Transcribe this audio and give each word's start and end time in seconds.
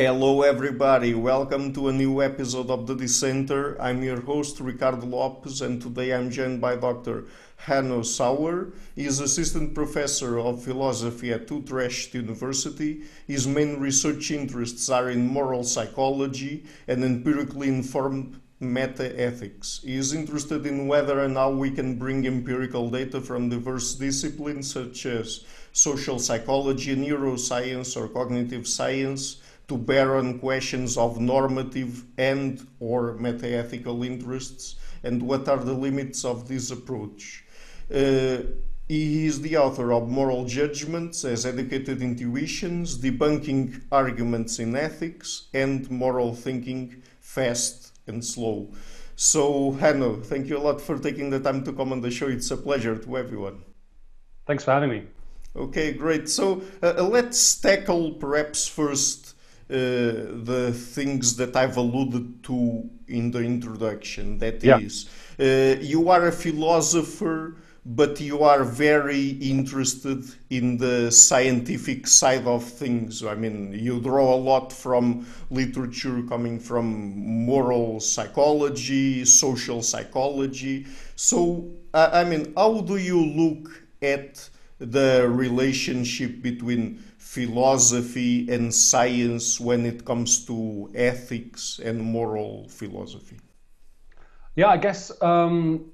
Hello, 0.00 0.42
everybody. 0.42 1.12
Welcome 1.12 1.72
to 1.72 1.88
a 1.88 1.92
new 1.92 2.22
episode 2.22 2.70
of 2.70 2.86
the 2.86 2.94
Dissenter. 2.94 3.76
I'm 3.82 4.00
your 4.00 4.20
host, 4.20 4.60
Ricardo 4.60 5.04
Lopes, 5.04 5.60
and 5.60 5.82
today 5.82 6.14
I'm 6.14 6.30
joined 6.30 6.60
by 6.60 6.76
Dr. 6.76 7.24
Hanno 7.56 8.02
Sauer. 8.02 8.74
He 8.94 9.06
is 9.06 9.18
assistant 9.18 9.74
professor 9.74 10.38
of 10.38 10.62
philosophy 10.62 11.32
at 11.32 11.50
Utrecht 11.50 12.14
University. 12.14 13.02
His 13.26 13.48
main 13.48 13.80
research 13.80 14.30
interests 14.30 14.88
are 14.88 15.10
in 15.10 15.26
moral 15.26 15.64
psychology 15.64 16.64
and 16.86 17.02
empirically 17.02 17.66
informed 17.66 18.40
meta-ethics. 18.60 19.80
He 19.82 19.96
is 19.96 20.14
interested 20.14 20.64
in 20.64 20.86
whether 20.86 21.18
and 21.24 21.36
how 21.36 21.50
we 21.50 21.72
can 21.72 21.98
bring 21.98 22.24
empirical 22.24 22.88
data 22.88 23.20
from 23.20 23.48
diverse 23.48 23.96
disciplines 23.96 24.70
such 24.72 25.06
as 25.06 25.44
social 25.72 26.20
psychology, 26.20 26.94
neuroscience, 26.94 27.96
or 27.96 28.06
cognitive 28.06 28.68
science 28.68 29.38
to 29.68 29.76
bear 29.76 30.16
on 30.16 30.38
questions 30.38 30.96
of 30.96 31.20
normative 31.20 32.04
and 32.16 32.66
or 32.80 33.14
metaethical 33.18 34.04
interests 34.04 34.76
and 35.04 35.22
what 35.22 35.48
are 35.48 35.58
the 35.58 35.72
limits 35.72 36.24
of 36.24 36.48
this 36.48 36.70
approach. 36.70 37.44
Uh, 37.94 38.38
he 38.88 39.26
is 39.26 39.42
the 39.42 39.56
author 39.58 39.92
of 39.92 40.08
Moral 40.08 40.46
Judgments 40.46 41.24
as 41.24 41.44
Educated 41.44 42.00
Intuitions, 42.00 42.98
Debunking 42.98 43.82
Arguments 43.92 44.58
in 44.58 44.74
Ethics, 44.74 45.48
and 45.52 45.90
Moral 45.90 46.34
Thinking 46.34 47.02
Fast 47.20 47.92
and 48.06 48.24
Slow. 48.24 48.72
So, 49.14 49.72
Hanno, 49.72 50.16
thank 50.16 50.48
you 50.48 50.56
a 50.56 50.60
lot 50.60 50.80
for 50.80 50.98
taking 50.98 51.28
the 51.28 51.40
time 51.40 51.64
to 51.64 51.72
come 51.72 51.92
on 51.92 52.00
the 52.00 52.10
show. 52.10 52.28
It's 52.28 52.50
a 52.50 52.56
pleasure 52.56 52.96
to 52.96 53.18
everyone. 53.18 53.62
Thanks 54.46 54.64
for 54.64 54.70
having 54.70 54.88
me. 54.90 55.02
Okay, 55.54 55.92
great. 55.92 56.28
So, 56.28 56.62
uh, 56.82 57.02
let's 57.02 57.60
tackle 57.60 58.12
perhaps 58.12 58.66
first 58.66 59.34
uh, 59.34 59.37
the 59.68 60.72
things 60.72 61.36
that 61.36 61.54
I've 61.54 61.76
alluded 61.76 62.42
to 62.44 62.88
in 63.06 63.30
the 63.30 63.40
introduction. 63.40 64.38
That 64.38 64.62
yeah. 64.62 64.78
is, 64.78 65.08
uh, 65.38 65.80
you 65.80 66.08
are 66.08 66.26
a 66.26 66.32
philosopher, 66.32 67.56
but 67.84 68.20
you 68.20 68.42
are 68.42 68.64
very 68.64 69.30
interested 69.40 70.24
in 70.50 70.76
the 70.76 71.10
scientific 71.10 72.06
side 72.06 72.46
of 72.46 72.64
things. 72.64 73.24
I 73.24 73.34
mean, 73.34 73.72
you 73.72 74.00
draw 74.00 74.34
a 74.34 74.36
lot 74.36 74.72
from 74.72 75.26
literature 75.50 76.22
coming 76.28 76.58
from 76.58 77.46
moral 77.46 78.00
psychology, 78.00 79.24
social 79.24 79.82
psychology. 79.82 80.86
So, 81.16 81.70
I 81.94 82.24
mean, 82.24 82.52
how 82.56 82.82
do 82.82 82.96
you 82.96 83.24
look 83.24 83.70
at 84.02 84.48
the 84.78 85.26
relationship 85.28 86.42
between 86.42 87.02
philosophy 87.28 88.48
and 88.50 88.74
science 88.74 89.60
when 89.60 89.84
it 89.84 90.02
comes 90.06 90.46
to 90.46 90.90
ethics 90.94 91.78
and 91.78 92.00
moral 92.00 92.66
philosophy? 92.70 93.38
Yeah, 94.56 94.68
I 94.68 94.78
guess 94.78 95.12
um, 95.20 95.92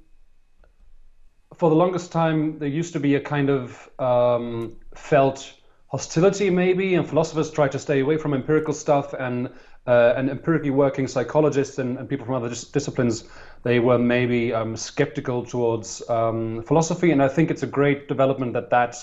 for 1.53 1.69
the 1.69 1.75
longest 1.75 2.13
time 2.13 2.57
there 2.59 2.69
used 2.69 2.93
to 2.93 3.01
be 3.01 3.15
a 3.15 3.19
kind 3.19 3.49
of 3.49 3.89
um, 3.99 4.77
felt 4.95 5.53
hostility, 5.87 6.49
maybe, 6.49 6.95
and 6.95 7.05
philosophers 7.05 7.51
tried 7.51 7.73
to 7.73 7.79
stay 7.79 7.99
away 7.99 8.17
from 8.17 8.33
empirical 8.33 8.73
stuff 8.73 9.13
and. 9.13 9.49
Uh, 9.87 10.15
and 10.17 10.31
empirically 10.31 10.71
working 10.71 11.07
psychologists 11.07 11.77
and, 11.77 11.99
and, 11.99 12.09
people 12.09 12.25
from 12.25 12.33
other 12.33 12.49
dis- 12.49 12.63
disciplines, 12.63 13.23
they 13.61 13.77
were 13.79 13.99
maybe 13.99 14.51
um, 14.51 14.75
skeptical 14.75 15.45
towards 15.45 16.01
um, 16.09 16.63
philosophy. 16.63 17.11
And 17.11 17.21
I 17.21 17.27
think 17.27 17.51
it's 17.51 17.61
a 17.61 17.67
great 17.67 18.07
development 18.07 18.53
that 18.53 18.71
that 18.71 18.95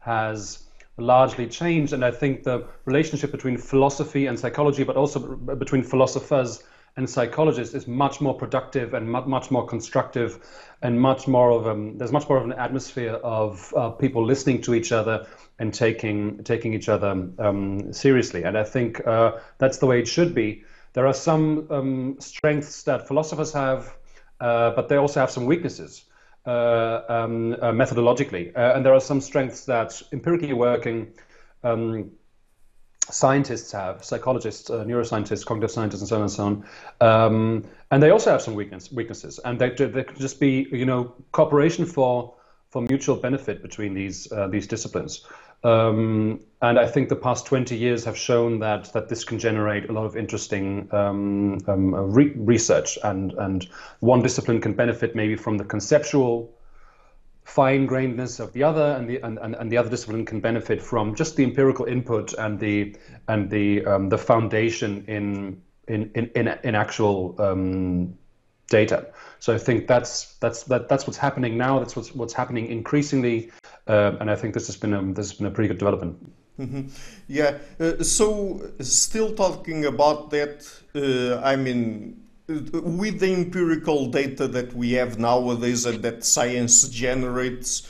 has 0.00 0.63
largely 0.96 1.46
changed. 1.46 1.92
And 1.92 2.04
I 2.04 2.10
think 2.10 2.44
the 2.44 2.66
relationship 2.84 3.30
between 3.32 3.58
philosophy 3.58 4.26
and 4.26 4.38
psychology, 4.38 4.84
but 4.84 4.96
also 4.96 5.36
between 5.36 5.82
philosophers 5.82 6.62
and 6.96 7.10
psychologists, 7.10 7.74
is 7.74 7.88
much 7.88 8.20
more 8.20 8.34
productive 8.34 8.94
and 8.94 9.10
much 9.10 9.50
more 9.50 9.66
constructive, 9.66 10.38
and 10.82 11.00
much 11.00 11.26
more 11.26 11.50
of 11.50 11.66
um, 11.66 11.98
there's 11.98 12.12
much 12.12 12.28
more 12.28 12.38
of 12.38 12.44
an 12.44 12.52
atmosphere 12.52 13.14
of 13.24 13.72
uh, 13.76 13.90
people 13.90 14.24
listening 14.24 14.62
to 14.62 14.74
each 14.74 14.92
other 14.92 15.26
and 15.58 15.74
taking 15.74 16.44
taking 16.44 16.72
each 16.72 16.88
other 16.88 17.28
um, 17.38 17.92
seriously. 17.92 18.44
And 18.44 18.56
I 18.56 18.64
think 18.64 19.04
uh, 19.06 19.38
that's 19.58 19.78
the 19.78 19.86
way 19.86 19.98
it 19.98 20.06
should 20.06 20.34
be. 20.34 20.64
There 20.92 21.06
are 21.08 21.14
some 21.14 21.66
um, 21.70 22.16
strengths 22.20 22.84
that 22.84 23.08
philosophers 23.08 23.52
have, 23.52 23.96
uh, 24.38 24.70
but 24.70 24.88
they 24.88 24.96
also 24.96 25.18
have 25.18 25.30
some 25.30 25.46
weaknesses. 25.46 26.04
Uh, 26.46 27.00
um, 27.08 27.54
uh, 27.54 27.72
methodologically. 27.72 28.54
Uh, 28.54 28.74
and 28.74 28.84
there 28.84 28.92
are 28.92 29.00
some 29.00 29.18
strengths 29.18 29.64
that 29.64 30.02
empirically 30.12 30.52
working 30.52 31.10
um, 31.62 32.10
scientists 33.10 33.72
have, 33.72 34.04
psychologists, 34.04 34.68
uh, 34.68 34.84
neuroscientists, 34.84 35.46
cognitive 35.46 35.70
scientists, 35.70 36.02
and 36.02 36.08
so 36.08 36.16
on 36.16 36.22
and 36.22 36.30
so 36.30 36.44
on. 36.44 36.64
Um, 37.00 37.64
and 37.90 38.02
they 38.02 38.10
also 38.10 38.30
have 38.30 38.42
some 38.42 38.54
weakness, 38.54 38.92
weaknesses, 38.92 39.38
and 39.38 39.58
they 39.58 39.70
could 39.70 40.18
just 40.18 40.38
be, 40.38 40.66
you 40.70 40.84
know, 40.84 41.14
cooperation 41.32 41.86
for 41.86 42.34
for 42.68 42.82
mutual 42.82 43.16
benefit 43.16 43.62
between 43.62 43.94
these 43.94 44.30
uh, 44.32 44.48
these 44.48 44.66
disciplines. 44.66 45.24
Um, 45.64 46.40
and 46.60 46.78
I 46.78 46.86
think 46.86 47.08
the 47.08 47.16
past 47.16 47.46
20 47.46 47.76
years 47.76 48.04
have 48.04 48.16
shown 48.16 48.58
that 48.60 48.92
that 48.92 49.08
this 49.08 49.24
can 49.24 49.38
generate 49.38 49.88
a 49.88 49.92
lot 49.92 50.04
of 50.04 50.16
interesting 50.16 50.88
um, 50.92 51.58
um, 51.66 51.94
re- 51.94 52.32
research, 52.36 52.98
and 53.02 53.32
and 53.32 53.68
one 54.00 54.22
discipline 54.22 54.60
can 54.60 54.74
benefit 54.74 55.14
maybe 55.14 55.36
from 55.36 55.56
the 55.56 55.64
conceptual 55.64 56.54
fine-grainedness 57.44 58.40
of 58.40 58.52
the 58.52 58.62
other, 58.62 58.94
and 58.98 59.08
the 59.08 59.20
and, 59.20 59.38
and, 59.38 59.54
and 59.56 59.72
the 59.72 59.76
other 59.76 59.90
discipline 59.90 60.24
can 60.24 60.40
benefit 60.40 60.82
from 60.82 61.14
just 61.14 61.36
the 61.36 61.44
empirical 61.44 61.86
input 61.86 62.34
and 62.34 62.60
the 62.60 62.94
and 63.28 63.50
the 63.50 63.84
um, 63.86 64.08
the 64.10 64.18
foundation 64.18 65.04
in 65.08 65.62
in 65.88 66.10
in 66.14 66.30
in, 66.34 66.48
in 66.62 66.74
actual 66.74 67.34
um, 67.38 68.14
data. 68.68 69.06
So 69.38 69.54
I 69.54 69.58
think 69.58 69.86
that's 69.86 70.34
that's 70.36 70.64
that, 70.64 70.88
that's 70.88 71.06
what's 71.06 71.18
happening 71.18 71.56
now. 71.56 71.78
That's 71.78 71.96
what's 71.96 72.14
what's 72.14 72.34
happening 72.34 72.66
increasingly 72.66 73.50
uh, 73.86 74.16
and 74.20 74.30
I 74.30 74.36
think 74.36 74.54
this 74.54 74.66
has 74.66 74.76
been 74.76 74.94
a, 74.94 75.02
this 75.12 75.30
has 75.30 75.38
been 75.38 75.46
a 75.46 75.50
pretty 75.50 75.68
good 75.68 75.78
development. 75.78 76.32
Mm-hmm. 76.58 76.88
Yeah. 77.28 77.58
Uh, 77.80 78.02
so, 78.02 78.70
still 78.80 79.34
talking 79.34 79.86
about 79.86 80.30
that, 80.30 80.66
uh, 80.94 81.44
I 81.44 81.56
mean, 81.56 82.20
with 82.46 83.20
the 83.20 83.32
empirical 83.32 84.06
data 84.06 84.46
that 84.48 84.72
we 84.74 84.92
have 84.92 85.18
nowadays 85.18 85.86
and 85.86 86.02
that 86.02 86.24
science 86.24 86.88
generates, 86.88 87.88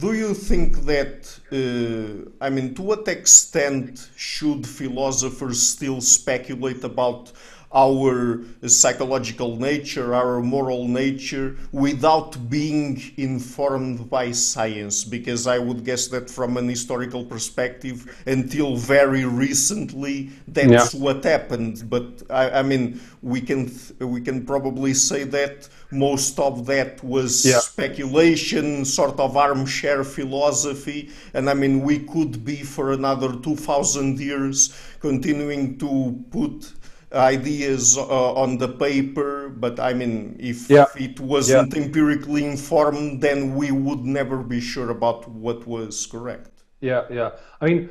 do 0.00 0.12
you 0.12 0.34
think 0.34 0.84
that, 0.84 1.38
uh, 1.52 2.30
I 2.44 2.50
mean, 2.50 2.74
to 2.74 2.82
what 2.82 3.08
extent 3.08 4.10
should 4.16 4.66
philosophers 4.66 5.62
still 5.62 6.00
speculate 6.00 6.82
about 6.84 7.32
our 7.74 8.42
psychological 8.66 9.56
nature, 9.56 10.14
our 10.14 10.40
moral 10.40 10.86
nature, 10.86 11.56
without 11.72 12.50
being 12.50 13.00
informed 13.16 14.10
by 14.10 14.30
science. 14.32 15.04
Because 15.04 15.46
I 15.46 15.58
would 15.58 15.84
guess 15.84 16.08
that 16.08 16.28
from 16.28 16.56
an 16.56 16.68
historical 16.68 17.24
perspective, 17.24 18.22
until 18.26 18.76
very 18.76 19.24
recently, 19.24 20.30
that's 20.48 20.94
yeah. 20.94 21.00
what 21.00 21.24
happened. 21.24 21.84
But 21.88 22.22
I, 22.30 22.60
I, 22.60 22.62
mean, 22.62 23.00
we 23.22 23.40
can 23.40 23.72
we 23.98 24.20
can 24.20 24.44
probably 24.44 24.94
say 24.94 25.24
that 25.24 25.68
most 25.90 26.38
of 26.38 26.66
that 26.66 27.02
was 27.02 27.44
yeah. 27.44 27.58
speculation, 27.58 28.84
sort 28.84 29.18
of 29.18 29.36
armchair 29.36 30.04
philosophy, 30.04 31.10
and 31.34 31.48
I 31.48 31.54
mean, 31.54 31.82
we 31.82 32.00
could 32.00 32.44
be 32.44 32.62
for 32.62 32.92
another 32.92 33.34
two 33.36 33.56
thousand 33.56 34.18
years 34.20 34.76
continuing 35.00 35.78
to 35.78 36.24
put 36.30 36.72
ideas 37.14 37.96
uh, 37.96 38.34
on 38.34 38.58
the 38.58 38.68
paper, 38.68 39.48
but 39.48 39.78
I 39.78 39.92
mean, 39.92 40.36
if 40.38 40.70
yeah. 40.70 40.86
it 40.96 41.20
wasn't 41.20 41.74
yeah. 41.74 41.82
empirically 41.82 42.44
informed, 42.44 43.20
then 43.20 43.54
we 43.54 43.70
would 43.70 44.04
never 44.04 44.38
be 44.38 44.60
sure 44.60 44.90
about 44.90 45.28
what 45.28 45.66
was 45.66 46.06
correct. 46.06 46.64
Yeah, 46.80 47.04
yeah. 47.10 47.30
I 47.60 47.66
mean, 47.66 47.90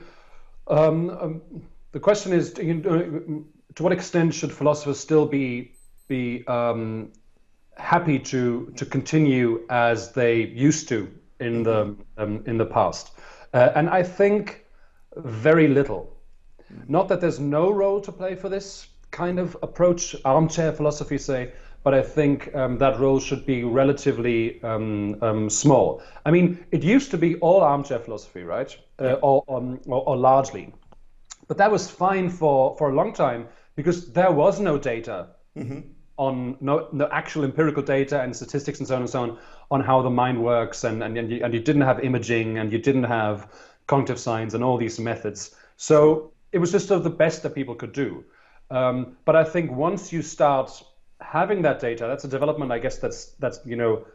um, 0.68 1.10
um, 1.10 1.42
the 1.92 2.00
question 2.00 2.34
is, 2.34 2.58
you 2.58 2.76
know, 2.76 3.46
to 3.76 3.84
what 3.84 3.92
extent 3.92 4.34
should 4.34 4.52
philosophers 4.52 5.00
still 5.00 5.26
be 5.26 5.74
be 6.08 6.46
um, 6.48 7.12
happy 7.78 8.20
to 8.20 8.74
to 8.76 8.86
continue 8.86 9.62
as 9.70 10.12
they 10.12 10.48
used 10.48 10.90
to 10.90 11.10
in 11.40 11.64
the 11.64 11.96
um, 12.18 12.44
in 12.46 12.58
the 12.58 12.66
past? 12.66 13.12
Uh, 13.54 13.72
and 13.76 13.90
I 13.90 14.04
think 14.04 14.66
very 15.16 15.68
little. 15.68 16.18
Not 16.88 17.10
that 17.10 17.20
there's 17.20 17.40
no 17.40 17.70
role 17.70 18.00
to 18.02 18.12
play 18.12 18.36
for 18.36 18.48
this, 18.48 18.88
kind 19.12 19.40
of 19.40 19.58
approach 19.62 20.16
armchair 20.26 20.72
philosophy, 20.72 21.18
say, 21.18 21.52
but 21.84 21.94
I 21.94 22.02
think 22.02 22.54
um, 22.56 22.78
that 22.78 23.00
role 23.00 23.20
should 23.20 23.46
be 23.46 23.64
relatively 23.64 24.62
um, 24.64 25.18
um, 25.22 25.50
small. 25.50 26.02
I 26.26 26.32
mean, 26.32 26.64
it 26.72 26.84
used 26.84 27.12
to 27.12 27.18
be 27.18 27.36
all 27.36 27.62
armchair 27.62 28.00
philosophy, 28.00 28.44
right? 28.44 28.76
Uh, 29.00 29.14
or, 29.22 29.44
um, 29.50 29.80
or, 29.86 30.08
or, 30.08 30.18
largely. 30.18 30.74
But 31.48 31.58
that 31.58 31.72
was 31.72 31.90
fine 31.90 32.30
for, 32.30 32.76
for 32.78 32.92
a 32.92 32.94
long 32.94 33.14
time 33.14 33.48
because 33.76 34.12
there 34.12 34.32
was 34.32 34.60
no 34.60 34.78
data 34.78 35.28
mm-hmm. 35.58 35.80
on 36.18 36.58
no, 36.62 36.88
no 36.92 37.10
actual 37.12 37.44
empirical 37.44 37.82
data 37.82 38.22
and 38.22 38.36
statistics 38.36 38.78
and 38.80 38.88
so 38.88 38.96
on 38.96 39.02
and 39.02 39.10
so 39.10 39.22
on 39.24 39.38
on 39.72 39.82
how 39.82 40.02
the 40.02 40.10
mind 40.10 40.44
works, 40.44 40.84
and, 40.84 41.02
and, 41.02 41.18
and, 41.18 41.32
you, 41.32 41.44
and 41.44 41.54
you 41.54 41.60
didn't 41.60 41.82
have 41.82 42.04
imaging 42.04 42.58
and 42.58 42.72
you 42.72 42.78
didn't 42.78 43.06
have 43.06 43.48
cognitive 43.88 44.20
science 44.20 44.54
and 44.54 44.64
all 44.64 44.78
these 44.78 45.00
methods. 45.00 45.56
So 45.78 46.32
it 46.52 46.60
was 46.60 46.72
just 46.72 46.88
sort 46.88 46.98
of 46.98 47.04
the 47.04 47.10
best 47.10 47.42
that 47.44 47.56
people 47.56 47.74
could 47.74 47.94
do. 47.94 48.24
Um, 48.72 49.18
but 49.26 49.36
I 49.36 49.44
think 49.44 49.72
once 49.72 50.14
you 50.14 50.22
start 50.22 50.84
having 51.20 51.62
that 51.64 51.80
data, 51.80 52.08
that's 52.08 52.24
a 52.24 52.28
development, 52.28 52.72
I 52.72 52.80
guess, 52.80 52.98
that's 52.98 53.26
that's 53.40 53.60
you 53.66 53.76
know 53.76 54.06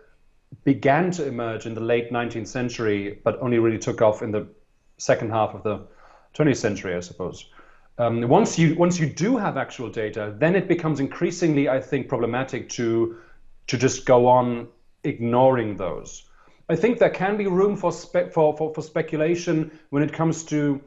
began 0.65 1.11
to 1.11 1.27
emerge 1.27 1.67
in 1.67 1.75
the 1.75 1.81
late 1.81 2.11
19th 2.11 2.47
century, 2.47 3.21
but 3.23 3.39
only 3.41 3.59
really 3.59 3.79
took 3.79 4.01
off 4.01 4.23
in 4.23 4.31
the 4.31 4.49
second 4.97 5.31
half 5.31 5.55
of 5.55 5.63
the 5.63 5.87
20th 6.35 6.57
century, 6.57 6.95
I 6.95 7.01
suppose. 7.01 7.47
Um, 7.99 8.29
once 8.29 8.59
you 8.59 8.75
once 8.75 8.99
you 8.99 9.07
do 9.07 9.37
have 9.37 9.57
actual 9.57 9.89
data, 9.89 10.35
then 10.39 10.55
it 10.55 10.69
becomes 10.69 11.01
increasingly, 11.01 11.69
I 11.69 11.81
think, 11.81 12.09
problematic 12.09 12.69
to 12.71 13.17
to 13.69 13.77
just 13.77 14.07
go 14.07 14.27
on 14.27 14.69
ignoring 15.05 15.77
those. 15.77 16.25
I 16.69 16.77
think 16.77 16.99
there 16.99 17.11
can 17.11 17.37
be 17.37 17.47
room 17.47 17.77
for 17.77 17.93
spe- 17.93 18.33
for, 18.33 18.57
for, 18.57 18.75
for 18.75 18.83
speculation 18.83 19.79
when 19.91 20.03
it 20.03 20.13
comes 20.13 20.45
to 20.45 20.81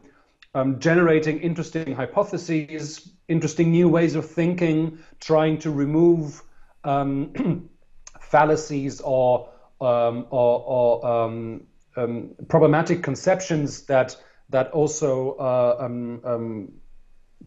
um, 0.53 0.79
generating 0.79 1.39
interesting 1.39 1.93
hypotheses, 1.93 3.11
interesting 3.27 3.71
new 3.71 3.87
ways 3.87 4.15
of 4.15 4.29
thinking, 4.29 4.99
trying 5.19 5.59
to 5.59 5.71
remove 5.71 6.41
um, 6.83 7.69
fallacies 8.21 9.01
or 9.01 9.49
um, 9.81 10.27
or, 10.29 10.63
or 10.65 11.05
um, 11.05 11.63
um, 11.95 12.35
problematic 12.47 13.03
conceptions 13.03 13.83
that 13.83 14.15
that 14.49 14.71
also 14.71 15.35
uh, 15.35 15.77
um, 15.79 16.71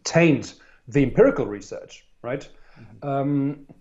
taint 0.04 0.54
the 0.88 1.02
empirical 1.02 1.46
research, 1.46 2.06
right? 2.22 2.48
Mm-hmm. 3.02 3.72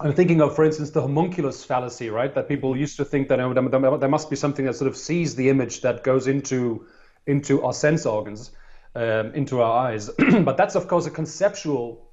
I'm 0.00 0.12
thinking 0.14 0.40
of, 0.40 0.56
for 0.56 0.64
instance, 0.64 0.90
the 0.90 1.00
homunculus 1.00 1.64
fallacy, 1.64 2.10
right? 2.10 2.34
That 2.34 2.48
people 2.48 2.76
used 2.76 2.96
to 2.96 3.04
think 3.04 3.28
that 3.28 3.38
oh, 3.38 3.52
there 3.98 4.08
must 4.08 4.30
be 4.30 4.36
something 4.36 4.64
that 4.64 4.74
sort 4.74 4.88
of 4.88 4.96
sees 4.96 5.36
the 5.36 5.48
image 5.48 5.82
that 5.82 6.02
goes 6.02 6.26
into 6.26 6.86
into 7.26 7.62
our 7.62 7.72
sense 7.72 8.06
organs, 8.06 8.50
um, 8.94 9.34
into 9.34 9.60
our 9.60 9.86
eyes. 9.88 10.10
but 10.44 10.56
that's 10.56 10.74
of 10.74 10.88
course 10.88 11.06
a 11.06 11.10
conceptual 11.10 12.10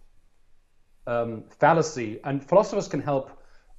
um, 1.07 1.43
fallacy, 1.59 2.19
and 2.23 2.43
philosophers 2.43 2.87
can 2.87 3.01
help 3.01 3.31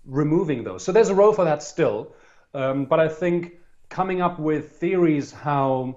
removing 0.05 0.65
those. 0.65 0.83
So 0.83 0.93
there's 0.93 1.11
a 1.11 1.15
role 1.15 1.33
for 1.33 1.45
that 1.45 1.63
still. 1.63 2.15
Um, 2.55 2.87
but 2.87 2.99
I 2.99 3.09
think 3.09 3.59
coming 3.89 4.21
up 4.21 4.39
with 4.39 4.73
theories 4.73 5.31
how 5.31 5.97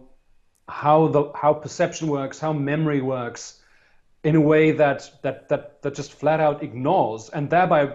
how 0.69 1.07
the 1.07 1.31
how 1.35 1.53
perception 1.53 2.07
works, 2.07 2.39
how 2.39 2.53
memory 2.53 3.01
works, 3.01 3.61
in 4.23 4.35
a 4.35 4.41
way 4.41 4.71
that 4.71 5.09
that 5.21 5.49
that 5.49 5.81
that 5.81 5.95
just 5.95 6.13
flat 6.13 6.39
out 6.39 6.63
ignores 6.63 7.29
and 7.29 7.49
thereby 7.49 7.93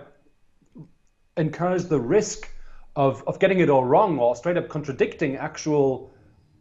encourage 1.37 1.85
the 1.85 2.00
risk 2.00 2.50
of 2.96 3.23
of 3.26 3.38
getting 3.38 3.61
it 3.61 3.70
all 3.70 3.85
wrong 3.85 4.19
or 4.19 4.35
straight 4.37 4.56
up 4.56 4.69
contradicting 4.69 5.37
actual 5.37 6.12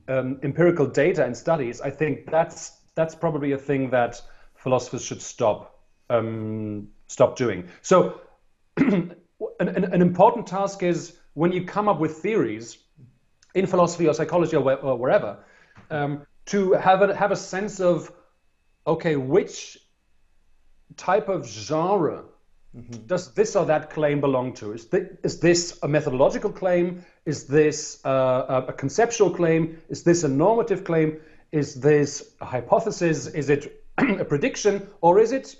um, 0.07 0.39
empirical 0.43 0.85
data 0.85 1.25
and 1.25 1.35
studies. 1.35 1.81
I 1.81 1.89
think 1.89 2.29
that's 2.29 2.81
that's 2.95 3.15
probably 3.15 3.51
a 3.51 3.57
thing 3.57 3.89
that 3.91 4.21
philosophers 4.55 5.03
should 5.03 5.21
stop 5.21 5.79
um, 6.09 6.87
stop 7.07 7.35
doing. 7.35 7.69
So 7.81 8.21
an, 8.77 9.15
an, 9.59 9.83
an, 9.85 10.01
important 10.01 10.47
task 10.47 10.83
is 10.83 11.17
when 11.33 11.51
you 11.51 11.65
come 11.65 11.87
up 11.87 11.99
with 11.99 12.17
theories 12.17 12.77
in 13.55 13.65
philosophy 13.65 14.07
or 14.07 14.13
psychology 14.13 14.55
or, 14.55 14.61
where, 14.61 14.79
or 14.79 14.97
wherever, 14.97 15.39
um, 15.89 16.25
to 16.45 16.73
have 16.73 17.01
a, 17.01 17.15
have 17.15 17.31
a 17.31 17.35
sense 17.35 17.79
of, 17.79 18.11
okay, 18.85 19.15
which 19.15 19.77
type 20.95 21.27
of 21.27 21.47
genre 21.47 22.23
mm-hmm. 22.75 23.05
does 23.05 23.33
this 23.33 23.55
or 23.55 23.65
that 23.65 23.89
claim 23.89 24.21
belong 24.21 24.53
to? 24.55 24.73
Is, 24.73 24.85
th- 24.85 25.09
is 25.23 25.39
this 25.39 25.79
a 25.83 25.87
methodological 25.87 26.51
claim? 26.51 27.05
Is 27.25 27.45
this 27.45 28.03
uh, 28.05 28.65
a 28.67 28.73
conceptual 28.73 29.29
claim? 29.29 29.81
Is 29.89 30.03
this 30.03 30.23
a 30.23 30.27
normative 30.27 30.83
claim? 30.83 31.19
Is 31.51 31.75
this 31.75 32.33
a 32.41 32.45
hypothesis? 32.45 33.27
Is 33.27 33.49
it 33.49 33.83
a 33.97 34.25
prediction? 34.25 34.87
Or 35.01 35.19
is 35.19 35.31
it 35.31 35.55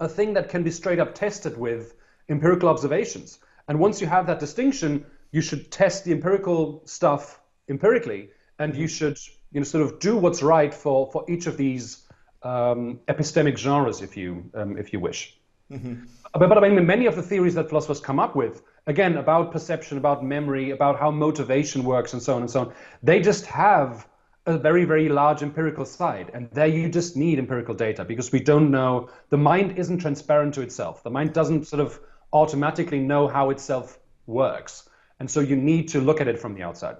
a 0.00 0.08
thing 0.08 0.34
that 0.34 0.48
can 0.48 0.62
be 0.62 0.70
straight 0.70 0.98
up 0.98 1.14
tested 1.14 1.56
with 1.56 1.94
empirical 2.28 2.68
observations. 2.68 3.38
And 3.68 3.78
once 3.78 4.00
you 4.00 4.06
have 4.06 4.26
that 4.26 4.40
distinction, 4.40 5.04
you 5.30 5.42
should 5.42 5.70
test 5.70 6.04
the 6.04 6.12
empirical 6.12 6.82
stuff 6.86 7.40
empirically, 7.68 8.30
and 8.58 8.74
you 8.74 8.88
should 8.88 9.18
you 9.52 9.60
know 9.60 9.64
sort 9.64 9.84
of 9.84 10.00
do 10.00 10.16
what's 10.16 10.42
right 10.42 10.72
for 10.72 11.10
for 11.12 11.24
each 11.28 11.46
of 11.46 11.56
these 11.56 12.06
um, 12.42 13.00
epistemic 13.06 13.58
genres, 13.58 14.00
if 14.00 14.16
you 14.16 14.50
um, 14.54 14.78
if 14.78 14.92
you 14.92 15.00
wish. 15.00 15.38
Mm-hmm. 15.70 16.04
But, 16.32 16.48
but 16.48 16.64
I 16.64 16.68
mean, 16.68 16.86
many 16.86 17.06
of 17.06 17.16
the 17.16 17.22
theories 17.22 17.54
that 17.54 17.68
philosophers 17.68 18.00
come 18.00 18.18
up 18.18 18.36
with, 18.36 18.62
again, 18.86 19.16
about 19.16 19.52
perception, 19.52 19.98
about 19.98 20.24
memory, 20.24 20.70
about 20.70 20.98
how 20.98 21.10
motivation 21.10 21.84
works, 21.84 22.12
and 22.12 22.22
so 22.22 22.34
on 22.34 22.42
and 22.42 22.50
so 22.50 22.60
on, 22.60 22.72
they 23.02 23.20
just 23.20 23.46
have 23.46 24.06
a 24.46 24.58
very, 24.58 24.84
very 24.84 25.08
large 25.08 25.42
empirical 25.42 25.84
side. 25.84 26.30
And 26.34 26.50
there 26.52 26.66
you 26.66 26.88
just 26.88 27.16
need 27.16 27.38
empirical 27.38 27.74
data 27.74 28.04
because 28.04 28.32
we 28.32 28.40
don't 28.40 28.70
know, 28.70 29.10
the 29.28 29.36
mind 29.36 29.78
isn't 29.78 29.98
transparent 29.98 30.54
to 30.54 30.62
itself. 30.62 31.02
The 31.02 31.10
mind 31.10 31.32
doesn't 31.32 31.66
sort 31.66 31.80
of 31.80 32.00
automatically 32.32 33.00
know 33.00 33.28
how 33.28 33.50
itself 33.50 33.98
works. 34.26 34.88
And 35.18 35.30
so 35.30 35.40
you 35.40 35.56
need 35.56 35.88
to 35.88 36.00
look 36.00 36.20
at 36.20 36.28
it 36.28 36.38
from 36.38 36.54
the 36.54 36.62
outside. 36.62 36.96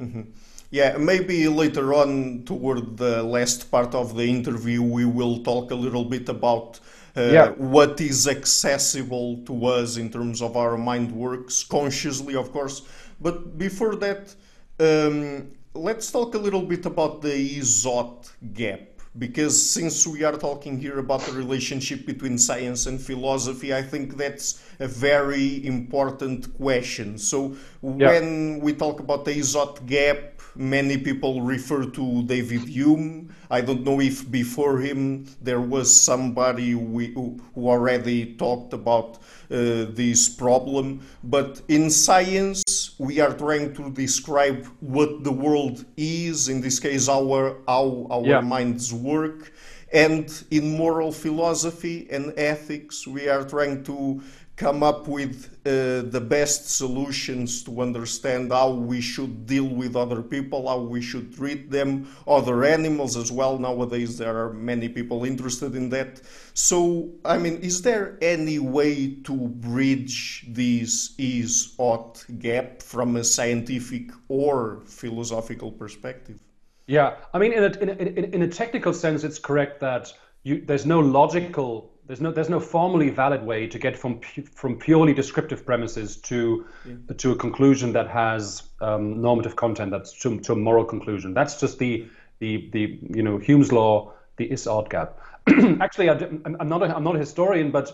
Mm-hmm. 0.00 0.22
Yeah, 0.70 0.96
maybe 0.96 1.46
later 1.46 1.94
on, 1.94 2.42
toward 2.44 2.96
the 2.96 3.22
last 3.22 3.70
part 3.70 3.94
of 3.94 4.16
the 4.16 4.24
interview, 4.24 4.82
we 4.82 5.04
will 5.04 5.44
talk 5.44 5.70
a 5.70 5.74
little 5.74 6.04
bit 6.04 6.28
about 6.28 6.80
uh, 7.16 7.22
yeah. 7.22 7.48
what 7.50 8.00
is 8.00 8.26
accessible 8.26 9.38
to 9.46 9.66
us 9.66 9.96
in 9.96 10.10
terms 10.10 10.42
of 10.42 10.56
our 10.56 10.76
mind 10.76 11.12
works, 11.12 11.62
consciously, 11.62 12.34
of 12.34 12.52
course. 12.52 12.82
But 13.20 13.56
before 13.56 13.96
that, 13.96 14.34
um, 14.80 15.52
let's 15.74 16.10
talk 16.10 16.34
a 16.34 16.38
little 16.38 16.62
bit 16.62 16.86
about 16.86 17.22
the 17.22 17.34
is-ought 17.34 18.32
gap 18.52 18.94
because 19.18 19.70
since 19.70 20.06
we 20.06 20.24
are 20.24 20.36
talking 20.36 20.78
here 20.78 20.98
about 20.98 21.20
the 21.20 21.32
relationship 21.32 22.04
between 22.04 22.36
science 22.36 22.86
and 22.86 23.00
philosophy, 23.00 23.72
I 23.72 23.82
think 23.82 24.16
that's 24.16 24.64
a 24.80 24.88
very 24.88 25.64
important 25.64 26.56
question. 26.56 27.16
So 27.18 27.56
yeah. 27.82 28.08
when 28.08 28.60
we 28.60 28.72
talk 28.74 28.98
about 28.98 29.24
the 29.24 29.30
is-ought 29.32 29.86
gap, 29.86 30.33
many 30.56 30.98
people 30.98 31.42
refer 31.42 31.84
to 31.86 32.22
David 32.24 32.68
Hume. 32.68 33.34
I 33.50 33.60
don't 33.60 33.84
know 33.84 34.00
if 34.00 34.30
before 34.30 34.78
him 34.78 35.26
there 35.40 35.60
was 35.60 35.88
somebody 36.00 36.72
who, 36.72 37.40
who 37.54 37.68
already 37.68 38.34
talked 38.34 38.72
about 38.72 39.18
uh, 39.50 39.86
this 39.90 40.28
problem, 40.28 41.06
but 41.22 41.60
in 41.68 41.90
science 41.90 42.94
we 42.98 43.20
are 43.20 43.32
trying 43.32 43.74
to 43.74 43.90
describe 43.90 44.66
what 44.80 45.24
the 45.24 45.32
world 45.32 45.84
is. 45.96 46.48
In 46.48 46.60
this 46.60 46.78
case, 46.78 47.08
our 47.08 47.58
how 47.66 48.06
our 48.10 48.26
yeah. 48.26 48.40
minds 48.40 48.92
work. 48.92 49.52
And 49.92 50.26
in 50.50 50.76
moral 50.76 51.12
philosophy 51.12 52.08
and 52.10 52.34
ethics, 52.36 53.06
we 53.06 53.28
are 53.28 53.44
trying 53.44 53.84
to 53.84 54.20
come 54.56 54.84
up 54.84 55.08
with 55.08 55.58
uh, 55.66 56.02
the 56.10 56.20
best 56.20 56.70
solutions 56.70 57.64
to 57.64 57.80
understand 57.80 58.52
how 58.52 58.70
we 58.70 59.00
should 59.00 59.46
deal 59.46 59.66
with 59.66 59.96
other 59.96 60.22
people, 60.22 60.68
how 60.68 60.78
we 60.78 61.02
should 61.02 61.34
treat 61.34 61.70
them, 61.70 62.08
other 62.28 62.62
animals 62.64 63.16
as 63.16 63.32
well. 63.32 63.58
Nowadays, 63.58 64.16
there 64.16 64.36
are 64.36 64.52
many 64.52 64.88
people 64.88 65.24
interested 65.24 65.74
in 65.74 65.88
that. 65.90 66.20
So, 66.54 67.10
I 67.24 67.36
mean, 67.38 67.56
is 67.62 67.82
there 67.82 68.16
any 68.22 68.60
way 68.60 69.14
to 69.24 69.32
bridge 69.32 70.46
this 70.48 71.14
is 71.18 71.74
ought 71.78 72.24
gap 72.38 72.80
from 72.80 73.16
a 73.16 73.24
scientific 73.24 74.10
or 74.28 74.82
philosophical 74.86 75.72
perspective? 75.72 76.38
Yeah, 76.86 77.16
I 77.32 77.38
mean, 77.38 77.52
in 77.52 77.64
a, 77.64 77.78
in 77.78 77.88
a, 77.88 78.34
in 78.34 78.42
a 78.42 78.48
technical 78.48 78.92
sense, 78.92 79.24
it's 79.24 79.38
correct 79.38 79.80
that 79.80 80.12
you, 80.44 80.62
there's 80.64 80.86
no 80.86 81.00
logical 81.00 81.93
there's 82.06 82.20
no 82.20 82.30
there's 82.30 82.50
no 82.50 82.60
formally 82.60 83.08
valid 83.10 83.42
way 83.42 83.66
to 83.66 83.78
get 83.78 83.96
from 83.96 84.20
from 84.52 84.78
purely 84.78 85.14
descriptive 85.14 85.64
premises 85.64 86.16
to 86.18 86.66
yeah. 86.86 87.14
to 87.16 87.32
a 87.32 87.36
conclusion 87.36 87.92
that 87.92 88.08
has 88.08 88.62
um, 88.80 89.22
normative 89.22 89.56
content 89.56 89.90
that's 89.90 90.12
to, 90.20 90.38
to 90.40 90.52
a 90.52 90.56
moral 90.56 90.84
conclusion. 90.84 91.32
That's 91.32 91.58
just 91.60 91.78
the 91.78 92.06
the 92.40 92.68
the 92.72 92.98
you 93.14 93.22
know 93.22 93.38
Hume's 93.38 93.72
law, 93.72 94.12
the 94.36 94.50
is-ought 94.50 94.90
gap. 94.90 95.18
Actually, 95.80 96.10
I, 96.10 96.14
am 96.14 96.68
not 96.68 96.82
a, 96.82 96.94
I'm 96.94 97.04
not 97.04 97.16
a 97.16 97.18
historian, 97.18 97.70
but 97.70 97.92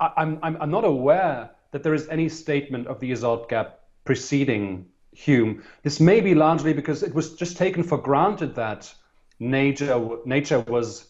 I, 0.00 0.12
I'm, 0.16 0.38
I'm 0.42 0.56
I'm 0.62 0.70
not 0.70 0.84
aware 0.84 1.50
that 1.72 1.82
there 1.82 1.94
is 1.94 2.08
any 2.08 2.28
statement 2.28 2.86
of 2.86 3.00
the 3.00 3.10
is-ought 3.10 3.48
gap 3.48 3.80
preceding 4.04 4.86
Hume. 5.12 5.62
This 5.82 6.00
may 6.00 6.20
be 6.20 6.34
largely 6.34 6.72
because 6.72 7.02
it 7.02 7.14
was 7.14 7.34
just 7.34 7.56
taken 7.56 7.82
for 7.82 7.98
granted 7.98 8.54
that 8.54 8.94
nature 9.38 10.18
nature 10.24 10.60
was 10.60 11.06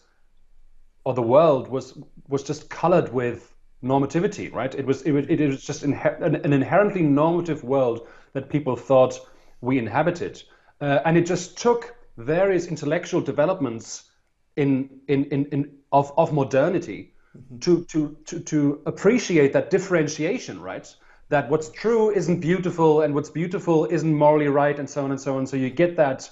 or 1.07 1.13
the 1.13 1.21
world 1.37 1.69
was 1.69 1.97
was 2.27 2.43
just 2.43 2.69
colored 2.69 3.13
with 3.13 3.55
normativity, 3.81 4.53
right? 4.53 4.75
It 4.75 4.85
was 4.85 5.03
it, 5.03 5.13
it 5.15 5.47
was 5.47 5.63
just 5.63 5.83
inher- 5.83 6.21
an, 6.21 6.35
an, 6.35 6.51
inherently 6.51 7.01
normative 7.01 7.63
world 7.63 8.05
that 8.33 8.49
people 8.49 8.75
thought 8.75 9.17
we 9.61 9.77
inhabited, 9.77 10.43
uh, 10.81 10.99
and 11.05 11.17
it 11.17 11.25
just 11.25 11.57
took 11.57 11.95
various 12.17 12.67
intellectual 12.67 13.21
developments 13.21 14.11
in 14.57 14.99
in 15.07 15.23
in, 15.35 15.45
in 15.53 15.77
of 15.93 16.11
of 16.17 16.33
modernity 16.33 17.13
mm-hmm. 17.37 17.59
to, 17.59 17.85
to 17.85 18.17
to 18.25 18.39
to 18.41 18.81
appreciate 18.85 19.53
that 19.53 19.69
differentiation, 19.69 20.59
right? 20.59 20.93
That 21.29 21.49
what's 21.49 21.69
true 21.69 22.11
isn't 22.11 22.41
beautiful, 22.41 23.01
and 23.03 23.15
what's 23.15 23.29
beautiful 23.29 23.85
isn't 23.85 24.13
morally 24.13 24.49
right, 24.49 24.77
and 24.77 24.89
so 24.89 25.05
on 25.05 25.11
and 25.11 25.21
so 25.21 25.37
on. 25.37 25.47
So 25.47 25.55
you 25.55 25.69
get 25.69 25.95
that 25.95 26.29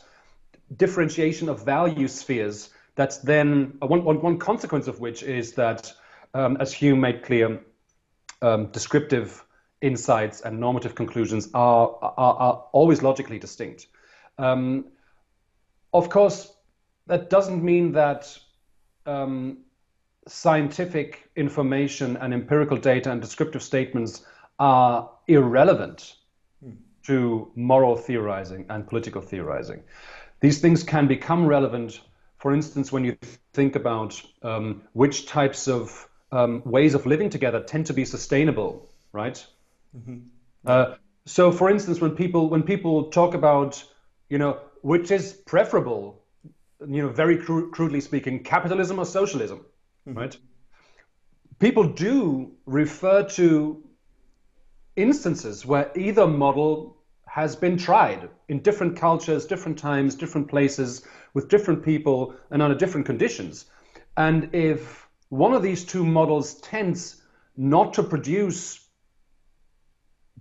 differentiation 0.76 1.48
of 1.48 1.64
value 1.64 2.10
spheres. 2.10 2.75
That's 2.96 3.18
then 3.18 3.78
uh, 3.82 3.88
one, 3.88 4.04
one, 4.04 4.22
one 4.22 4.38
consequence 4.38 4.88
of 4.88 5.00
which 5.00 5.24
is 5.24 5.54
that, 5.54 5.92
um, 6.34 6.58
as 6.60 6.74
Hume 6.74 7.02
made 7.02 7.24
clear, 7.24 7.62
um, 8.42 8.68
descriptive 8.68 9.44
insights 9.82 10.42
and 10.42 10.60
normative 10.60 10.96
conclusions 10.96 11.50
are, 11.54 11.98
are, 12.02 12.36
are 12.36 12.66
always 12.72 13.02
logically 13.04 13.40
distinct. 13.40 13.88
Um, 14.38 14.86
of 15.94 16.10
course, 16.10 16.54
that 17.08 17.30
doesn't 17.30 17.64
mean 17.64 17.92
that 17.94 18.38
um, 19.06 19.60
scientific 20.28 21.30
information 21.36 22.18
and 22.18 22.34
empirical 22.34 22.78
data 22.78 23.12
and 23.12 23.22
descriptive 23.22 23.62
statements 23.62 24.26
are 24.60 25.10
irrelevant 25.28 26.16
hmm. 26.64 26.72
to 27.04 27.52
moral 27.56 27.96
theorizing 27.96 28.66
and 28.70 28.88
political 28.88 29.22
theorizing. 29.22 29.84
These 30.40 30.60
things 30.60 30.84
can 30.84 31.08
become 31.08 31.46
relevant, 31.46 32.02
for 32.46 32.54
instance, 32.54 32.92
when 32.92 33.04
you 33.04 33.18
think 33.54 33.76
about 33.76 34.22
um, 34.44 34.84
which 34.94 35.26
types 35.26 35.68
of 35.68 36.08
um, 36.32 36.62
ways 36.64 36.94
of 36.94 37.08
living 37.08 37.32
together 37.32 37.60
tend 37.60 37.88
to 37.88 37.94
be 37.94 38.06
sustainable, 38.06 38.88
right? 39.12 39.44
Mm-hmm. 39.98 40.20
Uh, 40.64 40.94
so, 41.26 41.52
for 41.52 41.72
instance, 41.72 42.00
when 42.00 42.12
people 42.12 42.48
when 42.48 42.62
people 42.62 43.06
talk 43.06 43.34
about, 43.34 43.84
you 44.30 44.38
know, 44.38 44.60
which 44.84 45.10
is 45.10 45.34
preferable, 45.34 46.22
you 46.88 47.02
know, 47.02 47.10
very 47.10 47.38
cru- 47.38 47.72
crudely 47.72 48.00
speaking, 48.00 48.44
capitalism 48.44 49.00
or 49.00 49.08
socialism, 49.08 49.66
mm-hmm. 50.08 50.20
right? 50.20 50.38
People 51.58 51.86
do 51.94 52.52
refer 52.68 53.24
to 53.24 53.84
instances 54.96 55.66
where 55.66 55.92
either 55.96 56.28
model 56.28 56.95
has 57.36 57.54
been 57.54 57.76
tried 57.76 58.30
in 58.48 58.60
different 58.60 58.96
cultures, 58.96 59.46
different 59.46 59.78
times, 59.78 60.16
different 60.16 60.48
places, 60.48 61.06
with 61.34 61.50
different 61.50 61.84
people, 61.84 62.34
and 62.50 62.62
under 62.62 62.78
different 62.78 63.06
conditions. 63.06 63.66
And 64.16 64.56
if 64.56 65.06
one 65.28 65.54
of 65.54 65.62
these 65.62 65.84
two 65.84 66.06
models 66.06 66.54
tends 66.62 67.22
not 67.58 67.94
to 67.96 68.04
produce 68.04 68.88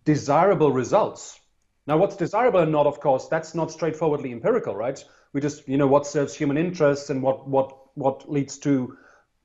desirable 0.05 0.71
results. 0.71 1.41
Now, 1.89 1.97
what's 1.97 2.15
desirable 2.15 2.61
or 2.61 2.67
not, 2.67 2.87
of 2.87 3.01
course, 3.01 3.27
that's 3.27 3.57
not 3.57 3.73
straightforwardly 3.73 4.31
empirical, 4.31 4.77
right? 4.77 5.05
We 5.33 5.41
just, 5.41 5.67
you 5.67 5.77
know, 5.77 5.89
what 5.89 6.07
serves 6.07 6.33
human 6.33 6.57
interests 6.57 7.11
and 7.11 7.21
what 7.21 7.49
what 7.49 7.77
what 7.97 8.31
leads 8.31 8.57
to 8.59 8.97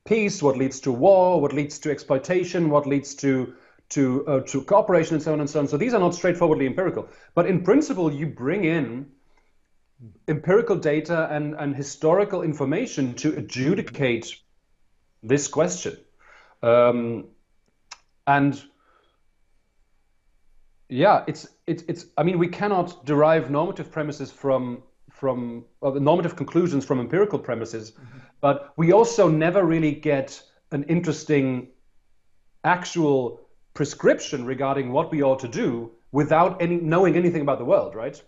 peace, 0.05 0.43
what 0.43 0.55
leads 0.55 0.81
to 0.81 0.91
war, 0.91 1.41
what 1.41 1.53
leads 1.53 1.79
to 1.79 1.89
exploitation, 1.89 2.69
what 2.69 2.85
leads 2.85 3.15
to 3.15 3.55
to 3.89 4.25
uh, 4.27 4.39
to 4.41 4.61
cooperation, 4.61 5.15
and 5.15 5.23
so 5.23 5.33
on 5.33 5.39
and 5.39 5.49
so 5.49 5.59
on. 5.59 5.67
So 5.67 5.77
these 5.77 5.93
are 5.93 5.99
not 5.99 6.15
straightforwardly 6.15 6.65
empirical, 6.65 7.09
but 7.33 7.45
in 7.45 7.63
principle, 7.63 8.11
you 8.11 8.27
bring 8.27 8.65
in 8.65 9.07
empirical 10.27 10.75
data 10.75 11.27
and 11.31 11.55
and 11.55 11.75
historical 11.75 12.43
information 12.43 13.13
to 13.15 13.35
adjudicate 13.35 14.35
this 15.23 15.47
question, 15.47 15.97
um, 16.61 17.25
and 18.27 18.61
yeah, 20.89 21.23
it's 21.27 21.47
it's 21.67 21.83
it's. 21.87 22.05
I 22.17 22.23
mean, 22.23 22.39
we 22.39 22.47
cannot 22.47 23.05
derive 23.05 23.49
normative 23.49 23.91
premises 23.91 24.31
from 24.31 24.83
from 25.11 25.65
well, 25.81 25.91
the 25.91 25.99
normative 25.99 26.35
conclusions 26.35 26.85
from 26.85 26.99
empirical 26.99 27.39
premises, 27.39 27.91
mm-hmm. 27.91 28.19
but 28.41 28.73
we 28.77 28.91
also 28.91 29.29
never 29.29 29.65
really 29.65 29.91
get 29.91 30.41
an 30.71 30.83
interesting 30.83 31.67
actual 32.63 33.41
prescription 33.79 34.45
regarding 34.45 34.91
what 34.91 35.09
we 35.09 35.23
ought 35.23 35.39
to 35.39 35.47
do 35.47 35.89
without 36.11 36.61
any 36.61 36.75
knowing 36.75 37.15
anything 37.15 37.43
about 37.43 37.59
the 37.59 37.63
world, 37.63 37.95
right? 37.95 38.21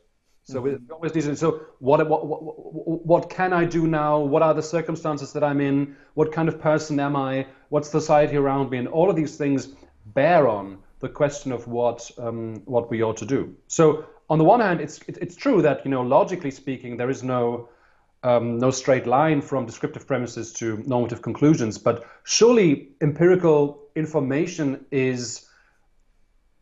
So 0.43 0.62
mm-hmm. 0.62 0.86
we 0.88 0.93
always 0.96 1.13
need 1.13 1.25
to. 1.25 1.36
So 1.36 1.50
what, 1.79 2.08
what 2.08 2.25
what 2.25 3.05
what 3.05 3.29
can 3.29 3.51
I 3.51 3.65
do 3.65 3.86
now? 3.86 4.17
What 4.34 4.41
are 4.43 4.53
the 4.53 4.63
circumstances 4.63 5.34
that 5.34 5.43
I'm 5.43 5.60
in? 5.60 5.98
What 6.13 6.31
kind 6.31 6.48
of 6.48 6.55
person 6.62 7.01
am 7.01 7.17
I? 7.17 7.48
What's 7.67 7.89
society 7.89 8.38
around 8.38 8.70
me? 8.70 8.77
And 8.77 8.88
all 8.88 9.10
of 9.10 9.17
these 9.17 9.36
things 9.36 9.67
bear 10.05 10.48
on 10.48 10.77
the 11.00 11.10
question 11.10 11.51
of 11.51 11.67
what 11.67 12.10
um, 12.17 12.62
what 12.75 12.89
we 12.89 13.03
ought 13.03 13.17
to 13.17 13.25
do. 13.25 13.53
So 13.67 14.05
on 14.29 14.38
the 14.38 14.46
one 14.46 14.62
hand, 14.62 14.79
it's 14.79 15.00
it, 15.10 15.17
it's 15.20 15.36
true 15.36 15.62
that 15.63 15.84
you 15.84 15.91
know 15.91 16.01
logically 16.01 16.51
speaking, 16.51 16.96
there 16.96 17.10
is 17.10 17.24
no 17.24 17.67
um, 18.24 18.58
no 18.58 18.72
straight 18.72 19.05
line 19.05 19.41
from 19.41 19.65
descriptive 19.65 20.08
premises 20.08 20.53
to 20.53 20.81
normative 20.86 21.22
conclusions, 21.22 21.77
but 21.77 22.05
surely 22.24 22.91
empirical 23.01 23.80
information 23.95 24.86
is 24.91 25.48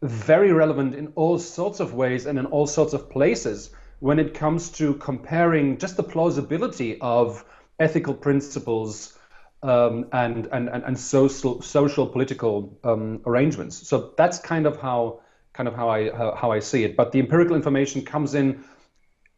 very 0.02 0.54
relevant 0.54 0.96
in 0.96 1.08
all 1.16 1.38
sorts 1.38 1.80
of 1.80 1.94
ways 1.94 2.26
and 2.26 2.40
in 2.40 2.46
all 2.46 2.68
sorts 2.68 2.94
of 2.94 3.10
places 3.10 3.72
when 4.00 4.18
it 4.18 4.34
comes 4.34 4.70
to 4.70 4.94
comparing 4.96 5.78
just 5.78 5.98
the 5.98 6.04
plausibility 6.04 7.00
of 7.02 7.44
ethical 7.80 8.14
principles 8.14 9.18
um, 9.62 10.06
and, 10.14 10.48
and, 10.54 10.70
and, 10.70 10.84
and 10.84 10.98
social, 10.98 11.62
social 11.62 12.08
political 12.08 12.78
um, 12.86 13.22
arrangements. 13.26 13.88
So 13.88 14.14
that's 14.18 14.40
kind 14.40 14.66
of 14.66 14.80
how 14.80 15.22
kind 15.52 15.68
of 15.68 15.76
how 15.76 15.90
I 15.90 16.10
how, 16.12 16.36
how, 16.36 16.52
I 16.52 16.60
see 16.60 16.86
it. 16.86 16.96
But 16.96 17.12
the 17.12 17.20
empirical 17.20 17.56
information 17.56 18.06
comes 18.06 18.34
in 18.36 18.64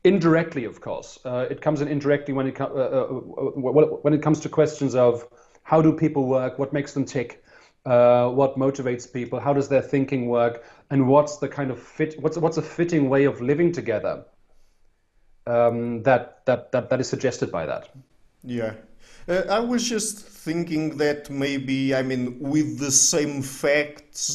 indirectly, 0.03 0.65
of 0.65 0.79
course. 0.79 1.17
Uh, 1.25 1.48
it 1.50 1.62
comes 1.62 1.81
in 1.81 1.88
indirectly 1.88 2.33
when 2.33 2.48
it 2.48 2.62
uh, 2.62 2.65
uh, 2.65 3.05
when 3.07 4.13
it 4.13 4.21
comes 4.21 4.39
to 4.41 4.50
questions 4.50 4.93
of 4.93 5.27
how 5.63 5.81
do 5.81 5.93
people 5.93 6.27
work, 6.27 6.60
what 6.60 6.74
makes 6.74 6.93
them 6.93 7.05
tick, 7.05 7.40
uh, 7.85 8.29
what 8.29 8.57
motivates 8.57 9.11
people, 9.11 9.39
how 9.39 9.53
does 9.53 9.69
their 9.69 9.81
thinking 9.81 10.27
work, 10.27 10.63
and 10.89 11.07
what's 11.07 11.38
the 11.38 11.47
kind 11.47 11.71
of 11.71 11.81
fit 11.81 12.15
what's 12.21 12.38
what's 12.38 12.57
a 12.57 12.61
fitting 12.61 13.09
way 13.09 13.25
of 13.25 13.41
living 13.41 13.71
together 13.71 14.23
um, 15.47 16.03
that 16.03 16.45
that 16.45 16.71
that 16.71 16.89
that 16.89 17.00
is 17.00 17.07
suggested 17.07 17.51
by 17.51 17.65
that. 17.65 17.89
Yeah, 18.43 18.73
uh, 19.27 19.43
I 19.50 19.59
was 19.59 19.88
just 19.88 20.19
thinking 20.19 20.97
that 20.97 21.29
maybe, 21.29 21.93
I 21.93 22.01
mean, 22.01 22.39
with 22.39 22.79
the 22.79 22.91
same 22.91 23.41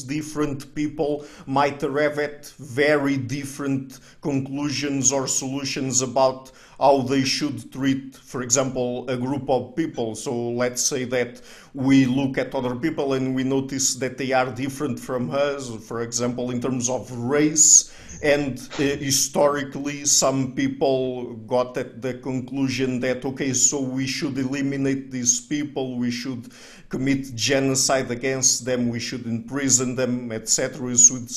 different 0.06 0.74
people 0.74 1.26
might 1.46 1.82
arrive 1.82 2.18
at 2.18 2.46
very 2.58 3.16
different 3.16 4.00
conclusions 4.22 5.12
or 5.12 5.26
solutions 5.26 6.02
about 6.02 6.52
how 6.78 7.02
they 7.02 7.24
should 7.24 7.72
treat, 7.72 8.16
for 8.16 8.42
example, 8.42 9.08
a 9.08 9.16
group 9.16 9.48
of 9.48 9.74
people. 9.76 10.14
So 10.14 10.34
let's 10.34 10.82
say 10.82 11.04
that 11.04 11.40
we 11.74 12.06
look 12.06 12.38
at 12.38 12.54
other 12.54 12.74
people 12.74 13.14
and 13.14 13.34
we 13.34 13.44
notice 13.44 13.94
that 13.96 14.18
they 14.18 14.32
are 14.32 14.50
different 14.50 15.00
from 15.00 15.30
us, 15.30 15.70
for 15.86 16.02
example, 16.02 16.50
in 16.50 16.60
terms 16.60 16.88
of 16.88 17.10
race 17.12 17.92
and 18.22 18.58
uh, 18.78 18.82
historically 18.82 20.04
some 20.04 20.54
people 20.54 21.34
got 21.46 21.76
at 21.76 22.00
the 22.00 22.14
conclusion 22.14 23.00
that 23.00 23.24
okay 23.24 23.52
so 23.52 23.80
we 23.80 24.06
should 24.06 24.38
eliminate 24.38 25.10
these 25.10 25.40
people 25.40 25.98
we 25.98 26.10
should 26.10 26.50
commit 26.88 27.34
genocide 27.34 28.10
against 28.10 28.64
them 28.64 28.88
we 28.88 29.00
should 29.00 29.26
imprison 29.26 29.96
them 29.96 30.30
etc 30.32 30.94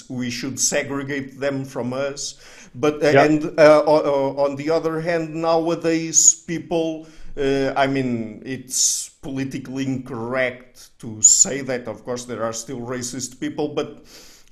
we 0.10 0.30
should, 0.30 0.60
segregate 0.60 1.40
them 1.40 1.66
from 1.66 1.94
us. 1.94 2.40
But 2.76 3.04
uh, 3.04 3.08
and 3.08 3.60
uh, 3.60 3.82
on 3.84 4.56
the 4.56 4.70
other 4.70 5.02
hand 5.02 5.34
nowadays 5.34 6.36
people 6.36 7.08
uh, 7.40 7.74
I 7.78 7.88
mean, 7.88 8.42
it's 8.46 9.10
politically 9.22 9.86
incorrect 9.86 10.98
to 11.00 11.22
say 11.22 11.62
that. 11.62 11.88
Of 11.88 12.04
course, 12.04 12.26
there 12.26 12.44
are 12.44 12.52
still 12.52 12.80
racist 12.80 13.40
people, 13.40 13.70
but 13.70 14.06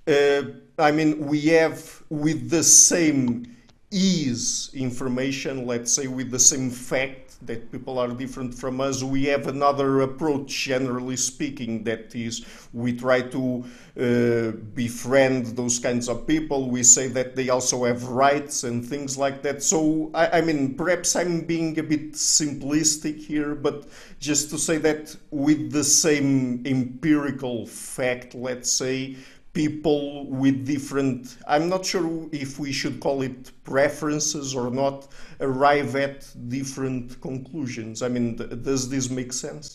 uh, 0.08 0.44
I 0.80 0.92
mean, 0.92 1.28
we 1.28 1.48
have 1.48 2.04
with 2.10 2.50
the 2.50 2.64
same 2.64 3.58
ease 3.92 4.70
information, 4.74 5.66
let's 5.66 5.92
say 5.92 6.08
with 6.08 6.32
the 6.32 6.40
same 6.40 6.70
fact 6.70 7.27
that 7.44 7.72
people 7.72 8.00
are 8.00 8.08
different 8.08 8.54
from 8.54 8.82
us, 8.82 9.04
we 9.04 9.26
have 9.26 9.48
another 9.48 10.02
approach, 10.02 10.50
generally 10.50 11.18
speaking, 11.18 11.84
that 11.84 12.16
is 12.16 12.46
we 12.74 12.96
try 12.98 13.22
to 13.22 13.64
uh, 14.00 14.52
befriend 14.74 15.48
those 15.56 15.80
kinds 15.80 16.10
of 16.10 16.28
people. 16.28 16.70
We 16.70 16.84
say 16.84 17.08
that 17.10 17.36
they 17.36 17.50
also 17.50 17.86
have 17.86 18.04
rights 18.06 18.64
and 18.64 18.86
things 18.86 19.18
like 19.18 19.42
that. 19.44 19.64
So, 19.64 20.12
I, 20.14 20.40
I 20.40 20.42
mean, 20.42 20.76
perhaps 20.76 21.16
I'm 21.16 21.42
being 21.42 21.78
a 21.80 21.84
bit 21.84 22.14
simplistic 22.14 23.18
here, 23.18 23.56
but 23.56 23.88
just 24.20 24.50
to 24.52 24.58
say 24.58 24.78
that 24.80 25.16
with 25.32 25.72
the 25.72 25.84
same 25.84 26.64
empirical 26.66 27.66
fact, 27.68 28.34
let's 28.34 28.72
say, 28.72 29.18
people 29.62 30.02
with 30.42 30.58
different, 30.74 31.38
I'm 31.54 31.68
not 31.68 31.84
sure 31.92 32.08
if 32.32 32.60
we 32.64 32.72
should 32.80 33.00
call 33.00 33.18
it 33.30 33.40
preferences 33.64 34.48
or 34.60 34.70
not, 34.70 34.98
arrive 35.40 35.92
at 35.96 36.20
different 36.48 37.20
conclusions. 37.22 37.96
I 38.04 38.10
mean, 38.16 38.38
th- 38.38 38.52
does 38.70 38.84
this 38.94 39.10
make 39.10 39.34
sense? 39.34 39.66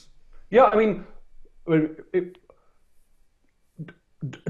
Yeah, 0.50 0.66
I 0.72 0.76
mean, 0.76 0.92
it, 1.66 2.38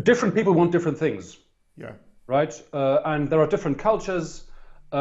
different 0.02 0.34
people 0.34 0.52
want 0.52 0.70
different 0.70 0.98
things. 0.98 1.38
Yeah. 1.84 1.94
Right? 2.26 2.54
Uh, 2.72 2.98
and 3.10 3.20
there 3.30 3.40
are 3.40 3.50
different 3.54 3.78
cultures. 3.78 4.28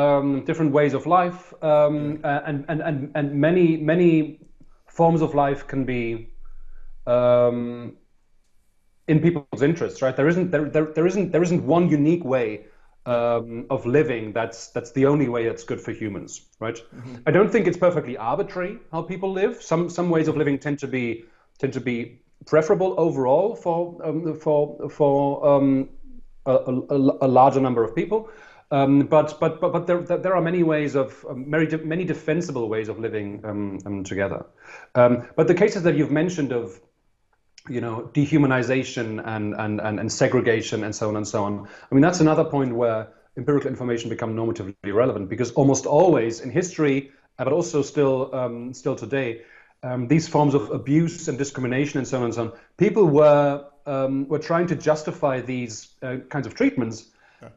Um, 0.01 0.45
different 0.45 0.71
ways 0.71 0.93
of 0.93 1.05
life, 1.05 1.53
um, 1.61 2.21
yeah. 2.23 2.39
and, 2.45 2.63
and, 2.69 2.79
and, 2.81 3.11
and 3.13 3.25
many 3.47 3.75
many 3.75 4.39
forms 4.88 5.21
of 5.21 5.35
life 5.35 5.67
can 5.67 5.83
be 5.83 6.29
um, 7.05 7.97
in 9.12 9.20
people's 9.20 9.62
interests, 9.62 10.01
right? 10.01 10.15
There 10.15 10.30
isn't 10.34 10.51
there, 10.51 10.65
there, 10.75 10.86
there 10.86 11.08
isn't 11.12 11.32
there 11.34 11.44
isn't 11.48 11.62
one 11.75 11.89
unique 11.89 12.24
way 12.24 12.48
um, 13.06 13.65
of 13.70 13.86
living 13.86 14.32
that's 14.32 14.68
that's 14.75 14.91
the 14.91 15.06
only 15.06 15.27
way 15.27 15.46
that's 15.48 15.65
good 15.72 15.82
for 15.82 15.91
humans, 15.91 16.32
right? 16.60 16.77
Mm-hmm. 16.77 17.15
I 17.27 17.32
don't 17.32 17.51
think 17.51 17.68
it's 17.68 17.82
perfectly 17.88 18.15
arbitrary 18.18 18.77
how 18.91 19.01
people 19.01 19.32
live. 19.41 19.62
Some 19.62 19.89
some 19.89 20.10
ways 20.10 20.27
of 20.30 20.38
living 20.38 20.60
tend 20.60 20.80
to 20.80 20.88
be 20.88 21.25
tend 21.60 21.74
to 21.74 21.82
be 21.82 22.22
preferable 22.46 22.96
overall 22.98 23.56
for 23.56 23.80
um, 24.08 24.39
for 24.46 24.89
for 24.89 25.46
um, 25.51 25.89
a, 26.46 26.53
a, 26.53 26.98
a, 27.27 27.30
larger 27.39 27.60
number 27.60 27.84
of 27.84 27.94
people. 27.94 28.30
Um, 28.72 28.94
but 29.15 29.38
but 29.41 29.60
but 29.60 29.74
but 29.74 29.88
there 29.88 30.01
there 30.25 30.36
are 30.38 30.41
many 30.41 30.63
ways 30.63 30.96
of 30.96 31.25
um, 31.30 31.50
many 31.50 31.65
many 31.96 32.06
defensible 32.06 32.70
ways 32.70 32.88
of 32.88 32.98
living 33.00 33.41
um, 33.44 33.80
um, 33.86 34.03
together. 34.06 34.46
but 34.94 35.48
the 35.48 35.58
cases 35.63 35.84
that 35.84 35.96
you've 35.98 36.15
mentioned 36.24 36.53
of 36.53 36.80
you 37.70 37.82
know 37.82 38.10
dehumanization 38.13 39.22
and, 39.25 39.53
and 39.56 39.80
and 39.80 40.00
and 40.00 40.12
segregation 40.12 40.84
and 40.84 40.96
so 40.96 41.10
on 41.10 41.15
and 41.15 41.27
so 41.27 41.44
on. 41.44 41.68
I 41.91 41.96
mean 41.96 42.01
that's 42.01 42.20
another 42.20 42.44
point 42.44 42.75
where 42.75 43.10
empirical 43.38 43.70
information 43.70 44.10
become 44.10 44.36
normatively 44.36 44.94
relevant 44.94 45.30
because 45.30 45.51
almost 45.51 45.86
always 45.86 46.41
in 46.41 46.50
history, 46.50 47.12
but 47.38 47.53
also 47.53 47.82
still 47.82 48.34
um, 48.34 48.74
still 48.74 48.96
today, 48.96 49.41
um, 49.84 50.08
these 50.08 50.27
forms 50.27 50.53
of 50.53 50.72
abuse 50.72 51.27
and 51.27 51.38
discrimination 51.38 52.00
and 52.00 52.08
so 52.08 52.18
on 52.18 52.24
and 52.25 52.34
so 52.34 52.41
on, 52.41 52.51
people 52.77 53.06
were 53.06 53.65
um, 53.86 54.27
were 54.27 54.39
trying 54.39 54.68
to 54.68 54.75
justify 54.75 55.41
these 55.41 55.96
uh, 56.01 56.18
kinds 56.30 56.48
of 56.48 56.56
treatments 56.56 57.10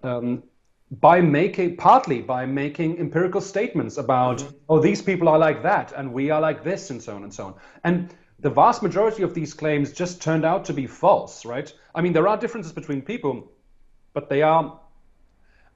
um, 0.02 0.42
by 0.90 1.20
making 1.20 1.76
partly 1.76 2.20
by 2.20 2.46
making 2.46 2.98
empirical 2.98 3.40
statements 3.40 3.96
about 3.96 4.38
mm-hmm. 4.38 4.56
oh 4.68 4.80
these 4.80 5.02
people 5.02 5.28
are 5.28 5.38
like 5.38 5.62
that 5.62 5.92
and 5.92 6.12
we 6.12 6.30
are 6.30 6.40
like 6.40 6.62
this 6.62 6.90
and 6.90 7.02
so 7.02 7.14
on 7.16 7.22
and 7.22 7.32
so 7.32 7.46
on 7.46 7.54
and 7.84 8.14
the 8.44 8.50
vast 8.50 8.82
majority 8.82 9.22
of 9.22 9.34
these 9.34 9.52
claims 9.54 9.92
just 9.92 10.22
turned 10.22 10.44
out 10.44 10.64
to 10.66 10.72
be 10.72 10.86
false 10.86 11.44
right 11.44 11.72
i 11.94 12.02
mean 12.02 12.12
there 12.12 12.28
are 12.28 12.36
differences 12.44 12.72
between 12.80 13.02
people 13.02 13.50
but 14.12 14.28
they 14.28 14.42
are 14.42 14.80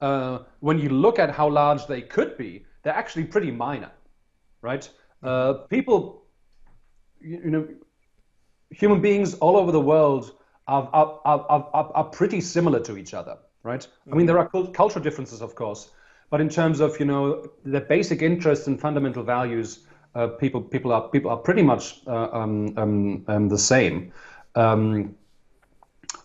uh, 0.00 0.38
when 0.60 0.78
you 0.78 0.88
look 0.88 1.18
at 1.18 1.30
how 1.40 1.48
large 1.48 1.87
they 1.87 2.00
could 2.00 2.37
be 2.38 2.64
they're 2.82 3.00
actually 3.02 3.25
pretty 3.25 3.50
minor 3.50 3.90
right 4.62 4.90
uh, 5.22 5.52
people 5.76 6.22
you, 7.20 7.40
you 7.44 7.50
know 7.50 7.68
human 8.70 9.00
beings 9.00 9.34
all 9.34 9.56
over 9.56 9.72
the 9.72 9.80
world 9.80 10.32
are, 10.68 10.88
are, 10.92 11.20
are, 11.25 11.68
are, 11.72 11.92
are 11.94 12.04
pretty 12.04 12.40
similar 12.40 12.78
to 12.78 12.98
each 12.98 13.14
other 13.14 13.38
right? 13.62 13.80
Mm-hmm. 13.80 14.12
I 14.12 14.16
mean, 14.16 14.26
there 14.26 14.38
are 14.38 14.48
cultural 14.48 15.02
differences, 15.02 15.42
of 15.42 15.54
course, 15.54 15.90
but 16.30 16.40
in 16.40 16.48
terms 16.48 16.80
of 16.80 16.98
you 17.00 17.06
know 17.06 17.50
the 17.64 17.80
basic 17.80 18.22
interests 18.22 18.66
and 18.66 18.80
fundamental 18.80 19.22
values, 19.22 19.80
uh, 20.14 20.28
people 20.28 20.60
people 20.60 20.92
are 20.92 21.08
people 21.08 21.30
are 21.30 21.36
pretty 21.36 21.62
much 21.62 22.00
uh, 22.06 22.28
um, 22.32 22.74
um, 22.76 23.24
um, 23.28 23.48
the 23.48 23.58
same, 23.58 24.12
um, 24.54 25.14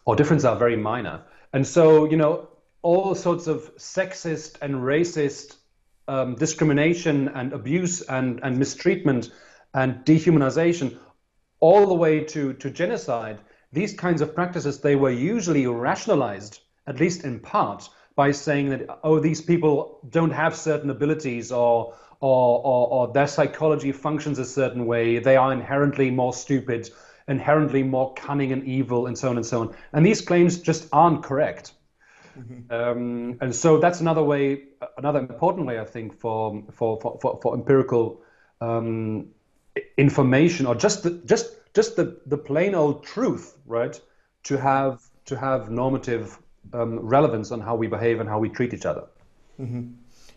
or 0.05 0.15
differences 0.15 0.45
are 0.45 0.55
very 0.55 0.75
minor. 0.75 1.21
And 1.53 1.65
so 1.65 2.05
you 2.05 2.17
know 2.17 2.49
all 2.81 3.15
sorts 3.15 3.47
of 3.47 3.75
sexist 3.77 4.57
and 4.61 4.75
racist 4.75 5.57
um, 6.07 6.35
discrimination 6.35 7.29
and 7.29 7.53
abuse 7.53 8.01
and, 8.01 8.41
and 8.43 8.57
mistreatment 8.57 9.31
and 9.73 10.03
dehumanization, 10.05 10.97
all 11.59 11.87
the 11.87 11.93
way 11.93 12.23
to 12.23 12.53
to 12.53 12.69
genocide. 12.69 13.39
These 13.71 13.95
kinds 13.95 14.21
of 14.21 14.35
practices 14.35 14.81
they 14.81 14.95
were 14.95 15.11
usually 15.11 15.65
rationalized 15.65 16.59
at 16.87 16.99
least 16.99 17.23
in 17.23 17.39
part, 17.39 17.89
by 18.15 18.31
saying 18.31 18.69
that 18.69 18.99
oh 19.03 19.19
these 19.19 19.41
people 19.41 19.99
don't 20.09 20.31
have 20.31 20.55
certain 20.55 20.89
abilities 20.89 21.51
or 21.51 21.95
or, 22.23 22.61
or, 22.63 22.87
or 22.87 23.13
their 23.13 23.27
psychology 23.27 23.91
functions 23.91 24.39
a 24.39 24.45
certain 24.45 24.85
way 24.85 25.19
they 25.19 25.35
are 25.35 25.51
inherently 25.51 26.09
more 26.09 26.33
stupid 26.33 26.89
inherently 27.27 27.83
more 27.83 28.13
cunning 28.13 28.51
and 28.51 28.63
evil 28.63 29.07
and 29.07 29.17
so 29.17 29.29
on 29.29 29.37
and 29.37 29.45
so 29.45 29.61
on 29.61 29.75
and 29.93 30.05
these 30.05 30.21
claims 30.21 30.57
just 30.57 30.87
aren't 30.91 31.21
correct 31.23 31.73
mm-hmm. 32.37 32.73
um, 32.73 33.37
and 33.41 33.53
so 33.55 33.77
that's 33.77 33.99
another 33.99 34.23
way 34.23 34.63
another 34.97 35.19
important 35.19 35.67
way 35.67 35.79
i 35.79 35.85
think 35.85 36.17
for 36.17 36.63
for 36.71 36.99
for, 37.01 37.19
for, 37.21 37.39
for 37.41 37.53
empirical 37.55 38.21
um, 38.61 39.27
information 39.97 40.65
or 40.65 40.75
just 40.75 41.03
the, 41.03 41.11
just 41.25 41.47
just 41.73 41.95
the, 41.95 42.21
the 42.27 42.37
plain 42.37 42.73
old 42.75 43.03
truth 43.03 43.57
right 43.65 43.99
to 44.43 44.57
have 44.57 45.01
to 45.25 45.37
have 45.37 45.69
normative 45.69 46.37
um, 46.73 46.99
relevance 46.99 47.51
on 47.51 47.59
how 47.59 47.75
we 47.75 47.87
behave 47.87 48.19
and 48.19 48.29
how 48.29 48.39
we 48.39 48.49
treat 48.49 48.73
each 48.73 48.85
other. 48.85 49.05
Mm-hmm. 49.59 49.91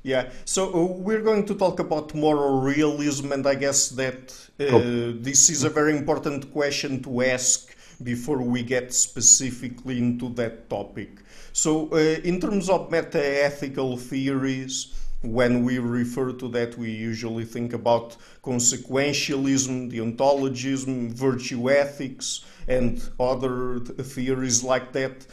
Yeah, 0.07 0.31
so 0.45 0.73
uh, 0.73 0.85
we're 0.85 1.21
going 1.21 1.47
to 1.47 1.55
talk 1.57 1.81
about 1.81 2.15
moral 2.15 2.61
realism, 2.61 3.33
and 3.33 3.45
I 3.45 3.57
guess 3.57 3.89
that 3.89 4.33
uh, 4.61 4.71
cool. 4.71 5.15
this 5.19 5.51
is 5.51 5.65
a 5.65 5.69
very 5.69 5.97
important 5.97 6.53
question 6.53 7.03
to 7.03 7.23
ask 7.23 7.75
before 8.01 8.41
we 8.41 8.63
get 8.63 8.95
specifically 8.95 9.99
into 9.99 10.29
that 10.35 10.71
topic. 10.71 11.11
So, 11.53 11.89
uh, 11.91 11.97
in 12.23 12.41
terms 12.41 12.71
of 12.71 12.89
meta 12.89 13.19
ethical 13.45 13.97
theories, 13.97 14.95
when 15.23 15.65
we 15.65 15.81
refer 15.81 16.31
to 16.35 16.47
that, 16.51 16.79
we 16.79 16.93
usually 16.93 17.45
think 17.45 17.73
about 17.73 18.17
consequentialism, 18.45 19.91
deontologism, 19.91 21.15
virtue 21.15 21.69
ethics, 21.69 22.45
and 22.69 23.03
other 23.19 23.81
theories 23.81 24.63
like 24.63 24.93
that. 24.93 25.27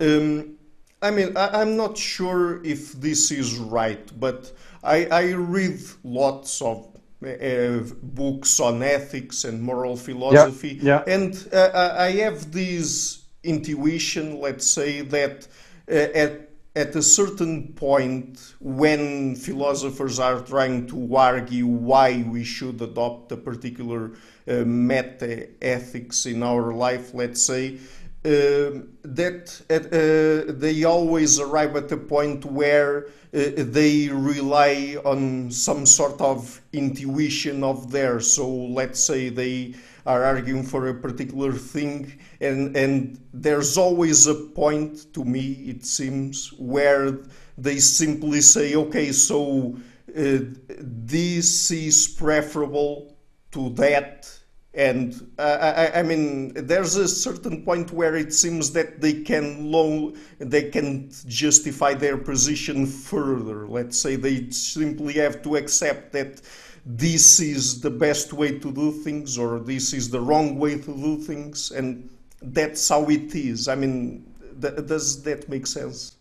Um, 0.00 0.57
I 1.00 1.10
mean, 1.10 1.36
I, 1.36 1.62
am 1.62 1.76
not 1.76 1.96
sure 1.96 2.64
if 2.64 2.92
this 2.92 3.30
is 3.30 3.56
right, 3.56 4.10
but 4.18 4.52
I, 4.82 5.06
I 5.06 5.32
read 5.32 5.80
lots 6.02 6.60
of 6.60 6.88
uh, 7.24 7.80
books 8.02 8.58
on 8.60 8.82
ethics 8.82 9.44
and 9.44 9.62
moral 9.62 9.96
philosophy, 9.96 10.78
yeah, 10.82 11.02
yeah. 11.06 11.14
and 11.14 11.48
uh, 11.52 11.96
I 11.98 12.12
have 12.12 12.52
this 12.52 13.22
intuition, 13.44 14.40
let's 14.40 14.66
say, 14.66 15.02
that 15.02 15.46
uh, 15.88 15.94
at 15.94 16.48
at 16.76 16.94
a 16.94 17.02
certain 17.02 17.72
point, 17.72 18.54
when 18.60 19.34
philosophers 19.34 20.20
are 20.20 20.40
trying 20.40 20.86
to 20.86 21.16
argue 21.16 21.66
why 21.66 22.24
we 22.28 22.44
should 22.44 22.80
adopt 22.80 23.32
a 23.32 23.36
particular 23.36 24.12
uh, 24.46 24.64
meta 24.64 25.48
ethics 25.60 26.26
in 26.26 26.40
our 26.40 26.72
life, 26.72 27.14
let's 27.14 27.42
say, 27.42 27.78
that 28.22 29.62
uh, 29.70 30.52
they 30.58 30.84
always 30.84 31.38
arrive 31.38 31.76
at 31.76 31.92
a 31.92 31.96
point 31.96 32.44
where 32.44 33.06
uh, 33.06 33.50
they 33.56 34.08
rely 34.08 34.96
on 35.04 35.50
some 35.50 35.86
sort 35.86 36.20
of 36.20 36.60
intuition 36.72 37.62
of 37.62 37.90
theirs. 37.90 38.32
So 38.32 38.48
let's 38.48 39.02
say 39.02 39.28
they 39.28 39.74
are 40.06 40.24
arguing 40.24 40.64
for 40.64 40.88
a 40.88 40.94
particular 40.94 41.52
thing, 41.52 42.18
and, 42.40 42.74
and 42.76 43.20
there's 43.32 43.76
always 43.76 44.26
a 44.26 44.34
point, 44.34 45.12
to 45.12 45.24
me, 45.24 45.52
it 45.68 45.84
seems, 45.84 46.48
where 46.54 47.18
they 47.58 47.78
simply 47.78 48.40
say, 48.40 48.74
okay, 48.74 49.12
so 49.12 49.76
uh, 50.16 50.38
this 50.78 51.70
is 51.70 52.08
preferable 52.08 53.16
to 53.50 53.68
that 53.70 54.37
and 54.78 55.32
uh, 55.40 55.90
I, 55.92 55.98
I, 55.98 56.02
mean, 56.04 56.52
there's 56.54 56.94
a 56.94 57.08
certain 57.08 57.64
point 57.64 57.90
where 57.92 58.14
it 58.14 58.32
seems 58.32 58.70
that 58.72 59.00
they 59.00 59.24
can 59.24 59.72
low, 59.72 60.14
they 60.38 60.70
can 60.70 61.10
justify 61.26 61.94
their 61.94 62.16
position 62.16 62.86
further. 62.86 63.66
Let's 63.66 63.98
say 63.98 64.14
they 64.14 64.50
simply 64.50 65.14
have 65.14 65.42
to 65.42 65.56
accept 65.56 66.12
that 66.12 66.42
this 66.86 67.40
is 67.40 67.80
the 67.80 67.90
best 67.90 68.32
way 68.32 68.56
to 68.60 68.72
do 68.72 68.92
things, 68.92 69.36
or 69.36 69.58
this 69.58 69.92
is 69.92 70.10
the 70.10 70.20
wrong 70.20 70.56
way 70.60 70.78
to 70.78 70.96
do 70.96 71.18
things, 71.18 71.72
and 71.72 72.08
that's 72.40 72.88
how 72.88 73.04
it 73.06 73.34
is. 73.34 73.66
I 73.66 73.74
mean, 73.74 74.32
th- 74.62 74.86
does 74.86 75.24
that 75.24 75.48
make 75.48 75.66
sense? 75.66 76.14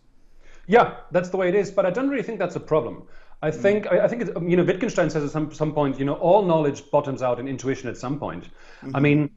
Yeah, 0.65 0.95
that's 1.11 1.29
the 1.29 1.37
way 1.37 1.49
it 1.49 1.55
is. 1.55 1.69
But 1.69 1.85
I 1.85 1.91
don't 1.91 2.09
really 2.09 2.23
think 2.23 2.39
that's 2.39 2.55
a 2.55 2.59
problem. 2.59 3.03
I 3.41 3.51
think 3.51 3.85
mm. 3.85 3.99
I 3.99 4.07
think 4.07 4.23
it's, 4.23 4.31
you 4.41 4.57
know 4.57 4.63
Wittgenstein 4.63 5.09
says 5.09 5.23
at 5.23 5.31
some 5.31 5.53
some 5.53 5.73
point 5.73 5.99
you 5.99 6.05
know 6.05 6.15
all 6.15 6.43
knowledge 6.43 6.89
bottoms 6.91 7.21
out 7.21 7.39
in 7.39 7.47
intuition 7.47 7.89
at 7.89 7.97
some 7.97 8.19
point. 8.19 8.45
Mm-hmm. 8.45 8.95
I 8.95 8.99
mean, 8.99 9.29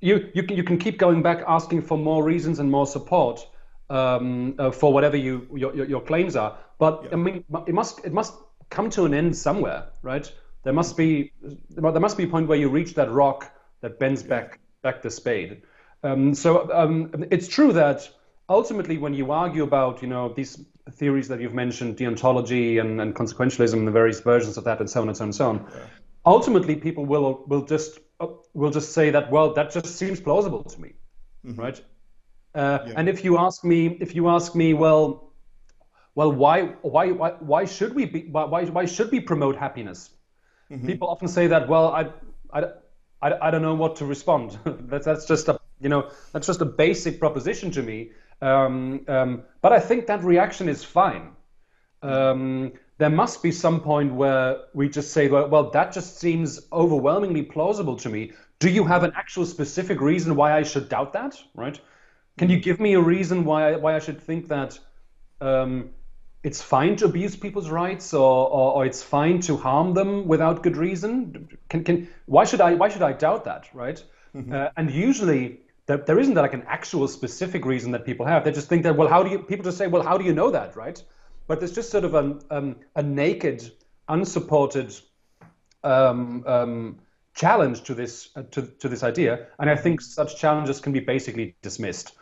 you 0.00 0.30
you 0.34 0.42
can 0.42 0.56
you 0.56 0.64
can 0.64 0.78
keep 0.78 0.98
going 0.98 1.22
back 1.22 1.44
asking 1.46 1.82
for 1.82 1.96
more 1.96 2.24
reasons 2.24 2.58
and 2.58 2.70
more 2.70 2.86
support 2.86 3.46
um, 3.90 4.54
uh, 4.58 4.70
for 4.70 4.92
whatever 4.92 5.16
you 5.16 5.46
your, 5.54 5.74
your, 5.74 5.86
your 5.86 6.00
claims 6.00 6.34
are, 6.36 6.58
but 6.78 7.04
yeah. 7.04 7.10
I 7.12 7.16
mean 7.16 7.44
it 7.66 7.74
must 7.74 8.04
it 8.04 8.12
must 8.12 8.34
come 8.70 8.90
to 8.90 9.04
an 9.04 9.14
end 9.14 9.36
somewhere, 9.36 9.86
right? 10.02 10.30
There 10.64 10.72
must 10.72 10.96
be 10.96 11.32
there 11.70 12.00
must 12.00 12.16
be 12.16 12.24
a 12.24 12.28
point 12.28 12.48
where 12.48 12.58
you 12.58 12.68
reach 12.68 12.94
that 12.94 13.10
rock 13.10 13.52
that 13.82 13.98
bends 14.00 14.22
yeah. 14.22 14.28
back 14.28 14.60
back 14.82 15.02
the 15.02 15.10
spade. 15.10 15.62
Um, 16.02 16.34
so 16.34 16.70
um, 16.72 17.24
it's 17.30 17.48
true 17.48 17.72
that 17.72 18.08
ultimately 18.48 18.98
when 18.98 19.14
you 19.14 19.30
argue 19.30 19.62
about 19.62 20.02
you 20.02 20.08
know 20.08 20.28
these 20.28 20.64
theories 20.92 21.28
that 21.28 21.40
you've 21.40 21.54
mentioned, 21.54 21.96
deontology 21.96 22.80
and, 22.80 23.00
and 23.00 23.14
consequentialism, 23.14 23.84
the 23.84 23.90
various 23.90 24.20
versions 24.20 24.56
of 24.56 24.64
that, 24.64 24.80
and 24.80 24.88
so 24.88 25.02
on 25.02 25.08
and 25.08 25.16
so 25.16 25.22
on 25.22 25.28
and 25.28 25.34
so 25.34 25.48
on. 25.48 25.66
Yeah. 25.70 25.80
Ultimately, 26.26 26.76
people 26.76 27.06
will 27.06 27.44
will 27.46 27.64
just 27.64 27.98
uh, 28.20 28.26
will 28.54 28.70
just 28.70 28.92
say 28.92 29.10
that 29.10 29.30
well, 29.30 29.54
that 29.54 29.70
just 29.70 29.86
seems 29.86 30.20
plausible 30.20 30.64
to 30.64 30.80
me, 30.80 30.92
mm-hmm. 31.44 31.60
right? 31.60 31.82
Uh, 32.54 32.78
yeah. 32.86 32.94
And 32.96 33.08
if 33.08 33.24
you 33.24 33.38
ask 33.38 33.64
me, 33.64 33.96
if 34.00 34.14
you 34.14 34.28
ask 34.28 34.54
me, 34.54 34.74
well, 34.74 35.32
well, 36.14 36.32
why 36.32 36.62
why 36.82 37.12
why, 37.12 37.30
why 37.38 37.64
should 37.64 37.94
we 37.94 38.04
be 38.06 38.20
why 38.30 38.64
why 38.64 38.84
should 38.86 39.10
we 39.10 39.20
promote 39.20 39.56
happiness? 39.56 40.10
Mm-hmm. 40.70 40.86
People 40.86 41.08
often 41.08 41.28
say 41.28 41.46
that. 41.46 41.68
Well, 41.68 41.88
I, 41.88 42.08
I, 42.52 42.64
I, 43.22 43.48
I 43.48 43.50
don't 43.50 43.62
know 43.62 43.74
what 43.74 43.96
to 43.96 44.04
respond. 44.04 44.58
that's 44.64 45.06
that's 45.06 45.26
just 45.26 45.48
a 45.48 45.60
you 45.80 45.88
know 45.88 46.10
that's 46.32 46.46
just 46.46 46.60
a 46.60 46.64
basic 46.64 47.20
proposition 47.20 47.70
to 47.72 47.82
me 47.82 48.10
Um, 48.40 49.04
um, 49.08 49.42
but 49.60 49.72
I 49.72 49.80
think 49.80 50.06
that 50.06 50.22
reaction 50.22 50.68
is 50.68 50.84
fine. 50.84 51.30
Um, 52.02 52.72
there 52.98 53.10
must 53.10 53.42
be 53.42 53.52
some 53.52 53.80
point 53.80 54.12
where 54.12 54.58
we 54.74 54.88
just 54.88 55.12
say, 55.12 55.28
well, 55.28 55.48
well, 55.48 55.70
that 55.70 55.92
just 55.92 56.18
seems 56.18 56.60
overwhelmingly 56.72 57.42
plausible 57.42 57.96
to 57.96 58.08
me. 58.08 58.32
Do 58.58 58.68
you 58.68 58.84
have 58.84 59.04
an 59.04 59.12
actual 59.14 59.46
specific 59.46 60.00
reason 60.00 60.34
why 60.34 60.52
I 60.52 60.62
should 60.64 60.88
doubt 60.88 61.12
that? 61.12 61.40
Right? 61.54 61.80
Can 62.38 62.50
you 62.50 62.58
give 62.58 62.80
me 62.80 62.94
a 62.94 63.00
reason 63.00 63.44
why 63.44 63.72
I, 63.72 63.76
why 63.76 63.96
I 63.96 63.98
should 63.98 64.20
think 64.20 64.48
that 64.48 64.78
um, 65.40 65.90
it's 66.42 66.62
fine 66.62 66.96
to 66.96 67.04
abuse 67.04 67.36
people's 67.36 67.68
rights 67.68 68.14
or, 68.14 68.48
or, 68.48 68.74
or, 68.74 68.86
it's 68.86 69.02
fine 69.02 69.40
to 69.42 69.56
harm 69.56 69.94
them 69.94 70.26
without 70.26 70.62
good 70.62 70.76
reason? 70.76 71.48
Can, 71.68 71.84
can, 71.84 72.08
why 72.26 72.44
should 72.44 72.60
I 72.60 72.74
why 72.74 72.88
should 72.88 73.02
I 73.02 73.12
doubt 73.12 73.44
that? 73.44 73.68
Right? 73.72 74.02
Mm-hmm. 74.34 74.52
Uh, 74.52 74.68
and 74.76 74.90
usually 74.90 75.60
there, 75.88 75.98
there 75.98 76.20
isn't 76.20 76.34
like 76.34 76.54
an 76.54 76.62
actual 76.68 77.08
specific 77.08 77.64
reason 77.64 77.90
that 77.92 78.04
people 78.04 78.24
have. 78.24 78.44
They 78.44 78.52
just 78.52 78.68
think 78.68 78.84
that 78.84 78.96
well, 78.96 79.08
how 79.08 79.24
do 79.24 79.30
you? 79.30 79.40
People 79.40 79.64
just 79.64 79.78
say, 79.78 79.88
well, 79.88 80.02
how 80.02 80.16
do 80.16 80.24
you 80.24 80.32
know 80.32 80.50
that? 80.52 80.76
Right? 80.76 81.02
but 81.48 81.58
there's 81.58 81.72
just 81.72 81.90
sort 81.90 82.04
of 82.04 82.14
a, 82.14 82.38
um, 82.50 82.76
a 82.94 83.02
naked, 83.02 83.72
unsupported 84.08 84.94
um, 85.82 86.44
um, 86.46 86.98
challenge 87.34 87.82
to 87.84 87.94
this 87.94 88.28
uh, 88.36 88.42
to, 88.50 88.62
to 88.62 88.88
this 88.88 89.02
idea, 89.02 89.46
and 89.58 89.68
I 89.68 89.74
think 89.74 90.00
such 90.00 90.38
challenges 90.38 90.78
can 90.78 90.92
be 90.92 91.00
basically 91.00 91.56
dismissed. 91.62 92.12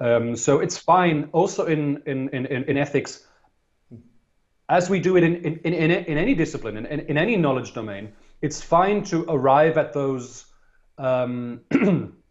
Um, 0.00 0.36
so 0.36 0.58
it's 0.58 0.76
fine, 0.76 1.30
also 1.32 1.66
in 1.66 2.02
in, 2.06 2.28
in, 2.30 2.46
in 2.46 2.76
ethics, 2.76 3.24
as 4.68 4.90
we 4.90 4.98
do 4.98 5.16
it 5.16 5.22
in 5.22 5.36
in, 5.36 5.58
in, 5.58 5.90
in 5.90 6.18
any 6.18 6.34
discipline, 6.34 6.76
in, 6.76 6.86
in 6.86 7.16
any 7.16 7.36
knowledge 7.36 7.72
domain. 7.72 8.12
It's 8.42 8.60
fine 8.60 9.04
to 9.04 9.24
arrive 9.28 9.78
at 9.78 9.92
those 9.92 10.46
um, 10.98 11.60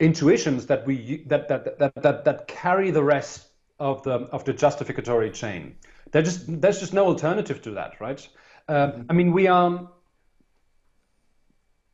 intuitions 0.00 0.66
that 0.66 0.86
we 0.86 1.24
that, 1.26 1.48
that 1.48 1.78
that 1.78 1.94
that 2.02 2.24
that 2.24 2.48
carry 2.48 2.90
the 2.90 3.02
rest 3.02 3.46
of 3.78 4.02
the 4.02 4.12
of 4.32 4.44
the 4.44 4.52
justificatory 4.52 5.30
chain. 5.30 5.76
There's 6.10 6.24
just 6.24 6.60
there's 6.60 6.80
just 6.80 6.92
no 6.92 7.06
alternative 7.06 7.62
to 7.62 7.72
that, 7.72 8.00
right? 8.00 8.26
Uh, 8.68 8.92
I 9.08 9.12
mean, 9.12 9.32
we 9.32 9.46
are. 9.46 9.90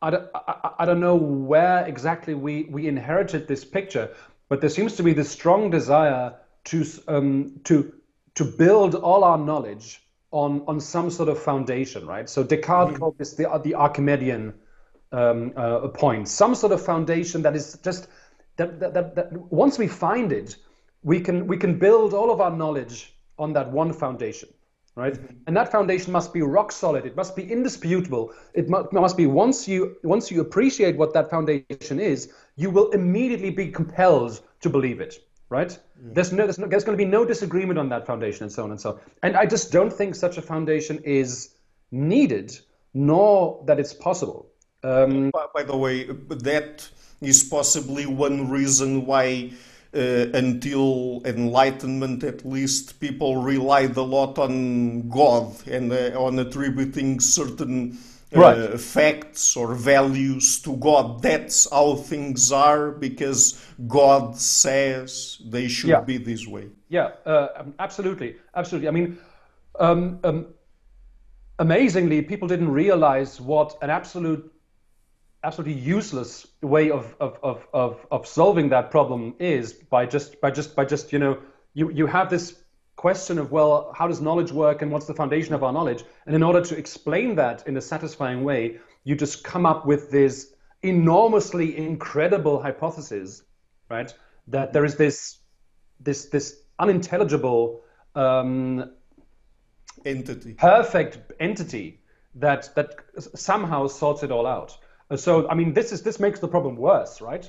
I 0.02 0.10
don't, 0.10 0.28
I, 0.34 0.70
I 0.78 0.86
don't 0.86 1.00
know 1.00 1.16
where 1.16 1.86
exactly 1.86 2.32
we, 2.32 2.62
we 2.70 2.88
inherited 2.88 3.46
this 3.46 3.66
picture, 3.66 4.14
but 4.48 4.62
there 4.62 4.70
seems 4.70 4.96
to 4.96 5.02
be 5.02 5.12
this 5.12 5.30
strong 5.30 5.68
desire 5.68 6.36
to 6.64 6.86
um, 7.06 7.60
to 7.64 7.92
to 8.36 8.44
build 8.44 8.94
all 8.94 9.24
our 9.24 9.36
knowledge 9.38 10.00
on 10.30 10.62
on 10.66 10.80
some 10.80 11.10
sort 11.10 11.28
of 11.28 11.42
foundation, 11.42 12.06
right? 12.06 12.28
So 12.28 12.42
Descartes 12.42 12.92
mm-hmm. 12.92 12.98
called 12.98 13.18
this 13.18 13.34
the 13.34 13.60
the 13.62 13.74
Archimedean 13.74 14.54
um, 15.12 15.52
uh, 15.56 15.88
point, 15.88 16.28
some 16.28 16.54
sort 16.54 16.72
of 16.72 16.84
foundation 16.84 17.42
that 17.42 17.56
is 17.56 17.78
just 17.82 18.08
that, 18.56 18.78
that, 18.80 18.94
that, 18.94 19.14
that 19.14 19.32
once 19.32 19.78
we 19.78 19.88
find 19.88 20.32
it, 20.32 20.56
we 21.02 21.20
can 21.20 21.46
we 21.46 21.56
can 21.56 21.78
build 21.78 22.14
all 22.14 22.30
of 22.30 22.40
our 22.40 22.50
knowledge 22.50 23.14
on 23.38 23.52
that 23.54 23.70
one 23.70 23.92
foundation 23.92 24.48
right? 24.96 25.14
Mm-hmm. 25.14 25.36
and 25.46 25.56
that 25.56 25.70
foundation 25.72 26.12
must 26.12 26.32
be 26.32 26.42
rock 26.42 26.72
solid. 26.72 27.06
It 27.06 27.16
must 27.16 27.36
be 27.36 27.50
indisputable. 27.50 28.32
It 28.54 28.68
must, 28.68 28.92
must 28.92 29.16
be 29.16 29.26
once 29.26 29.68
you 29.68 29.96
once 30.02 30.30
you 30.30 30.40
appreciate 30.40 30.96
what 30.96 31.14
that 31.14 31.30
foundation 31.30 32.00
is 32.00 32.32
you 32.56 32.70
will 32.70 32.90
immediately 32.90 33.50
be 33.50 33.68
compelled 33.68 34.40
to 34.60 34.68
believe 34.68 35.00
it 35.00 35.14
right? 35.48 35.70
Mm-hmm. 35.70 36.12
there's 36.12 36.32
no 36.32 36.44
there's, 36.44 36.58
no, 36.58 36.66
there's 36.66 36.84
going 36.84 36.96
to 36.98 37.04
be 37.04 37.10
no 37.10 37.24
disagreement 37.24 37.78
on 37.78 37.88
that 37.88 38.06
foundation 38.06 38.44
and 38.44 38.52
so 38.52 38.64
on 38.64 38.70
and 38.70 38.80
so 38.80 38.90
on. 38.90 39.00
And 39.22 39.36
i 39.36 39.46
just 39.46 39.72
don't 39.72 39.92
think 39.92 40.14
such 40.14 40.38
a 40.38 40.42
foundation 40.42 40.98
is 41.04 41.54
needed 41.90 42.56
nor 42.94 43.62
that 43.66 43.80
it's 43.80 43.92
possible 43.92 44.49
um, 44.82 45.30
by, 45.30 45.46
by 45.54 45.62
the 45.62 45.76
way 45.76 46.04
that 46.04 46.88
is 47.20 47.44
possibly 47.44 48.06
one 48.06 48.48
reason 48.48 49.06
why 49.06 49.50
uh, 49.94 50.26
until 50.34 51.20
enlightenment 51.24 52.22
at 52.22 52.44
least 52.44 53.00
people 53.00 53.42
relied 53.42 53.96
a 53.96 54.02
lot 54.02 54.38
on 54.38 55.08
god 55.08 55.52
and 55.66 55.92
uh, 55.92 56.10
on 56.16 56.38
attributing 56.38 57.18
certain 57.18 57.98
uh, 58.34 58.40
right. 58.40 58.80
facts 58.80 59.56
or 59.56 59.74
values 59.74 60.62
to 60.62 60.76
god 60.76 61.20
that's 61.20 61.68
how 61.70 61.94
things 61.94 62.52
are 62.52 62.92
because 62.92 63.60
god 63.88 64.36
says 64.36 65.42
they 65.46 65.66
should 65.66 65.90
yeah. 65.90 66.00
be 66.00 66.16
this 66.16 66.46
way 66.46 66.68
yeah 66.88 67.10
uh, 67.26 67.48
um, 67.56 67.74
absolutely 67.80 68.36
absolutely 68.54 68.88
i 68.88 68.92
mean 68.92 69.18
um, 69.80 70.20
um, 70.24 70.46
amazingly 71.58 72.22
people 72.22 72.46
didn't 72.46 72.70
realize 72.70 73.40
what 73.40 73.76
an 73.82 73.90
absolute 73.90 74.52
absolutely 75.42 75.80
useless 75.80 76.46
way 76.60 76.90
of, 76.90 77.14
of, 77.20 77.38
of, 77.42 77.66
of, 77.72 78.06
of 78.10 78.26
solving 78.26 78.68
that 78.68 78.90
problem 78.90 79.34
is 79.38 79.72
by 79.72 80.04
just 80.06 80.40
by 80.40 80.50
just 80.50 80.76
by 80.76 80.84
just 80.84 81.12
you 81.12 81.18
know 81.18 81.38
you, 81.74 81.90
you 81.90 82.06
have 82.06 82.28
this 82.28 82.56
question 82.96 83.38
of 83.38 83.50
well 83.50 83.92
how 83.96 84.06
does 84.06 84.20
knowledge 84.20 84.52
work 84.52 84.82
and 84.82 84.90
what's 84.90 85.06
the 85.06 85.14
foundation 85.14 85.54
of 85.54 85.62
our 85.62 85.72
knowledge? 85.72 86.04
And 86.26 86.34
in 86.34 86.42
order 86.42 86.60
to 86.60 86.76
explain 86.76 87.34
that 87.36 87.66
in 87.66 87.76
a 87.76 87.80
satisfying 87.80 88.44
way 88.44 88.78
you 89.04 89.14
just 89.14 89.42
come 89.42 89.64
up 89.64 89.86
with 89.86 90.10
this 90.10 90.52
enormously 90.82 91.76
incredible 91.76 92.60
hypothesis 92.60 93.42
right 93.88 94.12
that 94.48 94.72
there 94.72 94.84
is 94.84 94.96
this 94.96 95.38
this 96.00 96.26
this 96.26 96.62
unintelligible 96.78 97.82
um, 98.14 98.90
entity. 100.04 100.54
perfect 100.54 101.18
entity 101.40 102.00
that 102.34 102.74
that 102.74 102.94
somehow 103.34 103.86
sorts 103.86 104.22
it 104.22 104.30
all 104.30 104.46
out 104.46 104.76
so 105.16 105.48
I 105.48 105.54
mean, 105.54 105.74
this 105.74 105.92
is 105.92 106.02
this 106.02 106.20
makes 106.20 106.40
the 106.40 106.48
problem 106.48 106.76
worse, 106.76 107.20
right? 107.20 107.48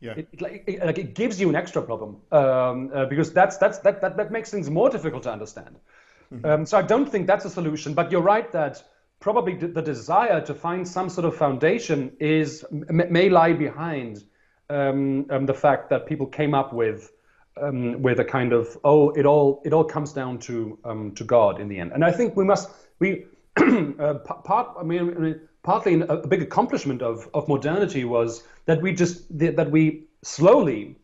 Yeah. 0.00 0.12
It, 0.16 0.28
it, 0.32 0.40
like, 0.40 0.64
it, 0.66 0.84
like 0.84 0.98
it 0.98 1.14
gives 1.14 1.40
you 1.40 1.48
an 1.48 1.56
extra 1.56 1.80
problem 1.80 2.18
um, 2.30 2.90
uh, 2.92 3.06
because 3.06 3.32
that's 3.32 3.56
that's 3.56 3.78
that, 3.78 4.00
that 4.00 4.16
that 4.16 4.30
makes 4.30 4.50
things 4.50 4.68
more 4.68 4.90
difficult 4.90 5.22
to 5.24 5.32
understand. 5.32 5.76
Mm-hmm. 6.32 6.46
Um, 6.46 6.66
so 6.66 6.78
I 6.78 6.82
don't 6.82 7.08
think 7.08 7.26
that's 7.26 7.44
a 7.44 7.50
solution. 7.50 7.94
But 7.94 8.12
you're 8.12 8.20
right 8.22 8.50
that 8.52 8.82
probably 9.20 9.54
the 9.54 9.80
desire 9.80 10.40
to 10.42 10.54
find 10.54 10.86
some 10.86 11.08
sort 11.08 11.24
of 11.24 11.34
foundation 11.34 12.12
is 12.20 12.64
may 12.70 13.30
lie 13.30 13.54
behind 13.54 14.22
um, 14.68 15.26
um, 15.30 15.46
the 15.46 15.54
fact 15.54 15.88
that 15.90 16.06
people 16.06 16.26
came 16.26 16.54
up 16.54 16.72
with 16.72 17.10
um, 17.60 18.02
with 18.02 18.20
a 18.20 18.24
kind 18.24 18.52
of 18.52 18.76
oh 18.84 19.10
it 19.10 19.24
all 19.24 19.62
it 19.64 19.72
all 19.72 19.84
comes 19.84 20.12
down 20.12 20.38
to 20.38 20.78
um, 20.84 21.14
to 21.14 21.24
God 21.24 21.60
in 21.60 21.68
the 21.68 21.78
end. 21.78 21.92
And 21.92 22.04
I 22.04 22.12
think 22.12 22.36
we 22.36 22.44
must 22.44 22.68
we 22.98 23.26
uh, 23.56 24.14
part 24.44 24.76
I 24.78 24.82
mean 24.82 25.40
partly 25.64 26.00
a 26.02 26.16
big 26.18 26.42
accomplishment 26.42 27.02
of, 27.02 27.28
of 27.34 27.48
modernity 27.48 28.04
was 28.04 28.44
that 28.66 28.80
we 28.80 28.92
just 28.92 29.26
that 29.38 29.70
we 29.70 30.04
slowly 30.22 30.96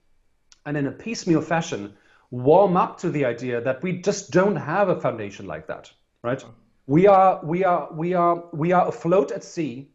and 0.66 0.76
in 0.76 0.86
a 0.86 0.92
piecemeal 0.92 1.40
fashion 1.40 1.94
warm 2.30 2.76
up 2.76 2.98
to 2.98 3.10
the 3.10 3.24
idea 3.24 3.60
that 3.60 3.82
we 3.82 4.00
just 4.00 4.30
don't 4.30 4.56
have 4.56 4.88
a 4.88 5.00
foundation 5.00 5.46
like 5.46 5.66
that 5.66 5.90
right? 6.22 6.44
We 6.86 7.06
are 7.06 7.40
we 7.42 7.64
are 7.64 7.88
we 7.92 8.14
are 8.14 8.44
we 8.52 8.72
are 8.72 8.86
afloat 8.86 9.32
at 9.32 9.42
sea 9.42 9.90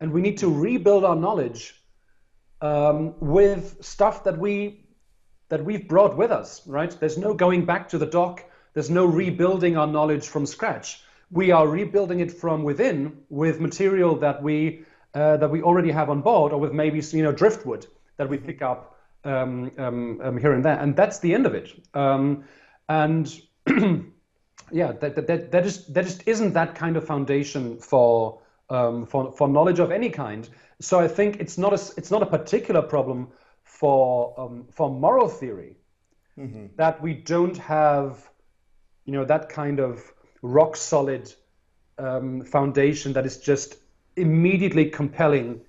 and 0.00 0.12
we 0.12 0.20
need 0.20 0.38
to 0.38 0.48
rebuild 0.48 1.04
our 1.04 1.16
knowledge 1.16 1.74
um, 2.60 3.14
with 3.20 3.76
stuff 3.80 4.24
that 4.24 4.36
we 4.36 4.84
that 5.48 5.64
we've 5.64 5.88
brought 5.88 6.16
with 6.16 6.32
us 6.32 6.66
right? 6.66 6.90
There's 6.98 7.18
no 7.18 7.34
going 7.34 7.64
back 7.64 7.88
to 7.90 7.98
the 7.98 8.06
dock. 8.06 8.44
There's 8.74 8.90
no 8.90 9.04
rebuilding 9.06 9.76
our 9.76 9.86
knowledge 9.86 10.26
from 10.28 10.44
scratch 10.44 11.02
we 11.30 11.50
are 11.50 11.68
rebuilding 11.68 12.20
it 12.20 12.32
from 12.32 12.64
within 12.64 13.18
with 13.28 13.60
material 13.60 14.16
that 14.16 14.42
we 14.42 14.84
uh, 15.14 15.36
that 15.38 15.50
we 15.50 15.62
already 15.62 15.90
have 15.90 16.10
on 16.10 16.20
board, 16.20 16.52
or 16.52 16.60
with 16.60 16.72
maybe 16.72 17.00
you 17.12 17.22
know 17.22 17.32
driftwood 17.32 17.86
that 18.16 18.28
we 18.28 18.36
pick 18.36 18.62
up 18.62 18.98
um, 19.24 19.70
um, 19.78 20.20
um, 20.22 20.36
here 20.38 20.52
and 20.52 20.64
there, 20.64 20.78
and 20.78 20.96
that's 20.96 21.18
the 21.18 21.34
end 21.34 21.46
of 21.46 21.54
it. 21.54 21.72
Um, 21.94 22.44
and 22.88 23.40
yeah, 24.72 24.92
that, 24.92 25.14
that, 25.14 25.50
that, 25.52 25.64
just, 25.64 25.92
that 25.94 26.04
just 26.04 26.26
isn't 26.26 26.52
that 26.54 26.74
kind 26.74 26.96
of 26.96 27.04
foundation 27.04 27.78
for, 27.78 28.40
um, 28.70 29.06
for 29.06 29.32
for 29.32 29.48
knowledge 29.48 29.78
of 29.78 29.90
any 29.90 30.10
kind. 30.10 30.48
So 30.80 31.00
I 31.00 31.08
think 31.08 31.40
it's 31.40 31.58
not 31.58 31.72
a 31.72 31.92
it's 31.96 32.10
not 32.10 32.22
a 32.22 32.26
particular 32.26 32.82
problem 32.82 33.28
for 33.64 34.34
um, 34.38 34.66
for 34.70 34.90
moral 34.90 35.28
theory 35.28 35.76
mm-hmm. 36.38 36.66
that 36.76 37.00
we 37.02 37.14
don't 37.14 37.56
have 37.56 38.30
you 39.04 39.12
know 39.12 39.24
that 39.24 39.48
kind 39.48 39.80
of 39.80 40.12
rock 40.42 40.76
solid 40.76 41.32
um, 41.98 42.44
foundation 42.44 43.12
that 43.12 43.26
is 43.26 43.38
just 43.38 43.76
immediately 44.16 44.86
compelling 44.86 45.60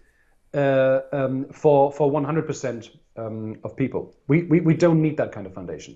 uh, 0.53 1.01
um, 1.11 1.45
for 1.51 1.91
for 1.91 2.11
100% 2.11 2.89
um, 3.17 3.57
of 3.63 3.75
people. 3.75 4.15
We, 4.27 4.43
we 4.43 4.59
we 4.61 4.73
don't 4.73 5.01
need 5.01 5.17
that 5.17 5.31
kind 5.31 5.45
of 5.45 5.53
foundation. 5.53 5.95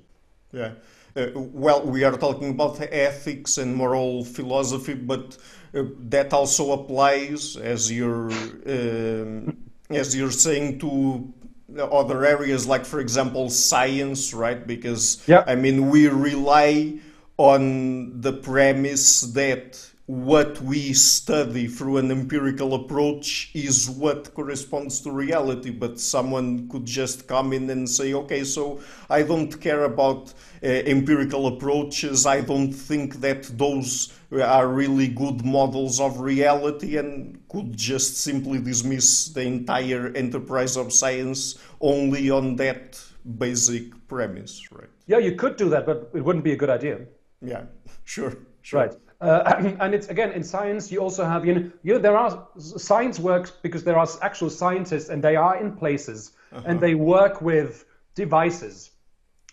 Yeah. 0.52 0.74
Uh, 1.16 1.28
well, 1.36 1.86
we 1.86 2.04
are 2.04 2.18
talking 2.18 2.50
about 2.50 2.80
ethics 2.82 3.58
and 3.58 3.76
moral 3.76 4.24
philosophy, 4.24 4.96
but 4.96 5.38
uh, 5.76 5.84
that 6.10 6.34
also 6.34 6.72
applies, 6.72 7.56
as 7.56 7.92
you're 7.92 8.32
um, 8.32 9.58
as 9.90 10.16
you're 10.16 10.32
saying, 10.32 10.80
to 10.80 11.32
other 11.80 12.26
areas, 12.26 12.68
like 12.68 12.86
for 12.86 13.00
example, 13.00 13.50
science, 13.50 14.34
right? 14.34 14.66
Because 14.66 15.24
yeah. 15.28 15.44
I 15.48 15.56
mean, 15.56 15.90
we 15.90 16.08
rely 16.08 17.00
on 17.38 18.22
the 18.22 18.34
premise 18.34 19.22
that 19.22 19.94
what 20.06 20.62
we 20.62 20.92
study 20.92 21.66
through 21.66 21.96
an 21.96 22.12
empirical 22.12 22.74
approach 22.74 23.50
is 23.54 23.90
what 23.90 24.34
corresponds 24.34 25.00
to 25.00 25.10
reality, 25.10 25.70
but 25.70 25.98
someone 25.98 26.68
could 26.68 26.86
just 26.86 27.26
come 27.26 27.54
in 27.54 27.70
and 27.70 27.90
say, 27.90 28.14
okay, 28.14 28.44
so 28.44 28.82
I 29.10 29.24
don't 29.24 29.62
care 29.62 29.86
about 29.86 30.34
uh, 30.62 30.68
empirical 30.68 31.48
approaches, 31.48 32.26
I 32.26 32.42
don't 32.42 32.74
think 32.74 33.22
that 33.22 33.44
those 33.58 34.14
are 34.34 34.68
really 34.68 35.08
good 35.08 35.46
models 35.46 36.02
of 36.02 36.20
reality, 36.20 36.98
and 36.98 37.42
could 37.48 37.78
just 37.78 38.18
simply 38.18 38.60
dismiss 38.60 39.30
the 39.30 39.44
entire 39.44 40.12
enterprise 40.16 40.76
of 40.76 40.92
science 40.92 41.58
only 41.80 42.30
on 42.30 42.58
that 42.58 43.02
basic 43.38 44.06
premise, 44.10 44.70
right? 44.72 44.90
Yeah, 45.08 45.20
you 45.20 45.36
could 45.36 45.56
do 45.56 45.70
that, 45.70 45.86
but 45.86 46.12
it 46.14 46.26
wouldn't 46.26 46.44
be 46.44 46.52
a 46.52 46.58
good 46.58 46.70
idea. 46.70 47.00
Yeah, 47.44 47.64
sure. 48.06 48.38
sure. 48.62 48.80
Right. 48.80 48.96
Uh, 49.24 49.74
and 49.80 49.94
it's 49.94 50.08
again 50.08 50.32
in 50.34 50.44
science 50.44 50.92
you 50.92 51.00
also 51.00 51.24
have 51.24 51.46
you 51.46 51.54
know, 51.56 51.72
you 51.84 51.94
know 51.94 52.00
there 52.00 52.18
are 52.18 52.48
science 52.58 53.20
works 53.20 53.52
because 53.52 53.84
there 53.84 53.98
are 53.98 54.08
actual 54.22 54.50
scientists 54.50 55.08
and 55.10 55.24
they 55.24 55.38
are 55.38 55.56
in 55.62 55.72
places 55.72 56.34
uh-huh. 56.52 56.64
and 56.66 56.82
they 56.82 56.94
work 56.94 57.42
with 57.42 57.86
devices 58.16 58.92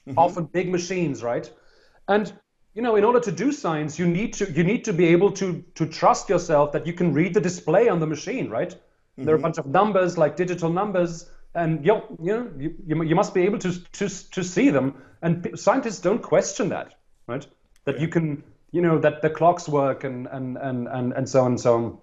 mm-hmm. 0.09 0.19
often 0.19 0.45
big 0.47 0.69
machines 0.69 1.23
right 1.23 1.53
and 2.09 2.33
you 2.75 2.83
know 2.83 2.97
in 2.97 3.05
order 3.05 3.21
to 3.21 3.31
do 3.31 3.53
science 3.53 3.97
you 3.97 4.07
need 4.07 4.33
to 4.33 4.51
you 4.51 4.65
need 4.65 4.85
to 4.85 4.93
be 4.93 5.07
able 5.07 5.31
to 5.31 5.63
to 5.77 5.87
trust 5.87 6.29
yourself 6.29 6.73
that 6.73 6.85
you 6.85 6.93
can 6.93 7.13
read 7.13 7.33
the 7.33 7.41
display 7.41 7.89
on 7.89 8.01
the 8.01 8.07
machine 8.07 8.51
right 8.51 8.71
mm-hmm. 8.71 9.25
there 9.25 9.35
are 9.35 9.39
a 9.39 9.43
bunch 9.43 9.59
of 9.59 9.67
numbers 9.67 10.19
like 10.19 10.35
digital 10.35 10.71
numbers 10.71 11.31
and 11.55 11.85
you, 11.87 12.03
you 12.23 12.33
know 12.33 12.51
you, 12.59 13.03
you, 13.05 13.15
must 13.15 13.35
be 13.35 13.43
able 13.43 13.59
to, 13.59 13.73
to 13.93 14.09
to 14.31 14.43
see 14.43 14.71
them 14.71 14.95
and 15.23 15.49
scientists 15.55 16.01
don't 16.01 16.23
question 16.23 16.69
that 16.69 16.95
right 17.29 17.47
that 17.85 17.97
yeah. 17.97 18.01
you 18.03 18.09
can 18.09 18.43
you 18.73 18.83
know 18.83 18.99
that 18.99 19.23
the 19.23 19.31
clocks 19.31 19.69
work 19.69 20.05
and 20.05 20.27
and 20.27 20.57
and 20.57 20.89
and, 20.89 21.13
and 21.13 21.29
so 21.29 21.41
on 21.41 21.53
and 21.53 21.61
so 21.61 21.75
on. 21.77 21.99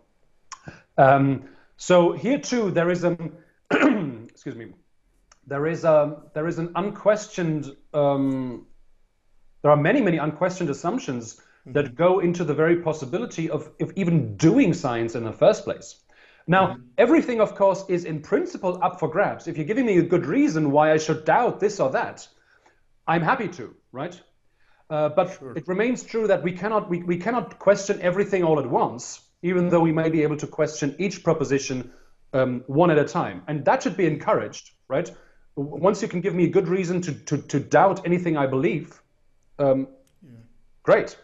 Um, 0.98 1.44
so 1.78 2.12
here 2.14 2.40
too 2.40 2.72
there 2.72 2.90
is 2.90 3.04
a 3.04 3.18
excuse 3.72 4.56
me 4.56 4.74
there 5.46 5.66
is 5.66 5.84
a 5.84 6.24
there 6.34 6.48
is 6.48 6.60
an 6.60 6.72
unquestioned 6.76 7.76
um, 7.94 8.66
there 9.62 9.72
are 9.72 9.78
many 9.78 10.02
many 10.02 10.18
unquestioned 10.18 10.70
assumptions 10.70 11.36
mm-hmm. 11.36 11.74
that 11.74 11.96
go 11.96 12.20
into 12.20 12.44
the 12.44 12.54
very 12.54 12.82
possibility 12.82 13.50
of, 13.50 13.70
of 13.80 13.94
even 13.96 14.36
doing 14.36 14.74
science 14.74 15.16
in 15.16 15.24
the 15.24 15.34
first 15.34 15.64
place. 15.64 15.96
Now, 16.50 16.68
mm-hmm. 16.68 16.82
everything, 16.98 17.42
of 17.42 17.56
course, 17.56 17.84
is 17.90 18.06
in 18.06 18.22
principle 18.22 18.80
up 18.82 19.00
for 19.00 19.10
grabs. 19.10 19.48
If 19.48 19.58
you're 19.58 19.66
giving 19.66 19.86
me 19.86 19.98
a 19.98 20.04
good 20.04 20.26
reason 20.26 20.72
why 20.72 20.94
I 20.94 20.98
should 20.98 21.26
doubt 21.26 21.60
this 21.60 21.80
or 21.80 21.90
that, 21.92 22.26
I'm 23.06 23.22
happy 23.22 23.50
to, 23.50 23.76
right? 23.92 24.20
Uh, 24.90 25.10
but 25.10 25.38
sure. 25.38 25.54
it 25.58 25.68
remains 25.68 26.04
true 26.04 26.28
that 26.28 26.42
we 26.42 26.52
cannot 26.52 26.90
we, 26.90 27.04
we 27.04 27.18
cannot 27.18 27.60
question 27.60 28.00
everything 28.02 28.44
all 28.44 28.60
at 28.60 28.70
once, 28.70 29.22
even 29.42 29.68
though 29.70 29.82
we 29.82 29.92
may 29.92 30.10
be 30.10 30.24
able 30.24 30.38
to 30.38 30.48
question 30.48 30.96
each 30.98 31.24
proposition 31.24 31.92
um, 32.34 32.64
one 32.68 32.90
at 32.90 32.98
a 32.98 33.04
time, 33.04 33.44
and 33.48 33.66
that 33.66 33.84
should 33.84 33.98
be 33.98 34.06
encouraged, 34.06 34.72
right? 34.88 35.12
Once 35.56 36.02
you 36.02 36.08
can 36.08 36.22
give 36.22 36.34
me 36.34 36.46
a 36.46 36.50
good 36.50 36.70
reason 36.70 37.02
to 37.02 37.14
to, 37.14 37.38
to 37.38 37.60
doubt 37.60 38.06
anything 38.06 38.38
I 38.38 38.48
believe, 38.48 39.02
um, 39.60 39.88
yeah. 40.24 40.32
great. 40.84 41.18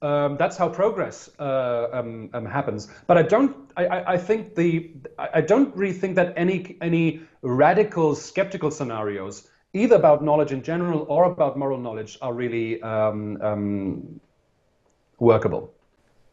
Um, 0.00 0.36
that's 0.36 0.56
how 0.56 0.68
progress 0.68 1.28
uh, 1.40 1.88
um, 1.92 2.30
um, 2.32 2.46
happens. 2.46 2.88
But 3.06 3.18
I 3.18 3.22
don't. 3.22 3.56
I, 3.76 4.14
I 4.14 4.18
think 4.18 4.54
the. 4.54 4.92
I 5.18 5.40
don't 5.40 5.74
really 5.74 5.94
think 5.94 6.14
that 6.16 6.34
any 6.36 6.76
any 6.80 7.22
radical 7.42 8.14
skeptical 8.14 8.70
scenarios 8.70 9.48
either 9.74 9.96
about 9.96 10.24
knowledge 10.24 10.52
in 10.52 10.62
general 10.62 11.06
or 11.08 11.24
about 11.24 11.58
moral 11.58 11.78
knowledge 11.78 12.18
are 12.22 12.32
really 12.32 12.80
um, 12.82 13.38
um, 13.42 14.20
workable. 15.18 15.72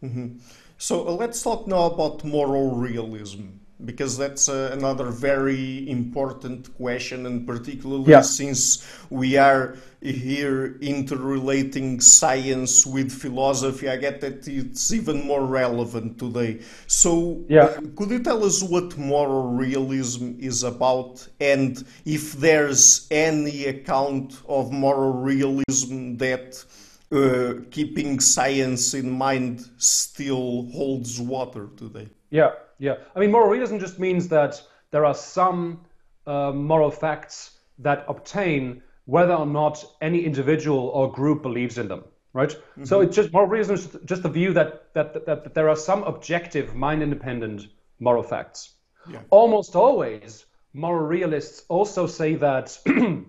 Mm-hmm. 0.03 0.37
So 0.77 1.07
uh, 1.07 1.11
let's 1.11 1.41
talk 1.41 1.67
now 1.67 1.85
about 1.85 2.23
moral 2.23 2.75
realism 2.75 3.64
because 3.83 4.17
that's 4.17 4.47
uh, 4.47 4.69
another 4.71 5.09
very 5.09 5.89
important 5.89 6.73
question, 6.77 7.25
and 7.25 7.45
particularly 7.45 8.11
yeah. 8.11 8.21
since 8.21 8.87
we 9.09 9.35
are 9.35 9.75
here 10.01 10.77
interrelating 10.81 11.99
science 11.99 12.85
with 12.85 13.11
philosophy, 13.11 13.89
I 13.89 13.97
get 13.97 14.21
that 14.21 14.47
it's 14.47 14.93
even 14.93 15.25
more 15.25 15.45
relevant 15.45 16.17
today. 16.17 16.61
So, 16.87 17.43
yeah. 17.49 17.75
Could 17.95 18.11
you 18.11 18.19
tell 18.19 18.43
us 18.45 18.63
what 18.63 18.97
moral 18.97 19.49
realism 19.49 20.35
is 20.39 20.63
about, 20.63 21.27
and 21.41 21.83
if 22.05 22.33
there's 22.33 23.07
any 23.11 23.65
account 23.65 24.41
of 24.47 24.71
moral 24.71 25.13
realism 25.13 26.15
that 26.17 26.63
uh, 27.11 27.65
keeping 27.71 28.19
science 28.19 28.93
in 28.93 29.09
mind 29.09 29.69
still 29.77 30.69
holds 30.71 31.19
water 31.19 31.67
today? 31.75 32.07
Yeah. 32.29 32.51
Yeah, 32.79 32.95
I 33.15 33.19
mean, 33.19 33.31
moral 33.31 33.49
realism 33.49 33.77
just 33.77 33.99
means 33.99 34.27
that 34.29 34.61
there 34.91 35.05
are 35.05 35.13
some 35.15 35.81
uh, 36.27 36.51
moral 36.51 36.91
facts 36.91 37.57
that 37.79 38.05
obtain 38.07 38.81
whether 39.05 39.33
or 39.33 39.45
not 39.45 39.83
any 40.01 40.25
individual 40.25 40.87
or 40.89 41.11
group 41.11 41.41
believes 41.41 41.77
in 41.77 41.87
them, 41.87 42.03
right? 42.33 42.49
Mm-hmm. 42.49 42.85
So 42.85 43.01
it's 43.01 43.15
just 43.15 43.31
moral 43.31 43.47
realism 43.47 43.73
is 43.73 43.97
just 44.05 44.23
the 44.23 44.29
view 44.29 44.53
that, 44.53 44.93
that, 44.93 45.25
that, 45.25 45.43
that 45.43 45.53
there 45.53 45.69
are 45.69 45.75
some 45.75 46.03
objective, 46.03 46.75
mind-independent 46.75 47.67
moral 47.99 48.23
facts. 48.23 48.73
Yeah. 49.09 49.19
Almost 49.29 49.75
always, 49.75 50.45
moral 50.73 51.05
realists 51.05 51.63
also 51.69 52.07
say 52.07 52.35
that 52.35 52.77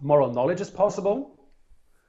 moral 0.00 0.32
knowledge 0.32 0.60
is 0.60 0.70
possible. 0.70 1.36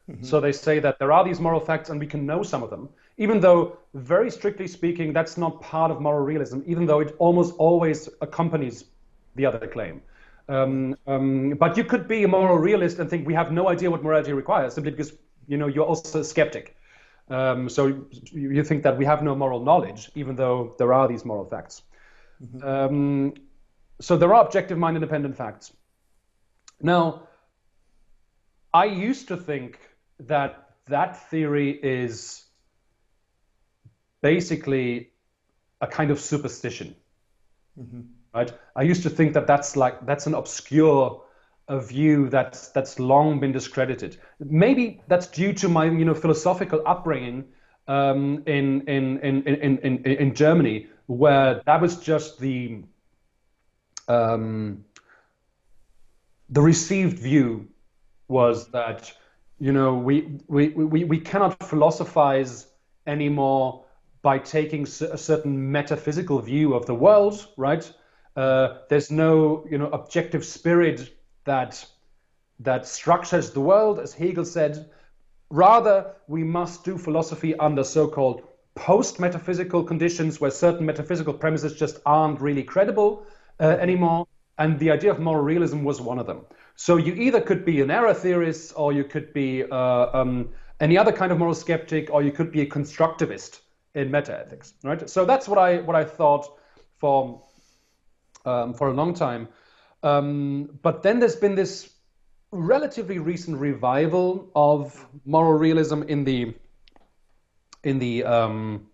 Mm-hmm. 0.10 0.24
So 0.24 0.40
they 0.40 0.52
say 0.52 0.80
that 0.80 1.00
there 1.00 1.12
are 1.12 1.24
these 1.24 1.40
moral 1.40 1.60
facts 1.60 1.90
and 1.90 2.00
we 2.00 2.08
can 2.08 2.26
know 2.26 2.44
some 2.44 2.64
of 2.64 2.70
them 2.70 2.90
even 3.22 3.40
though 3.40 3.78
very 3.94 4.32
strictly 4.32 4.68
speaking, 4.68 5.14
that's 5.14 5.38
not 5.38 5.62
part 5.62 5.92
of 5.92 6.02
moral 6.02 6.26
realism, 6.26 6.62
even 6.66 6.88
though 6.88 7.02
it 7.02 7.16
almost 7.20 7.54
always 7.60 8.10
accompanies 8.20 8.86
the 9.36 9.46
other 9.46 9.68
claim. 9.68 10.02
Um, 10.50 10.96
um, 11.06 11.52
but 11.52 11.78
you 11.78 11.84
could 11.84 12.08
be 12.08 12.24
a 12.24 12.28
moral 12.28 12.58
realist 12.58 12.98
and 12.98 13.08
think 13.08 13.28
we 13.28 13.36
have 13.36 13.52
no 13.52 13.70
idea 13.70 13.92
what 13.92 14.04
morality 14.04 14.34
requires 14.34 14.74
simply 14.74 14.90
because 14.90 15.14
you 15.48 15.58
know 15.58 15.68
you're 15.68 15.86
also 15.86 16.22
a 16.22 16.24
skeptic. 16.24 16.76
Um, 17.30 17.70
so 17.70 17.82
you 18.32 18.64
think 18.64 18.82
that 18.84 18.98
we 18.98 19.06
have 19.06 19.22
no 19.22 19.36
moral 19.36 19.64
knowledge, 19.64 20.10
even 20.16 20.36
though 20.36 20.76
there 20.80 20.92
are 20.92 21.08
these 21.08 21.24
moral 21.24 21.46
facts. 21.46 21.84
Mm-hmm. 22.44 22.68
Um, 22.68 23.34
so 24.00 24.18
there 24.18 24.34
are 24.34 24.44
objective 24.44 24.80
mind 24.80 24.98
independent 24.98 25.38
facts. 25.38 25.72
Now, 26.82 27.28
I 28.74 28.86
used 28.86 29.28
to 29.28 29.38
think 29.38 29.80
that 30.22 30.72
that 30.88 31.30
theory 31.30 31.70
is 31.70 32.46
basically 34.22 35.12
a 35.82 35.88
kind 35.88 36.12
of 36.12 36.20
superstition. 36.20 36.96
Mm-hmm. 37.80 38.02
Right? 38.34 38.54
I 38.76 38.84
used 38.84 39.04
to 39.04 39.10
think 39.10 39.34
that 39.34 39.48
that's 39.48 39.76
like 39.76 40.06
that's 40.06 40.28
an 40.28 40.36
obscure 40.36 41.24
a 41.68 41.80
view 41.80 42.30
that's 42.30 42.70
that's 42.70 43.00
long 43.00 43.40
been 43.40 43.52
discredited. 43.52 44.18
Maybe 44.40 45.02
that's 45.08 45.28
due 45.28 45.54
to 45.54 45.70
my 45.70 45.86
you 45.86 46.06
know 46.06 46.14
philosophical 46.14 46.82
upbringing 46.86 47.46
um, 47.88 48.44
in, 48.46 48.82
in, 48.88 49.20
in 49.20 49.44
in 49.44 49.78
in 49.80 50.04
in 50.06 50.36
Germany, 50.36 50.88
where 51.08 51.62
that 51.66 51.82
was 51.82 51.98
just 51.98 52.40
the 52.40 52.84
um, 54.08 54.84
the 56.50 56.62
received 56.62 57.20
view 57.20 57.68
was 58.28 58.68
that 58.72 59.14
you 59.60 59.72
know 59.72 59.96
we 59.96 60.40
we 60.48 60.70
we, 60.70 61.04
we 61.06 61.20
cannot 61.20 61.62
philosophize 61.64 62.68
anymore 63.08 63.86
by 64.22 64.38
taking 64.38 64.84
a 64.84 65.18
certain 65.18 65.72
metaphysical 65.72 66.40
view 66.40 66.74
of 66.74 66.86
the 66.86 66.94
world, 66.94 67.48
right? 67.58 67.92
Uh, 68.36 68.78
there's 68.90 69.12
no, 69.12 69.66
you 69.70 69.78
know, 69.78 69.90
objective 69.90 70.46
spirit 70.46 71.18
that 71.44 71.86
that 72.60 72.86
structures 72.86 73.52
the 73.52 73.60
world, 73.60 74.00
as 74.00 74.14
Hegel 74.14 74.46
said. 74.46 74.92
Rather, 75.50 76.14
we 76.28 76.44
must 76.44 76.86
do 76.86 76.98
philosophy 76.98 77.56
under 77.56 77.84
so-called 77.84 78.44
post-metaphysical 78.76 79.84
conditions, 79.84 80.40
where 80.40 80.52
certain 80.52 80.86
metaphysical 80.86 81.34
premises 81.34 81.74
just 81.74 82.00
aren't 82.06 82.40
really 82.40 82.64
credible 82.64 83.26
uh, 83.60 83.64
anymore. 83.80 84.28
And 84.60 84.78
the 84.78 84.92
idea 84.92 85.12
of 85.12 85.20
moral 85.20 85.44
realism 85.44 85.84
was 85.84 86.00
one 86.00 86.20
of 86.20 86.28
them. 86.28 86.46
So 86.76 86.98
you 86.98 87.14
either 87.16 87.42
could 87.42 87.66
be 87.66 87.82
an 87.82 87.90
error 87.90 88.14
theorist, 88.14 88.74
or 88.76 88.94
you 88.94 89.04
could 89.04 89.34
be 89.34 89.64
uh, 89.64 90.20
um, 90.20 90.50
any 90.80 90.98
other 90.98 91.12
kind 91.12 91.32
of 91.32 91.40
moral 91.40 91.56
skeptic, 91.56 92.12
or 92.12 92.22
you 92.22 92.32
could 92.32 92.52
be 92.52 92.62
a 92.62 92.66
constructivist 92.68 93.62
in 93.96 94.10
metaethics, 94.10 94.74
right? 94.84 95.10
So 95.10 95.26
that's 95.26 95.48
what 95.48 95.58
I 95.58 95.78
what 95.82 95.96
I 95.96 96.04
thought 96.04 96.60
for 96.98 97.44
um, 98.46 98.74
for 98.74 98.90
a 98.90 98.94
long 98.94 99.14
time. 99.14 99.48
Um, 100.04 100.80
but 100.82 101.04
then 101.04 101.20
there's 101.20 101.36
been 101.36 101.56
this 101.56 101.90
relatively 102.52 103.20
recent 103.20 103.58
revival 103.58 104.50
of 104.56 105.08
moral 105.26 105.54
realism 105.54 106.04
in 106.04 106.24
the 106.24 106.54
in 107.84 108.00
the 108.00 108.24
um, 108.24 108.88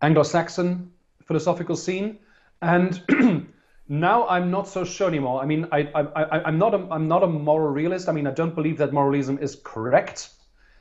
Anglo-Saxon 0.00 0.90
philosophical 1.24 1.76
scene, 1.76 2.18
and 2.60 3.00
now 3.88 4.26
I'm 4.26 4.50
not 4.50 4.66
so 4.66 4.84
sure 4.84 5.08
anymore. 5.08 5.40
I 5.40 5.46
mean, 5.46 5.68
I, 5.70 5.88
I, 5.94 6.48
am 6.48 6.58
not 6.58 6.74
a, 6.74 6.88
I'm 6.90 7.06
not 7.06 7.22
a 7.22 7.28
moral 7.28 7.68
realist. 7.68 8.08
I 8.08 8.12
mean, 8.12 8.26
I 8.26 8.32
don't 8.32 8.54
believe 8.54 8.78
that 8.78 8.92
moralism 8.92 9.38
is 9.38 9.60
correct. 9.62 10.30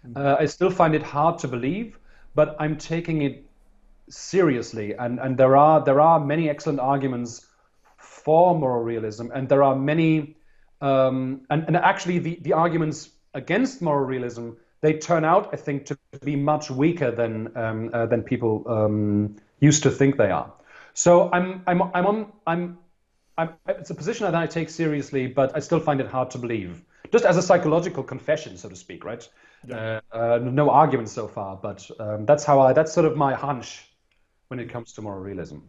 Mm-hmm. 0.05 0.17
Uh, 0.17 0.38
I 0.39 0.45
still 0.45 0.71
find 0.71 0.95
it 0.95 1.03
hard 1.03 1.38
to 1.39 1.47
believe, 1.47 1.99
but 2.34 2.55
I'm 2.60 2.77
taking 2.77 3.21
it 3.21 3.45
seriously, 4.12 4.93
and 4.93 5.19
and 5.19 5.38
there 5.38 5.58
are 5.58 5.84
there 5.84 6.00
are 6.00 6.19
many 6.19 6.50
excellent 6.50 6.80
arguments 6.80 7.45
for 7.97 8.58
moral 8.58 8.84
realism, 8.84 9.32
and 9.34 9.50
there 9.50 9.63
are 9.63 9.76
many, 9.76 10.36
um, 10.82 11.41
and 11.50 11.63
and 11.67 11.76
actually 11.78 12.19
the 12.19 12.39
the 12.41 12.54
arguments 12.54 13.10
against 13.34 13.82
moral 13.82 14.06
realism 14.06 14.52
they 14.82 14.93
turn 14.93 15.24
out, 15.24 15.50
I 15.54 15.58
think, 15.58 15.86
to 15.86 15.97
be 16.24 16.36
much 16.36 16.71
weaker 16.71 17.12
than 17.12 17.56
um, 17.56 17.89
uh, 17.93 18.08
than 18.08 18.24
people 18.24 18.63
um, 18.67 19.36
used 19.60 19.84
to 19.84 19.91
think 19.91 20.17
they 20.17 20.32
are. 20.32 20.52
So 20.93 21.32
I'm 21.32 21.63
I'm 21.67 21.82
I'm 21.82 22.06
on 22.06 22.32
I'm, 22.47 22.78
I'm 23.38 23.50
it's 23.67 23.91
a 23.91 23.95
position 23.95 24.26
that 24.26 24.36
I 24.36 24.47
take 24.47 24.69
seriously, 24.69 25.28
but 25.28 25.56
I 25.56 25.60
still 25.60 25.80
find 25.80 26.02
it 26.02 26.08
hard 26.08 26.32
to 26.32 26.39
believe. 26.39 26.84
Just 27.12 27.26
as 27.26 27.38
a 27.38 27.41
psychological 27.41 28.04
confession, 28.04 28.58
so 28.58 28.69
to 28.69 28.76
speak, 28.76 29.04
right? 29.04 29.28
Yeah. 29.67 30.02
Uh, 30.12 30.15
uh, 30.15 30.39
no 30.41 30.69
argument 30.69 31.10
so 31.10 31.28
far, 31.28 31.56
but 31.56 31.89
um, 32.00 32.26
that's 32.26 32.43
how 32.43 32.60
I 32.60 32.74
that's 32.74 32.91
sort 32.91 33.06
of 33.06 33.15
my 33.15 33.36
hunch 33.36 33.86
when 34.52 34.60
it 34.60 34.68
comes 34.68 34.92
to 34.92 35.02
moral 35.02 35.22
realism. 35.22 35.60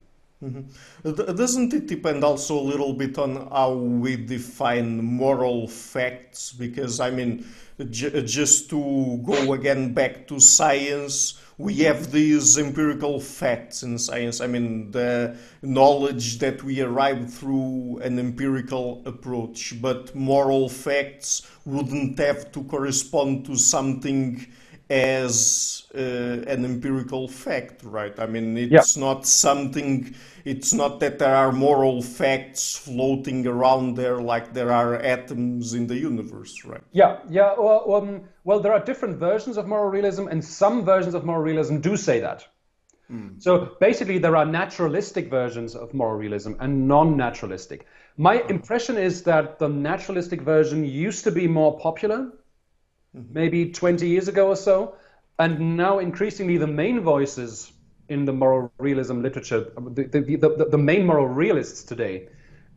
Mm-hmm. 0.43 1.37
Doesn't 1.37 1.73
it 1.73 1.87
depend 1.87 2.25
also 2.25 2.59
a 2.59 2.67
little 2.73 2.95
bit 2.95 3.17
on 3.17 3.49
how 3.49 3.75
we 3.75 4.17
define 4.17 5.05
moral 5.05 5.69
facts? 5.69 6.51
Because 6.51 6.99
I 6.99 7.11
mean, 7.11 7.47
j- 7.91 8.25
just 8.25 8.69
to 8.71 9.23
go 9.25 9.53
again 9.53 9.95
back 9.95 10.27
to 10.27 10.41
science, 10.41 11.41
we 11.59 11.75
have 11.87 12.11
these 12.11 12.59
empirical 12.59 13.21
facts 13.21 13.85
in 13.85 14.01
science. 14.01 14.41
I 14.41 14.49
mean, 14.49 14.91
the 14.91 15.37
knowledge 15.63 16.41
that 16.41 16.65
we 16.65 16.81
arrive 16.81 17.33
through 17.33 18.01
an 18.03 18.19
empirical 18.19 19.01
approach, 19.07 19.81
but 19.81 20.13
moral 20.17 20.69
facts 20.69 21.47
wouldn't 21.65 22.19
have 22.19 22.51
to 22.51 22.65
correspond 22.65 23.47
to 23.47 23.55
something 23.55 24.45
as 24.93 25.87
uh, 25.95 25.99
an 25.99 26.67
empirical 26.67 27.27
fact, 27.27 27.83
right? 27.83 28.19
I 28.19 28.27
mean, 28.27 28.59
it's 28.59 28.97
yeah. 28.97 29.01
not 29.01 29.27
something, 29.27 30.15
it's 30.45 30.75
not 30.75 31.01
that 31.01 31.19
there 31.19 31.35
are 31.35 31.51
moral 31.51 32.03
facts 32.03 32.77
floating 32.77 33.47
around 33.47 33.97
there 33.97 34.21
like 34.21 34.53
there 34.53 34.71
are 34.71 34.97
atoms 34.97 35.73
in 35.73 35.87
the 35.87 35.97
universe, 35.97 36.63
right? 36.67 36.83
Yeah, 36.93 37.21
yeah. 37.31 37.55
Well, 37.59 37.95
um, 37.95 38.25
well 38.45 38.61
there 38.61 38.75
are 38.75 38.85
different 38.85 39.19
versions 39.19 39.57
of 39.57 39.67
moral 39.67 39.91
realism, 39.91 40.29
and 40.29 40.45
some 40.45 40.85
versions 40.85 41.15
of 41.15 41.25
moral 41.25 41.43
realism 41.43 41.79
do 41.79 41.97
say 41.97 42.21
that. 42.21 42.47
Mm. 43.11 43.43
So 43.43 43.77
basically, 43.81 44.19
there 44.19 44.37
are 44.37 44.45
naturalistic 44.45 45.31
versions 45.31 45.75
of 45.75 45.95
moral 45.95 46.19
realism 46.19 46.53
and 46.61 46.87
non 46.87 47.17
naturalistic. 47.17 47.87
My 48.19 48.43
impression 48.51 48.99
is 48.99 49.23
that 49.23 49.59
the 49.59 49.69
naturalistic 49.69 50.43
version 50.43 50.85
used 50.85 51.25
to 51.25 51.31
be 51.31 51.49
more 51.49 51.79
popular 51.79 52.31
mm-hmm. 53.17 53.33
maybe 53.33 53.71
20 53.71 54.07
years 54.09 54.29
ago 54.29 54.49
or 54.49 54.57
so. 54.57 54.97
And 55.39 55.77
now 55.77 55.99
increasingly 55.99 56.57
the 56.57 56.67
main 56.67 57.01
voices 57.01 57.73
in 58.09 58.25
the 58.25 58.33
moral 58.33 58.73
realism 58.79 59.23
literature, 59.23 59.73
the, 59.95 60.05
the, 60.05 60.37
the, 60.37 60.67
the 60.71 60.79
main 60.79 61.07
moral 61.07 61.27
realists 61.27 61.83
today, 61.83 62.29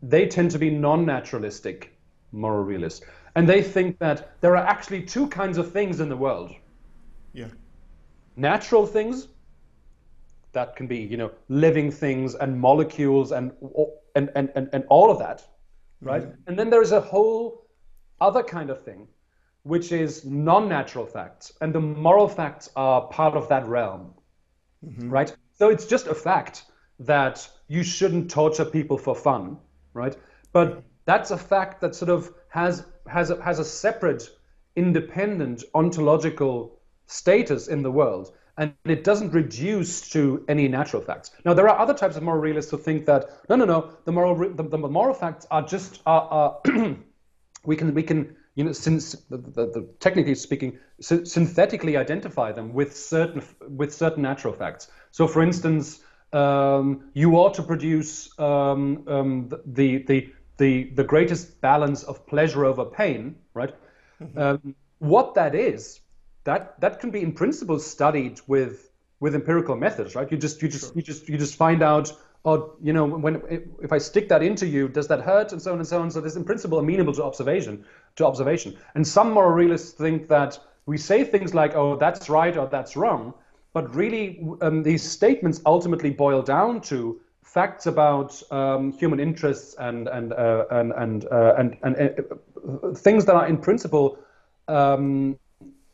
they 0.01 0.27
tend 0.27 0.51
to 0.51 0.59
be 0.59 0.69
non-naturalistic 0.69 1.97
moral 2.31 2.63
realists. 2.63 3.05
And 3.35 3.49
they 3.49 3.61
think 3.61 3.99
that 3.99 4.39
there 4.41 4.55
are 4.55 4.65
actually 4.65 5.01
two 5.01 5.27
kinds 5.27 5.57
of 5.57 5.71
things 5.71 5.99
in 5.99 6.09
the 6.09 6.15
world. 6.17 6.53
Yeah. 7.33 7.49
Natural 8.37 8.85
things, 8.85 9.27
that 10.55 10.75
can 10.75 10.87
be, 10.87 10.97
you 10.97 11.17
know, 11.17 11.31
living 11.49 11.91
things 11.91 12.33
and 12.33 12.59
molecules 12.59 13.31
and 13.31 13.51
and 14.15 14.31
and, 14.35 14.49
and, 14.55 14.69
and 14.73 14.83
all 14.89 15.11
of 15.11 15.19
that, 15.19 15.45
right? 16.01 16.23
Mm-hmm. 16.23 16.47
And 16.47 16.57
then 16.57 16.69
there 16.71 16.81
is 16.81 16.93
a 16.93 17.01
whole 17.01 17.67
other 18.19 18.41
kind 18.41 18.69
of 18.71 18.83
thing 18.83 19.07
which 19.65 19.91
is 19.91 20.23
non-natural 20.23 21.07
facts, 21.07 21.51
and 21.59 21.73
the 21.73 21.79
moral 21.79 22.27
facts 22.27 22.69
are 22.75 23.07
part 23.07 23.35
of 23.35 23.49
that 23.49 23.65
realm, 23.67 24.13
mm-hmm. 24.85 25.09
right? 25.09 25.35
So 25.53 25.69
it's 25.69 25.87
just 25.87 26.05
a 26.05 26.13
fact 26.13 26.65
that 26.99 27.49
you 27.67 27.81
shouldn't 27.81 28.29
torture 28.29 28.63
people 28.63 28.99
for 28.99 29.15
fun, 29.15 29.57
right? 29.95 30.15
But 30.53 30.83
that's 31.05 31.31
a 31.31 31.37
fact 31.37 31.81
that 31.81 31.95
sort 31.95 32.09
of 32.09 32.31
has 32.49 32.85
has 33.07 33.31
a, 33.31 33.41
has 33.41 33.57
a 33.57 33.65
separate, 33.65 34.29
independent 34.75 35.63
ontological 35.73 36.79
status 37.07 37.67
in 37.67 37.81
the 37.81 37.91
world, 37.91 38.35
and 38.59 38.71
it 38.85 39.03
doesn't 39.03 39.31
reduce 39.31 40.11
to 40.11 40.45
any 40.47 40.67
natural 40.67 41.01
facts. 41.01 41.31
Now 41.43 41.55
there 41.55 41.67
are 41.67 41.79
other 41.79 41.95
types 41.95 42.17
of 42.17 42.21
moral 42.21 42.39
realists 42.39 42.69
who 42.69 42.77
think 42.77 43.07
that 43.07 43.31
no, 43.49 43.55
no, 43.55 43.65
no, 43.65 43.89
the 44.05 44.11
moral 44.11 44.35
the, 44.35 44.61
the 44.61 44.77
moral 44.77 45.15
facts 45.15 45.47
are 45.49 45.63
just 45.63 46.03
are, 46.05 46.21
are 46.21 46.61
we 47.65 47.75
can 47.75 47.95
we 47.95 48.03
can 48.03 48.35
you 48.55 48.63
know, 48.63 48.71
since 48.71 49.11
the, 49.29 49.37
the, 49.37 49.65
the, 49.65 49.89
technically 49.99 50.35
speaking, 50.35 50.79
synthetically 50.99 51.97
identify 51.97 52.51
them 52.51 52.73
with 52.73 52.95
certain 52.95 53.43
with 53.69 53.93
certain 53.93 54.23
natural 54.23 54.53
facts. 54.53 54.89
So, 55.11 55.27
for 55.27 55.41
instance, 55.41 55.99
um, 56.31 57.09
you 57.13 57.35
ought 57.35 57.53
to 57.55 57.63
produce 57.63 58.37
um, 58.39 59.03
um, 59.07 59.49
the, 59.65 60.03
the 60.03 60.33
the 60.57 60.85
the 60.95 61.03
greatest 61.03 61.59
balance 61.59 62.03
of 62.03 62.25
pleasure 62.25 62.65
over 62.65 62.85
pain, 62.85 63.35
right? 63.53 63.73
Mm-hmm. 64.21 64.39
Um, 64.39 64.75
what 64.99 65.33
that 65.35 65.53
is, 65.53 65.99
that 66.45 66.79
that 66.79 67.01
can 67.01 67.11
be 67.11 67.21
in 67.21 67.33
principle 67.33 67.79
studied 67.79 68.39
with 68.47 68.89
with 69.19 69.35
empirical 69.35 69.75
methods, 69.75 70.15
right? 70.15 70.31
You 70.31 70.37
just 70.37 70.61
you 70.61 70.69
just 70.69 70.85
sure. 70.85 70.93
you 70.95 71.01
just 71.01 71.27
you 71.27 71.37
just 71.37 71.55
find 71.55 71.83
out 71.83 72.13
or 72.45 72.75
you 72.81 72.93
know 72.93 73.05
when 73.05 73.41
if 73.81 73.91
I 73.91 73.97
stick 73.97 74.29
that 74.29 74.43
into 74.43 74.67
you, 74.67 74.87
does 74.87 75.07
that 75.07 75.21
hurt, 75.21 75.51
and 75.51 75.61
so 75.61 75.73
on 75.73 75.79
and 75.79 75.87
so 75.87 75.99
on. 75.99 76.11
So 76.11 76.21
this 76.21 76.35
in 76.35 76.45
principle 76.45 76.79
amenable 76.79 77.13
to 77.13 77.23
observation, 77.23 77.83
to 78.15 78.25
observation. 78.25 78.75
And 78.95 79.07
some 79.07 79.31
moral 79.31 79.51
realists 79.51 79.91
think 79.91 80.27
that 80.27 80.59
we 80.85 80.97
say 80.97 81.23
things 81.23 81.53
like, 81.53 81.75
"Oh, 81.75 81.97
that's 81.97 82.29
right" 82.29 82.55
or 82.57 82.67
"That's 82.67 82.95
wrong," 82.95 83.33
but 83.73 83.93
really 83.95 84.43
um, 84.61 84.83
these 84.83 85.03
statements 85.03 85.61
ultimately 85.65 86.11
boil 86.11 86.41
down 86.41 86.81
to 86.81 87.19
facts 87.43 87.85
about 87.85 88.41
um, 88.51 88.91
human 88.93 89.19
interests 89.19 89.75
and 89.79 90.07
and 90.07 90.33
uh, 90.33 90.65
and 90.71 90.93
and, 90.93 91.25
uh, 91.31 91.55
and 91.57 91.77
and 91.83 91.95
uh, 91.95 92.93
things 92.93 93.25
that 93.25 93.35
are 93.35 93.47
in 93.47 93.57
principle 93.57 94.19
um, 94.67 95.37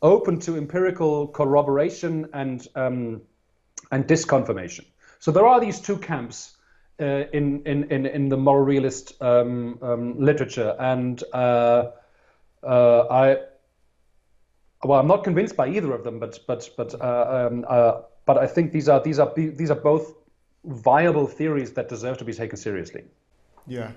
open 0.00 0.38
to 0.40 0.56
empirical 0.56 1.28
corroboration 1.28 2.28
and 2.32 2.68
um, 2.74 3.22
and 3.90 4.06
disconfirmation. 4.06 4.84
So 5.18 5.30
there 5.30 5.46
are 5.46 5.60
these 5.60 5.80
two 5.80 5.98
camps 5.98 6.56
uh, 7.00 7.24
in, 7.32 7.62
in, 7.64 7.84
in, 7.90 8.06
in 8.06 8.28
the 8.28 8.36
moral 8.36 8.64
realist 8.64 9.20
um, 9.22 9.78
um, 9.82 10.18
literature, 10.18 10.74
and 10.78 11.22
uh, 12.62 13.06
I 13.10 13.36
well, 14.84 14.98
I'm 14.98 15.06
not 15.06 15.22
convinced 15.22 15.56
by 15.56 15.68
either 15.68 15.92
of 15.92 16.04
them, 16.04 16.18
but 16.18 16.38
but 16.46 16.68
but 16.76 17.00
uh, 17.00 17.48
um, 17.50 17.64
uh, 17.68 18.02
but 18.24 18.38
I 18.38 18.46
think 18.46 18.72
these 18.72 18.88
are 18.88 19.00
these 19.02 19.18
are 19.18 19.32
these 19.34 19.70
are 19.70 19.80
both 19.80 20.14
viable 20.64 21.26
theories 21.26 21.72
that 21.72 21.88
deserve 21.88 22.18
to 22.18 22.24
be 22.24 22.32
taken 22.32 22.56
seriously. 22.56 23.04
Yeah. 23.66 23.92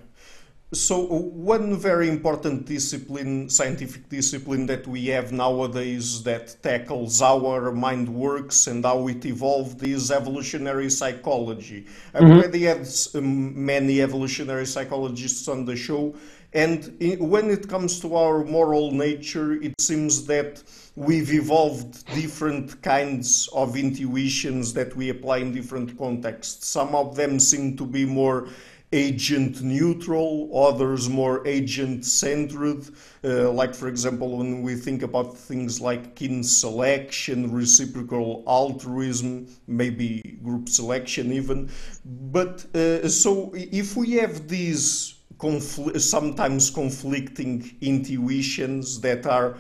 So 0.73 1.05
one 1.05 1.77
very 1.77 2.09
important 2.09 2.65
discipline, 2.65 3.49
scientific 3.49 4.09
discipline 4.09 4.65
that 4.65 4.85
we 4.87 5.05
have 5.07 5.31
nowadays 5.31 6.23
that 6.23 6.57
tackles 6.63 7.19
how 7.19 7.45
our 7.45 7.71
mind 7.71 8.09
works 8.09 8.67
and 8.67 8.83
how 8.83 9.07
it 9.07 9.25
evolved 9.25 9.83
is 9.83 10.11
evolutionary 10.11 10.89
psychology. 10.89 11.85
I've 12.13 12.23
mm-hmm. 12.23 12.39
already 12.39 12.63
had 12.63 12.87
um, 13.13 13.65
many 13.65 14.01
evolutionary 14.01 14.65
psychologists 14.65 15.47
on 15.47 15.65
the 15.65 15.75
show, 15.75 16.15
and 16.55 16.95
in, 17.01 17.29
when 17.29 17.49
it 17.49 17.67
comes 17.67 17.99
to 17.99 18.15
our 18.15 18.45
moral 18.45 18.91
nature, 18.91 19.53
it 19.61 19.73
seems 19.79 20.25
that 20.27 20.63
we've 20.95 21.33
evolved 21.33 22.05
different 22.15 22.81
kinds 22.81 23.49
of 23.53 23.75
intuitions 23.75 24.73
that 24.73 24.95
we 24.95 25.09
apply 25.09 25.39
in 25.39 25.53
different 25.53 25.97
contexts. 25.97 26.67
Some 26.67 26.95
of 26.95 27.17
them 27.17 27.41
seem 27.41 27.75
to 27.75 27.85
be 27.85 28.05
more 28.05 28.47
agent 28.93 29.61
neutral, 29.61 30.49
others 30.55 31.09
more 31.09 31.45
agent 31.45 32.05
centered. 32.05 32.85
Uh, 33.25 33.51
like, 33.51 33.75
for 33.75 33.89
example, 33.89 34.37
when 34.37 34.61
we 34.61 34.75
think 34.75 35.03
about 35.03 35.35
things 35.37 35.81
like 35.81 36.15
kin 36.15 36.41
selection, 36.41 37.51
reciprocal 37.51 38.45
altruism, 38.47 39.47
maybe 39.67 40.39
group 40.41 40.69
selection, 40.69 41.33
even. 41.33 41.69
But 42.05 42.65
uh, 42.73 43.09
so 43.09 43.51
if 43.53 43.97
we 43.97 44.13
have 44.13 44.47
these 44.47 45.14
confl- 45.37 45.99
sometimes 45.99 46.69
conflicting 46.69 47.75
intuitions 47.81 48.99
that 49.01 49.25
are 49.25 49.57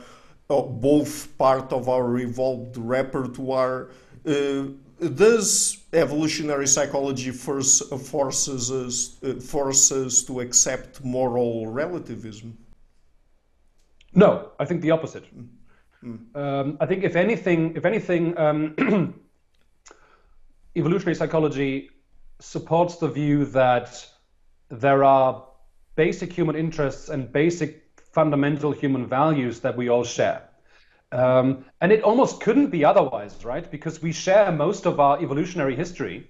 uh, 0.49 0.61
both 0.61 1.35
part 1.37 1.73
of 1.73 1.89
our 1.89 2.17
evolved 2.17 2.77
repertoire, 2.77 3.89
uh, 4.27 4.63
does 5.15 5.83
evolutionary 5.93 6.67
psychology 6.67 7.31
force, 7.31 7.81
forces 8.09 8.71
us 8.71 9.17
uh, 9.23 9.33
forces 9.41 10.23
to 10.23 10.39
accept 10.39 11.03
moral 11.03 11.67
relativism? 11.67 12.57
No, 14.13 14.51
I 14.59 14.65
think 14.65 14.81
the 14.81 14.91
opposite. 14.91 15.25
Mm. 16.05 16.35
Um, 16.35 16.77
I 16.79 16.85
think 16.85 17.03
if 17.03 17.15
anything, 17.15 17.75
if 17.75 17.85
anything, 17.85 18.37
um, 18.37 18.75
evolutionary 20.75 21.15
psychology 21.15 21.89
supports 22.39 22.97
the 22.97 23.09
view 23.09 23.45
that 23.45 24.07
there 24.69 25.03
are 25.03 25.43
basic 25.95 26.33
human 26.33 26.55
interests 26.55 27.09
and 27.09 27.31
basic 27.31 27.83
fundamental 28.11 28.71
human 28.71 29.05
values 29.07 29.59
that 29.61 29.75
we 29.75 29.89
all 29.89 30.03
share. 30.03 30.41
Um, 31.11 31.65
and 31.81 31.91
it 31.91 32.03
almost 32.03 32.41
couldn't 32.41 32.69
be 32.69 32.83
otherwise, 32.83 33.45
right? 33.45 33.69
Because 33.69 34.01
we 34.01 34.11
share 34.11 34.51
most 34.51 34.85
of 34.85 34.99
our 34.99 35.21
evolutionary 35.21 35.75
history. 35.75 36.29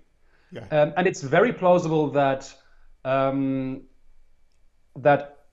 Yeah. 0.51 0.68
Um, 0.72 0.93
and 0.97 1.07
it's 1.07 1.22
very 1.22 1.53
plausible 1.53 2.09
that 2.11 2.53
um, 3.03 3.82
that 4.97 5.45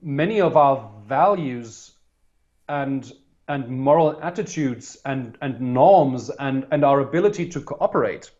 many 0.00 0.40
of 0.40 0.56
our 0.56 0.90
values 1.06 1.92
and 2.68 3.12
and 3.48 3.68
moral 3.68 4.18
attitudes 4.22 4.96
and, 5.04 5.36
and 5.42 5.60
norms 5.60 6.30
and, 6.30 6.66
and 6.70 6.84
our 6.84 7.00
ability 7.00 7.48
to 7.48 7.60
cooperate, 7.60 8.30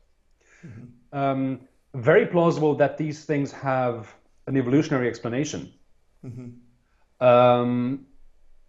mm-hmm. 0.65 1.19
um, 1.19 1.61
very 1.95 2.27
plausible 2.27 2.75
that 2.77 2.97
these 2.97 3.25
things 3.25 3.53
have 3.53 4.15
an 4.47 4.57
evolutionary 4.57 5.09
explanation. 5.09 5.73
Mm-hmm. 6.25 7.25
Um, 7.25 8.07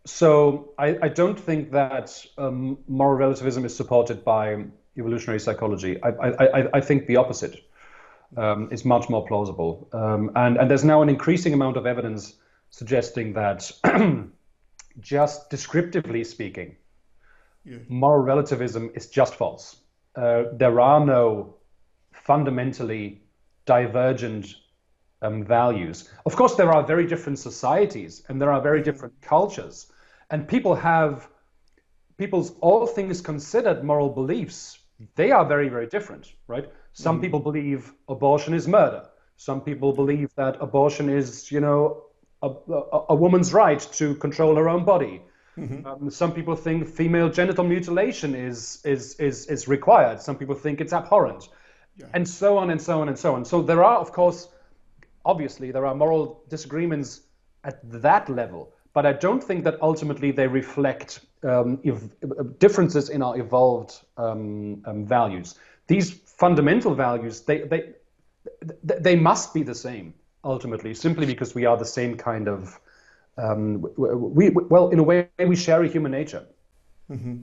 so 0.05 0.73
I, 0.77 0.97
I, 1.01 1.07
don't 1.07 1.39
think 1.39 1.71
that 1.71 2.23
um, 2.37 2.77
moral 2.87 3.17
relativism 3.17 3.65
is 3.65 3.75
supported 3.75 4.23
by 4.23 4.65
evolutionary 4.97 5.39
psychology. 5.39 6.01
I, 6.03 6.09
I, 6.09 6.67
I 6.73 6.81
think 6.81 7.07
the 7.07 7.15
opposite 7.15 7.63
um, 8.37 8.69
is 8.71 8.85
much 8.85 9.09
more 9.09 9.25
plausible. 9.25 9.87
Um, 9.93 10.31
and, 10.35 10.57
and 10.57 10.69
there's 10.69 10.83
now 10.83 11.01
an 11.01 11.09
increasing 11.09 11.53
amount 11.53 11.77
of 11.77 11.85
evidence 11.85 12.35
suggesting 12.69 13.33
that 13.33 13.71
just 14.99 15.49
descriptively 15.49 16.23
speaking, 16.23 16.75
yeah. 17.65 17.77
moral 17.87 18.23
relativism 18.23 18.91
is 18.95 19.07
just 19.07 19.35
false. 19.35 19.77
Uh, 20.15 20.43
there 20.53 20.79
are 20.79 21.03
no 21.03 21.55
fundamentally 22.11 23.21
divergent 23.65 24.55
um, 25.23 25.43
values. 25.43 26.09
Of 26.25 26.35
course, 26.35 26.55
there 26.55 26.71
are 26.71 26.83
very 26.83 27.07
different 27.07 27.39
societies 27.39 28.23
and 28.27 28.41
there 28.41 28.51
are 28.51 28.61
very 28.61 28.81
different 28.81 29.13
cultures, 29.21 29.91
and 30.29 30.47
people 30.47 30.75
have 30.75 31.27
people's 32.17 32.53
all 32.61 32.85
things 32.85 33.21
considered 33.21 33.83
moral 33.83 34.09
beliefs. 34.09 34.79
They 35.15 35.31
are 35.31 35.45
very, 35.45 35.69
very 35.69 35.87
different, 35.87 36.33
right? 36.47 36.65
Some 36.93 37.17
mm. 37.17 37.21
people 37.21 37.39
believe 37.39 37.91
abortion 38.07 38.53
is 38.53 38.67
murder. 38.67 39.09
Some 39.37 39.61
people 39.61 39.93
believe 39.93 40.29
that 40.35 40.57
abortion 40.61 41.09
is, 41.09 41.51
you 41.51 41.59
know, 41.59 42.05
a, 42.41 42.49
a, 42.49 43.05
a 43.09 43.15
woman's 43.15 43.51
right 43.53 43.79
to 43.93 44.15
control 44.15 44.55
her 44.55 44.69
own 44.69 44.85
body. 44.85 45.21
Mm-hmm. 45.57 45.85
Um, 45.85 46.09
some 46.09 46.33
people 46.33 46.55
think 46.55 46.87
female 46.87 47.29
genital 47.29 47.63
mutilation 47.63 48.35
is, 48.35 48.81
is, 48.85 49.15
is, 49.19 49.47
is 49.47 49.67
required. 49.67 50.21
Some 50.21 50.37
people 50.37 50.55
think 50.55 50.81
it's 50.81 50.93
abhorrent. 50.93 51.49
Yeah. 51.97 52.07
And 52.13 52.27
so 52.27 52.57
on 52.57 52.69
and 52.69 52.81
so 52.81 53.01
on 53.01 53.07
and 53.07 53.17
so 53.17 53.35
on. 53.35 53.45
So 53.45 53.61
there 53.61 53.83
are, 53.83 53.97
of 53.97 54.11
course, 54.11 54.47
obviously, 55.25 55.71
there 55.71 55.85
are 55.85 55.95
moral 55.95 56.43
disagreements 56.49 57.21
at 57.63 57.79
that 58.01 58.29
level. 58.29 58.73
But 58.93 59.05
I 59.05 59.13
don't 59.13 59.43
think 59.43 59.63
that 59.63 59.81
ultimately 59.81 60.31
they 60.31 60.47
reflect 60.47 61.21
um, 61.43 61.79
differences 62.59 63.09
in 63.09 63.21
our 63.21 63.37
evolved 63.39 63.99
um, 64.17 64.81
um 64.85 65.05
values. 65.05 65.55
These 65.87 66.11
fundamental 66.11 66.93
values, 66.95 67.41
they, 67.41 67.61
they, 67.61 67.93
they 68.83 69.15
must 69.15 69.53
be 69.53 69.63
the 69.63 69.75
same 69.75 70.13
ultimately, 70.43 70.93
simply 70.93 71.25
because 71.25 71.55
we 71.55 71.65
are 71.65 71.77
the 71.77 71.85
same 71.85 72.15
kind 72.15 72.47
of, 72.47 72.79
um, 73.37 73.81
we, 73.97 74.49
well, 74.49 74.89
in 74.89 74.99
a 74.99 75.03
way, 75.03 75.27
we 75.39 75.55
share 75.55 75.83
a 75.83 75.87
human 75.87 76.11
nature. 76.11 76.45
Mm-hmm. 77.09 77.37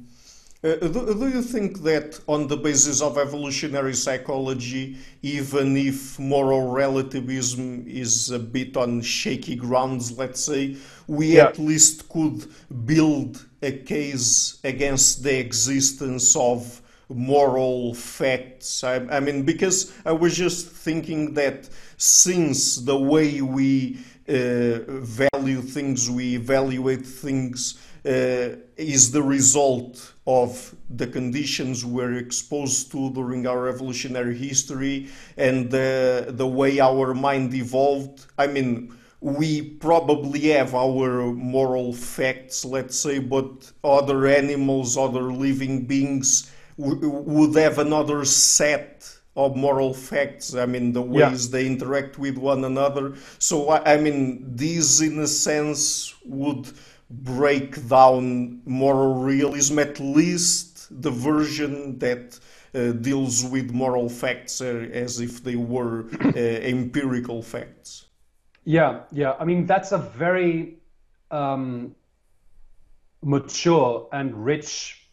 Uh, 0.62 0.74
do, 0.74 1.14
do, 1.14 1.28
you 1.30 1.40
think 1.40 1.82
that 1.82 2.20
on 2.28 2.46
the 2.46 2.56
basis 2.56 3.00
of 3.00 3.16
evolutionary 3.16 3.94
psychology, 3.94 4.98
even 5.22 5.74
if 5.74 6.18
moral 6.18 6.70
relativism 6.70 7.82
is 7.88 8.30
a 8.30 8.38
bit 8.38 8.76
on 8.76 9.00
shaky 9.00 9.56
grounds, 9.56 10.18
let's 10.18 10.44
say, 10.44 10.76
we 11.06 11.36
yeah. 11.36 11.46
at 11.46 11.58
least 11.58 12.06
could 12.11 12.46
build 12.84 13.42
a 13.62 13.72
case 13.72 14.58
against 14.62 15.22
the 15.22 15.38
existence 15.38 16.36
of 16.36 16.82
moral 17.08 17.94
facts? 17.94 18.84
I, 18.84 18.96
I 18.96 19.20
mean, 19.20 19.44
because 19.44 19.94
I 20.04 20.12
was 20.12 20.36
just 20.36 20.68
thinking 20.68 21.32
that 21.34 21.70
since 21.96 22.76
the 22.76 22.98
way 22.98 23.40
we 23.40 23.98
uh, 24.28 24.80
value 24.86 25.62
things, 25.62 26.11
we 26.11 26.34
evaluate 26.34 27.06
things, 27.06 27.78
Uh, 28.03 28.57
is 28.78 29.11
the 29.12 29.22
result 29.22 30.14
of 30.26 30.74
the 30.88 31.07
conditions 31.07 31.84
we're 31.84 32.16
exposed 32.16 32.90
to 32.90 33.11
during 33.11 33.46
our 33.46 33.68
evolutionary 33.68 34.34
history 34.34 35.09
and 35.36 35.70
the, 35.70 36.24
the 36.28 36.46
way 36.46 36.80
our 36.80 37.12
mind 37.12 37.53
evolved. 37.53 38.24
I 38.38 38.46
mean, 38.46 38.96
we 39.20 39.61
probably 39.61 40.40
have 40.48 40.74
our 40.74 41.30
moral 41.32 41.92
facts, 41.92 42.64
let's 42.64 42.98
say, 42.98 43.18
but 43.18 43.70
other 43.84 44.26
animals, 44.26 44.96
other 44.96 45.30
living 45.30 45.84
beings 45.84 46.51
would 46.78 47.55
have 47.57 47.78
another 47.78 48.24
set 48.24 49.14
of 49.36 49.57
moral 49.57 49.92
facts. 49.92 50.55
I 50.55 50.64
mean, 50.64 50.92
the 50.92 51.03
ways 51.03 51.46
yeah. 51.46 51.53
they 51.53 51.66
interact 51.66 52.18
with 52.18 52.38
one 52.38 52.64
another. 52.64 53.14
So, 53.38 53.68
I, 53.68 53.94
I 53.94 53.96
mean, 53.98 54.57
these, 54.57 55.03
in 55.03 55.18
a 55.18 55.26
sense, 55.26 56.14
would 56.24 56.72
break 57.11 57.88
down 57.88 58.62
moral 58.64 59.14
realism, 59.14 59.78
at 59.78 59.98
least 59.98 60.88
the 61.02 61.11
version 61.11 61.98
that 61.98 62.38
uh, 62.74 62.92
deals 62.92 63.44
with 63.44 63.72
moral 63.72 64.08
facts 64.08 64.61
uh, 64.61 64.88
as 64.92 65.20
if 65.20 65.42
they 65.42 65.56
were 65.56 66.06
uh, 66.24 66.38
empirical 66.38 67.42
facts. 67.42 68.06
Yeah, 68.64 69.00
yeah. 69.11 69.34
I 69.40 69.44
mean, 69.44 69.66
that's 69.66 69.92
a 69.92 69.98
very 69.98 70.78
um, 71.30 71.94
mature 73.22 74.08
and 74.12 74.44
rich 74.44 75.08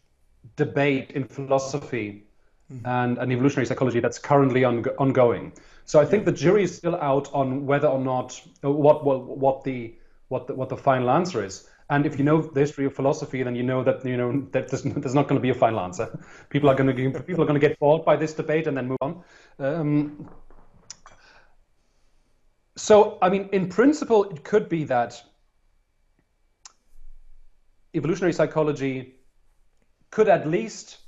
debate 0.56 1.10
in 1.12 1.24
philosophy 1.24 2.24
mm-hmm. 2.72 2.86
and, 2.86 3.18
and 3.18 3.32
evolutionary 3.32 3.66
psychology 3.66 4.00
that's 4.00 4.18
currently 4.18 4.64
on, 4.64 4.84
ongoing. 4.98 5.52
So 5.84 6.00
I 6.00 6.04
think 6.04 6.24
the 6.24 6.32
jury 6.32 6.64
is 6.64 6.76
still 6.76 6.96
out 6.96 7.32
on 7.32 7.66
whether 7.66 7.88
or 7.88 7.98
not 7.98 8.40
uh, 8.62 8.70
what 8.70 9.04
what, 9.04 9.24
what 9.24 9.64
the 9.64 9.94
what 10.28 10.46
the, 10.46 10.54
what 10.54 10.68
the 10.68 10.76
final 10.76 11.10
answer 11.10 11.42
is. 11.44 11.68
And 11.90 12.04
if 12.04 12.18
you 12.18 12.24
know 12.24 12.42
the 12.42 12.60
history 12.60 12.84
of 12.84 12.94
philosophy, 12.94 13.42
then 13.42 13.54
you 13.54 13.62
know 13.62 13.82
that 13.82 14.04
you 14.04 14.16
know 14.16 14.46
that 14.52 14.68
there's, 14.68 14.82
there's 14.82 15.14
not 15.14 15.26
going 15.26 15.38
to 15.38 15.42
be 15.42 15.50
a 15.50 15.54
final 15.54 15.80
answer. 15.80 16.18
People 16.50 16.68
are 16.68 16.74
going 16.74 16.94
to 16.94 17.20
people 17.20 17.42
are 17.42 17.46
going 17.46 17.60
to 17.60 17.66
get 17.66 17.78
bored 17.78 18.04
by 18.04 18.16
this 18.16 18.34
debate 18.34 18.66
and 18.66 18.76
then 18.76 18.88
move 18.88 18.98
on. 19.00 19.22
Um, 19.58 20.30
so 22.76 23.18
I 23.22 23.30
mean, 23.30 23.48
in 23.52 23.68
principle, 23.68 24.24
it 24.24 24.44
could 24.44 24.68
be 24.68 24.84
that 24.84 25.22
evolutionary 27.94 28.32
psychology 28.32 29.14
could 30.10 30.28
at 30.28 30.46
least 30.46 30.98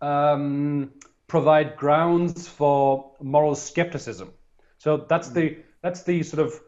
um, 0.00 0.92
provide 1.26 1.76
grounds 1.76 2.46
for 2.46 3.12
moral 3.20 3.54
skepticism. 3.54 4.32
So 4.78 4.96
that's 5.08 5.30
the 5.30 5.58
that's 5.82 6.04
the 6.04 6.22
sort 6.22 6.46
of 6.46 6.60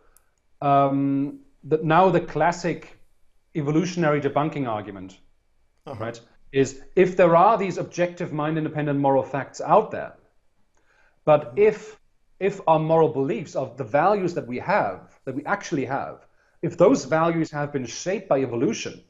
um, 0.61 1.41
the, 1.65 1.79
now 1.83 2.11
the 2.11 2.21
classic 2.21 2.99
evolutionary 3.55 4.21
debunking 4.21 4.69
argument, 4.69 5.19
uh-huh. 5.87 6.05
right? 6.05 6.21
Is 6.53 6.81
if 6.97 7.17
there 7.17 7.37
are 7.37 7.59
these 7.59 7.79
objective 7.79 8.33
mind-independent 8.33 8.99
moral 8.99 9.23
facts 9.23 9.61
out 9.61 9.91
there, 9.91 10.15
but 11.25 11.49
mm-hmm. 11.49 11.59
if 11.59 11.99
if 12.41 12.61
our 12.69 12.79
moral 12.79 13.09
beliefs 13.09 13.57
of 13.57 13.77
the 13.77 13.85
values 13.85 14.35
that 14.35 14.47
we 14.47 14.59
have, 14.61 15.19
that 15.25 15.35
we 15.35 15.45
actually 15.45 15.85
have, 15.85 16.25
if 16.63 16.77
those 16.77 17.05
values 17.05 17.51
have 17.51 17.73
been 17.73 17.85
shaped 17.85 18.29
by 18.29 18.39
evolution, 18.41 19.03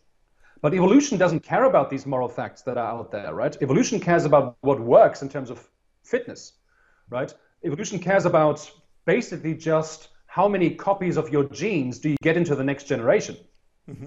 but 0.62 0.74
evolution 0.74 1.18
doesn't 1.18 1.40
care 1.40 1.64
about 1.64 1.90
these 1.90 2.07
moral 2.07 2.28
facts 2.28 2.62
that 2.62 2.78
are 2.78 2.90
out 2.99 3.11
there, 3.12 3.34
right? 3.34 3.57
Evolution 3.61 4.01
cares 4.01 4.24
about 4.24 4.57
what 4.61 4.80
works 4.80 5.22
in 5.22 5.28
terms 5.28 5.51
of 5.51 5.68
fitness, 6.03 6.55
right? 7.11 7.32
Evolution 7.64 7.99
cares 7.99 8.24
about 8.24 8.70
basically 9.05 9.55
just 9.55 10.09
how 10.29 10.47
many 10.47 10.70
copies 10.70 11.16
of 11.16 11.31
your 11.31 11.45
genes 11.45 11.99
do 11.99 12.11
you 12.11 12.16
get 12.22 12.37
into 12.37 12.55
the 12.55 12.62
next 12.62 12.85
generation, 12.85 13.37
mm-hmm. 13.91 14.07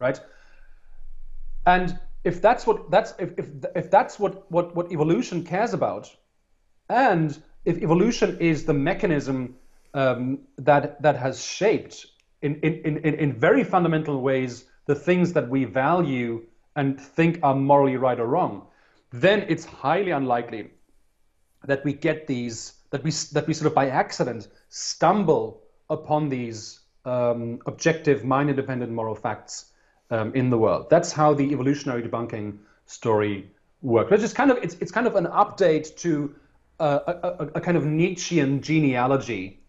right? 0.00 0.18
And 1.66 1.96
if 2.24 2.42
that's 2.42 2.66
what 2.66 2.90
that's 2.90 3.14
if, 3.18 3.38
if, 3.38 3.46
if 3.76 3.90
that's 3.90 4.18
what, 4.18 4.50
what 4.50 4.74
what 4.74 4.90
evolution 4.90 5.44
cares 5.44 5.74
about, 5.74 6.10
and 6.88 7.40
if 7.64 7.78
evolution 7.78 8.38
is 8.40 8.64
the 8.64 8.72
mechanism 8.72 9.54
um, 9.94 10.40
that 10.56 11.00
that 11.02 11.16
has 11.16 11.44
shaped 11.44 12.06
in, 12.42 12.56
in, 12.60 12.96
in, 12.98 13.14
in 13.14 13.32
very 13.32 13.62
fundamental 13.62 14.20
ways 14.22 14.64
the 14.86 14.94
things 14.94 15.34
that 15.34 15.48
we 15.48 15.64
value 15.64 16.42
and 16.74 16.98
think 16.98 17.38
are 17.42 17.54
morally 17.54 17.96
right 17.96 18.18
or 18.18 18.26
wrong, 18.26 18.66
then 19.12 19.44
it's 19.48 19.64
highly 19.64 20.10
unlikely 20.10 20.70
that 21.64 21.84
we 21.84 21.92
get 21.92 22.26
these 22.26 22.79
that 22.90 23.02
we 23.02 23.10
that 23.32 23.46
we 23.46 23.54
sort 23.54 23.66
of 23.66 23.74
by 23.74 23.88
accident 23.88 24.48
stumble 24.68 25.62
upon 25.88 26.28
these 26.28 26.80
um, 27.04 27.60
objective, 27.66 28.24
mind-independent 28.24 28.92
moral 28.92 29.14
facts 29.14 29.72
um, 30.10 30.34
in 30.34 30.50
the 30.50 30.58
world. 30.58 30.88
That's 30.90 31.12
how 31.12 31.34
the 31.34 31.52
evolutionary 31.52 32.02
debunking 32.02 32.58
story 32.86 33.50
works. 33.82 34.12
It's 34.12 34.22
just 34.22 34.36
kind 34.36 34.50
of 34.50 34.58
it's 34.62 34.74
it's 34.80 34.92
kind 34.92 35.06
of 35.06 35.16
an 35.16 35.26
update 35.26 35.96
to 35.98 36.34
uh, 36.80 36.98
a, 37.06 37.12
a, 37.12 37.46
a 37.56 37.60
kind 37.60 37.76
of 37.76 37.84
Nietzschean 37.84 38.60
genealogy 38.62 39.60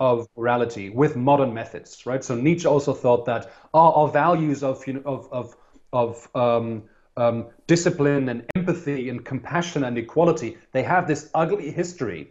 of 0.00 0.28
morality 0.36 0.90
with 0.90 1.16
modern 1.16 1.54
methods, 1.54 2.06
right? 2.06 2.24
So 2.24 2.34
Nietzsche 2.34 2.66
also 2.66 2.92
thought 2.92 3.24
that 3.26 3.52
our, 3.72 3.92
our 3.92 4.08
values 4.08 4.64
of, 4.64 4.84
you 4.86 4.94
know, 4.94 5.02
of, 5.04 5.28
of, 5.30 5.56
of 5.92 6.28
um, 6.34 6.82
um, 7.16 7.46
discipline 7.68 8.28
and 8.28 8.44
empathy 8.56 9.10
and 9.10 9.24
compassion 9.24 9.84
and 9.84 9.96
equality, 9.96 10.58
they 10.72 10.82
have 10.82 11.06
this 11.06 11.30
ugly 11.34 11.70
history, 11.70 12.30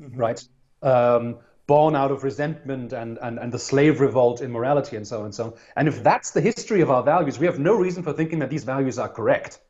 mm-hmm. 0.00 0.16
right? 0.16 0.42
Um, 0.82 1.38
born 1.66 1.96
out 1.96 2.10
of 2.10 2.24
resentment 2.24 2.92
and, 2.92 3.18
and, 3.18 3.38
and 3.38 3.52
the 3.52 3.58
slave 3.58 4.00
revolt 4.00 4.42
in 4.42 4.52
morality 4.52 4.96
and 4.96 5.06
so 5.06 5.20
on 5.20 5.26
and 5.26 5.34
so 5.34 5.44
on. 5.44 5.54
And 5.76 5.88
if 5.88 6.02
that's 6.02 6.30
the 6.30 6.40
history 6.40 6.82
of 6.82 6.90
our 6.90 7.02
values, 7.02 7.38
we 7.38 7.46
have 7.46 7.58
no 7.58 7.74
reason 7.74 8.02
for 8.02 8.12
thinking 8.12 8.38
that 8.40 8.50
these 8.50 8.64
values 8.64 8.98
are 8.98 9.08
correct. 9.08 9.60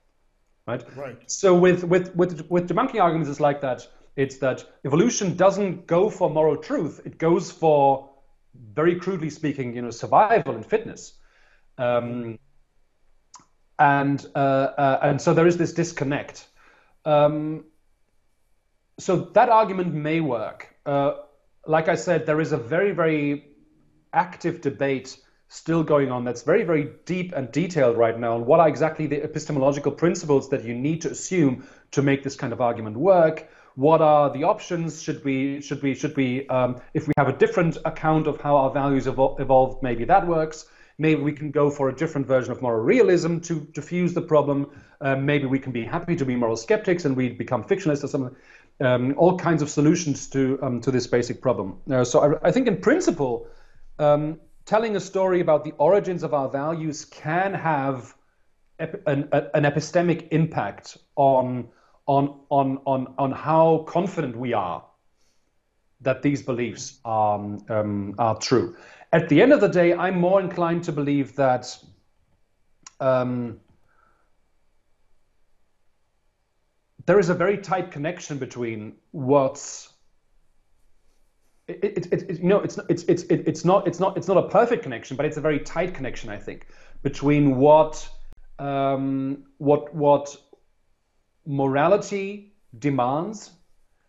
Right? 0.66 0.82
Right. 0.96 1.30
So 1.30 1.54
with 1.54 1.84
with 1.84 2.14
with 2.16 2.50
with 2.50 2.68
debunking 2.68 3.00
arguments 3.00 3.28
it's 3.28 3.40
like 3.40 3.60
that. 3.60 3.86
It's 4.16 4.38
that 4.38 4.64
evolution 4.84 5.36
doesn't 5.36 5.86
go 5.86 6.08
for 6.08 6.30
moral 6.30 6.56
truth. 6.56 7.00
It 7.04 7.18
goes 7.18 7.50
for 7.50 8.10
very 8.72 8.96
crudely 8.96 9.28
speaking, 9.30 9.74
you 9.74 9.82
know, 9.82 9.90
survival 9.90 10.54
and 10.54 10.64
fitness. 10.64 11.14
Um, 11.78 12.38
and 13.78 14.24
uh, 14.34 14.38
uh, 14.38 14.98
and 15.02 15.20
so 15.20 15.34
there 15.34 15.46
is 15.46 15.56
this 15.56 15.72
disconnect. 15.72 16.46
Um, 17.04 17.64
so 18.98 19.16
that 19.16 19.48
argument 19.48 19.92
may 19.94 20.20
work. 20.20 20.74
Uh, 20.86 21.14
like 21.66 21.88
I 21.88 21.94
said, 21.94 22.26
there 22.26 22.40
is 22.40 22.52
a 22.52 22.56
very, 22.56 22.92
very 22.92 23.46
active 24.12 24.60
debate 24.60 25.18
still 25.48 25.82
going 25.82 26.10
on 26.10 26.24
that's 26.24 26.42
very, 26.42 26.64
very 26.64 26.90
deep 27.04 27.32
and 27.34 27.50
detailed 27.52 27.96
right 27.96 28.18
now 28.18 28.34
on 28.34 28.46
what 28.46 28.60
are 28.60 28.68
exactly 28.68 29.06
the 29.06 29.22
epistemological 29.22 29.92
principles 29.92 30.48
that 30.50 30.64
you 30.64 30.74
need 30.74 31.00
to 31.02 31.10
assume 31.10 31.66
to 31.92 32.02
make 32.02 32.22
this 32.22 32.36
kind 32.36 32.52
of 32.52 32.60
argument 32.60 32.96
work. 32.96 33.48
What 33.76 34.00
are 34.00 34.30
the 34.30 34.44
options? 34.44 35.02
Should 35.02 35.24
we, 35.24 35.60
should 35.60 35.82
we, 35.82 35.94
should 35.94 36.16
we, 36.16 36.46
um, 36.48 36.80
if 36.92 37.06
we 37.06 37.12
have 37.18 37.28
a 37.28 37.32
different 37.32 37.76
account 37.84 38.26
of 38.26 38.40
how 38.40 38.56
our 38.56 38.70
values 38.70 39.06
evol- 39.06 39.38
evolved, 39.40 39.82
maybe 39.82 40.04
that 40.04 40.26
works. 40.26 40.66
Maybe 40.98 41.20
we 41.20 41.32
can 41.32 41.50
go 41.50 41.70
for 41.70 41.88
a 41.88 41.94
different 41.94 42.26
version 42.26 42.52
of 42.52 42.62
moral 42.62 42.82
realism 42.82 43.38
to 43.40 43.60
diffuse 43.72 44.14
the 44.14 44.22
problem. 44.22 44.70
Uh, 45.00 45.16
maybe 45.16 45.46
we 45.46 45.58
can 45.58 45.72
be 45.72 45.84
happy 45.84 46.14
to 46.14 46.24
be 46.24 46.36
moral 46.36 46.56
skeptics 46.56 47.04
and 47.04 47.16
we 47.16 47.30
become 47.30 47.64
fictionalists 47.64 48.04
or 48.04 48.08
something 48.08 48.36
um, 48.80 49.14
all 49.16 49.36
kinds 49.36 49.62
of 49.62 49.70
solutions 49.70 50.28
to 50.28 50.58
um, 50.62 50.80
to 50.80 50.90
this 50.90 51.06
basic 51.06 51.40
problem. 51.40 51.78
Uh, 51.90 52.04
so 52.04 52.20
I, 52.20 52.48
I, 52.48 52.50
think 52.50 52.66
in 52.66 52.78
principle, 52.78 53.46
um, 53.98 54.40
telling 54.66 54.96
a 54.96 55.00
story 55.00 55.40
about 55.40 55.64
the 55.64 55.72
origins 55.78 56.22
of 56.22 56.34
our 56.34 56.48
values 56.48 57.04
can 57.04 57.54
have 57.54 58.14
ep- 58.78 59.06
an, 59.06 59.28
a, 59.32 59.44
an, 59.54 59.64
epistemic 59.64 60.28
impact 60.30 60.98
on 61.16 61.68
on 62.06 62.40
on 62.50 62.78
on 62.86 63.14
on 63.18 63.32
how 63.32 63.84
confident 63.88 64.36
we 64.36 64.52
are 64.52 64.84
that 66.00 66.22
these 66.22 66.42
beliefs 66.42 66.98
are 67.04 67.38
um, 67.68 68.14
are 68.18 68.38
true. 68.38 68.76
At 69.12 69.28
the 69.28 69.40
end 69.40 69.52
of 69.52 69.60
the 69.60 69.68
day, 69.68 69.94
I'm 69.94 70.18
more 70.18 70.40
inclined 70.40 70.84
to 70.84 70.92
believe 70.92 71.36
that. 71.36 71.78
Um, 73.00 73.60
there 77.06 77.18
is 77.18 77.28
a 77.28 77.34
very 77.34 77.58
tight 77.58 77.90
connection 77.90 78.38
between 78.38 78.94
what's 79.12 79.90
it, 81.66 82.08
it, 82.12 82.12
it, 82.12 82.38
you 82.40 82.48
know 82.48 82.60
it's 82.60 82.78
it's 82.88 83.04
it's 83.04 83.22
it's 83.22 83.64
not 83.64 83.86
it's 83.86 83.98
not 83.98 84.16
it's 84.16 84.28
not 84.28 84.36
a 84.36 84.48
perfect 84.48 84.82
connection 84.82 85.16
but 85.16 85.24
it's 85.24 85.38
a 85.38 85.40
very 85.40 85.58
tight 85.58 85.94
connection 85.94 86.28
i 86.28 86.36
think 86.36 86.66
between 87.02 87.56
what 87.56 88.08
um, 88.58 89.44
what 89.58 89.94
what 89.94 90.36
morality 91.46 92.52
demands 92.78 93.50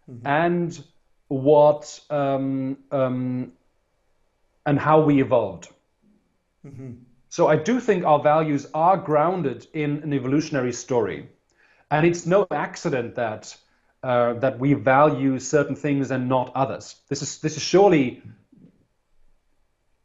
mm-hmm. 0.10 0.28
and 0.28 0.84
what 1.30 2.00
um, 2.10 2.78
um, 2.92 3.52
and 4.66 4.78
how 4.78 5.02
we 5.02 5.22
evolved 5.22 5.70
mm-hmm. 6.66 6.92
so 7.30 7.48
i 7.48 7.56
do 7.56 7.80
think 7.80 8.04
our 8.04 8.20
values 8.20 8.68
are 8.74 8.98
grounded 8.98 9.66
in 9.74 10.04
an 10.04 10.14
evolutionary 10.14 10.74
story 10.74 11.30
and 11.92 12.06
it's 12.06 12.26
no 12.26 12.48
accident 12.52 13.16
that 13.16 13.56
uh, 14.04 14.34
that 14.34 14.60
we 14.60 14.74
value 14.74 15.40
certain 15.40 15.76
things 15.76 16.12
and 16.12 16.30
not 16.30 16.52
others. 16.56 16.96
This 17.10 17.22
is 17.22 17.40
this 17.40 17.58
is 17.58 17.64
surely 17.64 18.22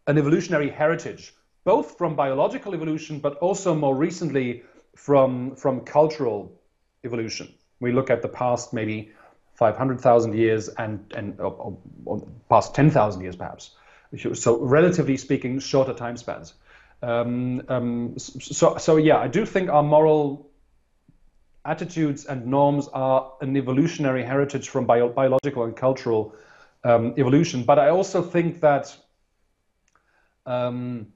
an 0.06 0.18
evolutionary 0.18 0.70
heritage, 0.70 1.34
both 1.64 1.98
from 1.98 2.16
biological 2.16 2.74
evolution, 2.74 3.20
but 3.20 3.34
also 3.36 3.74
more 3.74 3.94
recently 3.94 4.62
from 4.96 5.54
from 5.56 5.80
cultural 5.80 6.52
evolution. 7.04 7.52
We 7.80 7.92
look 7.92 8.10
at 8.10 8.22
the 8.22 8.28
past 8.28 8.72
maybe 8.72 9.12
500,000 9.54 10.34
years 10.34 10.68
and 10.68 11.12
and 11.14 11.40
or, 11.40 11.78
or 12.04 12.26
past 12.48 12.74
10,000 12.74 13.22
years 13.22 13.36
perhaps. 13.36 13.70
So 14.34 14.58
relatively 14.58 15.16
speaking, 15.16 15.60
shorter 15.60 15.94
time 15.94 16.16
spans. 16.16 16.54
Um, 17.02 17.62
um, 17.68 18.18
so 18.18 18.76
so 18.76 18.96
yeah, 18.96 19.18
I 19.18 19.28
do 19.28 19.46
think 19.46 19.70
our 19.70 19.82
moral 19.82 20.49
attitudes 21.70 22.24
and 22.26 22.46
norms 22.46 22.88
are 22.92 23.32
an 23.40 23.56
evolutionary 23.56 24.24
heritage 24.24 24.68
from 24.68 24.86
bio 24.86 25.08
biological 25.08 25.62
and 25.62 25.76
cultural 25.76 26.34
um, 26.82 27.14
evolution. 27.16 27.62
But 27.62 27.78
I 27.78 27.90
also 27.90 28.22
think 28.22 28.60
that 28.60 28.96
um, 30.46 31.06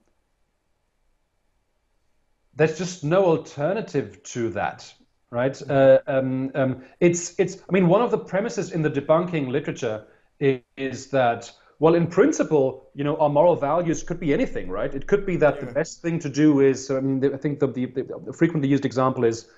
there's 2.55 2.77
just 2.77 3.03
no 3.03 3.25
alternative 3.25 4.23
to 4.23 4.49
that, 4.51 4.93
right? 5.29 5.61
Uh, 5.69 5.99
um, 6.07 6.51
um 6.55 6.83
it's 7.01 7.37
it's. 7.37 7.57
I 7.69 7.71
mean, 7.73 7.87
one 7.89 8.01
of 8.01 8.11
the 8.11 8.17
premises 8.17 8.71
in 8.71 8.81
the 8.81 8.89
debunking 8.89 9.49
literature 9.49 10.05
is, 10.39 10.61
is, 10.77 11.07
that. 11.07 11.51
Well, 11.79 11.95
in 11.95 12.07
principle, 12.07 12.89
you 12.95 13.03
know, 13.03 13.17
our 13.17 13.27
moral 13.27 13.57
values 13.57 14.01
could 14.01 14.17
be 14.17 14.33
anything, 14.33 14.69
right? 14.69 14.95
It 14.95 15.07
could 15.07 15.25
be 15.25 15.35
that 15.37 15.55
yeah. 15.55 15.65
the 15.65 15.73
best 15.73 16.01
thing 16.01 16.19
to 16.19 16.29
do 16.29 16.61
is, 16.61 16.89
I 16.89 17.01
mean, 17.01 17.33
I 17.33 17.35
think 17.35 17.59
the, 17.59 17.67
the, 17.67 17.87
the 18.27 18.31
frequently 18.31 18.69
used 18.69 18.85
example 18.85 19.25
is 19.25 19.49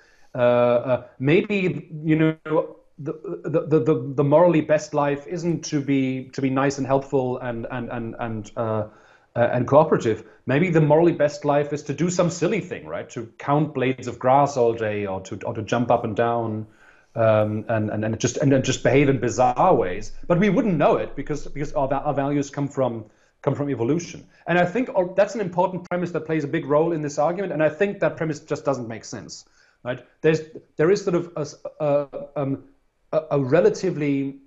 maybe 1.18 1.88
you 2.04 2.16
know 2.16 2.76
the, 2.98 3.12
the, 3.44 3.78
the, 3.80 4.12
the 4.16 4.24
morally 4.24 4.60
best 4.60 4.92
life 4.92 5.26
isn't 5.26 5.64
to 5.66 5.80
be 5.80 6.30
to 6.32 6.42
be 6.42 6.50
nice 6.50 6.78
and 6.78 6.86
helpful 6.86 7.38
and 7.38 7.66
and 7.70 7.90
and 7.90 8.16
and 8.18 8.50
uh, 8.56 8.88
uh, 9.36 9.50
and 9.52 9.68
cooperative. 9.68 10.24
Maybe 10.46 10.70
the 10.70 10.80
morally 10.80 11.12
best 11.12 11.44
life 11.44 11.72
is 11.72 11.84
to 11.84 11.94
do 11.94 12.10
some 12.10 12.30
silly 12.30 12.60
thing, 12.60 12.86
right? 12.86 13.08
To 13.10 13.32
count 13.38 13.74
blades 13.74 14.08
of 14.08 14.18
grass 14.18 14.56
all 14.56 14.72
day, 14.72 15.06
or 15.06 15.20
to 15.22 15.38
or 15.46 15.54
to 15.54 15.62
jump 15.62 15.90
up 15.90 16.04
and 16.04 16.16
down, 16.16 16.66
um, 17.14 17.64
and, 17.68 17.90
and 17.90 18.04
and 18.04 18.18
just 18.18 18.38
and 18.38 18.50
then 18.50 18.64
just 18.64 18.82
behave 18.82 19.08
in 19.08 19.20
bizarre 19.20 19.74
ways. 19.74 20.12
But 20.26 20.40
we 20.40 20.48
wouldn't 20.48 20.76
know 20.76 20.96
it 20.96 21.14
because 21.14 21.46
because 21.46 21.72
our, 21.74 21.92
our 21.92 22.14
values 22.14 22.50
come 22.50 22.66
from 22.66 23.04
come 23.42 23.54
from 23.54 23.70
evolution. 23.70 24.26
And 24.48 24.58
I 24.58 24.64
think 24.64 24.90
that's 25.14 25.36
an 25.36 25.40
important 25.40 25.88
premise 25.88 26.10
that 26.10 26.26
plays 26.26 26.42
a 26.42 26.48
big 26.48 26.66
role 26.66 26.90
in 26.90 27.02
this 27.02 27.18
argument. 27.18 27.52
And 27.52 27.62
I 27.62 27.68
think 27.68 28.00
that 28.00 28.16
premise 28.16 28.40
just 28.40 28.64
doesn't 28.64 28.88
make 28.88 29.04
sense 29.04 29.44
right? 29.84 30.04
There's 30.20 30.40
there 30.76 30.90
is 30.90 31.04
sort 31.04 31.16
of 31.16 31.32
a, 31.36 31.84
a, 31.84 32.08
um, 32.36 32.64
a 33.12 33.40
relatively 33.40 34.40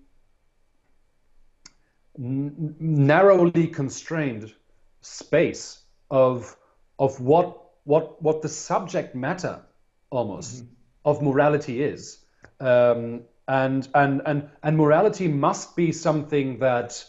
narrowly 2.17 3.67
constrained 3.67 4.53
space 5.01 5.81
of 6.09 6.55
of 6.99 7.19
what 7.19 7.71
what 7.85 8.21
what 8.21 8.41
the 8.41 8.49
subject 8.49 9.15
matter 9.15 9.61
almost 10.09 10.63
mm-hmm. 10.63 10.73
of 11.05 11.21
morality 11.21 11.81
is 11.81 12.19
um, 12.59 13.21
and 13.47 13.87
and 13.95 14.21
and 14.25 14.49
and 14.63 14.77
morality 14.77 15.27
must 15.27 15.75
be 15.75 15.91
something 15.91 16.59
that 16.59 17.03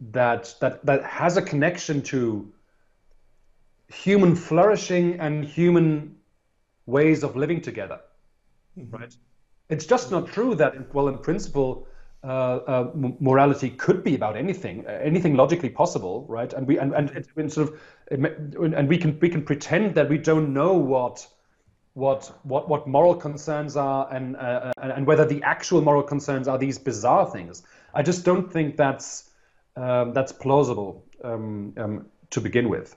that 0.00 0.54
that 0.60 0.84
that 0.84 1.04
has 1.04 1.36
a 1.36 1.42
connection 1.42 2.02
to 2.02 2.52
human 3.88 4.34
flourishing 4.34 5.20
and 5.20 5.44
human 5.44 6.13
ways 6.86 7.22
of 7.22 7.36
living 7.36 7.60
together, 7.60 8.00
mm-hmm. 8.78 8.96
right? 8.96 9.16
It's 9.68 9.86
just 9.86 10.10
not 10.10 10.28
true 10.28 10.54
that, 10.56 10.94
well, 10.94 11.08
in 11.08 11.18
principle, 11.18 11.88
uh, 12.22 12.26
uh, 12.26 12.90
morality 13.20 13.70
could 13.70 14.02
be 14.02 14.14
about 14.14 14.36
anything, 14.36 14.86
uh, 14.86 14.90
anything 15.02 15.36
logically 15.36 15.68
possible, 15.68 16.24
right? 16.28 16.52
And 16.52 16.66
we 16.66 16.78
and 16.78 16.94
and 16.94 17.10
it, 17.10 17.52
sort 17.52 17.68
of, 17.68 17.80
and 18.10 18.88
we 18.88 18.96
can 18.96 19.18
we 19.20 19.28
can 19.28 19.42
pretend 19.42 19.94
that 19.96 20.08
we 20.08 20.16
don't 20.16 20.54
know 20.54 20.72
what 20.72 21.26
what 21.92 22.32
what 22.42 22.68
what 22.68 22.86
moral 22.86 23.14
concerns 23.14 23.76
are 23.76 24.08
and 24.10 24.36
uh, 24.36 24.72
and 24.78 25.06
whether 25.06 25.26
the 25.26 25.42
actual 25.42 25.82
moral 25.82 26.02
concerns 26.02 26.48
are 26.48 26.56
these 26.56 26.78
bizarre 26.78 27.30
things. 27.30 27.62
I 27.92 28.02
just 28.02 28.24
don't 28.24 28.50
think 28.50 28.76
that's 28.76 29.30
um, 29.76 30.12
that's 30.14 30.32
plausible 30.32 31.04
um, 31.22 31.74
um, 31.76 32.06
to 32.30 32.40
begin 32.40 32.68
with. 32.68 32.96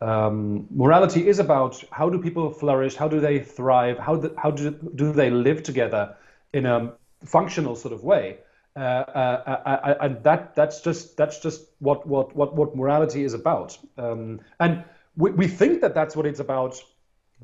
Um, 0.00 0.66
morality 0.70 1.26
is 1.26 1.38
about 1.38 1.82
how 1.90 2.08
do 2.08 2.18
people 2.20 2.50
flourish, 2.50 2.94
how 2.94 3.08
do 3.08 3.20
they 3.20 3.40
thrive, 3.40 3.98
how 3.98 4.16
do, 4.16 4.34
how 4.36 4.50
do, 4.50 4.70
do 4.94 5.12
they 5.12 5.30
live 5.30 5.62
together 5.62 6.16
in 6.52 6.66
a 6.66 6.92
functional 7.24 7.74
sort 7.74 7.92
of 7.92 8.04
way. 8.04 8.38
Uh, 8.76 8.80
uh, 8.80 9.60
I, 9.66 9.74
I, 9.74 10.06
and 10.06 10.22
that 10.22 10.54
that's 10.54 10.80
just 10.80 11.16
that's 11.16 11.40
just 11.40 11.62
what 11.80 12.06
what 12.06 12.36
what 12.36 12.54
what 12.54 12.76
morality 12.76 13.24
is 13.24 13.34
about. 13.34 13.76
Um, 13.96 14.40
and 14.60 14.84
we, 15.16 15.32
we 15.32 15.48
think 15.48 15.80
that 15.80 15.94
that's 15.94 16.14
what 16.14 16.26
it's 16.26 16.38
about, 16.38 16.80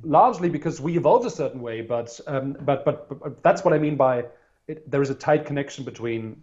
largely 0.05 0.49
because 0.49 0.81
we 0.81 0.97
evolved 0.97 1.27
a 1.27 1.31
certain 1.31 1.61
way. 1.61 1.81
But 1.81 2.21
um, 2.29 2.57
but, 2.61 2.85
but, 2.85 3.09
but 3.19 3.43
that's 3.43 3.65
what 3.65 3.75
I 3.75 3.79
mean 3.79 3.97
by 3.97 4.27
it, 4.69 4.89
there 4.89 5.03
is 5.03 5.11
a 5.11 5.15
tight 5.15 5.45
connection 5.45 5.85
between 5.85 6.41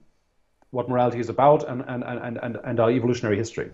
what 0.72 0.90
morality 0.90 1.20
is 1.20 1.30
about 1.30 1.68
and, 1.68 1.84
and, 1.88 2.04
and, 2.04 2.38
and, 2.38 2.58
and 2.64 2.80
our 2.80 2.92
evolutionary 2.92 3.38
history. 3.38 3.72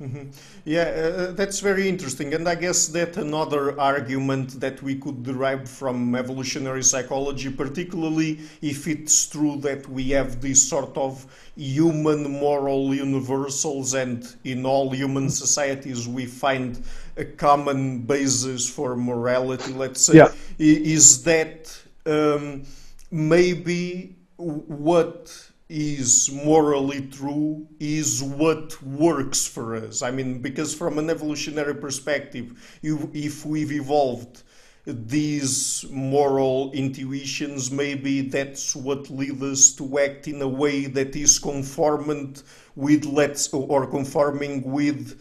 Mm-hmm. 0.00 0.28
Yeah, 0.66 0.82
uh, 0.82 1.32
that's 1.32 1.60
very 1.60 1.88
interesting. 1.88 2.34
And 2.34 2.46
I 2.46 2.54
guess 2.54 2.88
that 2.88 3.16
another 3.16 3.80
argument 3.80 4.60
that 4.60 4.82
we 4.82 4.96
could 4.96 5.22
derive 5.22 5.66
from 5.70 6.14
evolutionary 6.14 6.82
psychology, 6.82 7.50
particularly 7.50 8.40
if 8.60 8.86
it's 8.86 9.26
true 9.26 9.56
that 9.60 9.88
we 9.88 10.10
have 10.10 10.42
these 10.42 10.60
sort 10.60 10.94
of 10.98 11.24
human 11.56 12.30
moral 12.30 12.94
universals, 12.94 13.94
and 13.94 14.36
in 14.44 14.66
all 14.66 14.90
human 14.90 15.30
societies 15.30 16.06
we 16.06 16.26
find 16.26 16.82
a 17.16 17.24
common 17.24 18.00
basis 18.00 18.68
for 18.68 18.96
morality, 18.96 19.72
let's 19.72 20.02
say, 20.02 20.16
yeah. 20.16 20.30
is 20.58 21.22
that 21.24 21.74
um, 22.04 22.64
maybe 23.10 24.14
what 24.36 25.45
is 25.68 26.30
morally 26.32 27.02
true 27.08 27.66
is 27.80 28.22
what 28.22 28.80
works 28.82 29.46
for 29.46 29.74
us. 29.74 30.02
I 30.02 30.10
mean, 30.10 30.40
because 30.40 30.74
from 30.74 30.98
an 30.98 31.10
evolutionary 31.10 31.74
perspective, 31.74 32.78
you, 32.82 33.10
if 33.12 33.44
we've 33.44 33.72
evolved 33.72 34.42
these 34.86 35.84
moral 35.90 36.70
intuitions, 36.72 37.72
maybe 37.72 38.20
that's 38.20 38.76
what 38.76 39.10
leads 39.10 39.42
us 39.42 39.74
to 39.74 39.98
act 39.98 40.28
in 40.28 40.40
a 40.40 40.48
way 40.48 40.86
that 40.86 41.16
is 41.16 41.40
conformant 41.40 42.44
with 42.76 43.04
let's 43.04 43.52
or 43.52 43.86
conforming 43.88 44.62
with 44.70 45.20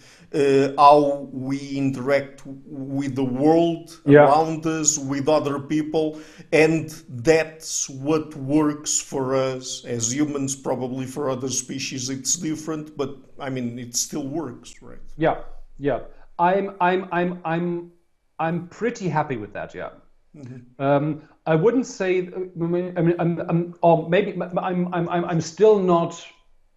how 0.78 1.30
we 1.32 1.78
interact 1.78 2.42
with 2.46 3.16
the 3.16 3.24
world 3.24 4.00
yeah. 4.06 4.26
around 4.26 4.66
us, 4.66 4.98
with 4.98 5.28
other 5.30 5.60
people, 5.60 6.20
and 6.52 6.90
that's 7.10 7.90
what 7.90 8.36
works 8.36 9.00
for 9.00 9.36
us 9.36 9.86
as 9.86 10.14
humans. 10.14 10.56
Probably 10.56 11.06
for 11.06 11.30
other 11.30 11.50
species, 11.50 12.10
it's 12.10 12.36
different, 12.36 12.98
but 12.98 13.18
I 13.40 13.50
mean, 13.50 13.80
it 13.80 13.96
still 13.96 14.28
works, 14.28 14.82
right? 14.82 15.00
Yeah, 15.18 15.42
yeah. 15.78 16.00
I'm, 16.38 16.76
I'm, 16.82 17.08
I'm, 17.12 17.40
I'm, 17.46 17.92
I'm 18.40 18.68
pretty 18.68 19.08
happy 19.08 19.38
with 19.38 19.54
that. 19.54 19.74
Yeah. 19.74 19.90
Mm-hmm. 20.36 20.82
Um, 20.82 21.22
I 21.46 21.56
wouldn't 21.56 21.86
say. 21.86 22.28
I 22.28 22.68
mean, 22.68 22.94
I'm, 22.98 23.40
I'm, 23.40 23.76
or 23.82 24.10
maybe 24.10 24.34
I'm, 24.42 24.94
I'm, 24.94 25.10
I'm 25.10 25.42
still 25.42 25.80
not. 25.80 26.26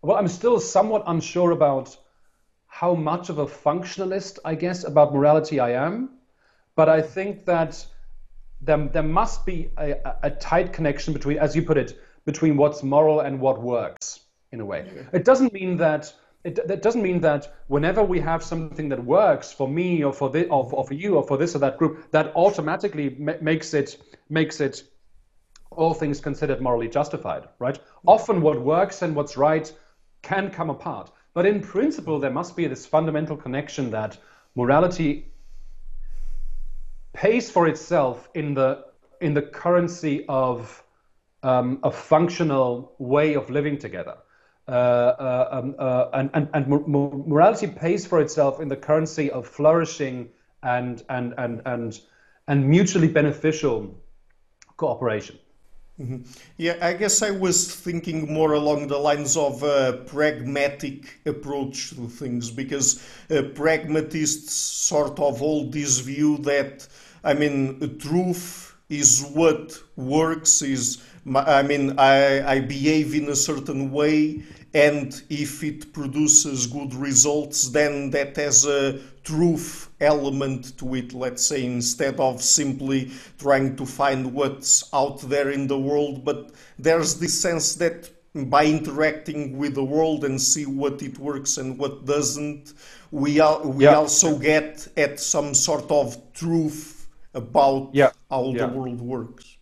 Well, 0.02 0.16
I'm 0.16 0.28
still 0.28 0.60
somewhat 0.60 1.02
unsure 1.06 1.50
about 1.50 1.96
how 2.80 2.94
much 2.94 3.28
of 3.28 3.38
a 3.38 3.46
functionalist, 3.46 4.38
I 4.44 4.54
guess, 4.54 4.84
about 4.84 5.12
morality 5.12 5.58
I 5.58 5.70
am. 5.86 6.10
But 6.76 6.88
I 6.88 7.02
think 7.02 7.44
that 7.46 7.84
there, 8.60 8.86
there 8.86 9.02
must 9.02 9.44
be 9.44 9.70
a, 9.76 9.96
a 10.22 10.30
tight 10.30 10.72
connection 10.72 11.12
between, 11.12 11.38
as 11.38 11.56
you 11.56 11.62
put 11.62 11.76
it, 11.76 12.00
between 12.24 12.56
what's 12.56 12.84
moral 12.84 13.18
and 13.18 13.40
what 13.40 13.60
works 13.60 14.20
in 14.52 14.60
a 14.60 14.64
way. 14.64 14.88
It 15.12 15.24
doesn't 15.24 15.52
mean 15.52 15.76
that 15.78 16.12
it, 16.44 16.68
that 16.68 16.82
doesn't 16.82 17.02
mean 17.02 17.20
that 17.22 17.52
whenever 17.66 18.04
we 18.04 18.20
have 18.20 18.44
something 18.44 18.88
that 18.90 19.04
works 19.04 19.50
for 19.50 19.66
me 19.66 20.04
or 20.04 20.12
for 20.12 20.30
this 20.30 20.46
or, 20.48 20.70
or 20.72 20.86
for 20.86 20.94
you 20.94 21.16
or 21.16 21.24
for 21.24 21.36
this 21.36 21.56
or 21.56 21.58
that 21.58 21.78
group, 21.78 22.12
that 22.12 22.32
automatically 22.36 23.16
ma- 23.18 23.40
makes 23.40 23.74
it 23.74 24.00
makes 24.28 24.60
it 24.60 24.84
all 25.72 25.94
things 25.94 26.20
considered 26.20 26.60
morally 26.60 26.88
justified, 26.88 27.48
right? 27.58 27.78
Often 28.06 28.40
what 28.40 28.60
works 28.62 29.02
and 29.02 29.16
what's 29.16 29.36
right 29.36 29.72
can 30.22 30.50
come 30.50 30.70
apart. 30.70 31.10
But 31.34 31.46
in 31.46 31.60
principle, 31.60 32.18
there 32.18 32.30
must 32.30 32.56
be 32.56 32.66
this 32.66 32.86
fundamental 32.86 33.36
connection 33.36 33.90
that 33.90 34.18
morality 34.54 35.26
pays 37.12 37.50
for 37.50 37.66
itself 37.68 38.28
in 38.34 38.54
the 38.54 38.84
in 39.20 39.34
the 39.34 39.42
currency 39.42 40.24
of 40.28 40.82
um, 41.42 41.80
a 41.82 41.90
functional 41.90 42.94
way 42.98 43.34
of 43.34 43.50
living 43.50 43.78
together. 43.78 44.16
Uh, 44.68 44.70
uh, 44.70 45.48
um, 45.50 45.74
uh, 45.78 46.08
and, 46.12 46.30
and, 46.34 46.48
and 46.52 46.68
morality 46.68 47.66
pays 47.66 48.06
for 48.06 48.20
itself 48.20 48.60
in 48.60 48.68
the 48.68 48.76
currency 48.76 49.30
of 49.30 49.46
flourishing 49.46 50.28
and, 50.62 51.02
and, 51.08 51.34
and, 51.38 51.62
and, 51.64 52.00
and 52.46 52.68
mutually 52.68 53.08
beneficial 53.08 53.98
cooperation. 54.76 55.38
Mm-hmm. 56.00 56.18
Yeah, 56.58 56.76
I 56.80 56.92
guess 56.92 57.22
I 57.22 57.32
was 57.32 57.74
thinking 57.74 58.32
more 58.32 58.52
along 58.52 58.86
the 58.86 58.98
lines 58.98 59.36
of 59.36 59.64
a 59.64 60.04
pragmatic 60.06 61.18
approach 61.26 61.90
to 61.90 62.06
things 62.06 62.52
because 62.52 63.04
uh, 63.30 63.42
pragmatists 63.54 64.52
sort 64.52 65.18
of 65.18 65.40
hold 65.40 65.72
this 65.72 65.98
view 65.98 66.38
that, 66.38 66.86
I 67.24 67.34
mean, 67.34 67.98
truth 67.98 68.76
is 68.88 69.24
what 69.34 69.76
works, 69.96 70.62
is, 70.62 71.02
I 71.34 71.64
mean, 71.64 71.98
I, 71.98 72.48
I 72.48 72.60
behave 72.60 73.14
in 73.16 73.28
a 73.28 73.36
certain 73.36 73.90
way, 73.90 74.44
and 74.74 75.20
if 75.28 75.64
it 75.64 75.92
produces 75.92 76.68
good 76.68 76.94
results, 76.94 77.70
then 77.70 78.10
that 78.10 78.36
has 78.36 78.64
a 78.66 79.00
truth 79.24 79.87
element 80.00 80.78
to 80.78 80.94
it, 80.94 81.12
let's 81.12 81.44
say, 81.44 81.64
instead 81.64 82.20
of 82.20 82.42
simply 82.42 83.10
trying 83.38 83.76
to 83.76 83.86
find 83.86 84.32
what's 84.32 84.88
out 84.92 85.20
there 85.22 85.50
in 85.50 85.66
the 85.66 85.78
world. 85.78 86.24
But 86.24 86.52
there's 86.78 87.18
this 87.18 87.40
sense 87.40 87.74
that 87.76 88.10
by 88.34 88.66
interacting 88.66 89.58
with 89.58 89.74
the 89.74 89.84
world 89.84 90.24
and 90.24 90.40
see 90.40 90.66
what 90.66 91.02
it 91.02 91.18
works 91.18 91.58
and 91.58 91.78
what 91.78 92.04
doesn't, 92.04 92.74
we, 93.10 93.40
al- 93.40 93.68
we 93.70 93.84
yeah. 93.84 93.94
also 93.94 94.38
get 94.38 94.86
at 94.96 95.18
some 95.18 95.54
sort 95.54 95.90
of 95.90 96.16
truth 96.32 97.08
about 97.34 97.90
yeah. 97.92 98.10
how 98.30 98.44
yeah. 98.50 98.66
the 98.66 98.68
world 98.68 99.00
works. 99.00 99.56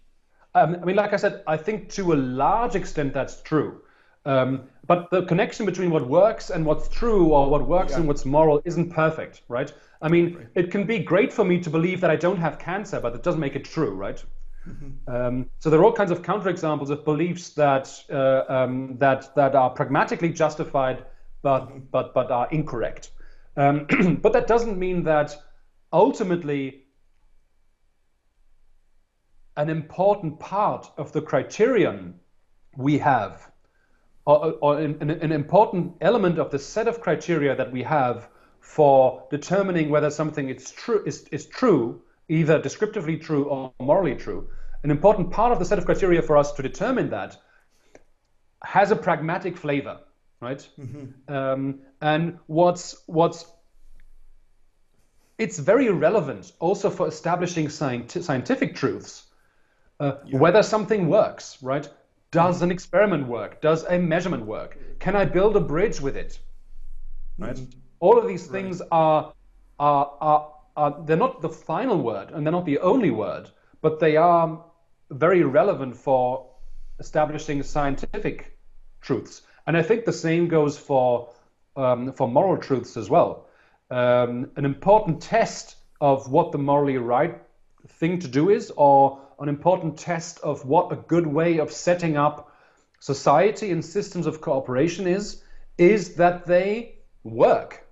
Um, 0.55 0.77
I 0.81 0.85
mean, 0.85 0.97
like 0.97 1.13
I 1.13 1.17
said, 1.17 1.43
I 1.47 1.57
think 1.57 1.91
to 1.91 2.13
a 2.13 2.17
large 2.17 2.75
extent 2.75 3.13
that's 3.13 3.43
true. 3.43 3.83
Um, 4.25 4.65
but 4.87 5.11
the 5.11 5.23
connection 5.25 5.67
between 5.67 5.91
what 5.91 6.09
works 6.09 6.51
and 6.51 6.65
what's 6.65 6.89
true 6.89 7.27
or 7.29 7.49
what 7.49 7.69
works 7.69 7.93
yeah. 7.93 7.99
and 7.99 8.09
what's 8.09 8.25
moral 8.25 8.61
isn't 8.65 8.91
perfect, 8.91 9.43
right? 9.49 9.73
I 10.03 10.09
mean, 10.09 10.35
right. 10.35 10.47
it 10.55 10.71
can 10.71 10.85
be 10.85 10.99
great 10.99 11.33
for 11.33 11.45
me 11.45 11.61
to 11.61 11.71
believe 11.71 12.01
that 12.01 12.11
I 12.11 12.17
don't 12.17 12.39
have 12.39 12.59
cancer, 12.59 13.01
but 13.01 13.15
it 13.15 13.23
doesn't 13.23 13.41
make 13.41 13.57
it 13.57 13.65
true, 13.65 13.95
right? 13.95 14.23
Mm-hmm. 14.69 15.15
Um, 15.15 15.51
so 15.59 15.71
there 15.71 15.81
are 15.81 15.85
all 15.85 15.93
kinds 15.93 16.11
of 16.11 16.23
counterexamples 16.23 16.91
of 16.91 17.05
beliefs 17.05 17.51
that 17.51 17.89
uh, 18.11 18.45
um, 18.49 18.97
that 18.99 19.35
that 19.37 19.55
are 19.55 19.71
pragmatically 19.71 20.31
justified, 20.31 21.07
but 21.43 21.69
mm-hmm. 21.69 21.79
but 21.91 22.13
but 22.15 22.31
are 22.31 22.49
incorrect. 22.51 23.11
Um, 23.57 23.87
but 24.23 24.33
that 24.33 24.47
doesn't 24.47 24.79
mean 24.79 25.05
that 25.05 25.37
ultimately 25.93 26.87
an 29.57 29.71
important 29.71 30.39
part 30.39 30.91
of 30.99 31.13
the 31.13 31.23
criterion 31.23 32.15
we 32.77 32.99
have 32.99 33.51
or, 34.27 34.55
or 34.61 34.79
an, 34.81 35.11
an 35.11 35.33
important 35.33 35.95
element 36.01 36.39
of 36.39 36.51
the 36.51 36.59
set 36.59 36.89
of 36.89 37.01
criteria 37.01 37.55
that 37.57 37.73
we 37.73 37.83
have 37.83 38.29
for 38.67 39.23
determining 39.31 39.89
whether 39.89 40.11
something 40.11 40.51
is 40.51 40.71
true 40.73 41.03
is, 41.07 41.27
is 41.31 41.47
true, 41.47 42.03
either 42.29 42.61
descriptively 42.61 43.17
true 43.17 43.45
or 43.45 43.73
morally 43.81 44.15
true. 44.15 44.49
An 44.83 44.91
important 44.91 45.31
part 45.31 45.53
of 45.53 45.59
the 45.59 45.65
set 45.65 45.79
of 45.79 45.87
criteria 45.87 46.21
for 46.21 46.37
us 46.37 46.53
to 46.53 46.63
determine 46.63 47.09
that 47.11 47.39
has 48.63 48.91
a 48.91 48.97
pragmatic 48.97 49.57
flavor, 49.57 50.01
right? 50.41 50.69
Mm-hmm. 50.79 51.33
Um, 51.33 51.81
and 52.03 52.39
what's 52.49 53.03
what's 53.07 53.47
it's 55.39 55.59
very 55.59 55.89
relevant 55.89 56.53
also 56.59 56.91
for 56.91 57.07
establishing 57.07 57.69
scienti- 57.69 58.23
scientific 58.23 58.75
truths. 58.75 59.25
Uh, 60.01 60.17
yeah. 60.27 60.39
Whether 60.39 60.63
something 60.63 61.09
works, 61.09 61.57
right? 61.63 61.89
Does 62.31 62.61
an 62.63 62.71
experiment 62.71 63.29
work? 63.29 63.63
Does 63.63 63.85
a 63.85 63.99
measurement 63.99 64.45
work? 64.45 64.99
Can 64.99 65.17
I 65.17 65.25
build 65.25 65.57
a 65.57 65.61
bridge 65.61 66.01
with 66.01 66.17
it? 66.17 66.39
Right? 67.39 67.57
Mm-hmm. 67.57 67.86
All 68.01 68.19
of 68.19 68.27
these 68.27 68.47
things 68.47 68.81
right. 68.81 68.89
are, 68.93 69.33
are, 69.79 70.13
are, 70.21 70.53
are, 70.77 71.05
they're 71.05 71.17
not 71.17 71.41
the 71.41 71.49
final 71.49 71.99
word 72.01 72.31
and 72.31 72.47
they're 72.47 72.53
not 72.53 72.67
the 72.67 72.79
only 72.79 73.11
word, 73.11 73.51
but 73.81 74.01
they 74.01 74.17
are 74.17 74.65
very 75.11 75.43
relevant 75.43 75.97
for 75.97 76.47
establishing 76.99 77.63
scientific 77.63 78.59
truths. 79.01 79.43
And 79.67 79.77
I 79.77 79.83
think 79.83 80.05
the 80.05 80.13
same 80.13 80.49
goes 80.49 80.79
for, 80.79 81.31
um, 81.77 82.13
for 82.13 82.29
moral 82.29 82.57
truths 82.57 82.97
as 82.97 83.11
well. 83.11 83.49
Um, 83.91 84.51
an 84.57 84.65
important 84.65 85.21
test 85.21 85.77
of 86.01 86.31
what 86.31 86.53
the 86.53 86.59
morally 86.59 86.99
right 86.99 87.41
thing 87.89 88.19
to 88.21 88.29
do 88.29 88.51
is, 88.51 88.73
or 88.77 89.21
an 89.39 89.49
important 89.49 89.99
test 89.99 90.41
of 90.41 90.65
what 90.67 90.93
a 90.93 90.97
good 90.97 91.27
way 91.27 91.59
of 91.59 91.71
setting 91.71 92.17
up 92.17 92.53
society 93.01 93.71
and 93.71 93.85
systems 93.85 94.27
of 94.27 94.41
cooperation 94.41 95.07
is, 95.07 95.43
is 95.79 96.15
that 96.15 96.47
they 96.47 96.97
work, 97.23 97.86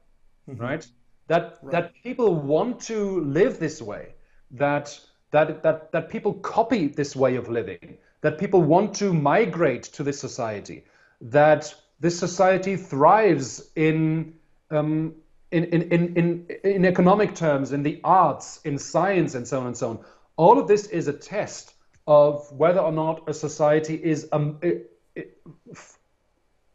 mm-hmm. 0.49 0.61
right? 0.61 0.87
That 1.29 1.59
right. 1.63 1.73
that 1.73 1.93
people 2.03 2.35
want 2.35 2.81
to 2.83 3.21
live 3.21 3.59
this 3.59 3.81
way, 3.81 4.15
that 4.53 4.99
that 5.31 5.63
that 5.63 5.93
that 5.93 6.09
people 6.09 6.35
copy 6.35 6.87
this 6.87 7.17
way 7.17 7.37
of 7.37 7.49
living, 7.49 7.99
that 8.21 8.39
people 8.39 8.63
want 8.63 8.95
to 8.97 9.13
migrate 9.13 9.85
to 9.85 10.03
this 10.03 10.19
society, 10.21 10.85
that 11.21 11.75
this 12.01 12.19
society 12.19 12.77
thrives 12.77 13.71
in 13.77 14.35
um, 14.71 15.15
in, 15.51 15.65
in, 15.65 15.83
in, 15.83 16.17
in 16.17 16.47
in 16.65 16.85
economic 16.85 17.35
terms, 17.35 17.73
in 17.73 17.83
the 17.83 18.01
arts, 18.05 18.61
in 18.65 18.79
science, 18.79 19.35
and 19.35 19.47
so 19.47 19.61
on 19.61 19.67
and 19.69 19.77
so 19.77 19.91
on. 19.91 20.05
All 20.37 20.59
of 20.59 20.69
this 20.69 20.87
is 20.89 21.09
a 21.09 21.13
test 21.13 21.75
of 22.07 22.51
whether 22.53 22.81
or 22.81 22.93
not 22.93 23.29
a 23.29 23.35
society 23.35 23.95
is 23.95 24.29
um, 24.33 24.61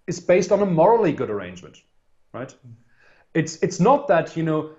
is 0.08 0.20
based 0.20 0.52
on 0.52 0.62
a 0.62 0.66
morally 0.66 1.14
good 1.14 1.30
arrangement, 1.30 1.84
right? 2.34 2.54
It's 3.34 3.58
it's 3.58 3.80
not 3.80 4.08
that 4.08 4.36
you 4.36 4.44
know 4.44 4.72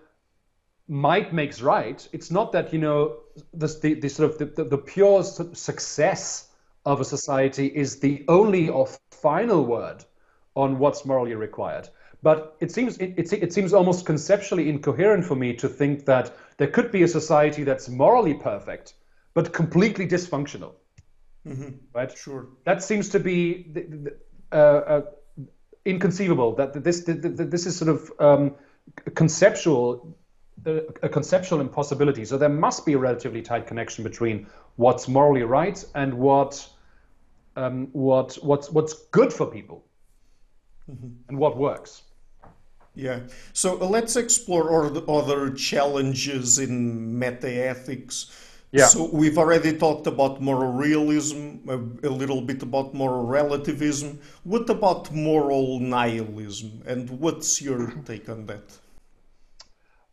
might 0.88 1.32
makes 1.32 1.62
right. 1.62 2.07
It's 2.12 2.30
not 2.30 2.53
that 2.53 2.72
you 2.72 2.78
know 2.78 3.18
the 3.55 3.68
the, 3.80 3.94
the 3.94 4.09
sort 4.09 4.30
of 4.30 4.38
the, 4.38 4.46
the, 4.46 4.64
the 4.64 4.78
pure 4.78 5.22
success 5.22 6.48
of 6.84 7.01
a 7.01 7.05
society 7.05 7.66
is 7.66 8.01
the 8.01 8.24
only 8.28 8.68
or 8.68 8.88
final 9.11 9.64
word 9.64 10.05
on 10.57 10.78
what's 10.78 11.05
morally 11.05 11.34
required. 11.34 11.88
But 12.22 12.57
it 12.61 12.70
seems 12.70 12.98
it, 12.98 13.14
it, 13.16 13.32
it, 13.32 13.53
seems 13.53 13.72
almost 13.72 14.05
conceptually 14.05 14.68
incoherent 14.68 15.24
for 15.24 15.36
me 15.36 15.55
to 15.55 15.68
think 15.68 16.05
that 16.05 16.36
there 16.59 16.68
could 16.68 16.90
be 16.90 17.03
a 17.03 17.09
society 17.09 17.64
that's 17.64 17.88
morally 17.88 18.34
perfect 18.34 18.94
but 19.32 19.53
completely 19.53 20.07
dysfunctional. 20.07 20.72
Mm-hmm. 21.46 21.70
Right? 21.94 22.16
Sure. 22.16 22.48
That 22.64 22.82
seems 22.82 23.09
to 23.11 23.20
be 23.20 23.72
uh, 24.53 24.55
uh, 24.55 25.03
inconceivable. 25.84 26.54
That 26.54 26.84
this 26.84 27.04
this 27.06 27.66
is 27.66 27.76
sort 27.76 27.90
of 27.90 28.12
um, 28.18 28.54
conceptual 29.14 30.16
a 30.66 31.08
conceptual 31.08 31.60
impossibility. 31.60 32.24
So 32.24 32.36
there 32.36 32.48
must 32.48 32.84
be 32.84 32.92
a 32.92 32.98
relatively 32.98 33.42
tight 33.42 33.66
connection 33.66 34.04
between 34.04 34.46
what's 34.76 35.08
morally 35.08 35.42
right 35.42 35.82
and 35.94 36.14
what 36.14 36.68
um, 37.56 37.88
what 37.92 38.34
what's 38.42 38.70
what's 38.70 38.94
good 39.10 39.32
for 39.32 39.46
people 39.46 39.84
mm-hmm. 40.90 41.08
and 41.28 41.38
what 41.38 41.56
works. 41.56 42.02
Yeah. 42.94 43.20
So 43.52 43.80
uh, 43.80 43.86
let's 43.86 44.16
explore 44.16 44.92
other 45.08 45.50
challenges 45.50 46.58
in 46.58 47.18
metaethics. 47.18 48.30
Yeah. 48.72 48.86
So 48.86 49.10
we've 49.12 49.36
already 49.36 49.76
talked 49.76 50.06
about 50.06 50.40
moral 50.40 50.72
realism, 50.72 51.68
a, 51.68 51.74
a, 52.06 52.10
little 52.10 52.40
bit 52.40 52.62
about 52.62 52.94
moral 52.94 53.26
relativism. 53.26 54.20
What 54.44 54.70
about 54.70 55.10
moral 55.12 55.80
nihilism, 55.80 56.82
and 56.86 57.10
what's 57.10 57.60
your 57.60 57.90
take 58.04 58.28
on 58.28 58.46
that? 58.46 58.78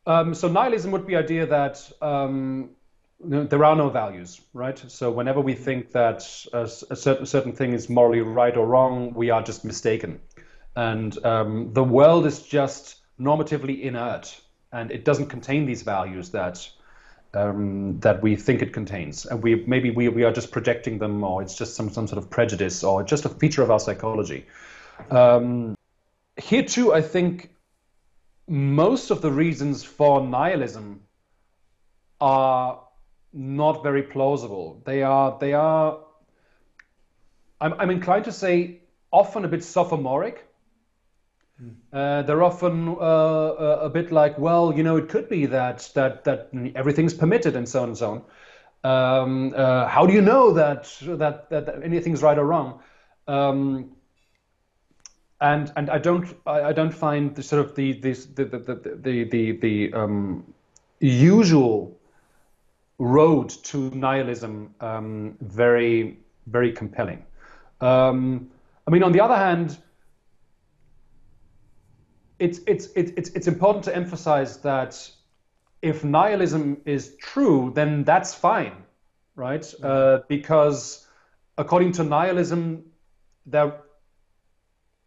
Um, 0.07 0.33
so 0.33 0.47
nihilism 0.47 0.91
would 0.91 1.05
be 1.05 1.13
the 1.13 1.19
idea 1.19 1.45
that 1.45 1.91
um, 2.01 2.71
there 3.19 3.63
are 3.63 3.75
no 3.75 3.89
values, 3.89 4.41
right? 4.53 4.83
So 4.87 5.11
whenever 5.11 5.41
we 5.41 5.53
think 5.53 5.91
that 5.91 6.23
a, 6.51 6.63
a, 6.63 6.95
certain, 6.95 7.27
certain 7.27 7.53
thing 7.53 7.73
is 7.73 7.89
morally 7.89 8.21
right 8.21 8.57
or 8.57 8.65
wrong, 8.65 9.13
we 9.13 9.29
are 9.29 9.43
just 9.43 9.65
mistaken, 9.65 10.19
and 10.75 11.23
um, 11.23 11.73
the 11.73 11.83
world 11.83 12.25
is 12.25 12.41
just 12.41 13.01
normatively 13.19 13.81
inert, 13.81 14.41
and 14.71 14.89
it 14.89 15.05
doesn't 15.05 15.27
contain 15.27 15.67
these 15.67 15.83
values 15.83 16.31
that 16.31 16.67
um, 17.33 17.99
that 17.99 18.21
we 18.21 18.35
think 18.35 18.61
it 18.61 18.73
contains, 18.73 19.25
and 19.25 19.43
we 19.43 19.63
maybe 19.67 19.91
we, 19.91 20.09
we 20.09 20.23
are 20.23 20.31
just 20.31 20.51
projecting 20.51 20.97
them, 20.97 21.23
or 21.23 21.41
it's 21.41 21.55
just 21.55 21.75
some 21.75 21.89
some 21.89 22.07
sort 22.07 22.17
of 22.17 22.29
prejudice, 22.29 22.83
or 22.83 23.03
just 23.03 23.25
a 23.25 23.29
feature 23.29 23.61
of 23.61 23.71
our 23.71 23.79
psychology. 23.79 24.45
Um, 25.11 25.75
here 26.37 26.63
too, 26.63 26.93
I 26.93 27.01
think 27.01 27.49
most 28.47 29.11
of 29.11 29.21
the 29.21 29.31
reasons 29.31 29.83
for 29.83 30.21
nihilism 30.21 31.01
are 32.21 32.83
not 33.33 33.83
very 33.83 34.03
plausible. 34.03 34.81
They 34.85 35.03
are 35.03 35.37
they 35.39 35.53
are. 35.53 35.99
I'm 37.59 37.73
I'm 37.73 37.89
inclined 37.89 38.25
to 38.25 38.31
say 38.31 38.81
often 39.11 39.45
a 39.45 39.47
bit 39.47 39.63
sophomoric. 39.63 40.46
Uh, 41.91 42.21
they're 42.21 42.43
often 42.43 42.89
uh, 42.89 42.91
uh, 42.91 43.79
a 43.81 43.89
bit 43.89 44.11
like, 44.11 44.37
well, 44.37 44.73
you 44.75 44.83
know, 44.83 44.97
it 44.97 45.09
could 45.09 45.27
be 45.27 45.47
that 45.47 45.89
that 45.95 46.23
that 46.23 46.49
everything's 46.75 47.13
permitted 47.13 47.55
and 47.55 47.67
so 47.67 47.81
on 47.81 47.89
and 47.89 47.97
so 47.97 48.11
on. 48.11 48.21
Um, 48.83 49.53
uh, 49.55 49.87
how 49.87 50.05
do 50.05 50.13
you 50.13 50.21
know 50.21 50.53
that, 50.53 50.95
that 51.01 51.49
that 51.49 51.65
that 51.65 51.83
anything's 51.83 52.21
right 52.21 52.37
or 52.37 52.45
wrong? 52.45 52.79
Um, 53.27 53.91
and 55.41 55.71
and 55.75 55.89
I 55.89 55.97
don't 55.97 56.35
I, 56.45 56.73
don't 56.73 56.93
find 56.93 57.35
the 57.35 57.43
sort 57.43 57.65
of 57.65 57.75
the 57.75 57.93
the 57.93 58.13
the 58.13 58.45
the 58.45 58.97
the, 59.01 59.23
the, 59.23 59.51
the 59.57 59.93
um, 59.93 60.53
usual 60.99 61.97
road 62.99 63.49
to 63.49 63.89
nihilism 63.91 64.73
um, 64.79 65.37
very 65.41 66.17
very 66.45 66.71
compelling. 66.71 67.25
Um, 67.81 68.49
I 68.87 68.91
mean, 68.91 69.03
on 69.03 69.11
the 69.11 69.21
other 69.21 69.35
hand, 69.35 69.77
it's 72.39 72.59
it's 72.67 72.87
it's 72.95 73.29
it's 73.31 73.47
important 73.47 73.85
to 73.85 73.95
emphasize 73.95 74.57
that 74.57 75.09
if 75.81 76.03
nihilism 76.03 76.81
is 76.85 77.15
true, 77.17 77.71
then 77.73 78.03
that's 78.03 78.33
fine, 78.33 78.73
right? 79.35 79.61
Mm-hmm. 79.61 79.85
Uh, 79.85 80.19
because 80.27 81.07
according 81.57 81.93
to 81.93 82.03
nihilism, 82.03 82.83
there 83.45 83.73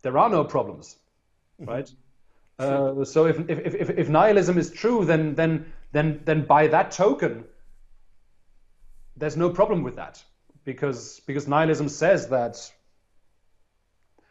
there 0.03 0.17
are 0.19 0.31
no 0.31 0.45
problems, 0.45 0.97
mm-hmm. 1.61 1.71
right? 1.71 1.91
Uh, 2.59 3.05
so 3.05 3.27
if, 3.27 3.39
if, 3.49 3.75
if, 3.75 3.91
if 3.91 4.09
nihilism 4.11 4.59
is 4.59 4.71
true, 4.71 5.07
then, 5.07 5.35
then, 5.35 5.73
then, 5.93 6.21
then 6.27 6.45
by 6.45 6.67
that 6.67 6.91
token, 6.91 7.45
there's 9.17 9.37
no 9.37 9.49
problem 9.49 9.83
with 9.83 9.97
that 9.97 10.23
because, 10.65 11.21
because 11.27 11.49
nihilism 11.49 11.89
says 11.89 12.29
that 12.29 12.71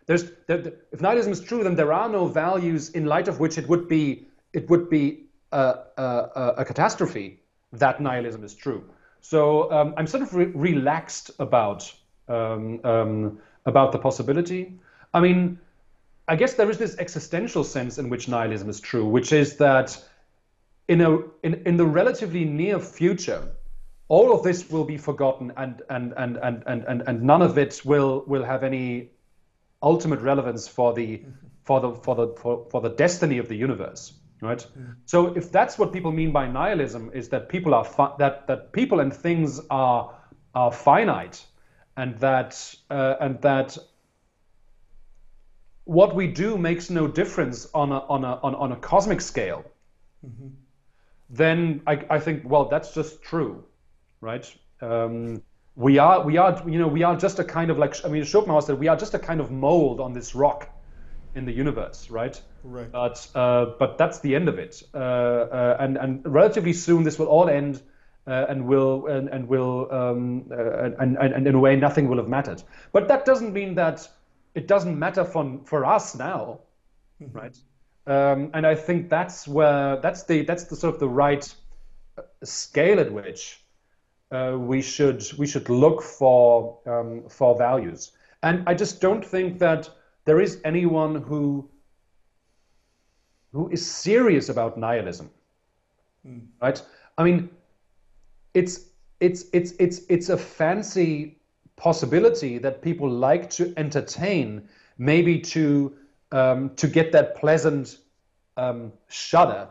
there's, 0.10 0.32
there, 0.48 0.74
if 0.92 1.02
nihilism 1.02 1.32
is 1.32 1.40
true, 1.40 1.64
then 1.64 1.76
there 1.76 1.94
are 1.94 2.10
no 2.10 2.26
values 2.26 2.90
in 2.90 3.06
light 3.06 3.28
of 3.28 3.40
which 3.40 3.60
it 3.60 3.70
would 3.70 3.88
be, 3.88 4.26
it 4.54 4.68
would 4.68 4.90
be 4.90 5.26
a, 5.52 5.76
a, 5.98 6.54
a 6.58 6.66
catastrophe 6.66 7.42
that 7.74 8.02
nihilism 8.02 8.44
is 8.44 8.56
true. 8.56 8.84
So 9.22 9.72
um, 9.72 9.94
I'm 9.98 10.08
sort 10.08 10.24
of 10.24 10.34
re- 10.34 10.46
relaxed 10.46 11.30
about 11.38 11.94
um, 12.28 12.80
um, 12.84 13.40
about 13.68 13.92
the 13.92 14.00
possibility. 14.00 14.80
I 15.14 15.20
mean, 15.20 15.60
I 16.28 16.36
guess 16.36 16.56
there 16.56 16.72
is 16.72 16.80
this 16.80 16.98
existential 16.98 17.64
sense 17.64 18.00
in 18.00 18.10
which 18.10 18.28
nihilism 18.28 18.68
is 18.68 18.80
true, 18.80 19.06
which 19.06 19.32
is 19.32 19.58
that 19.58 20.04
in 20.88 21.02
a 21.02 21.20
in, 21.44 21.62
in 21.68 21.78
the 21.78 21.86
relatively 21.86 22.46
near 22.46 22.80
future, 22.80 23.44
all 24.08 24.34
of 24.34 24.42
this 24.42 24.72
will 24.72 24.86
be 24.86 24.98
forgotten 24.98 25.54
and 25.56 25.84
and 25.92 26.14
and 26.18 26.38
and 26.38 26.64
and 26.66 26.84
and, 26.86 27.04
and 27.06 27.22
none 27.22 27.44
of 27.44 27.60
it 27.60 27.82
will 27.86 28.24
will 28.26 28.44
have 28.44 28.64
any 28.64 29.12
ultimate 29.82 30.20
relevance 30.20 30.68
for 30.68 30.94
the 30.94 31.24
for 31.64 31.80
the 31.80 31.96
for 31.96 32.16
the 32.16 32.28
for, 32.36 32.68
for 32.70 32.82
the 32.82 32.90
destiny 32.90 33.38
of 33.38 33.48
the 33.48 33.56
universe 33.56 34.14
right 34.42 34.66
mm. 34.78 34.96
so 35.06 35.34
if 35.36 35.52
that's 35.52 35.78
what 35.78 35.92
people 35.92 36.12
mean 36.12 36.32
by 36.32 36.48
nihilism 36.48 37.12
is 37.14 37.30
that 37.30 37.50
people 37.50 37.74
are 37.74 37.86
fi- 37.86 38.14
that 38.18 38.48
that 38.48 38.72
people 38.72 39.00
and 39.00 39.14
things 39.14 39.62
are 39.70 40.16
are 40.56 40.72
finite 40.72 41.46
and 41.98 42.18
that 42.20 42.76
uh, 42.90 43.16
and 43.20 43.42
that 43.42 43.78
what 45.90 46.14
we 46.14 46.28
do 46.28 46.56
makes 46.56 46.92
no 46.92 47.08
difference 47.08 47.68
on 47.74 47.92
a, 47.92 47.98
on 47.98 48.24
a, 48.24 48.40
on, 48.44 48.54
on 48.54 48.72
a 48.72 48.76
cosmic 48.76 49.20
scale, 49.20 49.66
mm-hmm. 50.24 50.50
then 51.32 51.82
I, 51.88 52.06
I 52.12 52.20
think, 52.20 52.48
well, 52.48 52.66
that's 52.66 52.94
just 52.94 53.24
true, 53.24 53.64
right? 54.22 54.46
Um, 54.82 55.42
we 55.80 55.98
are, 55.98 56.26
we 56.26 56.36
are, 56.36 56.62
you 56.68 56.78
know, 56.78 56.90
we 56.90 57.04
are 57.04 57.16
just 57.16 57.40
a 57.40 57.44
kind 57.44 57.72
of 57.72 57.78
like, 57.78 57.96
I 58.04 58.10
mean, 58.10 58.26
Schopenhauer 58.26 58.62
said, 58.62 58.78
we 58.78 58.90
are 58.90 58.98
just 58.98 59.14
a 59.14 59.20
kind 59.20 59.40
of 59.40 59.50
mold 59.50 60.02
on 60.02 60.12
this 60.12 60.36
rock 60.36 60.68
in 61.36 61.46
the 61.46 61.54
universe, 61.54 62.10
right? 62.10 62.40
Right. 62.66 62.92
But, 62.92 63.26
uh, 63.34 63.68
but 63.80 63.98
that's 63.98 64.20
the 64.20 64.36
end 64.36 64.50
of 64.50 64.60
it. 64.60 64.84
Uh, 64.94 64.98
uh, 64.98 65.78
and, 65.80 65.96
and 65.96 66.22
relatively 66.26 66.74
soon, 66.74 67.04
this 67.04 67.18
will 67.18 67.28
all 67.28 67.50
end. 67.50 67.82
Uh, 68.28 68.46
and 68.50 68.68
will 68.68 69.08
and, 69.08 69.28
and 69.30 69.48
will 69.48 69.88
um, 69.92 70.46
uh, 70.52 70.92
and, 71.00 71.18
and, 71.18 71.34
and 71.34 71.48
in 71.48 71.56
a 71.56 71.60
way 71.60 71.76
nothing 71.76 72.08
will 72.08 72.18
have 72.18 72.28
mattered. 72.28 72.62
But 72.92 73.08
that 73.08 73.26
doesn't 73.26 73.54
mean 73.54 73.74
that 73.76 74.08
it 74.54 74.68
doesn't 74.68 75.00
matter 75.00 75.26
for 75.26 75.60
for 75.66 75.84
us 75.84 76.16
now, 76.16 76.60
mm-hmm. 77.20 77.36
right? 77.36 77.58
Um, 78.06 78.52
and 78.54 78.68
I 78.68 78.76
think 78.76 79.10
that's 79.10 79.48
where 79.48 79.98
that's 80.02 80.26
the 80.26 80.44
that's 80.44 80.66
the 80.66 80.76
sort 80.76 80.94
of 80.94 81.00
the 81.00 81.10
right 81.10 81.56
uh, 82.20 82.22
scale 82.44 83.00
at 83.00 83.12
which 83.12 83.64
uh, 84.32 84.56
we 84.58 84.82
should 84.82 85.24
we 85.38 85.48
should 85.48 85.70
look 85.70 86.02
for 86.02 86.78
um, 86.86 87.24
for 87.30 87.58
values. 87.58 88.12
And 88.44 88.64
I 88.68 88.74
just 88.74 89.02
don't 89.02 89.26
think 89.26 89.60
that 89.60 89.90
there 90.26 90.40
is 90.40 90.62
anyone 90.64 91.16
who 91.16 91.68
who 93.52 93.70
is 93.70 93.86
serious 93.86 94.50
about 94.50 94.78
nihilism, 94.78 95.30
mm. 96.26 96.46
right? 96.62 96.82
I 97.18 97.24
mean, 97.24 97.50
it's 98.54 98.86
it's 99.20 99.46
it's 99.52 99.74
it's 99.80 100.02
it's 100.10 100.30
a 100.30 100.38
fancy 100.38 101.38
possibility 101.76 102.60
that 102.60 102.82
people 102.82 103.10
like 103.10 103.50
to 103.50 103.74
entertain, 103.78 104.68
maybe 104.98 105.40
to 105.40 105.94
um, 106.32 106.76
to 106.76 106.88
get 106.88 107.12
that 107.14 107.36
pleasant 107.36 107.98
um, 108.58 108.94
shudder 109.08 109.68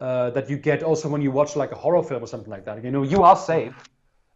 uh, 0.00 0.28
that 0.30 0.50
you 0.50 0.58
get 0.58 0.82
also 0.82 1.08
when 1.08 1.22
you 1.22 1.30
watch 1.30 1.56
like 1.56 1.72
a 1.72 1.76
horror 1.76 2.02
film 2.02 2.22
or 2.22 2.26
something 2.26 2.50
like 2.50 2.66
that. 2.66 2.84
You 2.84 2.90
know, 2.90 3.04
you 3.04 3.22
are 3.22 3.36
safe 3.36 3.74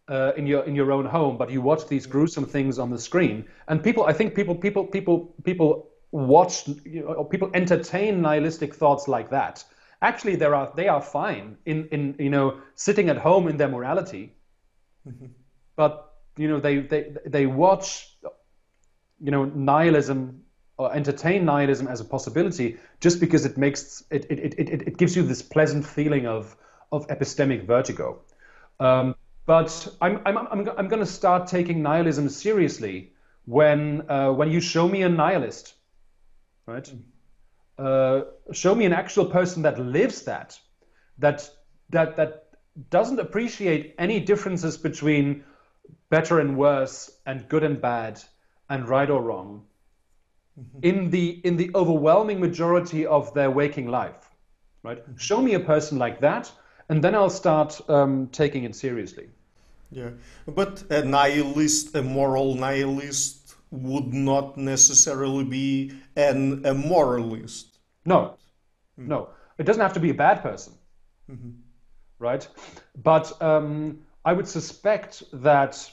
uh, 0.09 0.33
in 0.37 0.47
your 0.47 0.63
in 0.65 0.75
your 0.75 0.93
own 0.93 1.05
home, 1.05 1.37
but 1.37 1.51
you 1.51 1.61
watch 1.61 1.89
these 1.89 2.07
gruesome 2.07 2.47
things 2.47 2.79
on 2.79 2.91
the 2.91 2.99
screen, 2.99 3.45
and 3.69 3.83
people, 3.83 4.05
I 4.05 4.13
think 4.13 4.35
people 4.35 4.55
people 4.55 4.85
people 4.87 5.35
people 5.45 5.91
watch, 6.13 6.69
you 6.85 7.03
know, 7.03 7.25
people 7.25 7.51
entertain 7.55 8.23
nihilistic 8.23 8.75
thoughts 8.75 9.09
like 9.09 9.31
that. 9.31 9.65
Actually, 10.03 10.37
there 10.37 10.55
are 10.55 10.73
they 10.77 10.89
are 10.89 11.03
fine 11.03 11.57
in 11.67 11.89
in 11.89 12.15
you 12.19 12.31
know 12.31 12.61
sitting 12.75 13.09
at 13.09 13.17
home 13.17 13.49
in 13.49 13.57
their 13.57 13.69
morality, 13.69 14.33
mm-hmm. 15.07 15.27
but 15.77 16.13
you 16.37 16.49
know 16.49 16.61
they 16.61 16.79
they 16.79 17.13
they 17.27 17.47
watch 17.47 18.17
you 19.21 19.31
know 19.31 19.45
nihilism 19.45 20.43
or 20.79 20.95
entertain 20.95 21.45
nihilism 21.47 21.89
as 21.89 22.01
a 22.01 22.05
possibility 22.05 22.77
just 23.01 23.19
because 23.19 23.47
it 23.47 23.57
makes 23.57 24.05
it 24.11 24.27
it, 24.31 24.39
it, 24.39 24.55
it, 24.59 24.83
it 24.83 24.97
gives 24.99 25.17
you 25.17 25.23
this 25.23 25.43
pleasant 25.43 25.85
feeling 25.85 26.27
of 26.27 26.57
of 26.93 27.09
epistemic 27.09 27.67
vertigo. 27.67 28.21
Um, 28.79 29.17
but 29.47 29.89
I'm 30.01 30.21
I'm 30.27 30.37
I'm, 30.39 30.69
I'm 30.77 30.89
going 30.89 31.01
to 31.01 31.07
start 31.07 31.47
taking 31.47 31.83
nihilism 31.83 32.29
seriously 32.29 33.13
when 33.47 34.11
uh, 34.11 34.33
when 34.33 34.51
you 34.51 34.61
show 34.61 34.89
me 34.89 35.03
a 35.03 35.09
nihilist, 35.09 35.75
right? 36.67 36.93
Uh, 37.79 38.23
show 38.53 38.75
me 38.75 38.85
an 38.85 38.93
actual 38.93 39.27
person 39.27 39.63
that 39.63 39.79
lives 39.79 40.23
that, 40.23 40.59
that 41.19 41.49
that 41.91 42.17
that 42.17 42.47
doesn't 42.91 43.21
appreciate 43.21 43.95
any 43.99 44.21
differences 44.21 44.77
between 44.77 45.45
better 46.11 46.41
and 46.41 46.57
worse 46.57 47.11
and 47.27 47.49
good 47.49 47.63
and 47.63 47.81
bad 47.81 48.21
and 48.69 48.89
right 48.89 49.11
or 49.11 49.23
wrong 49.23 49.65
mm-hmm. 50.59 50.79
in 50.83 51.11
the 51.11 51.41
in 51.45 51.57
the 51.57 51.71
overwhelming 51.75 52.41
majority 52.41 53.07
of 53.07 53.33
their 53.35 53.51
waking 53.51 53.89
life 53.89 54.31
right 54.83 55.03
mm-hmm. 55.03 55.17
show 55.17 55.41
me 55.41 55.55
a 55.55 55.61
person 55.61 55.99
like 55.99 56.21
that 56.21 56.51
and 56.89 57.03
then 57.03 57.15
i'll 57.15 57.31
start 57.31 57.81
um, 57.89 58.29
taking 58.29 58.65
it 58.65 58.75
seriously 58.75 59.29
yeah 59.97 60.11
but 60.61 60.85
a 60.91 61.03
nihilist 61.03 61.95
a 61.95 62.03
moral 62.03 62.55
nihilist 62.55 63.55
would 63.71 64.13
not 64.13 64.57
necessarily 64.57 65.45
be 65.45 65.93
an 66.17 66.65
a 66.67 66.75
moralist 66.75 67.79
no 68.05 68.21
mm-hmm. 68.99 69.09
no 69.09 69.29
it 69.59 69.65
doesn't 69.65 69.83
have 69.83 69.99
to 69.99 70.05
be 70.07 70.11
a 70.11 70.19
bad 70.27 70.43
person 70.43 70.75
mm-hmm. 71.31 71.51
right 72.19 72.49
but 73.11 73.41
um, 73.51 73.99
i 74.25 74.33
would 74.33 74.49
suspect 74.49 75.23
that 75.33 75.91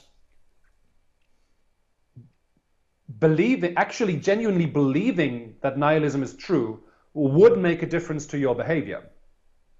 believing, 3.18 3.74
actually 3.76 4.16
genuinely 4.16 4.66
believing 4.66 5.56
that 5.60 5.78
nihilism 5.78 6.22
is 6.22 6.34
true 6.34 6.82
would 7.14 7.58
make 7.58 7.82
a 7.82 7.86
difference 7.86 8.26
to 8.26 8.38
your 8.38 8.54
behavior. 8.54 9.02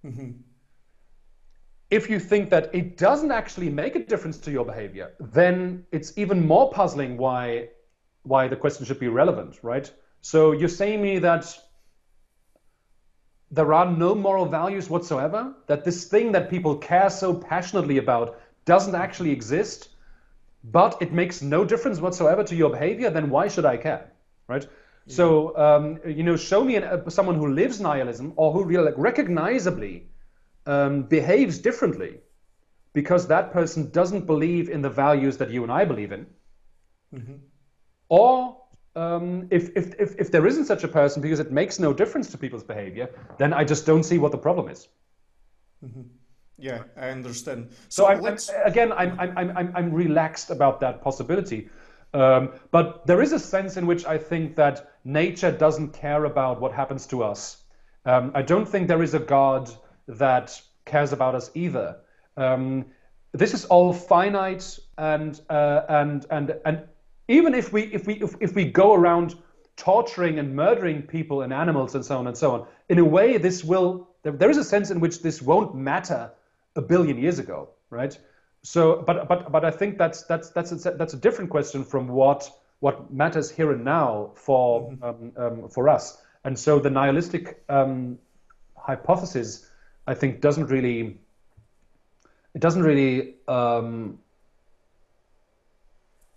Mm-hmm. 0.05 0.31
If 1.95 2.11
you 2.11 2.19
think 2.19 2.51
that 2.51 2.75
it 2.75 2.97
doesn't 2.97 3.31
actually 3.31 3.71
make 3.71 3.95
a 3.95 4.05
difference 4.13 4.39
to 4.39 4.51
your 4.51 4.65
behavior, 4.65 5.13
then 5.21 5.85
it's 5.93 6.11
even 6.23 6.47
more 6.47 6.71
puzzling 6.71 7.17
why 7.17 7.69
why 8.25 8.49
the 8.49 8.57
question 8.57 8.87
should 8.87 8.99
be 8.99 9.09
relevant, 9.09 9.59
right? 9.63 9.93
So 10.21 10.53
you're 10.53 10.77
saying 10.81 11.03
me 11.03 11.19
that 11.21 11.45
there 13.51 13.73
are 13.73 13.89
no 14.05 14.15
moral 14.15 14.47
values 14.47 14.89
whatsoever, 14.91 15.55
that 15.67 15.85
this 15.85 16.09
thing 16.13 16.33
that 16.33 16.51
people 16.51 16.75
care 16.77 17.11
so 17.11 17.35
passionately 17.35 17.99
about 17.99 18.41
doesn't 18.65 18.95
actually 18.95 19.31
exist, 19.31 19.91
but 20.65 20.97
it 21.01 21.13
makes 21.13 21.43
no 21.43 21.65
difference 21.65 22.01
whatsoever 22.01 22.43
to 22.45 22.57
your 22.57 22.71
behavior, 22.71 23.11
then 23.11 23.31
why 23.31 23.47
should 23.49 23.67
I 23.67 23.77
care, 23.77 24.11
right? 24.49 24.67
Yeah. 25.07 25.15
So 25.19 25.57
um, 25.67 26.01
you 26.07 26.23
know, 26.23 26.37
show 26.37 26.65
me 26.65 26.77
an, 26.77 26.85
uh, 26.85 27.11
someone 27.11 27.37
who 27.37 27.49
lives 27.53 27.81
nihilism 27.81 28.33
or 28.37 28.53
who 28.53 28.65
really 28.65 28.87
like, 28.87 28.99
recognizably 29.11 30.09
um, 30.67 31.03
behaves 31.03 31.59
differently 31.59 32.21
because 32.93 33.27
that 33.27 33.53
person 33.53 33.91
doesn't 33.91 34.27
believe 34.27 34.69
in 34.69 34.81
the 34.83 34.91
values 34.91 35.37
that 35.37 35.51
you 35.51 35.63
and 35.63 35.73
I 35.73 35.85
believe 35.85 36.13
in, 36.13 36.27
mm-hmm. 37.15 37.35
or 38.09 38.57
um, 38.97 39.49
if, 39.51 39.71
if, 39.77 39.95
if, 39.99 40.15
if 40.19 40.31
there 40.31 40.47
isn't 40.47 40.67
such 40.67 40.85
a 40.85 40.89
person 40.89 41.21
because 41.21 41.41
it 41.41 41.51
makes 41.51 41.79
no 41.79 41.93
difference 41.93 42.31
to 42.31 42.39
people's 42.39 42.63
behavior, 42.63 43.11
then 43.39 43.53
I 43.53 43.65
just 43.65 43.85
don't 43.85 44.05
see 44.05 44.19
what 44.19 44.31
the 44.33 44.39
problem 44.39 44.69
is. 44.69 44.89
Mm-hmm. 45.85 46.03
Yeah, 46.57 46.85
I 46.97 47.09
understand. 47.09 47.71
So, 47.89 48.05
so 48.05 48.07
I'm, 48.07 48.25
I'm, 48.25 48.39
again, 48.65 48.93
I'm, 48.93 49.19
I'm, 49.19 49.57
I'm, 49.57 49.73
I'm 49.75 49.93
relaxed 49.93 50.51
about 50.51 50.81
that 50.81 51.03
possibility. 51.03 51.69
Um, 52.13 52.53
but 52.71 53.05
there 53.07 53.21
is 53.21 53.33
a 53.33 53.41
sense 53.41 53.77
in 53.77 53.87
which 53.87 54.07
I 54.07 54.17
think 54.17 54.55
that 54.55 54.93
nature 55.05 55.51
doesn't 55.51 55.93
care 55.93 56.25
about 56.27 56.61
what 56.61 56.73
happens 56.73 57.07
to 57.09 57.25
us. 57.25 57.65
Um, 58.05 58.31
I 58.35 58.43
don't 58.43 58.67
think 58.69 58.87
there 58.87 59.03
is 59.03 59.15
a 59.15 59.19
God 59.19 59.69
that 60.09 60.61
cares 60.85 61.13
about 61.13 61.35
us 61.35 61.51
either. 61.55 61.97
Um, 62.37 62.87
this 63.33 63.55
is 63.55 63.65
all 63.65 63.93
finite, 63.93 64.79
and 64.97 65.41
uh, 65.51 65.83
and 65.89 66.27
and 66.31 66.55
and 66.65 66.83
even 67.29 67.55
if 67.55 67.73
we 67.73 67.83
if 67.83 68.07
we 68.07 68.15
if, 68.15 68.35
if 68.41 68.55
we 68.55 68.65
go 68.65 68.95
around 68.95 69.35
torturing 69.77 70.39
and 70.39 70.55
murdering 70.55 71.03
people 71.03 71.43
and 71.43 71.53
animals 71.53 71.95
and 71.95 72.05
so 72.05 72.19
on 72.19 72.27
and 72.27 72.37
so 72.37 72.53
on, 72.53 72.67
in 72.89 72.99
a 72.99 73.05
way, 73.05 73.39
this 73.39 73.65
will 73.65 74.09
there, 74.23 74.33
there 74.33 74.51
is 74.51 74.57
a 74.57 74.65
sense 74.65 74.91
in 74.91 75.01
which 75.01 75.23
this 75.23 75.43
won't 75.43 75.75
matter 75.75 76.31
a 76.77 76.83
billion 76.83 77.19
years 77.19 77.39
ago, 77.39 77.69
right? 77.91 78.19
So, 78.63 79.03
but 79.07 79.29
but 79.29 79.53
but 79.53 79.65
I 79.65 79.71
think 79.71 79.99
that's 79.99 80.23
that's 80.25 80.51
that's 80.51 80.73
a, 80.87 80.91
that's 80.93 81.15
a 81.15 81.19
different 81.19 81.51
question 81.51 81.85
from 81.85 82.09
what 82.09 82.51
what 82.81 83.13
matters 83.13 83.51
here 83.51 83.73
and 83.73 83.85
now 83.85 84.31
for 84.35 84.91
mm-hmm. 84.91 85.05
um, 85.05 85.33
um, 85.37 85.69
for 85.69 85.89
us. 85.89 86.21
And 86.45 86.59
so 86.59 86.79
the 86.79 86.91
nihilistic 86.91 87.63
um, 87.69 88.19
hypothesis, 88.77 89.71
I 90.07 90.15
think, 90.15 90.41
doesn't 90.41 90.67
really 90.67 91.19
it 92.55 92.61
doesn't 92.61 92.83
really 92.83 93.35
um, 93.49 94.19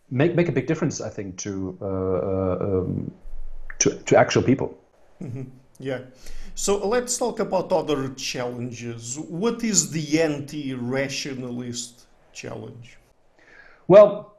make 0.09 0.36
make 0.36 0.49
a 0.49 0.51
big 0.51 0.68
difference. 0.68 0.99
I 0.99 1.09
think 1.09 1.38
to 1.38 1.78
uh, 1.82 1.86
uh, 1.86 2.57
um, 2.61 3.11
to 3.80 3.91
to 3.91 4.18
actual 4.18 4.41
people. 4.43 4.78
Mm-hmm. 5.22 5.43
Yeah. 5.80 6.01
So 6.55 6.88
let's 6.88 7.18
talk 7.18 7.39
about 7.39 7.72
other 7.72 8.09
challenges. 8.15 9.20
What 9.20 9.63
is 9.63 9.91
the 9.91 10.22
anti-rationalist 10.22 12.07
challenge? 12.34 12.97
Well, 13.88 14.37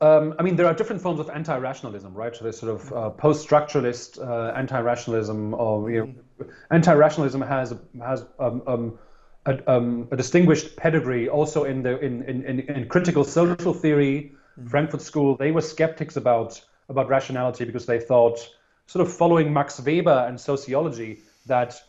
um, 0.00 0.34
I 0.38 0.42
mean, 0.42 0.56
there 0.56 0.66
are 0.66 0.74
different 0.74 1.00
forms 1.00 1.20
of 1.20 1.30
anti-rationalism, 1.30 2.12
right? 2.12 2.34
So 2.34 2.44
there's 2.44 2.58
sort 2.58 2.72
of 2.72 2.92
uh, 2.92 3.10
post-structuralist 3.10 4.20
uh, 4.20 4.52
anti-rationalism, 4.54 5.54
or 5.54 5.90
you 5.90 6.14
know, 6.38 6.46
anti-rationalism 6.70 7.40
has 7.42 7.74
has 8.02 8.24
um, 8.38 8.62
um, 8.66 8.98
a, 9.46 9.72
um, 9.72 10.08
a, 10.10 10.16
distinguished 10.16 10.76
pedigree 10.76 11.28
also 11.28 11.64
in 11.64 11.82
the 11.82 11.98
in 12.00 12.22
in, 12.24 12.60
in 12.60 12.88
critical 12.88 13.24
social 13.24 13.72
theory. 13.72 14.32
Mm-hmm. 14.58 14.68
Frankfurt 14.68 15.02
School 15.02 15.36
they 15.36 15.52
were 15.52 15.62
skeptics 15.62 16.16
about 16.16 16.60
about 16.88 17.08
rationality 17.08 17.64
because 17.64 17.86
they 17.86 18.00
thought, 18.00 18.38
sort 18.86 19.06
of 19.06 19.12
following 19.12 19.52
Max 19.52 19.80
Weber 19.80 20.26
and 20.28 20.38
sociology, 20.38 21.20
that 21.46 21.80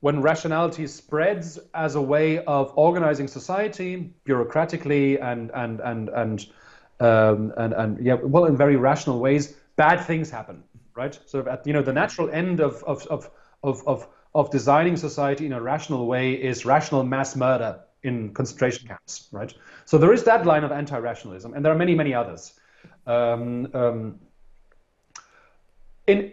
when 0.00 0.20
rationality 0.20 0.86
spreads 0.86 1.58
as 1.74 1.94
a 1.94 2.02
way 2.02 2.44
of 2.44 2.72
organizing 2.76 3.28
society 3.28 4.12
bureaucratically 4.26 5.22
and 5.22 5.50
and 5.54 5.80
and 5.80 6.08
and 6.08 6.46
um, 7.00 7.52
and, 7.56 7.72
and 7.72 8.04
yeah, 8.04 8.14
well, 8.14 8.44
in 8.44 8.56
very 8.56 8.76
rational 8.76 9.20
ways, 9.20 9.56
bad 9.76 10.00
things 10.00 10.30
happen, 10.30 10.62
right? 10.94 11.18
So 11.26 11.46
at 11.48 11.66
you 11.66 11.72
know 11.72 11.82
the 11.82 11.92
natural 11.92 12.30
end 12.30 12.60
of 12.60 12.82
of 12.84 13.06
of 13.08 13.30
of 13.62 13.82
of, 13.86 14.08
of 14.34 14.50
designing 14.50 14.96
society 14.96 15.46
in 15.46 15.52
a 15.52 15.60
rational 15.60 16.06
way 16.06 16.32
is 16.32 16.64
rational 16.64 17.02
mass 17.04 17.36
murder 17.36 17.80
in 18.02 18.32
concentration 18.34 18.86
camps, 18.86 19.28
right? 19.32 19.52
So 19.86 19.98
there 19.98 20.12
is 20.12 20.24
that 20.24 20.46
line 20.46 20.64
of 20.64 20.72
anti-rationalism, 20.72 21.54
and 21.54 21.64
there 21.64 21.72
are 21.72 21.78
many 21.78 21.94
many 21.94 22.14
others. 22.14 22.54
Um, 23.06 23.68
um, 23.74 24.20
in 26.06 26.32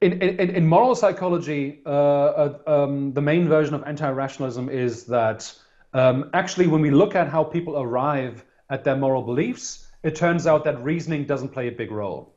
in, 0.00 0.20
in, 0.20 0.50
in 0.56 0.66
moral 0.66 0.96
psychology, 0.96 1.80
uh, 1.86 1.90
uh, 1.90 2.58
um, 2.66 3.12
the 3.12 3.22
main 3.22 3.48
version 3.48 3.74
of 3.74 3.84
anti-rationalism 3.84 4.68
is 4.68 5.04
that 5.04 5.54
um, 5.94 6.30
actually, 6.32 6.66
when 6.66 6.80
we 6.80 6.90
look 6.90 7.14
at 7.14 7.28
how 7.28 7.44
people 7.44 7.78
arrive 7.78 8.44
at 8.70 8.84
their 8.84 8.96
moral 8.96 9.22
beliefs, 9.22 9.81
it 10.02 10.16
turns 10.16 10.46
out 10.46 10.64
that 10.64 10.82
reasoning 10.82 11.24
doesn't 11.24 11.50
play 11.50 11.68
a 11.68 11.72
big 11.72 11.90
role. 11.90 12.34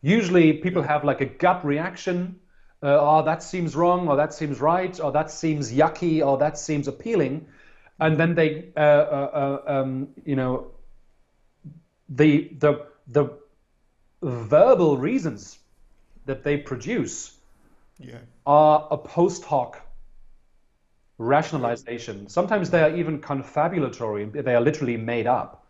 Usually, 0.00 0.54
people 0.54 0.82
have 0.82 1.04
like 1.04 1.20
a 1.20 1.26
gut 1.26 1.64
reaction. 1.64 2.40
Uh, 2.82 2.98
oh, 3.00 3.24
that 3.24 3.42
seems 3.42 3.74
wrong, 3.74 4.08
or 4.08 4.16
that 4.16 4.34
seems 4.34 4.60
right, 4.60 4.98
or 5.00 5.12
that 5.12 5.30
seems 5.30 5.72
yucky, 5.72 6.24
or 6.24 6.38
that 6.38 6.58
seems 6.58 6.88
appealing, 6.88 7.46
and 7.98 8.18
then 8.18 8.34
they, 8.34 8.68
uh, 8.76 8.80
uh, 8.80 9.60
uh 9.66 9.72
um, 9.72 10.08
you 10.24 10.36
know, 10.36 10.66
the 12.08 12.50
the 12.58 12.86
the 13.06 13.30
verbal 14.22 14.98
reasons 14.98 15.58
that 16.26 16.42
they 16.44 16.56
produce 16.56 17.34
yeah. 17.98 18.18
are 18.46 18.88
a 18.90 18.98
post 18.98 19.44
hoc 19.44 19.80
rationalization. 21.18 22.28
Sometimes 22.28 22.70
they 22.70 22.82
are 22.82 22.94
even 22.94 23.20
confabulatory. 23.20 24.32
They 24.32 24.54
are 24.54 24.60
literally 24.60 24.96
made 24.96 25.26
up. 25.26 25.63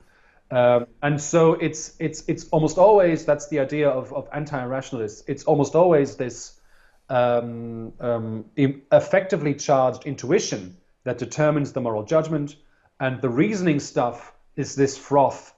Um, 0.50 0.86
and 1.02 1.20
so 1.20 1.54
it's 1.54 1.94
it's 1.98 2.24
it's 2.28 2.48
almost 2.50 2.78
always 2.78 3.24
that's 3.24 3.48
the 3.48 3.60
idea 3.60 3.88
of, 3.88 4.12
of 4.12 4.28
anti-rationalists. 4.32 5.24
It's 5.26 5.44
almost 5.44 5.74
always 5.74 6.16
this 6.16 6.60
um, 7.08 7.92
um, 8.00 8.44
affectively 8.56 9.54
charged 9.54 10.04
intuition 10.06 10.76
that 11.04 11.18
determines 11.18 11.72
the 11.72 11.80
moral 11.80 12.04
judgment, 12.04 12.56
and 13.00 13.20
the 13.20 13.28
reasoning 13.28 13.80
stuff 13.80 14.32
is 14.56 14.74
this 14.74 14.96
froth 14.96 15.54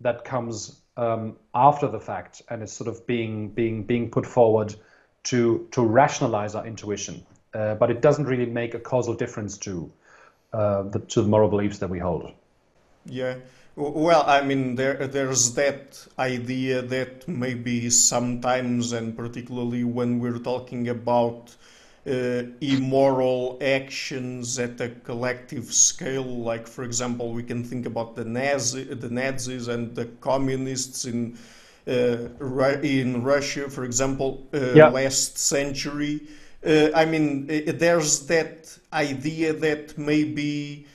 that 0.00 0.24
comes 0.24 0.80
um, 0.96 1.36
after 1.54 1.88
the 1.88 2.00
fact 2.00 2.42
and 2.48 2.62
is 2.62 2.72
sort 2.72 2.88
of 2.88 3.06
being 3.06 3.50
being 3.50 3.84
being 3.84 4.10
put 4.10 4.26
forward 4.26 4.74
to 5.24 5.68
to 5.70 5.82
rationalize 5.82 6.54
our 6.54 6.66
intuition, 6.66 7.24
uh, 7.54 7.74
but 7.74 7.90
it 7.90 8.00
doesn't 8.00 8.26
really 8.26 8.46
make 8.46 8.74
a 8.74 8.78
causal 8.78 9.14
difference 9.14 9.58
to 9.58 9.90
uh, 10.52 10.82
the 10.82 10.98
to 11.00 11.22
the 11.22 11.28
moral 11.28 11.48
beliefs 11.48 11.78
that 11.78 11.90
we 11.90 11.98
hold. 11.98 12.32
Yeah, 13.04 13.36
Well, 13.76 14.24
I 14.26 14.40
mean, 14.40 14.74
there, 14.74 15.06
there's 15.06 15.54
that 15.54 16.06
idea 16.18 16.80
that 16.80 17.28
maybe 17.28 17.90
sometimes, 17.90 18.92
and 18.92 19.14
particularly 19.14 19.84
when 19.84 20.18
we're 20.18 20.38
talking 20.38 20.88
about 20.88 21.54
uh, 22.06 22.44
immoral 22.62 23.58
actions 23.60 24.58
at 24.58 24.80
a 24.80 24.88
collective 24.88 25.74
scale, 25.74 26.24
like, 26.24 26.66
for 26.66 26.84
example, 26.84 27.32
we 27.32 27.42
can 27.42 27.62
think 27.62 27.84
about 27.84 28.16
the, 28.16 28.24
Nazi, 28.24 28.84
the 28.84 29.10
Nazis 29.10 29.68
and 29.68 29.94
the 29.94 30.06
communists 30.22 31.04
in, 31.04 31.36
uh, 31.86 32.28
in 32.80 33.22
Russia, 33.22 33.68
for 33.68 33.84
example, 33.84 34.46
uh, 34.54 34.72
yeah. 34.72 34.88
last 34.88 35.36
century. 35.36 36.22
Uh, 36.66 36.88
I 36.94 37.04
mean, 37.04 37.46
there's 37.46 38.26
that 38.26 38.78
idea 38.94 39.52
that 39.52 39.98
maybe 39.98 40.86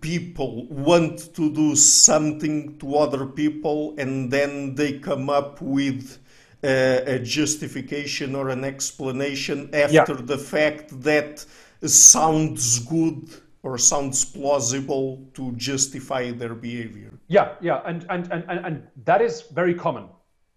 people 0.00 0.66
want 0.68 1.34
to 1.34 1.52
do 1.52 1.74
something 1.74 2.78
to 2.78 2.96
other 2.96 3.26
people 3.26 3.94
and 3.98 4.30
then 4.30 4.74
they 4.74 4.98
come 4.98 5.30
up 5.30 5.60
with 5.62 6.18
uh, 6.64 7.00
a 7.06 7.18
justification 7.18 8.34
or 8.34 8.50
an 8.50 8.64
explanation 8.64 9.70
after 9.74 10.14
yeah. 10.14 10.22
the 10.22 10.38
fact 10.38 10.88
that 11.02 11.44
sounds 11.84 12.78
good 12.80 13.28
or 13.62 13.78
sounds 13.78 14.24
plausible 14.24 15.24
to 15.34 15.52
justify 15.52 16.30
their 16.30 16.54
behavior. 16.54 17.12
Yeah, 17.28 17.54
yeah, 17.60 17.80
and 17.84 18.04
and 18.10 18.30
and, 18.32 18.44
and 18.48 18.86
that 19.04 19.22
is 19.22 19.42
very 19.52 19.74
common, 19.74 20.08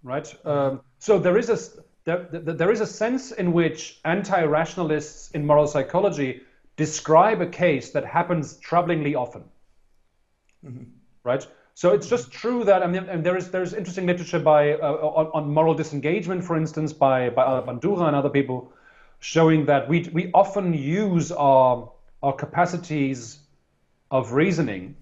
right? 0.03 0.27
Um, 0.45 0.81
so 0.99 1.19
there 1.19 1.37
is 1.37 1.49
a 1.49 1.57
there, 2.03 2.27
there 2.31 2.71
is 2.71 2.81
a 2.81 2.87
sense 2.87 3.31
in 3.31 3.51
which 3.51 3.99
anti-rationalists 4.05 5.31
in 5.31 5.45
moral 5.45 5.67
psychology 5.67 6.41
describe 6.75 7.41
a 7.41 7.47
case 7.47 7.91
that 7.91 8.05
happens 8.05 8.57
troublingly 8.59 9.15
often. 9.15 9.43
Mm-hmm. 10.65 10.83
Right? 11.23 11.47
So 11.73 11.91
it's 11.91 12.07
just 12.07 12.31
true 12.31 12.63
that 12.63 12.83
I 12.83 12.87
mean, 12.87 13.03
and 13.09 13.23
there 13.23 13.35
is 13.35 13.51
there's 13.51 13.73
interesting 13.73 14.05
literature 14.05 14.39
by 14.39 14.73
uh, 14.73 14.91
on, 14.91 15.27
on, 15.33 15.53
moral 15.53 15.73
disengagement, 15.73 16.43
for 16.43 16.55
instance, 16.55 16.93
by 16.93 17.29
by 17.29 17.43
Bandura 17.61 18.07
and 18.07 18.15
other 18.15 18.29
people, 18.29 18.71
showing 19.19 19.65
that 19.65 19.89
we 19.89 20.09
we 20.13 20.31
often 20.33 20.73
use 20.73 21.31
our 21.31 21.91
our 22.23 22.33
capacities 22.33 23.39
of 24.09 24.31
reasoning 24.31 24.95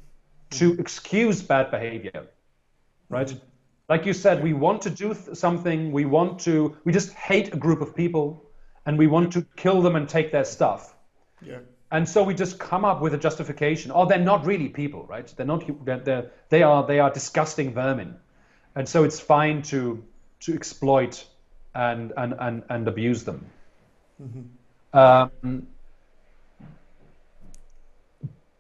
to 0.52 0.72
mm-hmm. 0.72 0.82
excuse 0.82 1.42
bad 1.44 1.70
behavior, 1.70 2.28
right? 3.10 3.28
Mm-hmm. 3.28 3.46
Like 3.90 4.06
you 4.06 4.14
said, 4.14 4.42
we 4.42 4.54
want 4.54 4.82
to 4.84 4.90
do 4.90 5.14
th- 5.14 5.38
something, 5.38 5.92
we 5.92 6.06
want 6.06 6.40
to, 6.42 6.78
we 6.86 6.94
just 6.94 7.12
hate 7.12 7.54
a 7.54 7.58
group 7.58 7.82
of 7.82 7.94
people, 7.94 8.50
and 8.86 8.98
we 8.98 9.08
want 9.08 9.34
to 9.34 9.46
kill 9.58 9.82
them 9.82 9.98
and 9.98 10.08
take 10.08 10.32
their 10.32 10.46
stuff 10.46 10.96
yeah. 11.46 11.60
And 11.92 12.10
so 12.10 12.24
we 12.24 12.34
just 12.34 12.58
come 12.58 12.86
up 12.86 13.02
with 13.02 13.14
a 13.14 13.18
justification. 13.18 13.92
Oh, 13.94 14.06
they're 14.06 14.18
not 14.18 14.46
really 14.46 14.68
people, 14.68 15.06
right? 15.06 15.32
They're 15.38 15.46
not. 15.46 15.86
They're, 15.86 16.00
they're, 16.00 16.32
they 16.50 16.64
are. 16.64 16.86
They 16.88 17.00
are 17.00 17.12
disgusting 17.12 17.72
vermin, 17.72 18.16
and 18.76 18.90
so 18.90 19.04
it's 19.04 19.20
fine 19.20 19.62
to 19.64 20.04
to 20.42 20.54
exploit 20.54 21.24
and 21.76 22.12
and 22.18 22.34
and, 22.40 22.64
and 22.70 22.88
abuse 22.88 23.24
them. 23.24 23.46
Mm-hmm. 24.22 24.98
Um, 24.98 25.68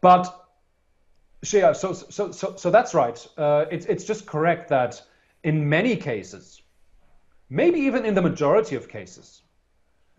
but 0.01 0.47
yeah, 1.51 1.73
so 1.73 1.93
so 1.93 2.31
so 2.31 2.55
so 2.55 2.69
that's 2.69 2.93
right. 2.93 3.27
Uh, 3.37 3.65
it's 3.71 3.85
it's 3.87 4.03
just 4.03 4.27
correct 4.27 4.69
that 4.69 5.01
in 5.43 5.67
many 5.67 5.95
cases, 5.95 6.61
maybe 7.49 7.79
even 7.79 8.05
in 8.05 8.13
the 8.13 8.21
majority 8.21 8.75
of 8.75 8.87
cases, 8.87 9.41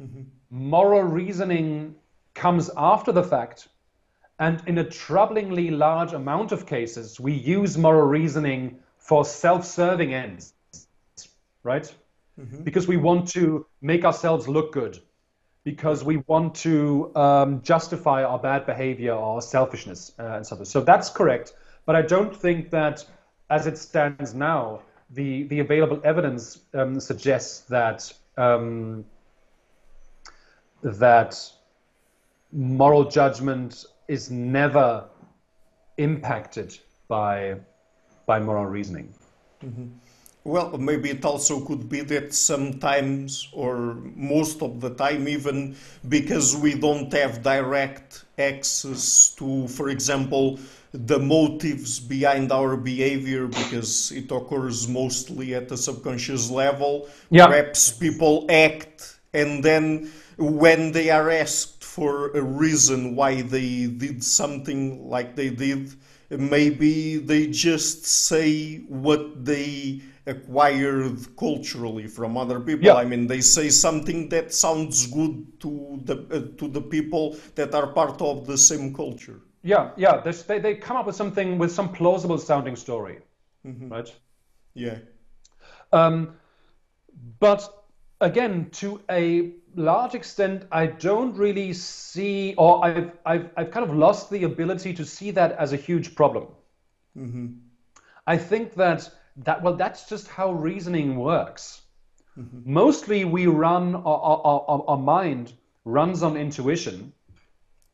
mm-hmm. 0.02 0.22
moral 0.50 1.02
reasoning 1.02 1.94
comes 2.35 2.70
after 2.76 3.12
the 3.12 3.22
fact. 3.22 3.68
And 4.39 4.62
in 4.66 4.78
a 4.78 4.85
troublingly 4.85 5.76
large 5.76 6.12
amount 6.12 6.53
of 6.53 6.66
cases, 6.66 7.20
we 7.20 7.32
use 7.32 7.78
moral 7.78 8.07
reasoning 8.07 8.80
for 8.99 9.24
self 9.24 9.64
serving 9.64 10.12
ends, 10.12 10.55
right? 11.62 11.95
Mm-hmm. 12.39 12.64
Because 12.64 12.89
we 12.89 12.97
want 12.97 13.28
to 13.28 13.66
make 13.80 14.05
ourselves 14.05 14.49
look 14.49 14.72
good, 14.72 14.99
because 15.62 16.03
we 16.03 16.16
want 16.26 16.55
to 16.57 17.14
um, 17.14 17.62
justify 17.62 18.24
our 18.24 18.39
bad 18.39 18.66
behavior 18.66 19.12
or 19.14 19.41
selfishness 19.41 20.12
uh, 20.18 20.37
and 20.37 20.47
so 20.47 20.57
on. 20.57 20.64
So 20.64 20.80
that's 20.80 21.11
correct. 21.11 21.55
But 21.87 21.95
I 21.95 22.03
don't 22.03 22.35
think 22.35 22.70
that, 22.70 23.05
as 23.51 23.66
it 23.68 23.78
stands 23.78 24.35
now, 24.35 24.80
the, 25.11 25.45
the 25.45 25.61
available 25.61 26.01
evidence 26.03 26.59
um, 26.72 26.99
suggests 26.99 27.61
that 27.68 28.12
um, 28.37 29.05
that 30.82 31.41
moral 32.55 33.05
judgment 33.11 33.84
is 34.09 34.30
never 34.30 35.05
impacted 35.98 36.78
by 37.09 37.57
by 38.26 38.38
moral 38.40 38.66
reasoning. 38.66 39.12
Mm-hmm. 39.62 39.86
Well, 40.44 40.76
maybe 40.76 41.09
it 41.09 41.24
also 41.24 41.61
could 41.61 41.88
be 41.88 42.02
that 42.02 42.34
sometimes, 42.34 43.48
or 43.52 43.96
most 44.14 44.62
of 44.62 44.80
the 44.80 44.90
time, 44.90 45.26
even 45.26 45.74
because 46.09 46.55
we 46.55 46.74
don't 46.74 47.11
have 47.14 47.42
direct 47.42 48.24
access 48.38 49.34
to, 49.38 49.66
for 49.68 49.88
example, 49.88 50.59
the 50.92 51.18
motives 51.18 51.98
behind 51.98 52.52
our 52.52 52.76
behavior, 52.76 53.46
because 53.46 54.12
it 54.12 54.30
occurs 54.30 54.86
mostly 54.86 55.55
at 55.55 55.68
the 55.70 55.78
subconscious 55.78 56.50
level. 56.50 57.09
Yeah. 57.30 57.46
Perhaps 57.46 57.92
people 57.92 58.44
act, 58.50 59.18
and 59.32 59.64
then 59.64 60.12
when 60.36 60.92
they 60.92 61.09
are 61.09 61.30
asked 61.30 61.84
for 61.95 62.32
a 62.32 62.42
reason 62.42 63.14
why 63.14 63.40
they 63.40 63.86
did 63.86 64.24
something 64.24 65.09
like 65.09 65.36
they 65.36 65.49
did. 65.49 65.95
Maybe 66.28 67.18
they 67.18 67.47
just 67.47 68.05
say 68.05 68.78
what 68.88 69.45
they 69.45 70.03
acquired 70.26 71.18
culturally 71.36 72.09
from 72.09 72.36
other 72.36 72.59
people. 72.59 72.86
Yeah. 72.86 72.95
I 72.95 73.05
mean, 73.05 73.28
they 73.28 73.40
say 73.40 73.68
something 73.68 74.28
that 74.30 74.53
sounds 74.53 75.07
good 75.07 75.61
to 75.61 76.01
the 76.03 76.16
uh, 76.36 76.59
to 76.59 76.66
the 76.66 76.80
people 76.80 77.36
that 77.55 77.72
are 77.74 77.86
part 77.86 78.20
of 78.20 78.45
the 78.45 78.59
same 78.59 78.92
culture. 78.92 79.40
Yeah, 79.62 79.92
yeah. 79.97 80.20
They 80.49 80.59
they 80.59 80.74
come 80.74 80.97
up 80.97 81.07
with 81.07 81.16
something 81.16 81.59
with 81.59 81.70
some 81.70 81.92
plausible 81.92 82.38
sounding 82.38 82.74
story, 82.74 83.18
mm-hmm. 83.64 83.88
right? 83.88 84.12
Yeah. 84.74 84.99
Um, 85.92 86.34
but 87.38 87.61
again, 88.20 88.70
to 88.80 89.01
a 89.09 89.53
large 89.77 90.14
extent, 90.14 90.66
I 90.70 90.87
don't 90.87 91.37
really 91.37 91.72
see, 91.72 92.55
or 92.57 92.85
I've, 92.85 93.12
I've, 93.25 93.51
I've 93.57 93.70
kind 93.70 93.89
of 93.89 93.97
lost 93.97 94.31
the 94.31 94.45
ability 94.45 94.95
to 94.95 95.05
see 95.05 95.33
that 95.33 95.53
as 95.53 95.72
a 95.72 95.77
huge 95.77 96.14
problem. 96.14 96.47
Mm-hmm. 97.16 97.47
I 98.27 98.39
think 98.39 98.75
that, 98.75 99.11
that, 99.39 99.62
well, 99.62 99.75
that's 99.75 100.09
just 100.09 100.29
how 100.29 100.53
reasoning 100.53 101.16
works. 101.16 101.83
Mm-hmm. 102.39 102.72
Mostly 102.72 103.25
we 103.25 103.47
run, 103.47 103.95
our, 103.95 104.03
our, 104.05 104.64
our, 104.68 104.85
our, 104.89 104.97
mind 104.97 105.53
runs 105.85 106.22
on 106.22 106.37
intuition. 106.37 107.12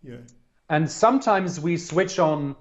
Yeah. 0.02 0.16
And 0.68 0.90
sometimes 0.90 1.60
we 1.60 1.76
switch 1.76 2.18
on 2.18 2.56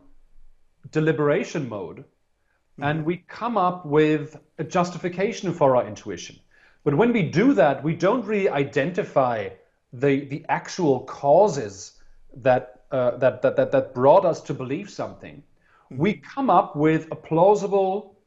deliberation 0.92 1.70
mode 1.70 2.00
mm-hmm. 2.00 2.84
and 2.84 3.06
we 3.06 3.18
come 3.18 3.58
up 3.58 3.86
with 3.86 4.38
a 4.58 4.64
justification 4.64 5.54
for 5.54 5.76
our 5.76 5.88
intuition. 5.88 6.40
But 6.84 6.96
when 6.96 7.14
we 7.14 7.24
do 7.24 7.54
that, 7.54 7.84
we 7.84 7.96
don't 7.96 8.26
really 8.26 8.50
identify 8.50 9.50
the, 9.94 10.26
the 10.26 10.46
actual 10.50 11.02
causes 11.02 12.00
that, 12.38 12.82
uh, 12.92 13.18
that, 13.18 13.42
that, 13.42 13.56
that, 13.56 13.72
that 13.72 13.94
brought 13.94 14.26
us 14.26 14.42
to 14.42 14.54
believe 14.54 14.90
something. 14.90 15.44
Mm-hmm. 15.92 15.98
We 15.98 16.14
come 16.14 16.50
up 16.50 16.76
with 16.76 17.08
a 17.12 17.16
plausible 17.16 18.18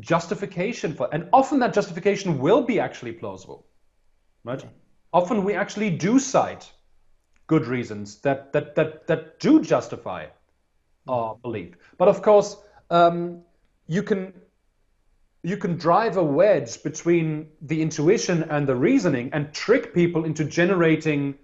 justification 0.00 0.94
for, 0.94 1.08
and 1.12 1.28
often 1.32 1.58
that 1.60 1.72
justification 1.72 2.38
will 2.38 2.62
be 2.62 2.80
actually 2.80 3.12
plausible, 3.12 3.66
right? 4.44 4.64
Often 5.12 5.44
we 5.44 5.54
actually 5.54 5.90
do 5.90 6.18
cite 6.18 6.70
good 7.46 7.66
reasons 7.66 8.16
that, 8.16 8.52
that, 8.52 8.74
that, 8.74 9.06
that 9.06 9.40
do 9.40 9.62
justify 9.62 10.26
our 11.06 11.36
belief. 11.36 11.76
But 11.96 12.08
of 12.08 12.20
course, 12.22 12.56
um, 12.90 13.42
you 13.86 14.02
can 14.02 14.34
you 15.48 15.56
can 15.56 15.78
drive 15.78 16.18
a 16.18 16.22
wedge 16.22 16.82
between 16.82 17.48
the 17.62 17.80
intuition 17.80 18.42
and 18.50 18.66
the 18.66 18.76
reasoning 18.76 19.30
and 19.32 19.52
trick 19.52 19.94
people 19.94 20.26
into 20.26 20.44
generating 20.44 21.34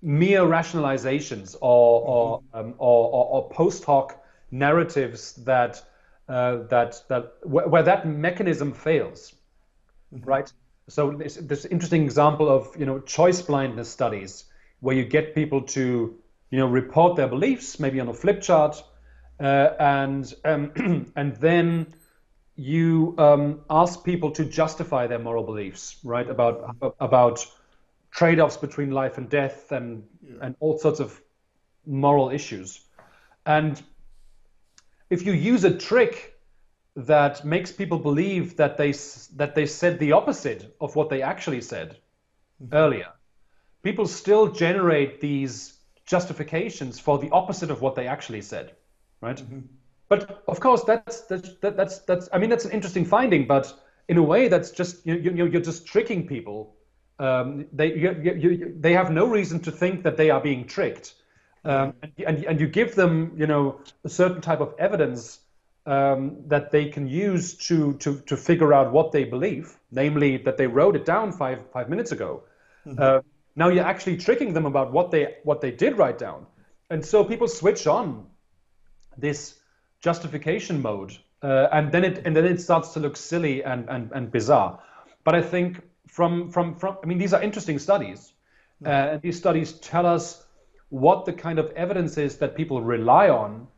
mere 0.00 0.42
rationalizations 0.42 1.56
or, 1.60 2.00
or, 2.12 2.40
mm-hmm. 2.40 2.58
um, 2.58 2.74
or, 2.78 3.10
or, 3.10 3.24
or, 3.26 3.50
post 3.50 3.84
hoc 3.84 4.24
narratives 4.52 5.34
that, 5.44 5.82
uh, 6.28 6.58
that, 6.68 7.02
that 7.08 7.32
wh- 7.42 7.68
where 7.68 7.82
that 7.82 8.06
mechanism 8.06 8.72
fails, 8.72 9.34
mm-hmm. 10.14 10.24
right? 10.24 10.52
So 10.88 11.10
this, 11.10 11.34
this 11.36 11.64
interesting 11.64 12.04
example 12.04 12.48
of 12.48 12.76
you 12.78 12.86
know 12.86 13.00
choice 13.00 13.42
blindness 13.42 13.88
studies 13.88 14.44
where 14.80 14.96
you 14.96 15.04
get 15.04 15.34
people 15.34 15.62
to 15.62 16.16
you 16.50 16.58
know 16.58 16.66
report 16.66 17.16
their 17.16 17.28
beliefs 17.28 17.78
maybe 17.78 18.00
on 18.00 18.08
a 18.08 18.14
flip 18.14 18.42
chart 18.42 18.82
uh, 19.40 19.74
and 19.78 20.34
um, 20.44 21.12
and 21.16 21.36
then 21.36 21.94
you 22.56 23.14
um, 23.18 23.60
ask 23.70 24.04
people 24.04 24.32
to 24.32 24.44
justify 24.44 25.06
their 25.06 25.18
moral 25.18 25.44
beliefs, 25.44 25.96
right? 26.04 26.28
About 26.28 26.76
about 27.00 27.46
trade-offs 28.10 28.56
between 28.56 28.90
life 28.90 29.18
and 29.18 29.28
death, 29.28 29.72
and 29.72 30.04
yeah. 30.22 30.34
and 30.42 30.56
all 30.60 30.78
sorts 30.78 31.00
of 31.00 31.20
moral 31.86 32.30
issues. 32.30 32.80
And 33.46 33.80
if 35.08 35.24
you 35.24 35.32
use 35.32 35.64
a 35.64 35.76
trick 35.76 36.38
that 36.96 37.44
makes 37.44 37.72
people 37.72 37.98
believe 37.98 38.56
that 38.56 38.76
they 38.76 38.92
that 39.36 39.54
they 39.54 39.66
said 39.66 39.98
the 39.98 40.12
opposite 40.12 40.76
of 40.80 40.96
what 40.96 41.08
they 41.08 41.22
actually 41.22 41.62
said 41.62 41.96
mm-hmm. 42.62 42.74
earlier, 42.74 43.08
people 43.82 44.06
still 44.06 44.52
generate 44.52 45.20
these 45.20 45.78
justifications 46.04 46.98
for 46.98 47.18
the 47.18 47.30
opposite 47.30 47.70
of 47.70 47.80
what 47.80 47.94
they 47.94 48.06
actually 48.06 48.42
said, 48.42 48.74
right? 49.20 49.36
Mm-hmm. 49.36 49.60
But 50.08 50.42
of 50.48 50.58
course, 50.58 50.82
that's 50.82 51.20
that's 51.22 51.50
that's 51.60 51.98
that's 52.00 52.28
I 52.32 52.38
mean 52.38 52.50
that's 52.50 52.64
an 52.64 52.72
interesting 52.72 53.04
finding, 53.04 53.46
but 53.46 53.72
in 54.08 54.16
a 54.16 54.22
way, 54.22 54.48
that's 54.48 54.72
just 54.72 55.06
you, 55.06 55.14
you, 55.14 55.46
you're 55.46 55.62
just 55.62 55.86
tricking 55.86 56.26
people. 56.26 56.74
Um, 57.20 57.66
they 57.72 57.94
you, 57.94 58.10
you, 58.20 58.74
they 58.80 58.92
have 58.92 59.12
no 59.12 59.26
reason 59.26 59.60
to 59.60 59.70
think 59.70 60.02
that 60.02 60.16
they 60.16 60.30
are 60.30 60.40
being 60.40 60.66
tricked, 60.66 61.14
um, 61.64 61.94
and, 62.02 62.12
and, 62.26 62.44
and 62.44 62.60
you 62.60 62.66
give 62.66 62.96
them 62.96 63.34
you 63.36 63.46
know 63.46 63.80
a 64.02 64.08
certain 64.08 64.40
type 64.40 64.60
of 64.60 64.74
evidence 64.78 65.38
um, 65.86 66.38
that 66.46 66.72
they 66.72 66.86
can 66.86 67.06
use 67.06 67.54
to, 67.68 67.94
to 67.98 68.20
to 68.26 68.36
figure 68.36 68.74
out 68.74 68.92
what 68.92 69.12
they 69.12 69.24
believe, 69.24 69.76
namely 69.92 70.38
that 70.38 70.56
they 70.56 70.66
wrote 70.66 70.96
it 70.96 71.04
down 71.04 71.30
five 71.30 71.60
five 71.72 71.88
minutes 71.88 72.10
ago. 72.10 72.42
Mm-hmm. 72.84 73.00
Uh, 73.00 73.20
now 73.54 73.68
you're 73.68 73.84
actually 73.84 74.16
tricking 74.16 74.54
them 74.54 74.66
about 74.66 74.90
what 74.90 75.12
they 75.12 75.36
what 75.44 75.60
they 75.60 75.70
did 75.70 75.98
write 75.98 76.18
down, 76.18 76.46
and 76.88 77.04
so 77.04 77.22
people 77.22 77.46
switch 77.46 77.86
on 77.86 78.26
this 79.20 79.58
justification 80.00 80.80
mode 80.82 81.16
uh, 81.42 81.68
and 81.72 81.90
then 81.92 82.04
it 82.04 82.26
and 82.26 82.36
then 82.36 82.44
it 82.44 82.60
starts 82.60 82.92
to 82.92 83.00
look 83.00 83.16
silly 83.16 83.64
and, 83.64 83.88
and, 83.88 84.10
and 84.12 84.30
bizarre. 84.30 84.80
But 85.24 85.34
I 85.34 85.42
think 85.42 85.80
from 86.08 86.50
from 86.50 86.74
from 86.74 86.98
I 87.02 87.06
mean 87.06 87.18
these 87.18 87.32
are 87.32 87.42
interesting 87.42 87.78
studies, 87.78 88.32
uh, 88.84 88.88
and 88.88 89.22
these 89.22 89.38
studies 89.38 89.72
tell 89.72 90.06
us 90.06 90.44
what 90.90 91.24
the 91.24 91.32
kind 91.32 91.58
of 91.58 91.70
evidence 91.72 92.18
is 92.18 92.38
that 92.38 92.56
people 92.56 92.82
rely 92.82 93.28
on, 93.30 93.68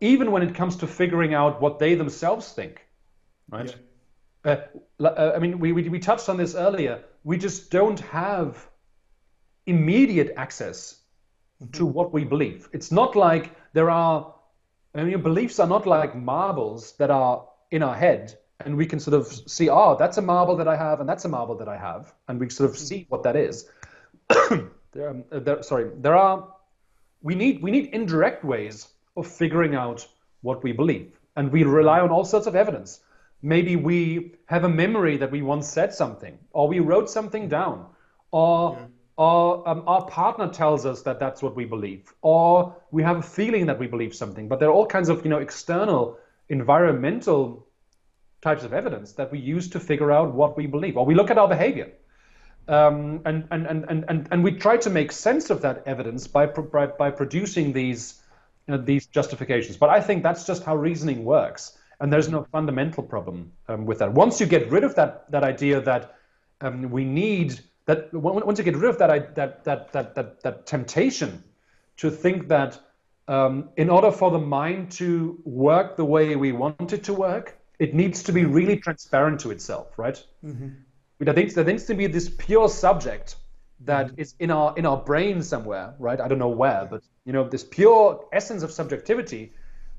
even 0.00 0.30
when 0.30 0.42
it 0.42 0.54
comes 0.54 0.76
to 0.76 0.86
figuring 0.86 1.34
out 1.34 1.60
what 1.60 1.78
they 1.78 1.94
themselves 1.94 2.52
think, 2.52 2.86
right? 3.50 3.74
Yeah. 4.44 4.64
Uh, 5.00 5.04
uh 5.04 5.32
I 5.34 5.38
mean, 5.40 5.58
we, 5.58 5.72
we 5.72 5.88
we 5.88 5.98
touched 5.98 6.28
on 6.28 6.36
this 6.36 6.54
earlier. 6.54 7.02
We 7.24 7.36
just 7.36 7.70
don't 7.72 7.98
have 8.00 8.68
immediate 9.66 10.34
access 10.36 11.00
mm-hmm. 11.60 11.72
to 11.72 11.86
what 11.86 12.12
we 12.12 12.22
believe. 12.22 12.68
It's 12.72 12.92
not 12.92 13.16
like 13.16 13.50
there 13.72 13.90
are 13.90 14.35
I 14.96 15.04
mean, 15.04 15.20
beliefs 15.20 15.60
are 15.60 15.66
not 15.66 15.86
like 15.86 16.14
marbles 16.14 16.92
that 16.92 17.10
are 17.10 17.46
in 17.70 17.82
our 17.82 17.94
head, 17.94 18.38
and 18.60 18.76
we 18.76 18.86
can 18.86 18.98
sort 18.98 19.14
of 19.14 19.26
see, 19.26 19.68
oh, 19.68 19.96
that's 19.98 20.16
a 20.16 20.22
marble 20.22 20.56
that 20.56 20.68
I 20.68 20.76
have, 20.76 21.00
and 21.00 21.08
that's 21.08 21.24
a 21.26 21.28
marble 21.28 21.54
that 21.56 21.68
I 21.68 21.76
have, 21.76 22.14
and 22.28 22.40
we 22.40 22.48
sort 22.48 22.70
of 22.70 22.78
see 22.78 23.06
what 23.10 23.22
that 23.24 23.36
is. 23.36 23.68
there, 24.92 25.10
um, 25.10 25.24
there, 25.30 25.62
sorry, 25.62 25.90
there 25.98 26.16
are. 26.16 26.48
We 27.22 27.34
need 27.34 27.62
we 27.62 27.70
need 27.70 27.90
indirect 27.92 28.44
ways 28.44 28.88
of 29.16 29.26
figuring 29.26 29.74
out 29.74 30.06
what 30.40 30.62
we 30.62 30.72
believe, 30.72 31.18
and 31.36 31.52
we 31.52 31.64
rely 31.64 32.00
on 32.00 32.10
all 32.10 32.24
sorts 32.24 32.46
of 32.46 32.56
evidence. 32.56 33.00
Maybe 33.42 33.76
we 33.76 34.34
have 34.46 34.64
a 34.64 34.68
memory 34.68 35.18
that 35.18 35.30
we 35.30 35.42
once 35.42 35.68
said 35.68 35.92
something, 35.92 36.38
or 36.52 36.68
we 36.68 36.80
wrote 36.80 37.10
something 37.10 37.48
down, 37.48 37.86
or 38.30 38.78
yeah 38.80 38.86
or 39.16 39.66
um, 39.68 39.82
our 39.86 40.04
partner 40.06 40.48
tells 40.48 40.84
us 40.84 41.02
that 41.02 41.18
that's 41.18 41.42
what 41.42 41.56
we 41.56 41.64
believe, 41.64 42.12
or 42.22 42.76
we 42.90 43.02
have 43.02 43.16
a 43.16 43.22
feeling 43.22 43.66
that 43.66 43.78
we 43.78 43.86
believe 43.86 44.14
something. 44.14 44.48
But 44.48 44.60
there 44.60 44.68
are 44.68 44.72
all 44.72 44.86
kinds 44.86 45.08
of 45.08 45.24
you 45.24 45.30
know 45.30 45.38
external 45.38 46.18
environmental 46.48 47.66
types 48.42 48.62
of 48.62 48.72
evidence 48.72 49.12
that 49.12 49.32
we 49.32 49.38
use 49.38 49.68
to 49.70 49.80
figure 49.80 50.12
out 50.12 50.34
what 50.34 50.56
we 50.56 50.66
believe, 50.66 50.96
or 50.96 51.04
we 51.04 51.14
look 51.14 51.30
at 51.30 51.38
our 51.38 51.48
behavior. 51.48 51.90
Um, 52.68 53.22
and, 53.24 53.46
and, 53.50 53.66
and, 53.66 54.04
and, 54.08 54.28
and 54.30 54.44
we 54.44 54.52
try 54.52 54.76
to 54.78 54.90
make 54.90 55.12
sense 55.12 55.50
of 55.50 55.62
that 55.62 55.84
evidence 55.86 56.26
by, 56.26 56.46
by, 56.46 56.86
by 56.86 57.10
producing 57.10 57.72
these, 57.72 58.20
you 58.66 58.74
know, 58.74 58.82
these 58.82 59.06
justifications. 59.06 59.76
But 59.76 59.90
I 59.90 60.00
think 60.00 60.22
that's 60.24 60.44
just 60.44 60.64
how 60.64 60.76
reasoning 60.76 61.24
works. 61.24 61.78
And 62.00 62.12
there's 62.12 62.28
no 62.28 62.44
fundamental 62.50 63.02
problem 63.02 63.52
um, 63.68 63.86
with 63.86 64.00
that. 64.00 64.12
Once 64.12 64.40
you 64.40 64.46
get 64.46 64.68
rid 64.70 64.84
of 64.84 64.96
that, 64.96 65.30
that 65.30 65.44
idea 65.44 65.80
that 65.80 66.16
um, 66.60 66.90
we 66.90 67.04
need 67.04 67.60
that 67.86 68.12
once 68.12 68.58
you 68.58 68.64
get 68.64 68.76
rid 68.76 68.90
of 68.90 68.98
that 68.98 69.34
that 69.34 69.64
that 69.64 69.92
that 69.92 70.14
that, 70.14 70.42
that 70.42 70.66
temptation 70.66 71.42
to 71.96 72.10
think 72.10 72.48
that 72.48 72.78
um, 73.28 73.70
in 73.76 73.90
order 73.90 74.12
for 74.12 74.30
the 74.30 74.38
mind 74.38 74.90
to 74.92 75.40
work 75.44 75.96
the 75.96 76.04
way 76.04 76.36
we 76.36 76.52
want 76.52 76.92
it 76.92 77.02
to 77.04 77.14
work, 77.14 77.58
it 77.78 77.94
needs 77.94 78.22
to 78.24 78.32
be 78.32 78.44
really 78.44 78.76
transparent 78.76 79.40
to 79.40 79.50
itself, 79.50 79.98
right? 79.98 80.22
Mm-hmm. 80.44 80.68
There, 81.18 81.34
needs, 81.34 81.54
there 81.54 81.64
needs 81.64 81.84
to 81.84 81.94
be 81.94 82.06
this 82.06 82.28
pure 82.28 82.68
subject 82.68 83.36
that 83.80 84.06
mm-hmm. 84.06 84.20
is 84.20 84.34
in 84.38 84.50
our 84.50 84.74
in 84.76 84.86
our 84.86 84.96
brain 84.96 85.42
somewhere, 85.42 85.94
right? 85.98 86.20
I 86.20 86.28
don't 86.28 86.38
know 86.38 86.48
where, 86.48 86.86
but 86.90 87.02
you 87.24 87.32
know, 87.32 87.48
this 87.48 87.64
pure 87.64 88.26
essence 88.32 88.62
of 88.62 88.70
subjectivity 88.70 89.52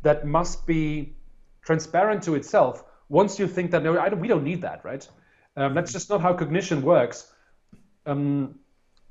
that 0.04 0.26
must 0.26 0.66
be 0.66 1.16
transparent 1.64 2.24
to 2.24 2.36
itself. 2.36 2.84
Once 3.10 3.40
you 3.40 3.48
think 3.48 3.72
that 3.72 3.84
no, 3.84 3.94
don't, 3.94 4.20
we 4.20 4.28
don't 4.28 4.44
need 4.44 4.62
that, 4.62 4.84
right? 4.84 5.08
Um, 5.56 5.74
that's 5.74 5.92
just 5.92 6.10
not 6.10 6.22
how 6.22 6.34
cognition 6.34 6.82
works 6.82 7.34
um, 8.08 8.56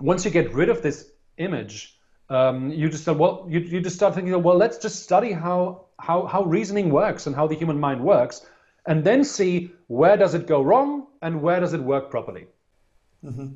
once 0.00 0.24
you 0.24 0.30
get 0.30 0.52
rid 0.52 0.68
of 0.68 0.82
this 0.82 1.10
image, 1.38 1.98
um, 2.28 2.72
you 2.72 2.88
just 2.88 3.06
well, 3.06 3.46
you, 3.48 3.60
you 3.60 3.80
just 3.80 3.96
start 3.96 4.14
thinking, 4.14 4.42
well, 4.42 4.56
let's 4.56 4.78
just 4.78 5.02
study 5.02 5.32
how 5.32 5.86
how 5.98 6.26
how 6.26 6.42
reasoning 6.44 6.90
works 6.90 7.26
and 7.26 7.36
how 7.36 7.46
the 7.46 7.54
human 7.54 7.78
mind 7.78 8.02
works, 8.02 8.44
and 8.86 9.04
then 9.04 9.22
see 9.22 9.70
where 9.86 10.16
does 10.16 10.34
it 10.34 10.46
go 10.46 10.62
wrong 10.62 11.06
and 11.22 11.40
where 11.40 11.60
does 11.60 11.72
it 11.72 11.80
work 11.80 12.10
properly. 12.10 12.46
Mm-hmm. 13.24 13.46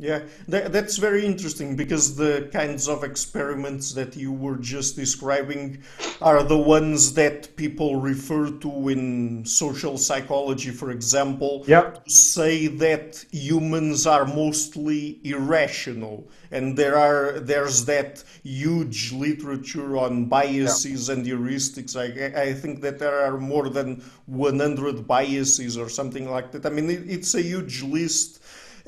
Yeah, 0.00 0.22
that, 0.46 0.72
that's 0.72 0.96
very 0.96 1.26
interesting 1.26 1.74
because 1.74 2.14
the 2.14 2.48
kinds 2.52 2.86
of 2.86 3.02
experiments 3.02 3.94
that 3.94 4.14
you 4.14 4.30
were 4.30 4.56
just 4.56 4.94
describing 4.94 5.82
are 6.22 6.44
the 6.44 6.56
ones 6.56 7.14
that 7.14 7.56
people 7.56 7.96
refer 7.96 8.48
to 8.48 8.90
in 8.90 9.44
social 9.44 9.98
psychology, 9.98 10.70
for 10.70 10.92
example, 10.92 11.64
yep. 11.66 12.04
to 12.04 12.10
say 12.10 12.68
that 12.68 13.24
humans 13.32 14.06
are 14.06 14.24
mostly 14.24 15.18
irrational. 15.24 16.28
And 16.52 16.78
there 16.78 16.96
are 16.96 17.40
there's 17.40 17.84
that 17.86 18.22
huge 18.44 19.12
literature 19.12 19.98
on 19.98 20.26
biases 20.26 21.08
yep. 21.08 21.18
and 21.18 21.26
heuristics. 21.26 21.96
I, 21.96 22.40
I 22.40 22.52
think 22.54 22.82
that 22.82 23.00
there 23.00 23.20
are 23.26 23.36
more 23.36 23.68
than 23.68 24.02
100 24.26 25.08
biases 25.08 25.76
or 25.76 25.88
something 25.88 26.30
like 26.30 26.52
that. 26.52 26.64
I 26.64 26.70
mean, 26.70 26.88
it, 26.88 27.10
it's 27.10 27.34
a 27.34 27.42
huge 27.42 27.82
list 27.82 28.37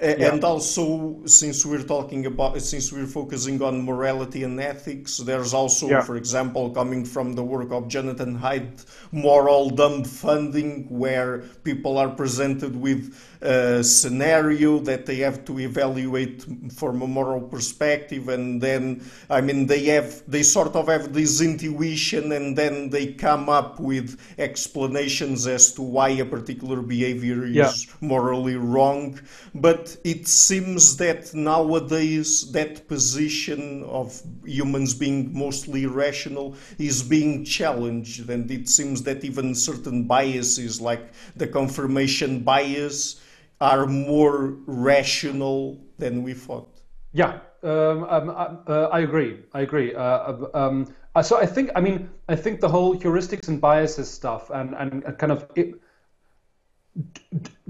yeah. 0.03 0.33
And 0.33 0.45
also, 0.45 1.21
since 1.27 1.65
we're 1.67 1.83
talking 1.83 2.27
about, 2.27 2.61
since 2.63 2.93
we're 2.93 3.07
focusing 3.07 3.63
on 3.63 3.85
morality 3.85 4.45
and 4.45 4.59
ethics, 4.61 5.19
there's 5.19 5.53
also, 5.53 5.89
yeah. 5.89 6.01
for 6.01 6.17
example, 6.17 6.71
coming 6.71 7.05
from 7.05 7.35
the 7.35 7.45
work 7.45 7.71
of 7.71 7.89
Jonathan 7.89 8.39
Haidt, 8.39 8.87
moral 9.13 9.71
dumbfounding, 9.71 10.91
where 10.91 11.41
people 11.65 11.99
are 11.99 12.09
presented 12.09 12.75
with 12.77 13.15
a 13.43 13.83
scenario 13.83 14.79
that 14.81 15.07
they 15.07 15.17
have 15.17 15.45
to 15.47 15.59
evaluate 15.59 16.45
from 16.73 17.03
a 17.03 17.07
moral 17.07 17.41
perspective, 17.41 18.29
and 18.29 18.61
then, 18.61 19.03
I 19.31 19.41
mean, 19.41 19.67
they 19.67 19.85
have, 19.85 20.23
they 20.29 20.43
sort 20.43 20.77
of 20.77 20.89
have 20.89 21.13
this 21.13 21.41
intuition, 21.41 22.33
and 22.33 22.57
then 22.57 22.91
they 22.91 23.15
come 23.15 23.49
up 23.49 23.81
with 23.81 24.21
explanations 24.39 25.47
as 25.47 25.73
to 25.73 25.83
why 25.83 26.11
a 26.11 26.25
particular 26.25 26.83
behavior 26.83 27.47
is 27.47 27.55
yeah. 27.55 27.73
morally 28.01 28.57
wrong, 28.57 29.19
but 29.55 29.97
it 30.05 30.29
seems 30.29 30.97
that 30.99 31.33
nowadays 31.35 32.53
that 32.53 32.87
position 32.89 33.83
of 33.85 34.21
humans 34.45 34.95
being 34.95 35.33
mostly 35.37 35.87
rational 35.87 36.55
is 36.79 37.03
being 37.03 37.45
challenged, 37.45 38.29
and 38.29 38.51
it 38.51 38.69
seems 38.69 39.03
that 39.05 39.25
even 39.25 39.55
certain 39.55 40.05
biases, 40.05 40.81
like 40.81 41.13
the 41.37 41.47
confirmation 41.47 42.41
bias, 42.41 43.21
are 43.61 43.87
more 43.87 44.57
rational 44.67 45.81
than 45.99 46.23
we 46.23 46.35
thought. 46.35 46.81
Yeah, 47.13 47.41
um, 47.63 48.05
um, 48.05 48.31
uh, 48.67 48.89
I 48.93 49.01
agree. 49.01 49.41
I 49.53 49.61
agree. 49.61 49.95
Uh, 49.95 50.03
uh 50.03 50.49
um, 50.55 50.95
so 51.23 51.39
I 51.39 51.47
think, 51.47 51.71
I 51.75 51.81
mean, 51.81 52.09
I 52.29 52.37
think 52.37 52.61
the 52.61 52.69
whole 52.69 52.97
heuristics 52.97 53.49
and 53.49 53.61
biases 53.61 54.11
stuff, 54.11 54.51
and 54.51 54.75
and 54.75 55.19
kind 55.19 55.33
of. 55.33 55.47
It, 55.57 55.75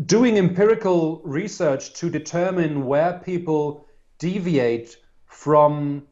doing 0.06 0.38
empirical 0.38 1.20
research 1.24 1.92
to 1.92 2.08
determine 2.08 2.86
where 2.86 3.20
people 3.24 3.86
deviate 4.18 4.96
from 5.26 6.06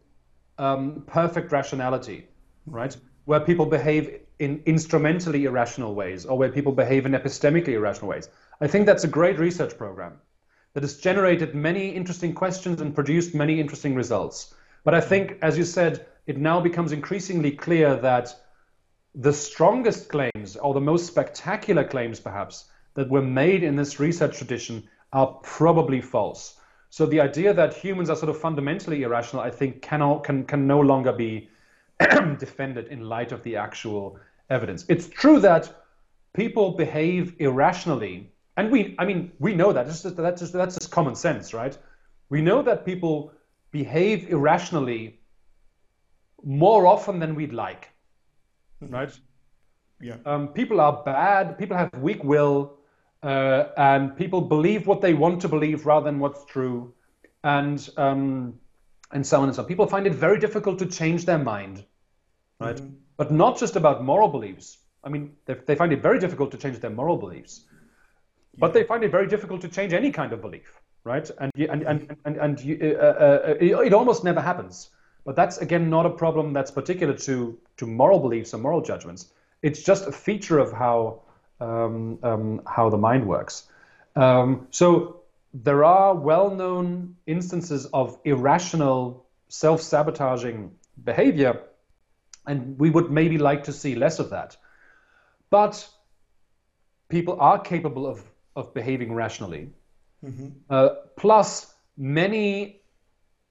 um, 0.58 1.04
perfect 1.06 1.50
rationality, 1.52 2.26
right? 2.66 2.96
Where 3.24 3.40
people 3.40 3.66
behave 3.66 4.20
in 4.38 4.62
instrumentally 4.66 5.44
irrational 5.44 5.94
ways 5.94 6.26
or 6.26 6.38
where 6.38 6.50
people 6.50 6.72
behave 6.72 7.06
in 7.06 7.12
epistemically 7.12 7.74
irrational 7.74 8.08
ways. 8.08 8.28
I 8.60 8.66
think 8.66 8.86
that's 8.86 9.04
a 9.04 9.08
great 9.08 9.38
research 9.38 9.78
program 9.78 10.18
that 10.74 10.82
has 10.82 10.98
generated 10.98 11.54
many 11.54 11.90
interesting 11.90 12.34
questions 12.34 12.80
and 12.80 12.94
produced 12.94 13.34
many 13.34 13.60
interesting 13.60 13.94
results. 13.94 14.54
But 14.84 14.94
I 14.94 15.00
think, 15.00 15.38
as 15.42 15.56
you 15.56 15.64
said, 15.64 16.06
it 16.26 16.38
now 16.38 16.60
becomes 16.60 16.92
increasingly 16.92 17.52
clear 17.52 17.96
that 17.96 18.34
the 19.14 19.32
strongest 19.32 20.08
claims 20.08 20.56
or 20.56 20.74
the 20.74 20.80
most 20.80 21.06
spectacular 21.06 21.84
claims, 21.84 22.20
perhaps, 22.20 22.68
that 22.94 23.08
were 23.08 23.22
made 23.22 23.62
in 23.62 23.76
this 23.76 24.00
research 24.00 24.36
tradition 24.36 24.88
are 25.12 25.38
probably 25.42 26.00
false. 26.00 26.56
So 26.90 27.06
the 27.06 27.20
idea 27.20 27.54
that 27.54 27.74
humans 27.74 28.10
are 28.10 28.16
sort 28.16 28.30
of 28.30 28.40
fundamentally 28.40 29.02
irrational, 29.02 29.42
I 29.42 29.50
think, 29.50 29.82
cannot, 29.82 30.24
can, 30.24 30.44
can 30.44 30.66
no 30.66 30.80
longer 30.80 31.12
be 31.12 31.48
defended 32.38 32.88
in 32.88 33.08
light 33.08 33.32
of 33.32 33.42
the 33.42 33.56
actual 33.56 34.18
evidence. 34.50 34.84
It's 34.88 35.08
true 35.08 35.40
that 35.40 35.84
people 36.34 36.72
behave 36.72 37.34
irrationally, 37.38 38.32
and 38.58 38.72
we, 38.72 38.96
I 38.98 39.04
mean, 39.04 39.30
we 39.38 39.54
know 39.54 39.72
that. 39.72 39.86
That's 39.86 40.02
just, 40.02 40.16
that's 40.16 40.40
just, 40.40 40.52
that's 40.52 40.76
just 40.76 40.90
common 40.90 41.14
sense, 41.14 41.54
right? 41.54 41.78
We 42.28 42.42
know 42.42 42.60
that 42.62 42.84
people 42.84 43.32
behave 43.70 44.28
irrationally 44.28 45.20
more 46.42 46.84
often 46.84 47.20
than 47.20 47.36
we'd 47.36 47.52
like, 47.52 47.88
right? 48.80 49.16
Yeah. 50.00 50.16
Um, 50.26 50.48
people 50.48 50.80
are 50.80 51.04
bad. 51.04 51.56
People 51.56 51.76
have 51.76 51.94
weak 52.00 52.24
will, 52.24 52.78
uh, 53.22 53.66
and 53.76 54.16
people 54.16 54.40
believe 54.40 54.88
what 54.88 55.00
they 55.02 55.14
want 55.14 55.40
to 55.42 55.48
believe 55.48 55.86
rather 55.86 56.04
than 56.06 56.18
what's 56.18 56.44
true, 56.44 56.92
and 57.44 57.88
um, 57.96 58.54
and 59.12 59.24
so 59.24 59.40
on 59.40 59.44
and 59.48 59.54
so 59.54 59.62
on. 59.62 59.68
People 59.68 59.86
find 59.86 60.04
it 60.06 60.14
very 60.14 60.40
difficult 60.40 60.80
to 60.80 60.86
change 60.86 61.26
their 61.26 61.38
mind, 61.38 61.84
right? 62.58 62.76
Mm-hmm. 62.76 62.94
But 63.16 63.30
not 63.30 63.58
just 63.58 63.76
about 63.76 64.02
moral 64.02 64.28
beliefs. 64.28 64.78
I 65.04 65.10
mean, 65.10 65.36
they, 65.46 65.54
they 65.54 65.76
find 65.76 65.92
it 65.92 66.02
very 66.02 66.18
difficult 66.18 66.50
to 66.50 66.58
change 66.58 66.80
their 66.80 66.90
moral 66.90 67.16
beliefs. 67.16 67.64
But 68.58 68.72
they 68.72 68.84
find 68.84 69.04
it 69.04 69.10
very 69.10 69.26
difficult 69.26 69.60
to 69.62 69.68
change 69.68 69.92
any 69.92 70.10
kind 70.10 70.32
of 70.32 70.40
belief, 70.40 70.80
right? 71.04 71.30
And 71.38 71.52
and 71.56 71.82
and 71.82 72.16
and, 72.24 72.36
and 72.36 72.60
you, 72.60 72.98
uh, 73.00 73.04
uh, 73.04 73.54
it, 73.60 73.72
it 73.86 73.92
almost 73.92 74.24
never 74.24 74.40
happens. 74.40 74.90
But 75.24 75.36
that's 75.36 75.58
again 75.58 75.90
not 75.90 76.06
a 76.06 76.10
problem 76.10 76.52
that's 76.52 76.70
particular 76.70 77.14
to 77.14 77.58
to 77.76 77.86
moral 77.86 78.18
beliefs 78.20 78.54
or 78.54 78.58
moral 78.58 78.80
judgments 78.80 79.30
it's 79.62 79.82
just 79.82 80.06
a 80.06 80.12
feature 80.12 80.58
of 80.58 80.72
how 80.72 81.22
um, 81.60 82.18
um, 82.22 82.62
how 82.66 82.88
the 82.88 82.98
mind 82.98 83.26
works. 83.26 83.68
Um, 84.14 84.68
so 84.70 85.22
there 85.52 85.84
are 85.84 86.14
well-known 86.14 87.16
instances 87.26 87.86
of 87.86 88.18
irrational, 88.24 89.26
self-sabotaging 89.48 90.72
behavior, 91.02 91.62
and 92.46 92.78
we 92.78 92.90
would 92.90 93.10
maybe 93.10 93.38
like 93.38 93.64
to 93.64 93.72
see 93.72 93.96
less 93.96 94.20
of 94.20 94.30
that. 94.30 94.56
But 95.50 95.88
people 97.08 97.40
are 97.40 97.58
capable 97.58 98.06
of 98.06 98.22
of 98.58 98.74
behaving 98.74 99.12
rationally. 99.14 99.70
Mm-hmm. 100.24 100.48
Uh, 100.68 100.88
plus, 101.16 101.72
many, 101.96 102.82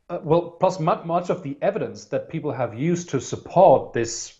uh, 0.10 0.20
well, 0.22 0.52
plus 0.60 0.80
much, 0.80 1.06
much 1.06 1.30
of 1.30 1.44
the 1.44 1.58
evidence 1.62 2.06
that 2.06 2.30
people 2.30 2.52
have 2.52 2.78
used 2.78 3.10
to 3.10 3.22
support 3.22 3.94
this 3.94 4.38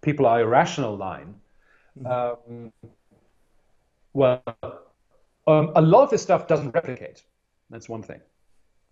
people 0.00 0.26
are 0.26 0.40
irrational 0.40 0.96
line. 0.96 1.34
Mm-hmm. 1.98 2.52
Um, 2.54 2.72
well, 4.12 4.42
um, 5.46 5.72
a 5.74 5.82
lot 5.82 6.04
of 6.04 6.10
this 6.10 6.22
stuff 6.22 6.46
doesn't 6.46 6.70
replicate. 6.70 7.22
That's 7.70 7.88
one 7.88 8.02
thing, 8.02 8.20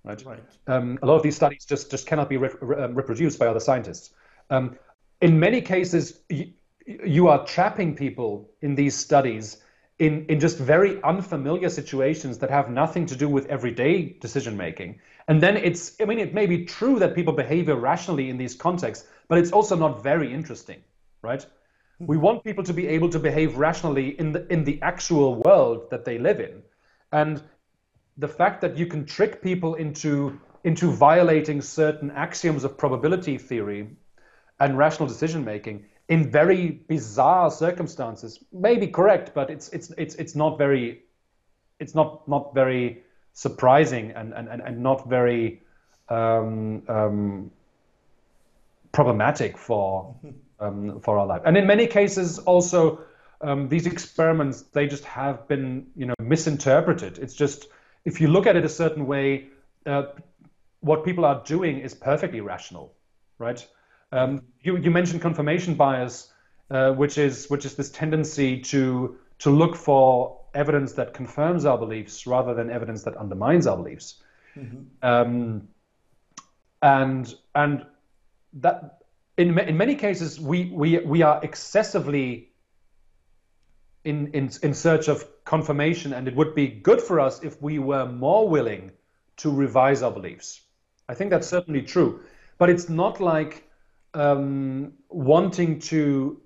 right? 0.05 0.25
right. 0.25 0.41
Um, 0.67 0.99
a 1.03 1.07
lot 1.07 1.17
of 1.17 1.23
these 1.23 1.37
studies 1.37 1.65
just 1.65 1.91
just 1.91 2.07
cannot 2.07 2.29
be 2.29 2.39
re- 2.39 2.51
re- 2.61 2.85
um, 2.85 2.95
reproduced 2.95 3.39
by 3.39 3.47
other 3.47 3.61
scientists. 3.61 4.11
Um, 4.51 4.79
in 5.21 5.39
many 5.39 5.61
cases, 5.61 6.21
you, 6.29 6.53
you 6.87 7.29
are 7.29 7.45
trapping 7.47 7.95
people 7.95 8.51
in 8.63 8.75
these 8.75 8.97
studies 8.97 9.62
in, 9.99 10.27
in 10.27 10.41
just 10.41 10.59
very 10.59 11.03
unfamiliar 11.03 11.69
situations 11.69 12.39
that 12.39 12.51
have 12.51 12.71
nothing 12.71 13.07
to 13.07 13.17
do 13.17 13.29
with 13.29 13.47
everyday 13.47 14.17
decision 14.21 14.57
making. 14.57 15.01
And 15.29 15.41
then 15.43 15.57
it's, 15.57 15.95
I 16.01 16.07
mean, 16.07 16.19
it 16.19 16.35
may 16.35 16.47
be 16.47 16.65
true 16.65 16.99
that 16.99 17.15
people 17.15 17.33
behave 17.33 17.69
irrationally 17.69 18.29
in 18.31 18.37
these 18.37 18.55
contexts, 18.55 19.07
but 19.29 19.39
it's 19.39 19.53
also 19.53 19.77
not 19.77 20.03
very 20.03 20.33
interesting 20.33 20.83
right? 21.23 21.47
Hmm. 21.99 22.07
We 22.07 22.17
want 22.17 22.45
people 22.45 22.65
to 22.65 22.73
be 22.73 22.89
able 22.89 23.09
to 23.11 23.19
behave 23.19 23.57
rationally 23.57 24.19
in 24.19 24.33
the 24.33 24.47
in 24.53 24.65
the 24.65 24.81
actual 24.83 25.37
world 25.37 25.91
that 25.91 26.05
they 26.05 26.19
live 26.19 26.41
in, 26.41 26.63
and 27.13 27.43
the 28.19 28.29
fact 28.29 28.61
that 28.61 28.77
you 28.77 28.87
can 28.87 29.07
trick 29.07 29.43
people 29.43 29.75
into 29.77 30.39
into 30.65 30.91
violating 30.91 31.63
certain 31.63 32.11
axioms 32.11 32.65
of 32.65 32.77
probability 32.77 33.39
theory 33.39 33.97
and 34.61 34.79
rational 34.79 35.09
decision 35.09 35.45
making 35.45 35.85
in 36.13 36.31
very 36.31 36.69
bizarre 36.89 37.51
circumstances 37.51 38.39
may 38.53 38.77
be 38.77 38.87
correct, 38.87 39.33
but 39.33 39.49
it's 39.49 39.71
it's 39.71 39.91
it's 39.97 40.15
it's 40.17 40.35
not 40.35 40.59
very 40.59 41.05
it's 41.81 41.95
not 41.95 42.29
not 42.29 42.55
very 42.55 43.03
surprising 43.33 44.11
and 44.11 44.35
and, 44.35 44.49
and 44.51 44.83
not 44.83 45.09
very 45.09 45.63
um, 46.11 46.83
um, 46.87 47.51
problematic 48.93 49.57
for 49.57 50.15
um, 50.61 51.01
for 51.01 51.19
our 51.19 51.27
life. 51.27 51.41
And 51.47 51.57
in 51.57 51.67
many 51.67 51.87
cases, 51.87 52.39
also 52.41 53.01
um, 53.41 53.71
these 53.71 53.87
experiments 53.87 54.61
they 54.77 54.87
just 54.87 55.05
have 55.05 55.49
been 55.49 55.87
you 55.97 56.05
know 56.05 56.15
misinterpreted. 56.21 57.17
It's 57.17 57.35
just 57.35 57.69
if 58.05 58.21
you 58.21 58.29
look 58.29 58.47
at 58.47 58.55
it 58.55 58.67
a 58.67 58.75
certain 58.83 59.07
way, 59.07 59.49
uh, 59.87 60.03
what 60.81 61.07
people 61.07 61.25
are 61.25 61.43
doing 61.47 61.79
is 61.79 61.95
perfectly 61.95 62.43
rational, 62.43 62.93
right? 63.39 63.67
Um, 64.13 64.43
you 64.63 64.77
you 64.77 64.91
mentioned 64.91 65.23
confirmation 65.23 65.75
bias, 65.75 66.33
uh, 66.71 66.93
which 66.93 67.19
is 67.19 67.49
which 67.51 67.65
is 67.65 67.75
this 67.75 67.91
tendency 67.91 68.61
to 68.61 69.17
to 69.39 69.51
look 69.51 69.75
for 69.75 70.41
evidence 70.55 70.93
that 70.93 71.15
confirms 71.15 71.65
our 71.65 71.79
beliefs 71.79 72.27
rather 72.27 72.55
than 72.55 72.71
evidence 72.71 73.03
that 73.05 73.17
undermines 73.17 73.67
our 73.67 73.77
beliefs. 73.77 74.23
Mm-hmm. 74.57 75.07
Um, 75.07 75.69
and 76.83 77.35
and 77.55 77.87
that 78.55 79.03
in, 79.37 79.59
in 79.59 79.77
many 79.77 79.95
cases, 79.95 80.39
we, 80.41 80.67
we, 80.67 80.99
we 80.99 81.23
are 81.23 81.41
excessively 81.43 82.51
in, 84.05 84.29
in, 84.29 84.51
in 84.63 84.75
search 84.75 85.09
of 85.09 85.27
confirmation, 85.45 86.13
and 86.13 86.29
it 86.29 86.35
would 86.35 86.55
be 86.55 86.67
good 86.67 87.01
for 87.01 87.21
us 87.21 87.43
if 87.43 87.61
we 87.63 87.79
were 87.79 88.07
more 88.07 88.49
willing 88.49 88.93
to 89.39 89.51
revise 89.51 90.03
our 90.03 90.11
beliefs. 90.11 90.61
I 91.09 91.15
think 91.15 91.31
that's 91.31 91.49
certainly 91.49 91.83
true. 91.83 92.21
But 92.59 92.69
it's 92.69 92.89
not 92.89 93.21
like 93.21 93.69
um, 94.15 94.93
wanting 95.09 95.79
to 95.81 96.41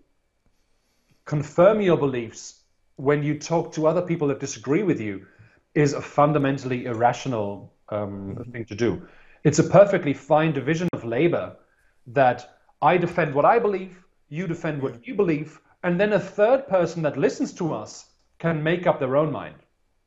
confirm 1.24 1.80
your 1.80 1.97
beliefs 1.97 2.62
when 2.97 3.22
you 3.22 3.38
talk 3.38 3.72
to 3.72 3.86
other 3.86 4.02
people 4.02 4.28
that 4.28 4.40
disagree 4.40 4.82
with 4.82 5.01
you 5.01 5.26
is 5.74 5.93
a 5.93 6.01
fundamentally 6.01 6.86
irrational 6.86 7.72
um, 7.90 8.44
thing 8.52 8.64
to 8.64 8.74
do. 8.74 9.06
It's 9.44 9.59
a 9.59 9.64
perfectly 9.64 10.14
fine 10.14 10.52
division 10.52 10.88
of 10.93 11.05
labor 11.05 11.56
that 12.09 12.59
I 12.80 12.97
defend 12.97 13.34
what 13.34 13.44
I 13.44 13.59
believe, 13.59 14.02
you 14.28 14.47
defend 14.47 14.82
what 14.82 15.06
you 15.06 15.14
believe, 15.14 15.60
and 15.82 16.01
then 16.01 16.12
a 16.12 16.20
third 16.20 16.66
person 16.68 17.02
that 17.02 17.16
listens 17.16 17.52
to 17.55 17.74
us 17.74 18.06
can 18.38 18.62
make 18.62 18.86
up 18.86 18.98
their 18.98 19.16
own 19.16 19.30
mind, 19.32 19.56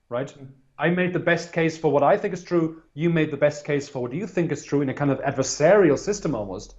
right? 0.10 0.28
Mm-hmm. 0.28 0.46
I 0.78 0.90
made 0.90 1.14
the 1.14 1.20
best 1.20 1.52
case 1.52 1.78
for 1.78 1.92
what 1.92 2.04
I 2.04 2.18
think 2.18 2.34
is 2.34 2.44
true. 2.44 2.82
You 2.94 3.10
made 3.10 3.32
the 3.32 3.38
best 3.38 3.66
case 3.66 3.90
for 3.90 4.02
what 4.02 4.14
you 4.14 4.26
think 4.26 4.52
is 4.52 4.64
true 4.64 4.82
in 4.82 4.90
a 4.90 4.94
kind 4.94 5.12
of 5.12 5.20
adversarial 5.20 6.00
system 6.00 6.36
almost, 6.36 6.76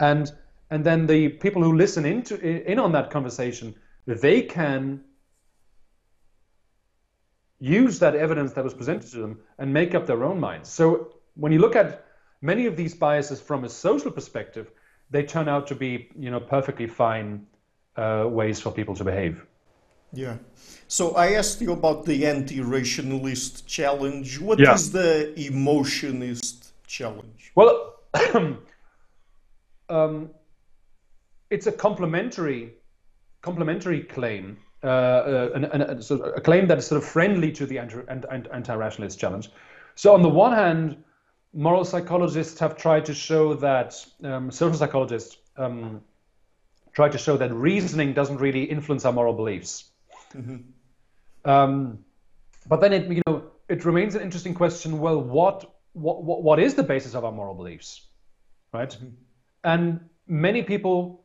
and 0.00 0.32
and 0.70 0.84
then 0.84 1.06
the 1.06 1.28
people 1.28 1.62
who 1.62 1.76
listen 1.76 2.04
into 2.04 2.38
in 2.40 2.78
on 2.78 2.92
that 2.92 3.10
conversation, 3.10 3.74
they 4.06 4.42
can 4.42 5.02
use 7.58 7.98
that 7.98 8.14
evidence 8.14 8.52
that 8.54 8.64
was 8.64 8.72
presented 8.72 9.10
to 9.10 9.18
them 9.18 9.40
and 9.58 9.72
make 9.72 9.94
up 9.94 10.06
their 10.06 10.24
own 10.24 10.40
minds. 10.40 10.68
So 10.68 11.14
when 11.34 11.52
you 11.52 11.58
look 11.58 11.76
at 11.76 12.04
many 12.40 12.66
of 12.66 12.76
these 12.76 12.94
biases 12.94 13.40
from 13.40 13.64
a 13.64 13.68
social 13.68 14.10
perspective, 14.10 14.70
they 15.10 15.24
turn 15.24 15.48
out 15.48 15.66
to 15.66 15.74
be 15.74 16.08
you 16.18 16.30
know 16.30 16.40
perfectly 16.40 16.86
fine 16.86 17.46
uh, 17.96 18.26
ways 18.28 18.60
for 18.60 18.70
people 18.70 18.94
to 18.94 19.04
behave. 19.04 19.44
Yeah. 20.12 20.36
So 20.88 21.14
I 21.14 21.34
asked 21.34 21.60
you 21.60 21.72
about 21.72 22.04
the 22.04 22.26
anti-rationalist 22.26 23.66
challenge. 23.66 24.40
What 24.40 24.58
yeah. 24.58 24.74
is 24.74 24.90
the 24.90 25.32
emotionist 25.36 26.72
challenge? 26.86 27.52
Well, 27.54 27.96
um, 29.90 30.30
it's 31.50 31.66
a 31.66 31.72
complementary 31.72 32.74
complementary 33.42 34.02
claim, 34.02 34.58
uh, 34.82 34.86
uh, 34.86 35.50
an, 35.54 35.64
an, 35.64 35.82
a, 35.82 36.14
a, 36.14 36.40
claim 36.40 36.66
that 36.68 36.78
is 36.78 36.86
sort 36.86 37.02
of 37.02 37.08
friendly 37.08 37.50
to 37.52 37.66
the 37.66 37.78
anti-rationalist 37.78 39.18
challenge. 39.18 39.50
So 39.94 40.14
on 40.14 40.22
the 40.22 40.28
one 40.28 40.52
hand, 40.52 41.02
moral 41.52 41.84
psychologists 41.84 42.60
have 42.60 42.76
tried 42.76 43.04
to 43.06 43.14
show 43.14 43.54
that 43.54 43.94
um, 44.22 44.50
social 44.50 44.76
psychologists 44.76 45.38
um, 45.56 46.02
try 46.92 47.08
to 47.08 47.18
show 47.18 47.36
that 47.36 47.52
reasoning 47.52 48.12
doesn't 48.12 48.38
really 48.38 48.64
influence 48.64 49.04
our 49.04 49.12
moral 49.12 49.34
beliefs. 49.34 49.90
Mm-hmm. 50.34 51.50
Um, 51.50 52.04
but 52.66 52.80
then 52.80 52.92
it 52.92 53.10
you 53.10 53.22
know 53.26 53.50
it 53.68 53.84
remains 53.84 54.14
an 54.14 54.22
interesting 54.22 54.54
question. 54.54 54.98
Well, 55.00 55.20
what 55.20 55.74
what 55.92 56.22
what 56.22 56.58
is 56.58 56.74
the 56.74 56.82
basis 56.82 57.14
of 57.14 57.24
our 57.24 57.32
moral 57.32 57.54
beliefs, 57.54 58.06
right? 58.72 58.90
Mm-hmm. 58.90 59.08
And 59.64 60.08
many 60.26 60.62
people 60.62 61.24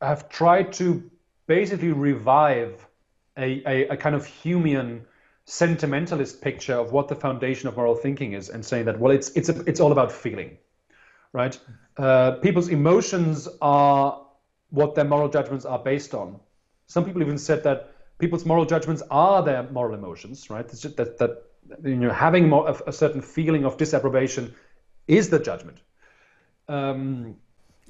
have 0.00 0.28
tried 0.28 0.72
to 0.74 1.10
basically 1.46 1.92
revive 1.92 2.86
a, 3.36 3.62
a, 3.66 3.88
a 3.88 3.96
kind 3.96 4.14
of 4.14 4.26
Humean 4.26 5.02
sentimentalist 5.44 6.40
picture 6.40 6.74
of 6.74 6.92
what 6.92 7.08
the 7.08 7.14
foundation 7.14 7.68
of 7.68 7.76
moral 7.76 7.94
thinking 7.94 8.32
is 8.32 8.48
and 8.48 8.64
saying 8.64 8.84
that 8.84 8.98
well 8.98 9.12
it's 9.12 9.30
it's 9.30 9.48
a, 9.48 9.60
it's 9.62 9.80
all 9.80 9.90
about 9.90 10.12
feeling 10.12 10.56
right? 11.32 11.58
Uh, 11.96 12.32
people's 12.42 12.68
emotions 12.68 13.48
are 13.60 14.26
what 14.70 14.94
their 14.94 15.04
moral 15.04 15.28
judgments 15.28 15.64
are 15.64 15.78
based 15.78 16.14
on. 16.14 16.38
Some 16.86 17.04
people 17.04 17.22
even 17.22 17.38
said 17.38 17.62
that 17.64 17.94
people's 18.18 18.44
moral 18.44 18.64
judgments 18.64 19.02
are 19.10 19.42
their 19.42 19.62
moral 19.64 19.94
emotions 19.94 20.50
right? 20.50 20.66
That 20.68 21.18
that 21.18 21.42
you 21.82 21.96
know 21.96 22.12
having 22.12 22.52
a 22.86 22.92
certain 22.92 23.22
feeling 23.22 23.64
of 23.64 23.76
disapprobation 23.76 24.54
is 25.08 25.28
the 25.30 25.38
judgment 25.38 25.78
um, 26.72 27.36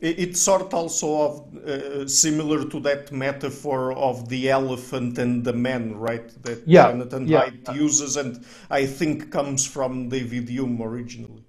It's 0.00 0.40
sort 0.40 0.74
also 0.74 1.09
of 1.26 1.56
uh, 1.56 2.09
similar 2.09 2.68
to 2.68 2.80
that 2.80 3.12
metaphor 3.12 3.92
of 3.92 4.28
the 4.28 4.50
elephant 4.50 5.18
and 5.18 5.44
the 5.44 5.52
man, 5.52 5.94
right? 5.96 6.28
That 6.42 6.66
yeah, 6.66 6.90
Jonathan 6.90 7.28
yeah. 7.28 7.44
Haidt 7.44 7.74
uses, 7.76 8.16
and 8.16 8.44
I 8.68 8.84
think 8.84 9.30
comes 9.30 9.64
from 9.64 10.09
David 10.09 10.48
Hume 10.48 10.82
originally. 10.82 11.44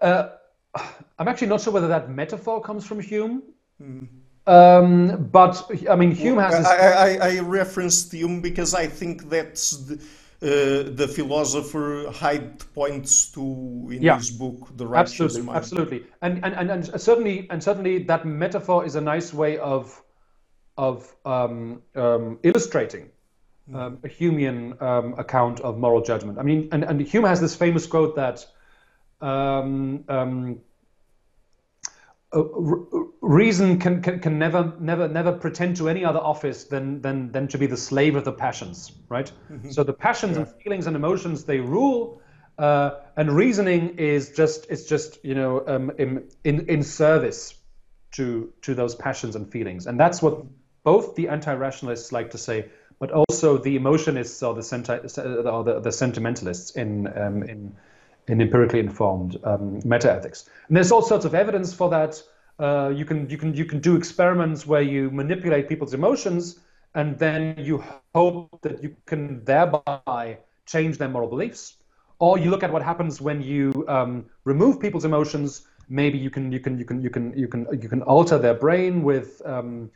Uh, 0.00 0.30
I'm 1.18 1.28
actually 1.28 1.48
not 1.48 1.60
sure 1.60 1.72
whether 1.72 1.88
that 1.88 2.08
metaphor 2.08 2.62
comes 2.62 2.86
from 2.86 3.00
Hume. 3.00 3.42
Mm. 3.80 4.08
Um, 4.46 5.28
but 5.30 5.70
I 5.88 5.94
mean, 5.94 6.12
Hume 6.12 6.38
has. 6.38 6.56
This... 6.56 6.66
I, 6.66 7.16
I, 7.16 7.36
I, 7.36 7.40
referenced 7.40 8.10
Hume 8.12 8.40
because 8.40 8.74
I 8.74 8.86
think 8.86 9.28
that's 9.28 9.76
the, 9.86 10.02
uh, 10.42 10.90
the 10.90 11.08
philosopher 11.08 12.06
Haidt 12.10 12.72
points 12.74 13.30
to 13.32 13.40
in 13.92 14.02
yeah. 14.02 14.16
his 14.16 14.30
book, 14.30 14.76
The 14.76 14.86
Righteous 14.86 15.20
absolutely, 15.20 15.42
Mind. 15.42 15.56
Absolutely, 15.56 16.06
and, 16.20 16.44
and 16.44 16.54
and 16.54 16.70
and 16.70 17.00
certainly 17.00 17.46
and 17.48 17.62
certainly 17.62 18.02
that 18.04 18.26
metaphor 18.26 18.84
is 18.84 18.96
a 18.96 19.00
nice 19.00 19.32
way 19.32 19.58
of 19.58 20.02
of 20.76 21.14
um, 21.24 21.82
um, 21.94 22.40
illustrating 22.42 23.10
hmm. 23.68 23.76
um, 23.76 23.98
a 24.02 24.08
Humean 24.08 24.82
um, 24.82 25.14
account 25.16 25.60
of 25.60 25.78
moral 25.78 26.02
judgment. 26.02 26.38
I 26.38 26.42
mean, 26.42 26.68
and, 26.72 26.82
and 26.82 27.00
Hume 27.00 27.24
has 27.24 27.40
this 27.40 27.54
famous 27.54 27.86
quote 27.86 28.16
that 28.16 28.44
um, 29.20 30.04
um, 30.08 30.60
uh, 32.34 32.42
reason 33.20 33.78
can, 33.78 34.02
can, 34.02 34.18
can 34.20 34.38
never 34.38 34.72
never 34.80 35.08
never 35.08 35.32
pretend 35.32 35.76
to 35.76 35.88
any 35.88 36.04
other 36.04 36.18
office 36.18 36.64
than 36.64 37.00
than 37.02 37.30
than 37.32 37.48
to 37.48 37.58
be 37.58 37.66
the 37.66 37.76
slave 37.76 38.16
of 38.16 38.24
the 38.24 38.32
passions 38.32 38.92
right 39.08 39.30
mm-hmm. 39.50 39.70
so 39.70 39.82
the 39.82 39.92
passions 39.92 40.36
yeah. 40.36 40.44
and 40.44 40.62
feelings 40.62 40.86
and 40.86 40.96
emotions 40.96 41.44
they 41.44 41.60
rule 41.60 42.20
uh, 42.58 42.92
and 43.16 43.30
reasoning 43.30 43.98
is 43.98 44.30
just 44.30 44.66
it's 44.70 44.84
just 44.84 45.24
you 45.24 45.34
know 45.34 45.62
um, 45.66 45.90
in, 45.98 46.28
in 46.44 46.66
in 46.68 46.82
service 46.82 47.54
to 48.12 48.52
to 48.62 48.74
those 48.74 48.94
passions 48.94 49.36
and 49.36 49.50
feelings 49.50 49.86
and 49.86 49.98
that's 49.98 50.22
what 50.22 50.42
both 50.84 51.14
the 51.14 51.28
anti-rationalists 51.28 52.12
like 52.12 52.30
to 52.30 52.38
say 52.38 52.68
but 52.98 53.10
also 53.10 53.58
the 53.58 53.78
emotionists 53.78 54.46
or 54.46 54.54
the 54.54 54.62
senti- 54.62 54.92
or 54.92 55.64
the, 55.64 55.80
the 55.80 55.92
sentimentalists 55.92 56.70
in 56.76 57.06
um, 57.18 57.42
in 57.42 57.74
in 58.28 58.40
empirically 58.40 58.80
informed 58.80 59.36
um, 59.44 59.80
metaethics. 59.82 60.48
And 60.68 60.76
there's 60.76 60.92
all 60.92 61.02
sorts 61.02 61.24
of 61.24 61.34
evidence 61.34 61.72
for 61.72 61.90
that. 61.90 62.22
Uh, 62.58 62.92
you 62.94 63.04
can 63.04 63.28
you 63.28 63.36
can 63.36 63.54
you 63.54 63.64
can 63.64 63.80
do 63.80 63.96
experiments 63.96 64.66
where 64.66 64.82
you 64.82 65.10
manipulate 65.10 65.68
people's 65.68 65.94
emotions, 65.94 66.60
and 66.94 67.18
then 67.18 67.54
you 67.58 67.82
hope 68.14 68.60
that 68.62 68.82
you 68.82 68.94
can 69.06 69.44
thereby 69.44 70.38
change 70.66 70.98
their 70.98 71.08
moral 71.08 71.28
beliefs. 71.28 71.76
Or 72.18 72.38
you 72.38 72.50
look 72.50 72.62
at 72.62 72.72
what 72.72 72.82
happens 72.82 73.20
when 73.20 73.42
you 73.42 73.84
um, 73.88 74.26
remove 74.44 74.78
people's 74.78 75.04
emotions. 75.04 75.66
Maybe 75.88 76.18
you 76.18 76.30
can 76.30 76.52
you 76.52 76.60
can 76.60 76.78
you 76.78 76.84
can 76.84 77.02
you 77.02 77.10
can 77.10 77.36
you 77.36 77.48
can 77.48 77.66
you 77.82 77.88
can 77.88 78.02
alter 78.02 78.38
their 78.38 78.54
brain 78.54 79.02
with 79.02 79.42
um, 79.44 79.90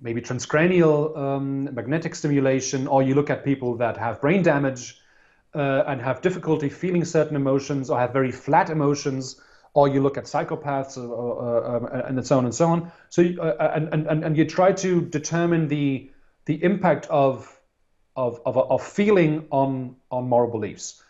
maybe 0.00 0.20
transcranial 0.20 1.16
um, 1.16 1.72
magnetic 1.72 2.14
stimulation, 2.14 2.88
or 2.88 3.02
you 3.02 3.14
look 3.14 3.30
at 3.30 3.44
people 3.44 3.76
that 3.76 3.96
have 3.96 4.20
brain 4.20 4.42
damage 4.42 5.00
uh, 5.54 5.84
and 5.86 6.00
have 6.00 6.20
difficulty 6.20 6.68
feeling 6.68 7.04
certain 7.04 7.36
emotions 7.36 7.90
or 7.90 7.98
have 7.98 8.12
very 8.12 8.32
flat 8.32 8.70
emotions, 8.70 9.40
or 9.74 9.88
you 9.88 10.00
look 10.00 10.16
at 10.16 10.24
psychopaths 10.24 10.96
or, 10.96 11.14
or, 11.14 11.76
um, 11.76 11.86
and 11.86 12.26
so 12.26 12.38
on 12.38 12.44
and 12.44 12.54
so 12.54 12.68
on. 12.68 12.92
So 13.08 13.22
you, 13.22 13.40
uh, 13.40 13.72
and, 13.74 13.92
and, 13.92 14.24
and 14.24 14.36
you 14.36 14.44
try 14.44 14.72
to 14.72 15.00
determine 15.00 15.68
the 15.68 16.10
the 16.46 16.62
impact 16.62 17.06
of 17.06 17.50
of, 18.16 18.40
of, 18.46 18.56
of 18.56 18.82
feeling 18.82 19.46
on 19.50 19.96
on 20.10 20.28
moral 20.28 20.50
beliefs. 20.50 21.02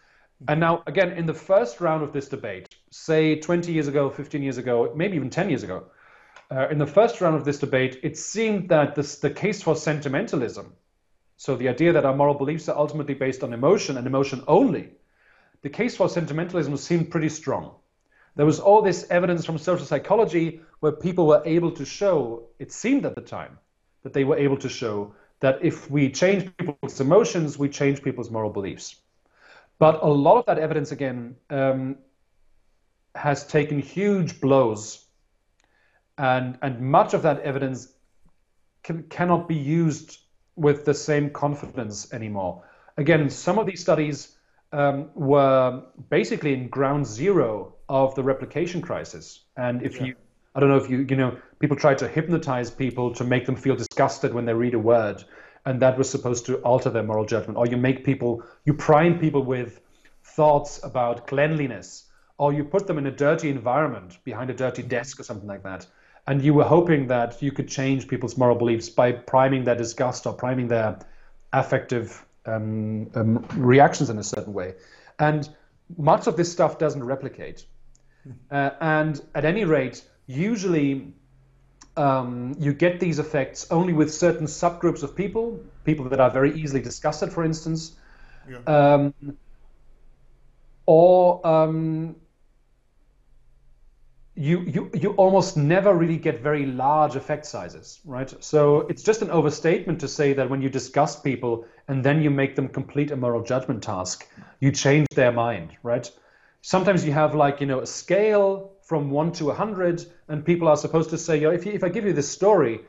And 0.49 0.61
now, 0.61 0.83
again, 0.87 1.13
in 1.13 1.27
the 1.27 1.35
first 1.35 1.81
round 1.81 2.03
of 2.03 2.13
this 2.13 2.29
debate, 2.29 2.75
say 2.91 3.37
20 3.41 3.73
years 3.73 3.89
ago, 3.89 4.11
15 4.11 4.43
years 4.43 4.59
ago, 4.59 4.93
maybe 4.95 5.17
even 5.17 5.31
10 5.31 5.49
years 5.49 5.63
ago, 5.63 5.85
uh, 6.51 6.69
in 6.69 6.79
the 6.79 6.87
first 6.87 7.21
round 7.21 7.37
of 7.37 7.45
this 7.45 7.59
debate, 7.59 8.01
it 8.03 8.19
seemed 8.19 8.69
that 8.69 8.95
this, 8.95 9.19
the 9.21 9.31
case 9.31 9.63
for 9.63 9.75
sentimentalism 9.75 10.75
so 11.45 11.57
the 11.57 11.69
idea 11.69 11.93
that 11.93 12.07
our 12.07 12.17
moral 12.17 12.33
beliefs 12.33 12.71
are 12.71 12.79
ultimately 12.79 13.13
based 13.13 13.43
on 13.43 13.53
emotion 13.53 13.99
and 13.99 14.07
emotion 14.07 14.43
only, 14.49 14.89
the 15.61 15.69
case 15.69 15.95
for 15.95 16.09
sentimentalism 16.09 16.75
seemed 16.79 17.11
pretty 17.11 17.29
strong. 17.29 17.75
There 18.35 18.47
was 18.47 18.61
all 18.61 18.81
this 18.81 19.05
evidence 19.11 19.45
from 19.45 19.59
social 19.59 19.85
psychology 19.85 20.63
where 20.81 20.93
people 20.93 21.27
were 21.27 21.43
able 21.45 21.71
to 21.73 21.85
show, 21.85 22.45
it 22.59 22.73
seemed 22.73 23.05
at 23.05 23.15
the 23.15 23.21
time, 23.21 23.59
that 24.05 24.15
they 24.15 24.25
were 24.25 24.39
able 24.39 24.57
to 24.57 24.71
show 24.71 25.15
that 25.41 25.59
if 25.61 25.91
we 25.91 26.11
change 26.11 26.51
people's 26.57 26.99
emotions, 26.99 27.59
we 27.59 27.69
change 27.69 28.03
people's 28.03 28.31
moral 28.31 28.49
beliefs. 28.49 28.97
But 29.79 30.03
a 30.03 30.09
lot 30.09 30.39
of 30.39 30.47
that 30.47 30.59
evidence, 30.59 30.93
again, 30.93 31.37
um, 31.51 31.99
has 33.15 33.47
taken 33.47 33.81
huge 33.81 34.41
blows, 34.41 35.05
and, 36.17 36.57
and 36.63 36.81
much 36.81 37.13
of 37.13 37.21
that 37.21 37.41
evidence 37.41 37.93
can, 38.83 39.03
cannot 39.11 39.47
be 39.47 39.57
used 39.57 40.24
with 40.57 40.85
the 40.85 40.95
same 40.95 41.31
confidence 41.31 42.13
anymore. 42.13 42.63
Again, 42.97 43.29
some 43.31 43.59
of 43.59 43.67
these 43.67 43.81
studies 43.81 44.37
um, 44.73 45.11
were 45.15 45.83
basically 46.11 46.53
in 46.53 46.69
ground 46.69 47.07
zero 47.07 47.75
of 47.89 48.15
the 48.15 48.23
replication 48.23 48.81
crisis. 48.81 49.45
And 49.57 49.83
if 49.83 49.97
yeah. 49.97 50.07
you, 50.07 50.15
I 50.55 50.61
don't 50.61 50.69
know 50.69 50.77
if 50.77 50.91
you, 50.91 51.07
you 51.09 51.17
know, 51.17 51.37
people 51.59 51.77
try 51.77 51.95
to 51.95 52.09
hypnotize 52.09 52.71
people 52.71 53.13
to 53.15 53.25
make 53.25 53.47
them 53.47 53.57
feel 53.57 53.77
disgusted 53.77 54.33
when 54.33 54.45
they 54.45 54.55
read 54.55 54.75
a 54.75 54.79
word, 54.79 55.25
and 55.65 55.81
that 55.83 55.99
was 55.99 56.09
supposed 56.09 56.47
to 56.47 56.57
alter 56.59 56.91
their 56.91 57.03
moral 57.03 57.25
judgment. 57.25 57.59
Or 57.59 57.67
you 57.67 57.77
make 57.77 58.05
people, 58.05 58.43
you 58.65 58.75
prime 58.75 59.19
people 59.19 59.43
with 59.43 59.81
thoughts 60.23 60.81
about 60.83 61.27
cleanliness, 61.27 62.07
or 62.39 62.53
you 62.53 62.65
put 62.65 62.87
them 62.87 62.99
in 62.99 63.07
a 63.07 63.11
dirty 63.11 63.51
environment 63.51 64.19
behind 64.25 64.51
a 64.51 64.55
dirty 64.55 64.83
desk 64.83 65.21
or 65.21 65.23
something 65.23 65.49
like 65.49 65.63
that 65.63 65.87
and 66.27 66.43
you 66.43 66.55
were 66.55 66.65
hoping 66.65 67.09
that 67.09 67.43
you 67.43 67.53
could 67.53 67.69
change 67.69 68.09
people's 68.09 68.37
moral 68.37 68.57
beliefs 68.57 68.89
by 68.89 69.13
priming 69.13 69.65
their 69.65 69.75
disgust 69.75 70.27
or 70.27 70.33
priming 70.33 70.69
their 70.69 70.99
affective 71.53 72.25
um, 72.47 73.11
um, 73.15 73.45
reactions 73.55 74.11
in 74.11 74.19
a 74.19 74.25
certain 74.25 74.53
way. 74.53 74.75
And 75.19 75.49
much 75.97 76.27
of 76.27 76.37
this 76.37 76.51
stuff 76.51 76.79
doesn't 76.79 77.05
replicate. 77.05 77.67
Uh, 78.51 78.71
and 78.81 79.21
at 79.35 79.45
any 79.45 79.65
rate, 79.65 80.03
usually 80.27 81.13
um, 81.97 82.55
you 82.59 82.73
get 82.73 83.01
these 83.01 83.19
effects 83.19 83.67
only 83.71 83.93
with 83.93 84.13
certain 84.13 84.47
subgroups 84.47 85.03
of 85.03 85.15
people, 85.15 85.61
people 85.85 86.09
that 86.09 86.21
are 86.21 86.31
very 86.31 86.59
easily 86.59 86.81
disgusted, 86.81 87.33
for 87.33 87.45
instance, 87.45 87.97
yeah. 88.49 88.59
um, 88.67 89.15
or 90.87 91.47
um, 91.47 92.17
you, 94.37 94.61
you, 94.63 94.91
you 94.95 95.11
almost 95.13 95.57
never 95.57 95.95
really 95.95 96.17
get 96.17 96.41
very 96.41 96.67
large 96.67 97.15
effect 97.15 97.47
sizes, 97.47 98.01
right? 98.05 98.35
So 98.43 98.81
it's 98.89 99.03
just 99.03 99.23
an 99.23 99.31
overstatement 99.31 100.01
to 100.01 100.09
say 100.09 100.33
that 100.33 100.51
when 100.51 100.61
you 100.61 100.69
discuss 100.69 101.21
people 101.21 101.67
and 101.87 102.05
then 102.05 102.21
you 102.21 102.31
make 102.31 102.57
them 102.57 102.69
complete 102.69 103.13
a 103.13 103.17
moral 103.17 103.43
judgment 103.43 103.83
task, 103.83 104.29
you 104.59 104.73
change 104.73 105.07
their 105.15 105.31
mind, 105.31 105.77
right? 105.85 106.11
Sometimes 106.63 107.05
you 107.05 107.13
have 107.13 107.35
like, 107.35 107.61
you 107.61 107.67
know, 107.67 107.81
a 107.81 107.87
scale 107.87 108.73
from 108.83 109.11
one 109.11 109.31
to 109.33 109.51
a 109.51 109.55
hundred, 109.55 110.05
and 110.29 110.45
people 110.45 110.67
are 110.69 110.77
supposed 110.77 111.11
to 111.11 111.19
say, 111.19 111.43
if, 111.45 111.65
you, 111.65 111.73
if 111.73 111.85
I 111.85 111.89
give 111.89 112.05
you 112.05 112.13
this 112.13 112.29
story, 112.29 112.81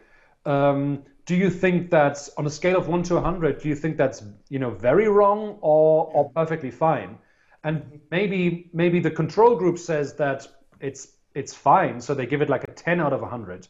um, 0.45 1.03
do 1.25 1.35
you 1.35 1.49
think 1.49 1.91
that's 1.91 2.29
on 2.37 2.45
a 2.45 2.49
scale 2.49 2.77
of 2.77 2.87
one 2.87 3.03
to 3.03 3.17
a 3.17 3.21
hundred, 3.21 3.61
do 3.61 3.69
you 3.69 3.75
think 3.75 3.97
that's, 3.97 4.23
you 4.49 4.59
know, 4.59 4.71
very 4.71 5.07
wrong 5.07 5.57
or, 5.61 6.05
or 6.13 6.29
perfectly 6.31 6.71
fine? 6.71 7.17
And 7.63 7.99
maybe 8.11 8.69
maybe 8.73 8.99
the 8.99 9.09
control 9.09 9.55
group 9.55 9.79
says 9.79 10.13
that 10.15 10.47
it's 10.79 11.14
it's 11.35 11.53
fine. 11.53 12.01
So 12.01 12.13
they 12.13 12.25
give 12.25 12.41
it 12.41 12.49
like 12.49 12.63
a 12.63 12.71
10 12.71 12.99
out 12.99 13.13
of 13.13 13.21
100. 13.21 13.67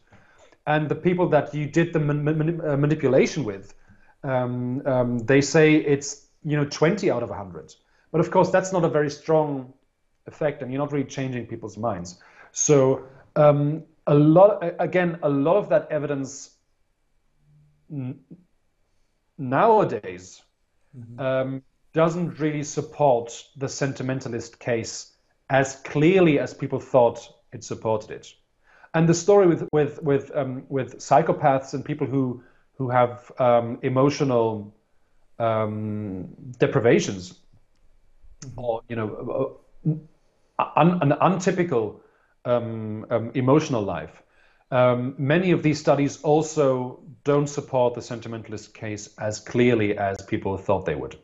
And 0.66 0.88
the 0.88 0.94
people 0.94 1.28
that 1.28 1.54
you 1.54 1.66
did 1.66 1.92
the 1.92 2.00
man- 2.00 2.24
man- 2.24 2.60
uh, 2.64 2.76
manipulation 2.76 3.44
with, 3.44 3.74
um, 4.22 4.82
um, 4.86 5.18
they 5.18 5.40
say 5.40 5.74
it's 5.74 6.26
you 6.42 6.56
know 6.56 6.64
20 6.64 7.10
out 7.10 7.22
of 7.22 7.30
100. 7.30 7.74
But 8.10 8.20
of 8.20 8.30
course, 8.30 8.50
that's 8.50 8.72
not 8.72 8.84
a 8.84 8.88
very 8.88 9.10
strong 9.10 9.72
effect, 10.26 10.62
and 10.62 10.72
you're 10.72 10.80
not 10.80 10.92
really 10.92 11.06
changing 11.06 11.46
people's 11.46 11.76
minds. 11.76 12.20
So 12.52 13.04
um, 13.36 13.84
a 14.06 14.14
lot, 14.14 14.64
again, 14.80 15.18
a 15.22 15.28
lot 15.28 15.56
of 15.56 15.68
that 15.68 15.88
evidence 15.90 16.56
n- 17.92 18.20
nowadays 19.38 20.42
mm-hmm. 20.96 21.20
Um, 21.20 21.62
doesn't 21.92 22.38
really 22.40 22.62
support 22.62 23.44
the 23.56 23.68
sentimentalist 23.68 24.58
case 24.58 25.12
as 25.48 25.76
clearly 25.76 26.38
as 26.38 26.52
people 26.52 26.80
thought 26.80 27.35
it 27.52 27.64
supported 27.64 28.10
it. 28.10 28.34
And 28.94 29.08
the 29.08 29.14
story 29.14 29.46
with 29.46 29.68
with 29.72 30.02
with 30.02 30.34
um, 30.34 30.64
with 30.68 30.98
psychopaths 30.98 31.74
and 31.74 31.84
people 31.84 32.06
who 32.06 32.42
who 32.78 32.88
have 32.88 33.30
um, 33.38 33.78
emotional 33.82 34.74
um, 35.38 36.28
deprivations 36.58 37.38
or 38.56 38.82
you 38.88 38.96
know 38.96 39.58
uh, 40.58 40.64
un, 40.76 41.02
an 41.02 41.12
untypical 41.12 42.00
um, 42.44 43.06
um, 43.10 43.30
emotional 43.34 43.82
life. 43.82 44.22
Um, 44.70 45.14
many 45.18 45.52
of 45.52 45.62
these 45.62 45.78
studies 45.78 46.22
also 46.22 47.00
don't 47.22 47.46
support 47.46 47.94
the 47.94 48.02
sentimentalist 48.02 48.74
case 48.74 49.08
as 49.18 49.40
clearly 49.40 49.96
as 49.96 50.16
people 50.22 50.56
thought 50.56 50.86
they 50.86 50.94
would. 50.94 51.16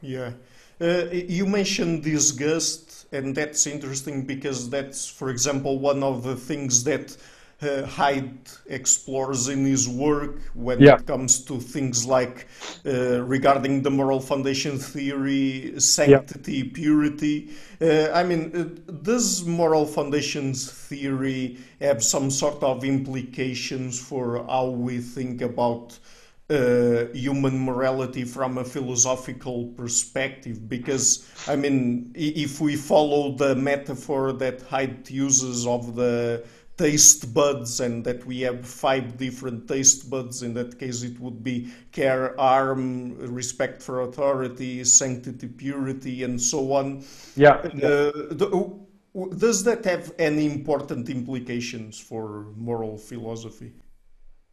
Yeah. 0.00 0.32
Uh, 0.80 1.04
you 1.10 1.46
mentioned 1.46 2.02
disgust, 2.02 3.06
and 3.12 3.34
that's 3.34 3.66
interesting 3.66 4.26
because 4.26 4.68
that's, 4.68 5.08
for 5.08 5.30
example, 5.30 5.78
one 5.78 6.02
of 6.02 6.22
the 6.22 6.36
things 6.36 6.84
that 6.84 7.16
uh, 7.62 7.86
Haidt 7.86 8.58
explores 8.66 9.48
in 9.48 9.64
his 9.64 9.88
work 9.88 10.42
when 10.52 10.84
Yeah. 10.84 10.96
it 10.98 11.06
comes 11.06 11.42
to 11.46 11.58
things 11.58 12.04
like 12.04 12.46
uh, 12.84 13.22
regarding 13.22 13.82
the 13.82 13.90
moral 13.90 14.20
foundation 14.20 14.78
theory, 14.78 15.72
sanctity, 15.80 16.62
purity. 16.64 17.48
Uh, 17.80 18.10
I 18.12 18.22
mean, 18.24 18.52
uh, 18.54 18.92
does 19.02 19.44
moral 19.46 19.86
foundations 19.86 20.70
theory 20.70 21.56
have 21.80 22.02
some 22.04 22.30
sort 22.30 22.62
of 22.62 22.84
implications 22.84 23.98
for 23.98 24.44
how 24.46 24.66
we 24.68 24.98
think 24.98 25.40
about 25.40 25.98
uh, 26.48 27.06
human 27.12 27.58
morality 27.58 28.24
from 28.24 28.58
a 28.58 28.64
philosophical 28.64 29.66
perspective? 29.76 30.68
Because, 30.68 31.28
I 31.48 31.56
mean, 31.56 32.12
if 32.14 32.60
we 32.60 32.76
follow 32.76 33.32
the 33.32 33.54
metaphor 33.54 34.32
that 34.34 34.60
Haidt 34.68 35.10
uses 35.10 35.66
of 35.66 35.96
the 35.96 36.44
taste 36.76 37.32
buds 37.32 37.80
and 37.80 38.04
that 38.04 38.24
we 38.26 38.40
have 38.42 38.66
five 38.66 39.16
different 39.16 39.66
taste 39.66 40.10
buds, 40.10 40.42
in 40.42 40.52
that 40.54 40.78
case 40.78 41.02
it 41.02 41.18
would 41.18 41.42
be 41.42 41.68
care, 41.90 42.34
harm, 42.38 43.16
respect 43.18 43.82
for 43.82 44.02
authority, 44.02 44.84
sanctity, 44.84 45.48
purity, 45.48 46.22
and 46.22 46.40
so 46.40 46.72
on. 46.72 47.04
Yeah. 47.34 47.68
yeah. 47.74 47.86
Uh, 47.86 48.12
the- 48.30 48.86
does 49.38 49.64
that 49.64 49.82
have 49.86 50.12
any 50.18 50.44
important 50.44 51.08
implications 51.08 51.98
for 51.98 52.52
moral 52.54 52.98
philosophy? 52.98 53.72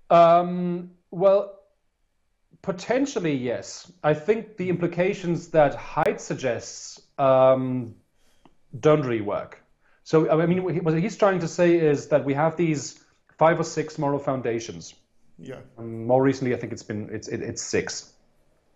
Um, 0.10 0.92
well, 1.12 1.63
potentially 2.64 3.36
yes. 3.36 3.92
I 4.04 4.16
think 4.16 4.58
the 4.58 4.70
implications 4.70 5.50
that 5.50 5.78
Haidt 5.78 6.20
suggests 6.20 7.00
um, 7.20 7.94
don't 8.80 9.02
really 9.02 9.22
work. 9.22 9.62
So 10.04 10.30
I 10.30 10.46
mean, 10.48 10.64
what 10.84 10.98
he's 10.98 11.16
trying 11.16 11.40
to 11.40 11.48
say 11.48 11.78
is 11.78 12.08
that 12.08 12.26
we 12.26 12.34
have 12.34 12.58
these 12.58 13.00
five 13.38 13.60
or 13.60 13.64
six 13.64 14.00
moral 14.00 14.20
foundations. 14.20 14.96
Yeah. 15.38 15.60
Um, 15.78 16.06
more 16.08 16.22
recently, 16.22 16.56
I 16.56 16.58
think 16.58 16.74
it's 16.74 16.84
been 16.84 17.10
it's 17.12 17.28
it, 17.28 17.42
it's 17.42 17.62
six. 17.62 18.12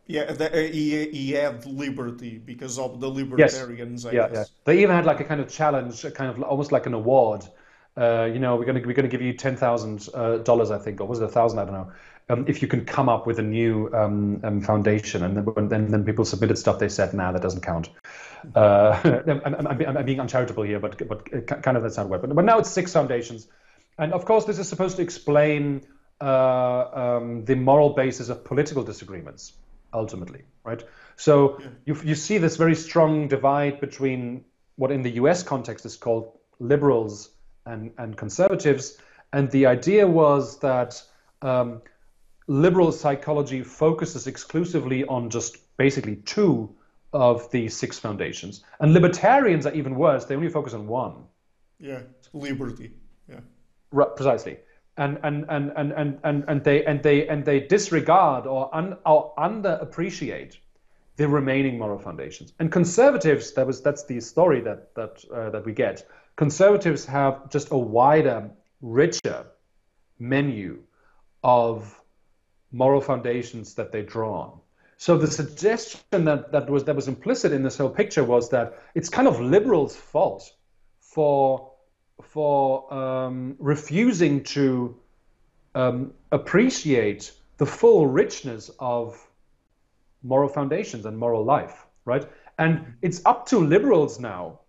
Yeah, 0.10 0.32
the, 0.32 0.48
uh, 0.50 0.72
he, 0.72 1.10
he 1.10 1.32
had 1.32 1.66
liberty 1.66 2.38
because 2.38 2.80
of 2.80 3.02
the 3.02 3.10
libertarians, 3.10 4.06
I 4.06 4.12
Yeah, 4.12 4.30
guess. 4.30 4.36
yeah. 4.38 4.44
They 4.64 4.82
even 4.82 4.96
had 4.96 5.06
like 5.06 5.20
a 5.20 5.26
kind 5.26 5.42
of 5.42 5.50
challenge, 5.50 6.06
a 6.06 6.12
kind 6.12 6.30
of 6.32 6.42
almost 6.44 6.72
like 6.72 6.86
an 6.86 6.94
award. 6.94 7.46
Uh, 7.98 8.30
you 8.32 8.40
know, 8.40 8.56
we're 8.56 8.64
gonna 8.64 8.82
we're 8.86 8.94
gonna 8.94 9.10
give 9.10 9.22
you 9.22 9.34
ten 9.34 9.58
thousand 9.58 10.08
uh, 10.14 10.38
dollars, 10.38 10.72
I 10.72 10.78
think, 10.78 11.02
or 11.02 11.08
was 11.08 11.20
it 11.20 11.26
a 11.26 11.28
thousand? 11.28 11.60
I 11.60 11.66
don't 11.66 11.74
know. 11.74 11.92
Um, 12.30 12.44
if 12.48 12.62
you 12.62 12.68
can 12.68 12.84
come 12.84 13.08
up 13.08 13.26
with 13.26 13.40
a 13.40 13.44
new 13.44 13.90
um, 13.94 14.42
um, 14.44 14.60
foundation, 14.62 15.24
and 15.24 15.38
then, 15.38 15.70
then 15.70 15.92
then 15.92 16.04
people 16.04 16.26
submitted 16.26 16.58
stuff, 16.58 16.78
they 16.78 16.90
said, 16.90 17.14
"Nah, 17.14 17.32
that 17.32 17.42
doesn't 17.42 17.62
count." 17.62 17.90
Uh, 18.54 19.22
I'm, 19.28 19.56
I'm, 19.56 19.98
I'm, 19.98 20.06
being 20.06 20.20
uncharitable 20.20 20.64
here, 20.64 20.80
but 20.80 21.08
but 21.08 21.26
kind 21.64 21.78
of 21.78 21.84
that's 21.84 21.96
not 21.96 22.10
right. 22.10 22.20
But, 22.20 22.36
but 22.36 22.44
now 22.44 22.60
it's 22.60 22.70
six 22.70 22.92
foundations, 22.92 23.48
and 23.98 24.12
of 24.12 24.26
course, 24.26 24.44
this 24.44 24.60
is 24.60 24.68
supposed 24.68 24.98
to 24.98 25.04
explain 25.04 25.88
uh, 26.20 26.90
um, 26.94 27.46
the 27.46 27.56
moral 27.56 27.92
basis 27.92 28.28
of 28.28 28.44
political 28.44 28.84
disagreements, 28.84 29.54
ultimately, 29.94 30.42
right? 30.66 30.84
So 31.16 31.62
you 31.86 31.98
you 32.04 32.16
see 32.16 32.40
this 32.40 32.58
very 32.58 32.76
strong 32.76 33.30
divide 33.30 33.80
between 33.80 34.44
what 34.76 34.92
in 34.92 35.02
the 35.02 35.12
U.S. 35.12 35.44
context 35.44 35.86
is 35.86 35.96
called 35.96 36.38
liberals 36.60 37.30
and 37.66 37.94
and 37.98 38.18
conservatives, 38.18 38.98
and 39.32 39.50
the 39.50 39.68
idea 39.68 40.06
was 40.06 40.60
that. 40.60 41.02
Um, 41.42 41.84
liberal 42.48 42.92
psychology 42.92 43.62
focuses 43.62 44.28
exclusively 44.28 45.06
on 45.06 45.30
just 45.30 45.58
basically 45.78 46.16
two 46.18 46.74
of 47.14 47.50
the 47.52 47.70
six 47.70 48.00
foundations. 48.00 48.64
And 48.80 48.94
libertarians 48.94 49.66
are 49.66 49.74
even 49.74 49.96
worse, 49.96 50.26
they 50.26 50.36
only 50.36 50.50
focus 50.50 50.74
on 50.74 50.88
one. 50.88 51.26
Yeah, 51.80 52.02
liberty. 52.34 52.92
Yeah. 53.30 53.40
Right, 53.92 54.16
precisely. 54.16 54.58
And 54.98 55.20
and, 55.24 55.46
and, 55.50 55.72
and, 55.76 55.92
and, 55.92 56.20
and 56.24 56.44
and 56.48 56.64
they 56.64 56.84
and 56.86 57.04
they 57.04 57.28
and 57.28 57.46
they 57.46 57.60
disregard 57.60 58.48
or, 58.48 58.74
un, 58.76 58.98
or 59.06 59.34
underappreciate 59.38 60.58
the 61.18 61.28
remaining 61.28 61.78
moral 61.78 62.00
foundations. 62.00 62.54
And 62.60 62.72
conservatives, 62.72 63.54
that 63.54 63.68
was 63.68 63.82
that's 63.82 64.06
the 64.06 64.20
story 64.20 64.62
that 64.62 64.96
that 64.96 65.24
uh, 65.32 65.50
that 65.52 65.66
we 65.66 65.74
get. 65.74 66.08
Conservatives 66.36 67.06
have 67.06 67.50
just 67.50 67.72
a 67.72 67.78
wider, 67.78 68.50
richer 68.82 69.46
menu 70.20 70.80
of 71.44 72.00
moral 72.72 73.02
foundations 73.02 73.74
that 73.76 73.92
they 73.92 74.02
draw 74.02 74.42
on. 74.42 74.60
So 74.98 75.18
the 75.18 75.28
suggestion 75.28 76.26
that, 76.26 76.52
that 76.52 76.70
was 76.70 76.84
that 76.86 76.96
was 76.96 77.08
implicit 77.08 77.52
in 77.54 77.62
this 77.64 77.78
whole 77.78 77.90
picture 77.90 78.24
was 78.24 78.50
that 78.50 78.82
it's 78.96 79.10
kind 79.10 79.28
of 79.28 79.40
liberals' 79.40 79.96
fault 79.96 80.52
for 81.00 81.72
for 82.22 82.92
um, 82.92 83.56
refusing 83.60 84.44
to 84.44 84.96
um, 85.76 86.14
appreciate 86.32 87.32
the 87.58 87.66
full 87.66 88.08
richness 88.08 88.72
of 88.80 89.24
moral 90.24 90.50
foundations 90.50 91.06
and 91.06 91.18
moral 91.18 91.44
life, 91.46 91.86
right? 92.06 92.26
And 92.58 92.94
it's 93.04 93.22
up 93.26 93.46
to 93.48 93.60
liberals 93.60 94.20
now 94.20 94.62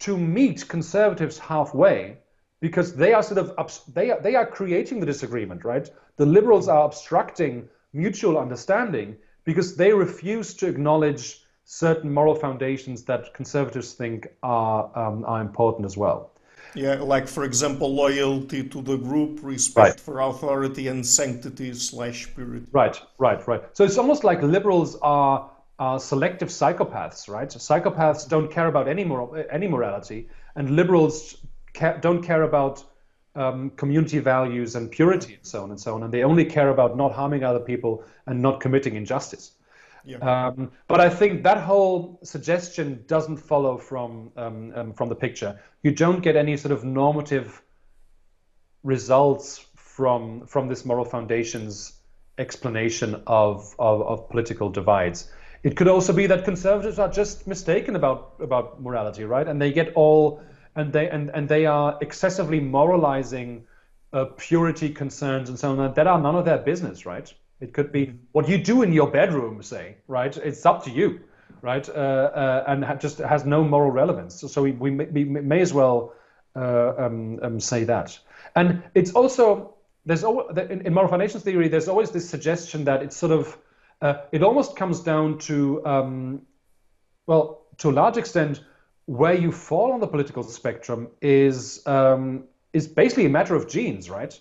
to 0.00 0.18
meet 0.18 0.66
conservatives 0.68 1.38
halfway 1.38 2.18
because 2.60 2.94
they 2.94 3.12
are 3.12 3.22
sort 3.22 3.38
of 3.38 3.80
they 3.94 4.10
are, 4.10 4.20
they 4.20 4.34
are 4.34 4.46
creating 4.46 5.00
the 5.00 5.06
disagreement, 5.06 5.64
right? 5.64 5.88
The 6.16 6.26
liberals 6.26 6.68
are 6.68 6.84
obstructing 6.84 7.68
mutual 7.92 8.38
understanding 8.38 9.16
because 9.44 9.76
they 9.76 9.92
refuse 9.92 10.54
to 10.54 10.66
acknowledge 10.66 11.44
certain 11.64 12.12
moral 12.12 12.34
foundations 12.34 13.04
that 13.04 13.32
conservatives 13.34 13.92
think 13.94 14.28
are 14.42 14.90
um, 14.94 15.24
are 15.24 15.40
important 15.40 15.84
as 15.86 15.96
well. 15.96 16.30
Yeah, 16.74 16.94
like 16.94 17.28
for 17.28 17.44
example, 17.44 17.94
loyalty 17.94 18.68
to 18.68 18.82
the 18.82 18.96
group, 18.96 19.40
respect 19.42 19.88
Right. 19.88 20.00
for 20.00 20.20
authority, 20.20 20.88
and 20.88 21.06
sanctity 21.06 21.72
slash 21.74 22.28
purity. 22.34 22.66
Right, 22.72 23.00
right, 23.18 23.46
right. 23.46 23.62
So 23.72 23.84
it's 23.84 23.96
almost 23.96 24.24
like 24.24 24.42
liberals 24.42 24.96
are, 25.00 25.50
are 25.78 26.00
selective 26.00 26.48
psychopaths, 26.48 27.28
right? 27.28 27.48
Psychopaths 27.48 28.28
don't 28.28 28.50
care 28.50 28.66
about 28.66 28.88
any 28.88 29.04
moral, 29.04 29.36
any 29.50 29.68
morality, 29.68 30.28
and 30.56 30.70
liberals 30.70 31.36
ca- 31.74 31.98
don't 31.98 32.22
care 32.22 32.42
about 32.42 32.84
um, 33.34 33.70
community 33.70 34.20
values 34.20 34.76
and 34.76 34.90
purity 34.90 35.34
and 35.34 35.46
so 35.46 35.62
on 35.62 35.70
and 35.70 35.80
so 35.80 35.94
on, 35.94 36.02
and 36.02 36.12
they 36.12 36.22
only 36.22 36.44
care 36.44 36.68
about 36.68 36.96
not 36.96 37.12
harming 37.12 37.44
other 37.44 37.60
people 37.60 38.04
and 38.26 38.40
not 38.40 38.60
committing 38.60 38.96
injustice. 38.96 39.52
Yeah. 40.04 40.18
Um, 40.18 40.70
but 40.86 41.00
I 41.00 41.08
think 41.08 41.42
that 41.44 41.58
whole 41.58 42.18
suggestion 42.22 43.04
doesn't 43.06 43.38
follow 43.38 43.78
from 43.78 44.30
um, 44.36 44.72
um, 44.74 44.92
from 44.92 45.08
the 45.08 45.14
picture. 45.14 45.58
You 45.82 45.92
don't 45.92 46.22
get 46.22 46.36
any 46.36 46.56
sort 46.56 46.72
of 46.72 46.84
normative 46.84 47.62
results 48.82 49.66
from 49.74 50.46
from 50.46 50.68
this 50.68 50.84
moral 50.84 51.04
foundations 51.04 51.94
explanation 52.38 53.22
of, 53.26 53.74
of, 53.78 54.02
of 54.02 54.28
political 54.28 54.68
divides. 54.68 55.30
It 55.62 55.76
could 55.76 55.88
also 55.88 56.12
be 56.12 56.26
that 56.26 56.44
conservatives 56.44 56.98
are 56.98 57.08
just 57.08 57.46
mistaken 57.46 57.96
about 57.96 58.34
about 58.40 58.82
morality, 58.82 59.24
right? 59.24 59.48
And 59.48 59.60
they 59.60 59.72
get 59.72 59.92
all 59.94 60.42
and 60.76 60.92
they 60.92 61.08
and, 61.08 61.30
and 61.30 61.48
they 61.48 61.66
are 61.66 61.98
excessively 62.00 62.60
moralizing 62.60 63.64
uh, 64.12 64.26
purity 64.36 64.90
concerns 64.90 65.48
and 65.48 65.58
so 65.58 65.78
on 65.78 65.94
that 65.94 66.06
are 66.06 66.20
none 66.20 66.36
of 66.36 66.44
their 66.44 66.58
business, 66.58 67.06
right? 67.06 67.32
It 67.60 67.72
could 67.72 67.92
be 67.92 68.14
what 68.32 68.48
you 68.48 68.58
do 68.58 68.82
in 68.82 68.92
your 68.92 69.10
bedroom, 69.10 69.62
say, 69.62 69.96
right? 70.06 70.36
It's 70.36 70.66
up 70.66 70.84
to 70.84 70.90
you, 70.90 71.20
right? 71.62 71.88
Uh, 71.88 71.92
uh, 71.92 72.64
and 72.66 72.84
ha- 72.84 72.96
just 72.96 73.18
has 73.18 73.44
no 73.44 73.64
moral 73.64 73.90
relevance. 73.90 74.34
So, 74.34 74.46
so 74.48 74.62
we, 74.62 74.72
we, 74.72 74.90
may, 74.90 75.06
we 75.06 75.24
may 75.24 75.60
as 75.60 75.72
well 75.72 76.12
uh, 76.56 76.92
um, 76.98 77.38
um, 77.42 77.60
say 77.60 77.84
that. 77.84 78.18
And 78.54 78.82
it's 78.94 79.12
also 79.12 79.74
there's 80.04 80.24
always, 80.24 80.56
in, 80.58 80.86
in 80.86 80.94
moral 80.94 81.08
foundations 81.08 81.42
theory, 81.42 81.68
there's 81.68 81.88
always 81.88 82.10
this 82.10 82.28
suggestion 82.28 82.84
that 82.84 83.02
it's 83.02 83.16
sort 83.16 83.32
of 83.32 83.56
uh, 84.02 84.14
it 84.32 84.42
almost 84.42 84.76
comes 84.76 85.00
down 85.00 85.38
to 85.38 85.84
um, 85.86 86.42
well, 87.26 87.62
to 87.78 87.90
a 87.90 87.92
large 87.92 88.16
extent, 88.16 88.60
where 89.06 89.34
you 89.34 89.52
fall 89.52 89.92
on 89.92 90.00
the 90.00 90.06
political 90.06 90.42
spectrum 90.42 91.08
is 91.20 91.86
um, 91.86 92.44
is 92.72 92.88
basically 92.88 93.26
a 93.26 93.30
matter 93.30 93.54
of 93.54 93.68
genes, 93.68 94.10
right? 94.10 94.38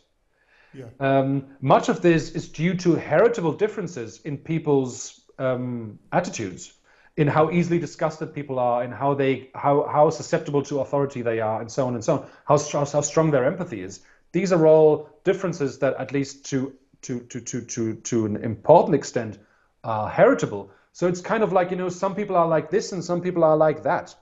Yeah. 0.73 0.85
Um, 0.99 1.47
much 1.61 1.89
of 1.89 2.01
this 2.01 2.31
is 2.31 2.49
due 2.49 2.73
to 2.77 2.95
heritable 2.95 3.53
differences 3.53 4.21
in 4.21 4.37
people's 4.37 5.21
um, 5.37 5.99
attitudes, 6.11 6.73
in 7.15 7.27
how 7.27 7.51
easily 7.51 7.77
disgusted 7.77 8.33
people 8.33 8.57
are, 8.57 8.83
in 8.83 8.91
how 8.91 9.13
they 9.13 9.49
how 9.53 9.87
how 9.87 10.09
susceptible 10.09 10.63
to 10.63 10.79
authority 10.79 11.21
they 11.21 11.39
are, 11.39 11.61
and 11.61 11.71
so 11.71 11.85
on 11.85 11.93
and 11.93 12.03
so 12.03 12.13
on. 12.13 12.29
How 12.45 12.57
how 12.57 13.01
strong 13.01 13.31
their 13.31 13.45
empathy 13.45 13.81
is. 13.81 13.99
These 14.31 14.51
are 14.51 14.65
all 14.65 15.09
differences 15.23 15.77
that, 15.79 15.95
at 15.99 16.11
least 16.11 16.45
to 16.47 16.73
to 17.03 17.19
to 17.19 17.39
to 17.41 17.61
to 17.61 17.95
to 17.95 18.25
an 18.25 18.37
important 18.37 18.95
extent, 18.95 19.37
are 19.83 20.09
heritable. 20.09 20.71
So 20.91 21.07
it's 21.07 21.21
kind 21.21 21.43
of 21.43 21.53
like 21.53 21.69
you 21.69 21.77
know 21.77 21.89
some 21.89 22.15
people 22.15 22.35
are 22.35 22.47
like 22.47 22.71
this 22.71 22.91
and 22.93 23.03
some 23.03 23.21
people 23.21 23.43
are 23.43 23.57
like 23.57 23.83
that, 23.83 24.15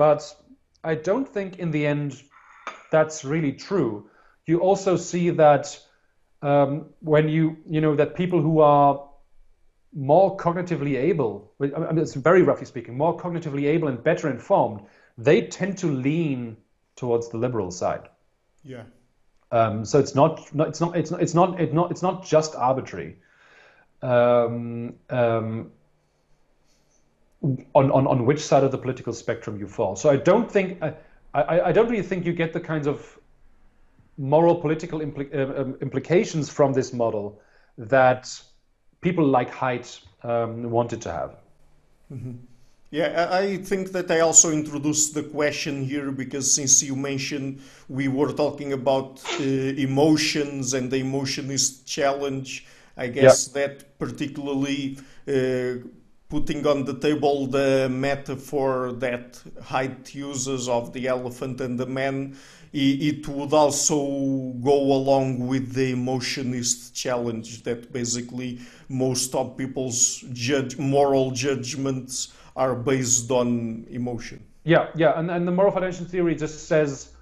but 0.00 0.34
I 0.82 0.94
don't 0.94 1.28
think 1.28 1.58
in 1.58 1.72
the 1.72 1.86
end 1.86 2.22
that's 2.90 3.22
really 3.22 3.52
true. 3.52 4.08
You 4.46 4.60
also 4.60 4.96
see 4.96 5.28
that 5.28 5.78
um, 6.40 6.86
when 7.00 7.28
you 7.28 7.58
you 7.68 7.82
know 7.82 7.94
that 7.96 8.14
people 8.14 8.40
who 8.40 8.60
are 8.60 9.10
more 9.92 10.38
cognitively 10.38 10.96
able, 10.96 11.52
I 11.60 11.66
mean, 11.66 11.98
it's 11.98 12.14
very 12.14 12.40
roughly 12.40 12.64
speaking, 12.64 12.96
more 12.96 13.14
cognitively 13.18 13.64
able 13.74 13.88
and 13.88 14.02
better 14.02 14.30
informed, 14.30 14.80
they 15.18 15.42
tend 15.48 15.76
to 15.78 15.88
lean 15.88 16.56
towards 16.96 17.28
the 17.28 17.36
liberal 17.36 17.70
side. 17.70 18.08
Yeah. 18.64 18.84
Um, 19.52 19.84
so 19.84 19.98
it's 19.98 20.14
not, 20.14 20.54
not, 20.54 20.68
it's 20.68 20.80
not, 20.80 20.96
it's 20.96 21.10
not, 21.10 21.20
it's 21.20 21.34
not, 21.34 21.60
it's 21.60 21.74
not, 21.74 21.90
it's 21.90 22.02
not 22.02 22.24
just 22.24 22.54
arbitrary. 22.54 23.16
Um, 24.00 24.94
um, 25.10 25.72
on, 27.42 27.90
on, 27.90 28.06
on 28.06 28.26
which 28.26 28.40
side 28.40 28.64
of 28.64 28.70
the 28.70 28.78
political 28.78 29.12
spectrum 29.12 29.58
you 29.58 29.66
fall. 29.66 29.96
So 29.96 30.10
I 30.10 30.16
don't 30.16 30.50
think 30.50 30.82
I, 30.82 30.94
I, 31.34 31.60
I 31.68 31.72
don't 31.72 31.88
really 31.88 32.02
think 32.02 32.26
you 32.26 32.32
get 32.32 32.52
the 32.52 32.60
kinds 32.60 32.86
of 32.86 33.18
moral 34.18 34.56
political 34.56 35.00
impl- 35.00 35.34
uh, 35.34 35.62
um, 35.62 35.76
implications 35.80 36.50
from 36.50 36.72
this 36.72 36.92
model 36.92 37.40
that 37.78 38.28
people 39.00 39.26
like 39.26 39.50
Haidt 39.50 40.00
um, 40.22 40.70
wanted 40.70 41.00
to 41.02 41.12
have. 41.12 41.36
Mm-hmm. 42.12 42.32
Yeah, 42.90 43.28
I 43.30 43.58
think 43.58 43.92
that 43.92 44.10
I 44.10 44.18
also 44.18 44.50
introduced 44.50 45.14
the 45.14 45.22
question 45.22 45.84
here 45.84 46.10
because 46.10 46.52
since 46.52 46.82
you 46.82 46.96
mentioned 46.96 47.60
we 47.88 48.08
were 48.08 48.32
talking 48.32 48.72
about 48.72 49.22
uh, 49.38 49.44
emotions 49.44 50.74
and 50.74 50.90
the 50.90 51.00
emotionist 51.00 51.86
challenge, 51.86 52.66
I 52.96 53.06
guess 53.06 53.48
yeah. 53.48 53.68
that 53.68 53.98
particularly 54.00 54.98
uh, 55.28 55.86
putting 56.30 56.64
on 56.64 56.84
the 56.84 56.94
table 56.94 57.46
the 57.48 57.88
metaphor 57.90 58.92
that 58.92 59.32
Haidt 59.64 60.14
uses 60.14 60.68
of 60.68 60.92
the 60.92 61.08
elephant 61.08 61.60
and 61.60 61.78
the 61.78 61.86
man, 61.86 62.36
it 62.72 63.26
would 63.26 63.52
also 63.52 64.52
go 64.62 64.78
along 64.92 65.48
with 65.48 65.72
the 65.72 65.92
emotionist 65.92 66.94
challenge 66.94 67.64
that 67.64 67.92
basically 67.92 68.60
most 68.88 69.34
of 69.34 69.56
people's 69.56 70.24
judge, 70.32 70.78
moral 70.78 71.32
judgments 71.32 72.32
are 72.54 72.76
based 72.76 73.28
on 73.32 73.84
emotion. 73.90 74.44
Yeah, 74.62 74.90
yeah, 74.94 75.18
and, 75.18 75.30
and 75.32 75.48
the 75.48 75.52
moral 75.52 75.72
foundation 75.72 76.06
theory 76.06 76.36
just 76.36 76.68
says 76.68 77.12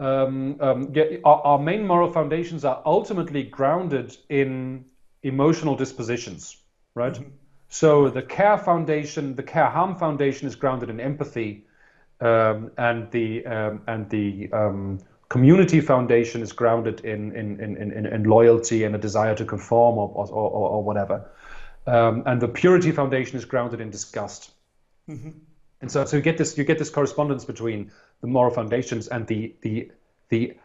um, 0.00 0.56
um, 0.60 0.90
yeah, 0.92 1.18
our, 1.24 1.40
our 1.42 1.58
main 1.58 1.86
moral 1.86 2.10
foundations 2.10 2.64
are 2.64 2.82
ultimately 2.84 3.44
grounded 3.44 4.16
in 4.28 4.84
emotional 5.22 5.76
dispositions, 5.76 6.56
right? 6.96 7.12
Mm-hmm 7.12 7.28
so 7.68 8.08
the 8.08 8.22
Care 8.22 8.58
Foundation, 8.58 9.34
the 9.34 9.42
Care 9.42 9.66
Harm 9.66 9.96
Foundation, 9.96 10.46
is 10.46 10.54
grounded 10.54 10.90
in 10.90 11.00
empathy, 11.00 11.64
um, 12.20 12.70
and 12.78 13.10
the 13.10 13.44
um, 13.46 13.82
and 13.86 14.08
the 14.10 14.50
um, 14.52 15.00
Community 15.28 15.80
Foundation 15.80 16.42
is 16.42 16.52
grounded 16.52 17.00
in 17.00 17.34
in, 17.34 17.60
in, 17.60 17.76
in, 17.76 18.06
in 18.06 18.24
loyalty 18.24 18.84
and 18.84 18.94
a 18.94 18.98
desire 18.98 19.34
to 19.34 19.44
conform 19.44 19.98
or 19.98 20.10
or, 20.14 20.26
or, 20.28 20.68
or 20.70 20.82
whatever, 20.82 21.28
um, 21.86 22.22
and 22.26 22.40
the 22.40 22.48
Purity 22.48 22.92
Foundation 22.92 23.36
is 23.36 23.44
grounded 23.44 23.80
in 23.80 23.90
disgust. 23.90 24.52
Mm-hmm. 25.08 25.30
And 25.80 25.92
so, 25.92 26.04
so 26.04 26.16
you 26.16 26.22
get 26.22 26.38
this 26.38 26.56
you 26.56 26.64
get 26.64 26.78
this 26.78 26.90
correspondence 26.90 27.44
between 27.44 27.90
the 28.20 28.26
moral 28.26 28.52
foundations 28.52 29.08
and 29.08 29.26
the 29.26 29.54
the 29.60 29.90
the 30.28 30.56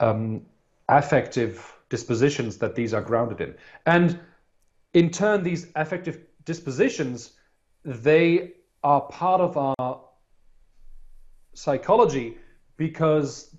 um, 0.00 0.42
affective 0.88 1.74
dispositions 1.88 2.58
that 2.58 2.74
these 2.74 2.92
are 2.94 3.00
grounded 3.00 3.40
in, 3.40 3.54
and 3.86 4.18
in 4.96 5.10
turn, 5.10 5.42
these 5.42 5.66
affective 5.74 6.18
dispositions, 6.46 7.32
they 7.84 8.52
are 8.82 9.02
part 9.02 9.42
of 9.42 9.58
our 9.58 10.00
psychology 11.52 12.38
because 12.78 13.54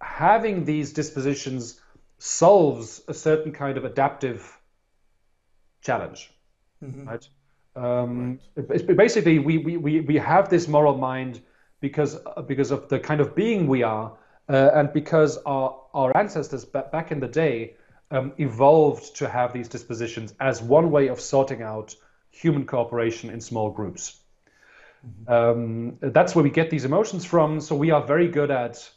having 0.00 0.64
these 0.64 0.92
dispositions 0.92 1.80
solves 2.18 3.02
a 3.08 3.14
certain 3.14 3.50
kind 3.50 3.76
of 3.76 3.84
adaptive 3.84 4.60
challenge, 5.80 6.30
mm-hmm. 6.80 7.08
right? 7.08 7.28
Um, 7.74 8.38
right. 8.54 8.96
Basically, 8.96 9.40
we, 9.40 9.58
we, 9.58 10.00
we 10.00 10.16
have 10.16 10.48
this 10.50 10.68
moral 10.68 10.96
mind 10.96 11.40
because 11.80 12.16
because 12.46 12.70
of 12.70 12.88
the 12.88 13.00
kind 13.00 13.20
of 13.20 13.34
being 13.34 13.66
we 13.66 13.82
are, 13.82 14.16
uh, 14.48 14.70
and 14.72 14.92
because 14.92 15.36
our 15.38 15.82
our 15.94 16.16
ancestors 16.16 16.64
back 16.64 17.10
in 17.10 17.18
the 17.18 17.28
day 17.28 17.74
um, 18.10 18.32
evolved 18.38 19.16
to 19.16 19.28
have 19.28 19.52
these 19.52 19.68
dispositions 19.68 20.34
as 20.40 20.62
one 20.62 20.90
way 20.90 21.08
of 21.08 21.20
sorting 21.20 21.62
out 21.62 21.94
human 22.30 22.66
cooperation 22.66 23.30
in 23.30 23.40
small 23.40 23.70
groups. 23.70 24.18
Mm-hmm. 25.06 25.32
Um, 25.32 25.98
that's 26.00 26.34
where 26.34 26.42
we 26.42 26.50
get 26.50 26.70
these 26.70 26.84
emotions 26.84 27.24
from. 27.24 27.60
So 27.60 27.74
we 27.76 27.90
are 27.90 28.02
very 28.06 28.28
good 28.28 28.50
at 28.50 28.88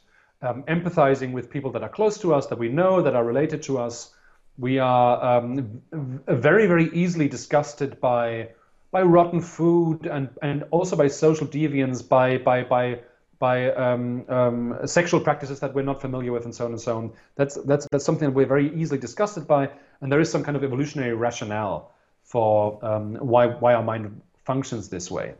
um, 0.41 0.63
empathizing 0.63 1.31
with 1.33 1.49
people 1.49 1.71
that 1.71 1.83
are 1.83 1.89
close 1.89 2.19
to 2.19 2.33
us, 2.33 2.47
that 2.47 2.59
we 2.59 2.69
know, 2.69 3.01
that 3.01 3.15
are 3.15 3.25
related 3.25 3.63
to 3.63 3.77
us. 3.79 4.13
We 4.57 4.79
are 4.79 5.37
um, 5.37 5.81
very, 5.91 6.67
very 6.67 6.89
easily 6.93 7.27
disgusted 7.27 7.99
by 7.99 8.49
by 8.91 9.03
rotten 9.03 9.39
food 9.39 10.07
and 10.07 10.29
and 10.41 10.63
also 10.71 10.95
by 10.95 11.07
social 11.07 11.47
deviance, 11.47 12.07
by 12.07 12.37
by 12.37 12.63
by 12.63 12.99
by 13.39 13.71
um, 13.71 14.25
um, 14.29 14.77
sexual 14.85 15.21
practices 15.21 15.59
that 15.61 15.73
we're 15.73 15.81
not 15.81 16.01
familiar 16.01 16.31
with, 16.31 16.45
and 16.45 16.53
so 16.53 16.65
on 16.65 16.71
and 16.71 16.81
so 16.81 16.97
on. 16.97 17.11
That's 17.35 17.55
that's 17.55 17.87
that's 17.91 18.05
something 18.05 18.27
that 18.29 18.35
we're 18.35 18.45
very 18.45 18.73
easily 18.79 18.99
disgusted 18.99 19.47
by, 19.47 19.69
and 20.01 20.11
there 20.11 20.19
is 20.19 20.29
some 20.29 20.43
kind 20.43 20.57
of 20.57 20.63
evolutionary 20.63 21.13
rationale 21.13 21.91
for 22.23 22.83
um, 22.85 23.15
why 23.15 23.47
why 23.47 23.73
our 23.73 23.83
mind 23.83 24.21
functions 24.43 24.89
this 24.89 25.09
way. 25.09 25.33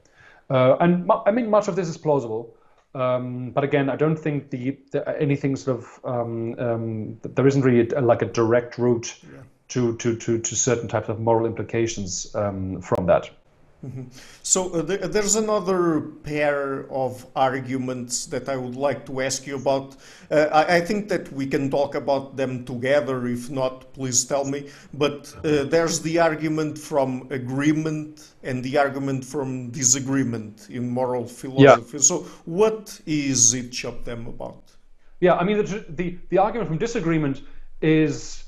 Uh, 0.49 0.77
and 0.79 1.11
I 1.25 1.31
mean, 1.31 1.49
much 1.49 1.67
of 1.67 1.75
this 1.75 1.87
is 1.89 1.97
plausible. 1.97 2.55
Um, 2.95 3.51
but 3.51 3.63
again, 3.63 3.89
I 3.89 3.95
don't 3.95 4.17
think 4.17 4.49
the, 4.49 4.77
the 4.91 5.07
anything 5.21 5.55
sort 5.55 5.77
of 5.77 5.99
um, 6.03 6.55
um, 6.57 7.19
there 7.21 7.45
isn't 7.45 7.61
really 7.61 7.87
a, 7.89 8.01
like 8.01 8.23
a 8.23 8.25
direct 8.25 8.79
route 8.79 9.15
yeah. 9.23 9.41
to, 9.69 9.95
to, 9.97 10.15
to, 10.15 10.39
to 10.39 10.55
certain 10.55 10.87
types 10.87 11.07
of 11.09 11.19
moral 11.19 11.45
implications 11.45 12.33
um, 12.35 12.81
from 12.81 13.05
that. 13.05 13.29
Mm-hmm. 13.85 14.03
So 14.43 14.73
uh, 14.73 14.83
th- 14.83 15.01
there's 15.11 15.37
another 15.37 16.01
pair 16.23 16.85
of 16.91 17.25
arguments 17.35 18.25
that 18.25 18.49
I 18.49 18.57
would 18.57 18.75
like 18.75 19.05
to 19.05 19.21
ask 19.21 19.47
you 19.47 19.55
about. 19.55 19.95
Uh, 20.29 20.47
I-, 20.51 20.77
I, 20.77 20.81
think 20.81 21.07
that 21.07 21.31
we 21.31 21.47
can 21.47 21.71
talk 21.71 21.95
about 21.95 22.35
them 22.35 22.65
together. 22.65 23.25
If 23.27 23.49
not, 23.49 23.93
please 23.93 24.25
tell 24.25 24.43
me. 24.43 24.69
But 24.93 25.33
uh, 25.45 25.63
there's 25.63 26.01
the 26.01 26.19
argument 26.19 26.77
from 26.77 27.27
agreement 27.29 28.33
and 28.43 28.61
the 28.63 28.77
argument 28.77 29.23
from 29.23 29.69
disagreement 29.69 30.67
in 30.69 30.89
moral 30.89 31.25
philosophy. 31.25 31.97
Yeah. 31.97 32.01
So 32.01 32.25
what 32.43 32.99
is 33.05 33.55
each 33.55 33.85
of 33.85 34.03
them 34.03 34.27
about? 34.27 34.63
Yeah, 35.21 35.35
I 35.35 35.43
mean 35.43 35.57
the, 35.57 35.85
the 35.89 36.17
the 36.29 36.37
argument 36.37 36.67
from 36.67 36.77
disagreement 36.77 37.41
is 37.81 38.43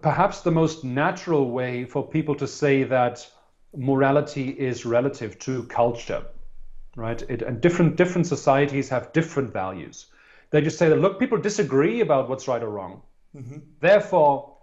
perhaps 0.00 0.40
the 0.40 0.50
most 0.50 0.84
natural 0.84 1.50
way 1.50 1.84
for 1.84 2.06
people 2.06 2.34
to 2.36 2.46
say 2.46 2.82
that 2.84 3.26
morality 3.76 4.50
is 4.50 4.84
relative 4.84 5.38
to 5.40 5.64
culture, 5.64 6.24
right? 6.96 7.22
It, 7.22 7.42
and 7.42 7.60
different 7.60 7.96
different 7.96 8.26
societies 8.26 8.88
have 8.88 9.12
different 9.12 9.52
values. 9.52 10.06
They 10.50 10.60
just 10.60 10.78
say 10.78 10.88
that 10.88 10.96
look, 10.96 11.18
people 11.18 11.38
disagree 11.38 12.00
about 12.00 12.28
what's 12.28 12.46
right 12.48 12.62
or 12.62 12.70
wrong. 12.70 13.02
Mm-hmm. 13.34 13.58
Therefore, 13.80 14.56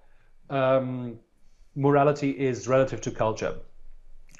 um, 0.49 1.19
morality 1.75 2.29
is 2.29 2.67
relative 2.67 3.01
to 3.01 3.11
culture, 3.11 3.55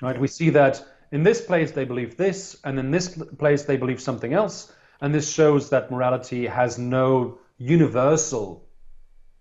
right? 0.01 0.19
We 0.19 0.27
see 0.27 0.51
that 0.51 0.85
in 1.11 1.23
this 1.23 1.41
place 1.41 1.71
they 1.71 1.85
believe 1.85 2.17
this, 2.17 2.57
and 2.63 2.77
in 2.77 2.91
this 2.91 3.21
place 3.37 3.63
they 3.63 3.77
believe 3.77 3.99
something 3.99 4.33
else, 4.33 4.71
and 5.01 5.13
this 5.13 5.31
shows 5.31 5.69
that 5.69 5.89
morality 5.89 6.45
has 6.45 6.77
no 6.77 7.39
universal 7.57 8.67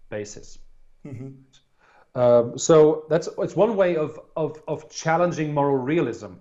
basis. 0.09 0.59
Mm-hmm. 1.07 1.29
Um, 2.15 2.59
so 2.59 3.05
that's 3.09 3.29
it's 3.39 3.55
one 3.55 3.77
way 3.77 3.97
of, 3.97 4.19
of, 4.37 4.61
of 4.67 4.91
challenging 4.91 5.55
moral 5.55 5.77
realism. 5.77 6.33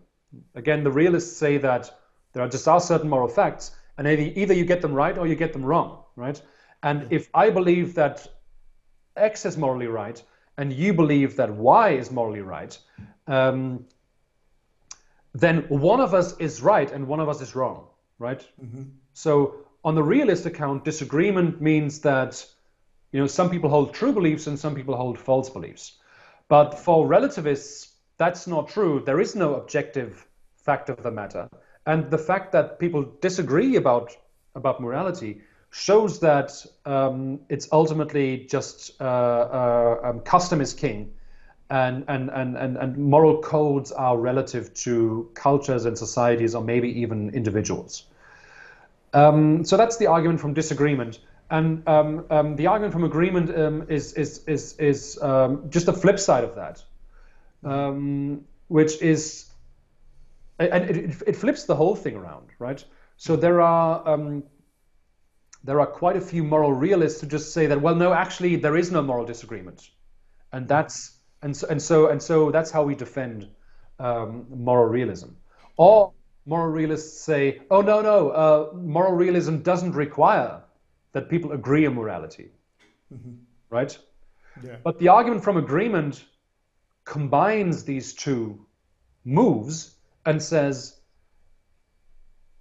Again, 0.55 0.83
the 0.83 0.91
realists 0.91 1.37
say 1.37 1.57
that 1.57 1.91
there 2.33 2.43
are 2.43 2.49
just 2.49 2.67
are 2.67 2.79
certain 2.79 3.09
moral 3.09 3.27
facts, 3.27 3.71
and 3.97 4.07
either 4.07 4.53
you 4.53 4.65
get 4.65 4.81
them 4.81 4.93
right 4.93 5.17
or 5.17 5.27
you 5.27 5.35
get 5.35 5.53
them 5.53 5.63
wrong, 5.63 6.03
right? 6.15 6.41
And 6.83 7.07
if 7.11 7.29
I 7.33 7.49
believe 7.49 7.95
that 7.95 8.27
X 9.15 9.45
is 9.45 9.57
morally 9.57 9.87
right, 9.87 10.21
and 10.57 10.73
you 10.73 10.93
believe 10.93 11.35
that 11.37 11.53
Y 11.53 11.89
is 11.89 12.11
morally 12.11 12.41
right, 12.41 12.77
um, 13.27 13.85
then 15.33 15.65
one 15.69 15.99
of 15.99 16.13
us 16.13 16.37
is 16.37 16.61
right 16.61 16.91
and 16.91 17.07
one 17.07 17.19
of 17.19 17.29
us 17.29 17.41
is 17.41 17.55
wrong, 17.55 17.87
right? 18.17 18.45
Mm-hmm. 18.63 18.83
So 19.13 19.55
on 19.83 19.95
the 19.95 20.03
realist 20.03 20.45
account, 20.45 20.83
disagreement 20.83 21.61
means 21.61 21.99
that 22.01 22.45
you 23.11 23.19
know, 23.19 23.27
some 23.27 23.49
people 23.49 23.69
hold 23.69 23.93
true 23.93 24.13
beliefs 24.13 24.47
and 24.47 24.59
some 24.59 24.75
people 24.75 24.95
hold 24.95 25.17
false 25.17 25.49
beliefs. 25.49 25.93
But 26.47 26.77
for 26.77 27.07
relativists, 27.07 27.93
that's 28.17 28.47
not 28.47 28.69
true. 28.69 29.01
There 29.05 29.19
is 29.19 29.35
no 29.35 29.55
objective 29.55 30.25
fact 30.55 30.89
of 30.89 31.03
the 31.03 31.11
matter. 31.11 31.49
And 31.85 32.09
the 32.11 32.17
fact 32.17 32.51
that 32.51 32.79
people 32.79 33.05
disagree 33.21 33.75
about, 33.75 34.15
about 34.55 34.81
morality 34.81 35.41
shows 35.69 36.19
that 36.19 36.65
um, 36.85 37.39
it's 37.49 37.67
ultimately 37.71 38.45
just 38.49 38.99
uh, 38.99 39.03
uh, 39.03 39.99
um, 40.03 40.19
custom 40.21 40.61
is 40.61 40.73
king. 40.73 41.13
And, 41.69 42.05
and, 42.07 42.29
and, 42.29 42.57
and, 42.57 42.77
and 42.77 42.97
moral 42.97 43.41
codes 43.41 43.91
are 43.91 44.17
relative 44.17 44.73
to 44.85 45.29
cultures 45.33 45.85
and 45.85 45.97
societies 45.97 46.55
or 46.55 46.63
maybe 46.63 47.01
even 47.01 47.31
individuals. 47.31 48.05
Um, 49.13 49.65
so 49.65 49.75
that's 49.75 49.97
the 49.97 50.07
argument 50.07 50.39
from 50.39 50.53
disagreement. 50.53 51.19
And 51.49 51.87
um, 51.87 52.25
um, 52.29 52.55
the 52.57 52.67
argument 52.67 52.93
from 52.93 53.03
agreement 53.05 53.57
um, 53.57 53.85
is, 53.89 54.13
is, 54.13 54.43
is, 54.47 54.75
is 54.79 55.19
um, 55.21 55.69
just 55.69 55.85
the 55.85 55.93
flip 55.93 56.19
side 56.19 56.43
of 56.43 56.55
that. 56.55 56.83
um, 57.63 58.45
which 58.67 59.01
is, 59.01 59.45
and 60.59 60.89
it, 60.89 61.21
it, 61.27 61.35
flips 61.35 61.65
the 61.65 61.75
whole 61.75 61.95
thing 61.95 62.15
around, 62.15 62.47
right? 62.59 62.83
So 63.17 63.35
there 63.35 63.61
are 63.61 64.41
there 65.63 65.79
are 65.81 65.87
quite 65.87 66.15
a 66.17 66.21
few 66.21 66.43
moral 66.43 66.73
realists 66.73 67.21
who 67.21 67.27
just 67.27 67.53
say 67.53 67.67
that, 67.67 67.81
well, 67.81 67.95
no, 67.95 68.13
actually, 68.13 68.55
there 68.57 68.77
is 68.77 68.91
no 68.91 69.01
moral 69.01 69.25
disagreement, 69.25 69.89
and 70.51 70.67
that's 70.67 71.17
and 71.41 71.55
so 71.55 71.67
and 71.67 71.81
so 71.81 72.07
and 72.07 72.21
so 72.21 72.51
that's 72.51 72.71
how 72.71 72.83
we 72.83 72.95
defend 72.95 73.49
um, 73.99 74.47
moral 74.49 74.85
realism. 74.87 75.29
Or 75.77 76.13
moral 76.45 76.69
realists 76.71 77.21
say, 77.23 77.61
oh 77.71 77.81
no, 77.81 78.01
no, 78.01 78.29
uh, 78.29 78.73
moral 78.75 79.13
realism 79.13 79.57
doesn't 79.57 79.93
require 79.93 80.63
that 81.17 81.29
people 81.29 81.51
agree 81.51 81.87
on 81.87 81.95
morality, 81.95 82.51
mm-hmm. 83.11 83.37
right? 83.71 83.97
Yeah. 84.63 84.75
But 84.83 84.99
the 84.99 85.07
argument 85.07 85.43
from 85.43 85.57
agreement 85.57 86.23
combines 87.05 87.83
these 87.83 88.13
two 88.13 88.67
moves 89.25 89.95
and 90.27 90.39
says, 90.39 90.99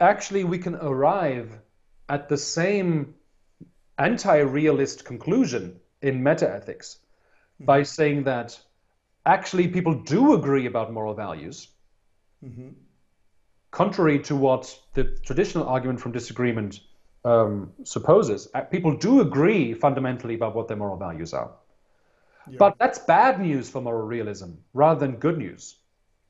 actually, 0.01 0.45
we 0.45 0.57
can 0.57 0.75
arrive 0.77 1.53
at 2.09 2.31
the 2.31 2.39
same 2.39 3.15
anti-realist 3.99 5.05
conclusion 5.05 5.79
in 6.01 6.23
metaethics 6.23 6.97
mm-hmm. 6.97 7.67
by 7.67 7.83
saying 7.83 8.25
that 8.25 8.59
actually 9.27 9.69
people 9.69 10.03
do 10.03 10.33
agree 10.33 10.65
about 10.65 10.95
moral 10.95 11.13
values, 11.13 11.69
mm-hmm. 12.43 12.69
contrary 13.71 14.19
to 14.21 14.35
what 14.35 14.81
the 14.95 15.05
traditional 15.27 15.69
argument 15.69 16.01
from 16.01 16.13
disagreement 16.13 16.81
um, 17.27 17.73
supposes. 17.83 18.49
Uh, 18.55 18.61
people 18.61 18.97
do 18.97 19.21
agree 19.21 19.75
fundamentally 19.75 20.35
about 20.35 20.55
what 20.55 20.69
their 20.69 20.77
moral 20.77 20.97
values 20.97 21.35
are. 21.35 21.51
Yeah. 22.49 22.57
But 22.59 22.79
that's 22.79 23.01
bad 23.01 23.41
news 23.41 23.69
for 23.69 23.83
moral 23.83 24.07
realism 24.07 24.51
rather 24.73 25.01
than 25.01 25.17
good 25.17 25.37
news. 25.37 25.77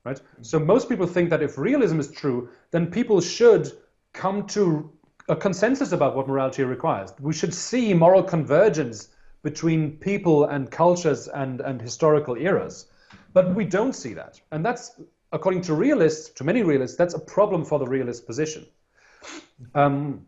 Right? 0.03 0.17
Mm-hmm. 0.17 0.43
So 0.43 0.59
most 0.59 0.89
people 0.89 1.05
think 1.05 1.29
that 1.29 1.43
if 1.43 1.57
realism 1.57 1.99
is 1.99 2.11
true, 2.11 2.49
then 2.71 2.87
people 2.87 3.21
should 3.21 3.71
come 4.13 4.47
to 4.47 4.91
a 5.29 5.35
consensus 5.35 5.91
about 5.91 6.15
what 6.15 6.27
morality 6.27 6.63
requires. 6.63 7.13
We 7.19 7.33
should 7.33 7.53
see 7.53 7.93
moral 7.93 8.23
convergence 8.23 9.09
between 9.43 9.97
people 9.97 10.45
and 10.45 10.71
cultures 10.71 11.27
and, 11.27 11.61
and 11.61 11.79
historical 11.79 12.35
eras. 12.35 12.87
But 13.33 13.53
we 13.53 13.65
don't 13.65 13.93
see 13.93 14.13
that. 14.15 14.41
And 14.51 14.65
that's, 14.65 14.99
according 15.31 15.61
to 15.63 15.75
realists, 15.75 16.29
to 16.29 16.43
many 16.43 16.63
realists, 16.63 16.97
that's 16.97 17.13
a 17.13 17.19
problem 17.19 17.63
for 17.63 17.77
the 17.77 17.85
realist 17.85 18.25
position. 18.25 18.65
Um, 19.75 20.25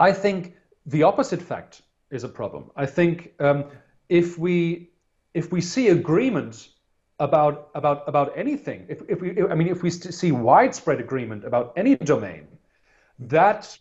I 0.00 0.12
think 0.12 0.54
the 0.86 1.02
opposite 1.02 1.42
fact 1.42 1.82
is 2.10 2.24
a 2.24 2.28
problem. 2.28 2.70
I 2.74 2.86
think 2.86 3.34
um, 3.38 3.66
if 4.08 4.38
we 4.38 4.90
if 5.34 5.52
we 5.52 5.60
see 5.60 5.88
agreement 5.88 6.70
about 7.20 7.68
about 7.74 8.08
about 8.08 8.32
anything, 8.36 8.86
if, 8.88 9.02
if 9.08 9.20
we 9.20 9.28
I 9.42 9.54
mean 9.54 9.68
if 9.68 9.82
we 9.82 9.90
see 9.90 10.32
widespread 10.32 11.00
agreement 11.00 11.44
about 11.44 11.74
any 11.76 11.96
domain, 11.96 12.48
that 13.18 13.78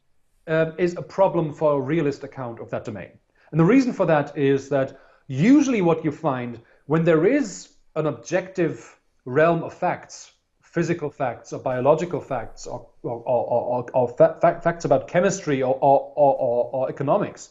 uh, 0.48 0.72
is 0.78 0.98
a 0.98 1.02
problem 1.02 1.54
for 1.54 1.78
a 1.78 1.80
realist 1.80 2.24
account 2.24 2.60
of 2.60 2.70
that 2.70 2.84
domain. 2.84 3.12
And 3.52 3.60
the 3.60 3.66
reason 3.66 3.94
for 3.94 4.06
that 4.06 4.38
is 4.38 4.70
that 4.70 5.00
usually 5.28 5.82
what 5.82 6.04
you 6.04 6.12
find 6.12 6.60
when 6.86 7.06
there 7.06 7.26
is 7.26 7.70
an 7.96 8.08
objective 8.08 9.00
realm 9.26 9.64
of 9.64 9.74
facts, 9.74 10.34
physical 10.72 11.10
facts 11.10 11.52
or 11.52 11.60
biological 11.60 12.22
facts 12.22 12.68
or, 12.68 12.88
or, 13.02 13.24
or, 13.26 13.90
or 13.94 14.08
fa- 14.10 14.60
facts 14.64 14.86
about 14.86 15.08
chemistry 15.08 15.64
or, 15.64 15.76
or, 15.82 16.90
economics 16.90 17.50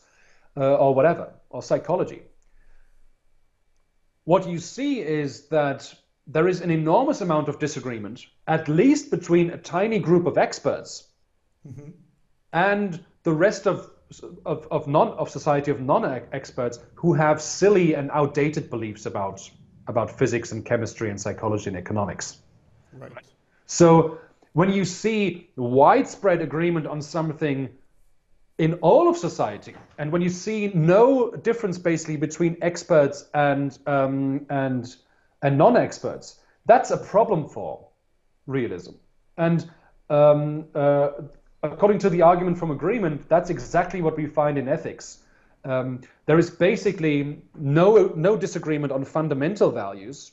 uh, 0.56 0.74
or 0.76 0.94
whatever, 0.94 1.32
or 1.50 1.62
psychology, 1.62 2.22
what 4.24 4.48
you 4.48 4.58
see 4.58 5.00
is 5.00 5.48
that 5.48 5.92
there 6.26 6.46
is 6.46 6.60
an 6.60 6.70
enormous 6.70 7.20
amount 7.20 7.48
of 7.48 7.58
disagreement, 7.58 8.26
at 8.46 8.68
least 8.68 9.10
between 9.10 9.50
a 9.50 9.58
tiny 9.58 9.98
group 9.98 10.26
of 10.26 10.38
experts 10.38 11.08
mm-hmm. 11.66 11.90
and 12.52 13.04
the 13.22 13.32
rest 13.32 13.66
of 13.66 13.90
of, 14.46 14.66
of 14.70 14.88
non 14.88 15.08
of 15.08 15.28
society 15.28 15.70
of 15.70 15.80
non-experts 15.80 16.78
who 16.94 17.12
have 17.12 17.42
silly 17.42 17.94
and 17.94 18.10
outdated 18.10 18.70
beliefs 18.70 19.04
about 19.04 19.50
about 19.86 20.18
physics 20.18 20.52
and 20.52 20.64
chemistry 20.64 21.10
and 21.10 21.20
psychology 21.20 21.68
and 21.68 21.76
economics. 21.76 22.38
Right. 22.92 23.12
So 23.66 24.18
when 24.52 24.72
you 24.72 24.84
see 24.84 25.50
widespread 25.56 26.40
agreement 26.42 26.86
on 26.86 27.02
something 27.02 27.68
in 28.58 28.74
all 28.74 29.08
of 29.08 29.16
society, 29.16 29.74
and 29.98 30.10
when 30.10 30.20
you 30.22 30.30
see 30.30 30.72
no 30.74 31.30
difference 31.30 31.78
basically 31.78 32.16
between 32.16 32.56
experts 32.62 33.26
and 33.34 33.78
um, 33.86 34.46
and 34.50 34.96
and 35.42 35.56
non-experts, 35.56 36.40
that's 36.66 36.90
a 36.90 36.96
problem 36.96 37.48
for 37.48 37.86
realism. 38.46 38.94
And 39.36 39.70
um, 40.10 40.64
uh, 40.74 41.10
according 41.62 41.98
to 42.00 42.10
the 42.10 42.22
argument 42.22 42.58
from 42.58 42.70
agreement, 42.70 43.28
that's 43.28 43.50
exactly 43.50 44.02
what 44.02 44.16
we 44.16 44.26
find 44.26 44.58
in 44.58 44.68
ethics. 44.68 45.18
Um, 45.64 46.00
there 46.26 46.38
is 46.38 46.50
basically 46.50 47.42
no 47.54 48.12
no 48.16 48.36
disagreement 48.36 48.92
on 48.92 49.04
fundamental 49.04 49.70
values. 49.70 50.32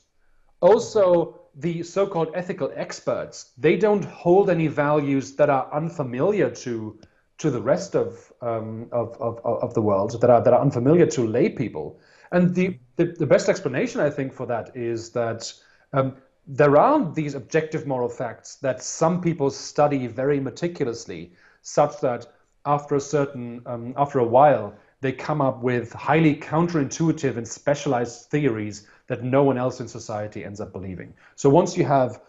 Also, 0.60 1.40
the 1.56 1.82
so-called 1.82 2.28
ethical 2.34 2.70
experts 2.74 3.52
they 3.56 3.76
don't 3.76 4.04
hold 4.04 4.50
any 4.50 4.66
values 4.66 5.34
that 5.36 5.48
are 5.48 5.72
unfamiliar 5.72 6.50
to 6.50 6.98
to 7.38 7.50
the 7.50 7.60
rest 7.60 7.94
of 7.94 8.32
um, 8.40 8.88
of, 8.92 9.16
of, 9.20 9.38
of 9.44 9.74
the 9.74 9.82
world 9.82 10.20
that 10.20 10.30
are 10.30 10.42
that 10.42 10.52
are 10.52 10.60
unfamiliar 10.60 11.06
to 11.06 11.26
lay 11.26 11.48
people. 11.48 11.98
And 12.32 12.54
the, 12.54 12.78
the, 12.96 13.04
the 13.04 13.26
best 13.26 13.48
explanation 13.48 14.00
I 14.00 14.10
think 14.10 14.32
for 14.32 14.46
that 14.46 14.76
is 14.76 15.10
that 15.10 15.52
um, 15.92 16.16
there 16.46 16.76
are 16.76 17.12
these 17.12 17.34
objective 17.34 17.86
moral 17.86 18.08
facts 18.08 18.56
that 18.56 18.82
some 18.82 19.20
people 19.20 19.50
study 19.50 20.06
very 20.06 20.40
meticulously, 20.40 21.32
such 21.62 22.00
that 22.00 22.26
after 22.64 22.96
a 22.96 23.00
certain 23.00 23.62
um, 23.66 23.94
after 23.96 24.18
a 24.18 24.24
while 24.24 24.74
they 25.00 25.12
come 25.12 25.40
up 25.40 25.62
with 25.62 25.92
highly 25.92 26.34
counterintuitive 26.34 27.36
and 27.36 27.46
specialized 27.46 28.30
theories 28.30 28.86
that 29.08 29.22
no 29.22 29.44
one 29.44 29.58
else 29.58 29.80
in 29.80 29.88
society 29.88 30.44
ends 30.44 30.60
up 30.60 30.72
believing. 30.72 31.14
So 31.34 31.50
once 31.50 31.76
you 31.76 31.84
have 31.84 32.20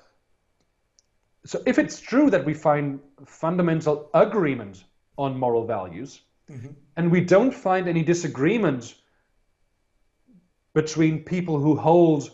so 1.46 1.62
if 1.66 1.80
it's 1.80 2.02
true 2.02 2.30
that 2.30 2.44
we 2.46 2.54
find 2.54 3.00
fundamental 3.26 4.10
agreement 4.14 4.84
on 5.18 5.38
moral 5.38 5.66
values 5.66 6.22
mm-hmm. 6.52 6.68
and 6.98 7.10
we 7.10 7.22
don't 7.22 7.54
find 7.54 7.88
any 7.88 8.04
disagreement 8.04 8.96
between 10.74 11.24
people 11.24 11.58
who 11.58 11.76
hold 11.76 12.30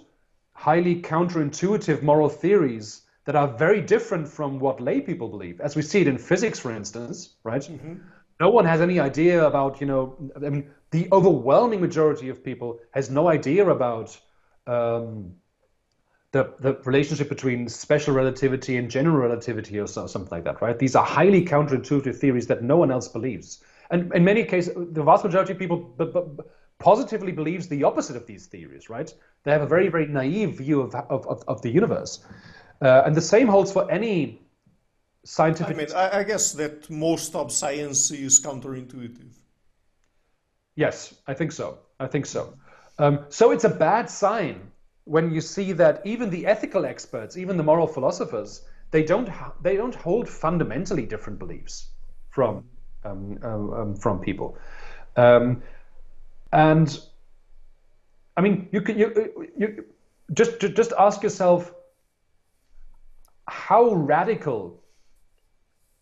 highly 0.53 1.01
counterintuitive 1.01 2.01
moral 2.01 2.30
theories 2.30 3.03
that 3.26 3.35
are 3.35 3.47
very 3.47 3.81
different 3.81 4.27
from 4.27 4.60
what 4.60 4.81
lay 4.81 4.99
people 4.99 5.30
believe, 5.30 5.61
as 5.61 5.76
we 5.76 5.81
see 5.81 6.01
it 6.01 6.07
in 6.07 6.18
physics, 6.18 6.60
for 6.60 6.72
instance, 6.72 7.35
right? 7.43 7.61
Mm-hmm. 7.61 7.95
No 8.44 8.49
one 8.49 8.65
has 8.65 8.82
any 8.82 8.99
idea 8.99 9.45
about, 9.45 9.80
you 9.80 9.88
know, 9.88 10.02
I 10.36 10.49
mean, 10.49 10.70
the 10.91 11.07
overwhelming 11.14 11.80
majority 11.80 12.28
of 12.28 12.44
people 12.44 12.80
has 12.91 13.10
no 13.10 13.30
idea 13.30 13.70
about 13.70 14.20
um, 14.68 15.36
the, 16.34 16.53
the 16.60 16.74
relationship 16.84 17.30
between 17.30 17.70
special 17.70 18.14
relativity 18.14 18.76
and 18.76 18.91
general 18.91 19.15
relativity 19.15 19.80
or 19.80 19.88
so, 19.88 20.07
something 20.07 20.30
like 20.30 20.44
that, 20.44 20.61
right? 20.61 20.78
These 20.78 20.94
are 20.94 21.06
highly 21.06 21.45
counterintuitive 21.45 22.18
theories 22.18 22.48
that 22.48 22.61
no 22.61 22.76
one 22.76 22.91
else 22.91 23.07
believes. 23.07 23.64
And 23.91 24.11
in 24.14 24.26
many 24.26 24.44
cases, 24.44 24.74
the 24.76 25.03
vast 25.03 25.24
majority 25.24 25.53
of 25.53 25.60
people 25.60 25.78
b- 25.78 26.11
b- 26.14 26.44
positively 26.80 27.32
believes 27.32 27.70
the 27.70 27.86
opposite 27.86 28.18
of 28.18 28.28
these 28.28 28.48
theories, 28.48 28.90
right? 28.90 29.10
They 29.44 29.52
have 29.52 29.61
a 29.61 29.68
very, 29.68 29.88
very 29.88 30.07
naive 30.07 30.57
view 30.57 30.82
of, 30.82 30.94
of, 30.95 31.45
of, 31.48 31.61
the 31.61 31.70
universe. 31.70 32.26
Uh, 32.82 33.03
and 33.06 33.15
the 33.15 33.22
same 33.22 33.48
holds 33.48 33.72
for 33.72 33.90
any 33.90 34.43
scientific. 35.23 35.75
I 35.75 35.79
mean, 35.79 35.91
I, 35.95 36.19
I 36.19 36.23
guess 36.23 36.51
that 36.53 36.89
most 36.89 37.35
of 37.35 37.51
science 37.51 38.11
is 38.11 38.41
counterintuitive. 38.41 39.33
Yes, 40.75 41.13
I 41.27 41.33
think 41.33 41.51
so. 41.51 41.79
I 41.99 42.07
think 42.07 42.25
so. 42.25 42.53
Um, 42.99 43.25
so 43.29 43.51
it's 43.51 43.63
a 43.63 43.69
bad 43.69 44.09
sign 44.09 44.71
when 45.05 45.31
you 45.31 45.41
see 45.41 45.73
that 45.73 46.01
even 46.05 46.29
the 46.29 46.45
ethical 46.45 46.85
experts, 46.85 47.37
even 47.37 47.57
the 47.57 47.63
moral 47.63 47.87
philosophers, 47.87 48.65
they 48.91 49.03
don't 49.03 49.29
they 49.61 49.75
don't 49.75 49.95
hold 49.95 50.29
fundamentally 50.29 51.05
different 51.05 51.39
beliefs 51.39 51.89
from 52.29 52.63
um, 53.03 53.37
um, 53.43 53.73
um 53.73 53.95
from 53.95 54.19
people. 54.19 54.57
Um, 55.15 55.61
and 56.51 56.99
I 58.37 58.41
mean, 58.41 58.69
you 58.71 58.81
can 58.81 58.97
you, 58.97 59.51
you 59.57 59.85
just 60.33 60.59
just 60.59 60.93
ask 60.97 61.23
yourself 61.23 61.73
how 63.47 63.93
radical 63.93 64.82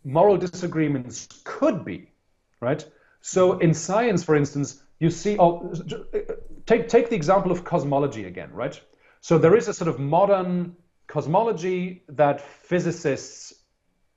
moral 0.04 0.38
disagreements 0.38 1.28
could 1.44 1.86
be, 1.86 2.10
right? 2.60 2.86
So 3.22 3.54
mm-hmm. 3.54 3.62
in 3.62 3.74
science, 3.74 4.24
for 4.24 4.36
instance, 4.36 4.82
you 5.00 5.10
see, 5.10 5.38
oh, 5.40 5.74
take 6.66 6.90
take 6.90 7.10
the 7.10 7.16
example 7.16 7.52
of 7.52 7.64
cosmology 7.64 8.26
again, 8.26 8.52
right? 8.54 8.80
So 9.22 9.38
there 9.38 9.56
is 9.56 9.68
a 9.68 9.74
sort 9.74 9.88
of 9.88 10.00
modern 10.00 10.76
cosmology 11.08 12.04
that 12.10 12.42
physicists 12.42 13.54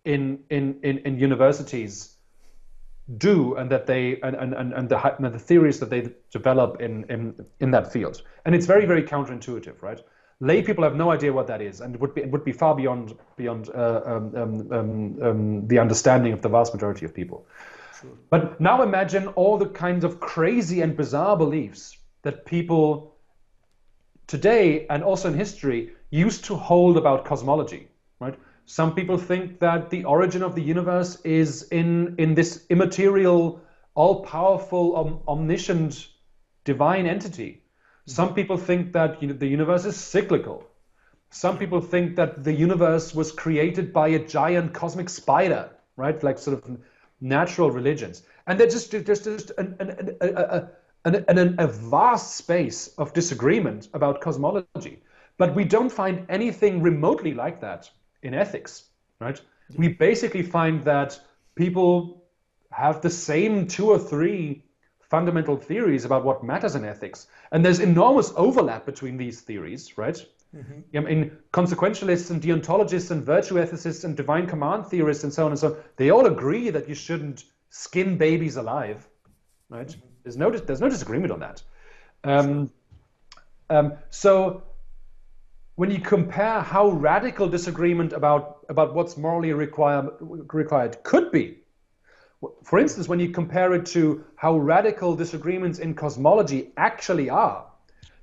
in 0.04 0.40
in 0.50 0.80
in, 0.82 0.98
in 0.98 1.18
universities 1.18 2.14
do 3.18 3.54
and 3.56 3.70
that 3.70 3.86
they 3.86 4.18
and, 4.22 4.34
and, 4.34 4.54
and, 4.54 4.88
the, 4.88 5.16
and 5.16 5.34
the 5.34 5.38
theories 5.38 5.78
that 5.80 5.90
they 5.90 6.08
develop 6.30 6.80
in, 6.80 7.04
in, 7.10 7.34
in 7.60 7.70
that 7.70 7.92
field. 7.92 8.22
And 8.44 8.54
it's 8.54 8.66
very, 8.66 8.86
very 8.86 9.02
counterintuitive, 9.02 9.82
right? 9.82 10.00
Lay 10.40 10.62
people 10.62 10.84
have 10.84 10.96
no 10.96 11.10
idea 11.10 11.32
what 11.32 11.46
that 11.46 11.60
is, 11.60 11.80
and 11.80 11.94
it 11.94 12.00
would 12.00 12.14
be 12.14 12.22
it 12.22 12.30
would 12.30 12.44
be 12.44 12.52
far 12.52 12.74
beyond 12.74 13.16
beyond 13.36 13.70
uh, 13.70 14.00
um, 14.04 14.36
um, 14.36 14.72
um, 14.72 15.22
um 15.22 15.68
the 15.68 15.78
understanding 15.78 16.32
of 16.32 16.42
the 16.42 16.48
vast 16.48 16.74
majority 16.74 17.04
of 17.04 17.14
people. 17.14 17.46
Sure. 18.00 18.10
But 18.30 18.60
now 18.60 18.82
imagine 18.82 19.28
all 19.28 19.58
the 19.58 19.68
kinds 19.68 20.04
of 20.04 20.20
crazy 20.20 20.82
and 20.82 20.96
bizarre 20.96 21.36
beliefs 21.36 21.96
that 22.22 22.44
people 22.44 23.16
today 24.26 24.86
and 24.88 25.04
also 25.04 25.28
in 25.28 25.34
history 25.34 25.92
used 26.10 26.44
to 26.46 26.54
hold 26.54 26.96
about 26.96 27.24
cosmology, 27.24 27.88
right? 28.20 28.38
Some 28.66 28.94
people 28.94 29.18
think 29.18 29.60
that 29.60 29.90
the 29.90 30.04
origin 30.04 30.42
of 30.42 30.54
the 30.54 30.62
universe 30.62 31.20
is 31.22 31.68
in 31.70 32.14
in 32.18 32.34
this 32.34 32.66
immaterial, 32.70 33.60
all-powerful, 33.94 34.96
om- 34.96 35.20
omniscient, 35.28 36.08
divine 36.64 37.06
entity 37.06 37.63
some 38.06 38.34
people 38.34 38.56
think 38.56 38.92
that 38.92 39.20
you 39.22 39.28
know, 39.28 39.34
the 39.34 39.46
universe 39.46 39.84
is 39.84 39.96
cyclical. 39.96 40.66
Some 41.30 41.58
people 41.58 41.80
think 41.80 42.16
that 42.16 42.44
the 42.44 42.52
universe 42.52 43.14
was 43.14 43.32
created 43.32 43.92
by 43.92 44.08
a 44.08 44.18
giant 44.18 44.72
cosmic 44.72 45.08
spider, 45.08 45.70
right? 45.96 46.22
Like 46.22 46.38
sort 46.38 46.62
of 46.62 46.78
natural 47.20 47.70
religions. 47.70 48.22
And 48.46 48.60
there's 48.60 48.74
just, 48.74 48.90
there's 48.90 49.24
just 49.24 49.50
an, 49.58 49.74
an, 49.80 50.16
a, 50.20 50.68
an, 51.04 51.24
an, 51.28 51.56
a 51.58 51.66
vast 51.66 52.36
space 52.36 52.88
of 52.98 53.12
disagreement 53.12 53.88
about 53.94 54.20
cosmology. 54.20 55.02
But 55.36 55.54
we 55.54 55.64
don't 55.64 55.90
find 55.90 56.26
anything 56.28 56.82
remotely 56.82 57.34
like 57.34 57.60
that 57.62 57.90
in 58.22 58.34
ethics, 58.34 58.84
right? 59.20 59.40
We 59.76 59.88
basically 59.88 60.42
find 60.42 60.84
that 60.84 61.18
people 61.56 62.24
have 62.70 63.00
the 63.00 63.10
same 63.10 63.66
two 63.66 63.90
or 63.90 63.98
three 63.98 64.63
fundamental 65.14 65.56
theories 65.56 66.04
about 66.04 66.24
what 66.24 66.42
matters 66.42 66.74
in 66.74 66.84
ethics. 66.84 67.28
And 67.52 67.64
there's 67.64 67.78
enormous 67.78 68.32
overlap 68.34 68.84
between 68.84 69.16
these 69.16 69.42
theories, 69.42 69.96
right? 69.96 70.18
Mm-hmm. 70.56 70.96
I 70.96 71.00
mean, 71.00 71.30
consequentialists 71.52 72.32
and 72.32 72.42
deontologists 72.42 73.12
and 73.12 73.24
virtue 73.24 73.54
ethicists 73.54 74.02
and 74.04 74.16
divine 74.16 74.46
command 74.48 74.86
theorists 74.88 75.22
and 75.22 75.32
so 75.32 75.44
on 75.44 75.52
and 75.52 75.60
so 75.60 75.68
on, 75.68 75.76
they 75.98 76.10
all 76.10 76.26
agree 76.26 76.70
that 76.70 76.88
you 76.88 76.96
shouldn't 76.96 77.44
skin 77.70 78.18
babies 78.18 78.56
alive, 78.56 79.06
right? 79.68 79.86
Mm-hmm. 79.86 80.08
There's 80.24 80.36
no 80.36 80.50
there's 80.50 80.80
no 80.80 80.88
disagreement 80.88 81.32
on 81.32 81.40
that. 81.46 81.62
Um, 82.24 82.72
um, 83.70 83.92
so 84.10 84.64
when 85.76 85.90
you 85.92 86.00
compare 86.00 86.60
how 86.60 86.90
radical 86.90 87.48
disagreement 87.48 88.12
about 88.12 88.66
about 88.68 88.94
what's 88.94 89.16
morally 89.16 89.52
require, 89.52 90.10
required 90.62 91.02
could 91.04 91.30
be 91.30 91.46
for 92.62 92.78
instance, 92.78 93.08
when 93.08 93.20
you 93.20 93.30
compare 93.30 93.74
it 93.74 93.86
to 93.86 94.24
how 94.36 94.56
radical 94.56 95.14
disagreements 95.14 95.78
in 95.78 95.94
cosmology 95.94 96.72
actually 96.76 97.30
are, 97.30 97.66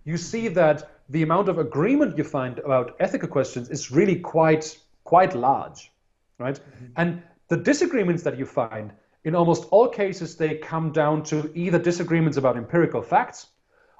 you 0.04 0.18
see 0.18 0.48
that 0.50 0.92
the 1.10 1.24
amount 1.24 1.50
of 1.50 1.60
agreement 1.60 2.18
you 2.18 2.24
find 2.24 2.60
about 2.60 2.96
ethical 3.00 3.28
questions 3.28 3.70
is 3.70 3.92
really 3.92 4.16
quite 4.16 4.78
quite 5.04 5.36
large, 5.36 5.92
right? 6.38 6.56
Mm-hmm. 6.56 6.86
And 6.96 7.24
the 7.48 7.58
disagreements 7.58 8.24
that 8.24 8.38
you 8.38 8.46
find, 8.46 8.94
in 9.24 9.36
almost 9.36 9.68
all 9.72 9.88
cases, 9.88 10.38
they 10.38 10.56
come 10.56 10.92
down 10.92 11.24
to 11.24 11.52
either 11.54 11.80
disagreements 11.80 12.38
about 12.38 12.56
empirical 12.56 13.02
facts, 13.02 13.48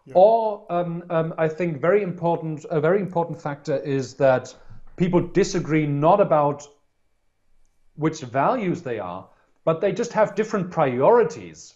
yeah. 0.06 0.14
or 0.16 0.66
um, 0.70 1.04
um, 1.10 1.34
I 1.38 1.48
think 1.48 1.82
very 1.82 2.02
important 2.02 2.66
a 2.70 2.80
very 2.80 3.02
important 3.02 3.42
factor 3.42 3.78
is 3.78 4.16
that 4.16 4.54
people 4.96 5.22
disagree 5.22 5.86
not 5.86 6.22
about 6.22 6.68
which 7.96 8.22
values 8.22 8.82
they 8.82 9.00
are, 9.00 9.28
but 9.64 9.82
they 9.82 9.92
just 9.92 10.14
have 10.14 10.36
different 10.36 10.72
priorities 10.72 11.76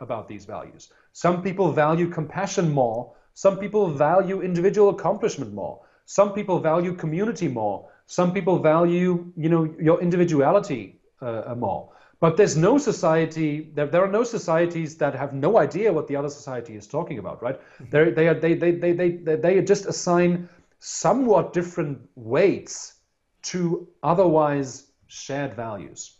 about 0.00 0.28
these 0.28 0.44
values. 0.44 0.92
Some 1.12 1.42
people 1.42 1.72
value 1.72 2.08
compassion 2.08 2.70
more. 2.72 3.12
Some 3.34 3.58
people 3.58 3.90
value 3.90 4.42
individual 4.42 4.90
accomplishment 4.90 5.52
more. 5.52 5.80
Some 6.04 6.32
people 6.32 6.58
value 6.58 6.94
community 6.94 7.48
more. 7.48 7.90
Some 8.06 8.32
people 8.32 8.58
value, 8.58 9.32
you 9.36 9.48
know, 9.48 9.64
your 9.80 10.00
individuality 10.00 11.00
uh, 11.20 11.54
more. 11.56 11.90
But 12.20 12.36
there's 12.36 12.56
no 12.56 12.78
society. 12.78 13.70
There, 13.74 13.86
there 13.86 14.02
are 14.02 14.10
no 14.10 14.24
societies 14.24 14.96
that 14.98 15.14
have 15.14 15.34
no 15.34 15.58
idea 15.58 15.92
what 15.92 16.06
the 16.08 16.16
other 16.16 16.30
society 16.30 16.74
is 16.74 16.86
talking 16.86 17.18
about, 17.18 17.42
right? 17.42 17.60
Mm-hmm. 17.60 17.84
They're, 17.90 18.10
they 18.10 18.32
they 18.34 18.54
they 18.54 18.70
they 18.72 18.92
they 18.92 19.10
they, 19.10 19.36
they 19.36 19.62
just 19.62 19.86
assign 19.86 20.48
somewhat 20.78 21.52
different 21.52 21.98
weights 22.14 22.94
to 23.42 23.88
otherwise 24.02 24.90
shared 25.08 25.54
values. 25.54 26.15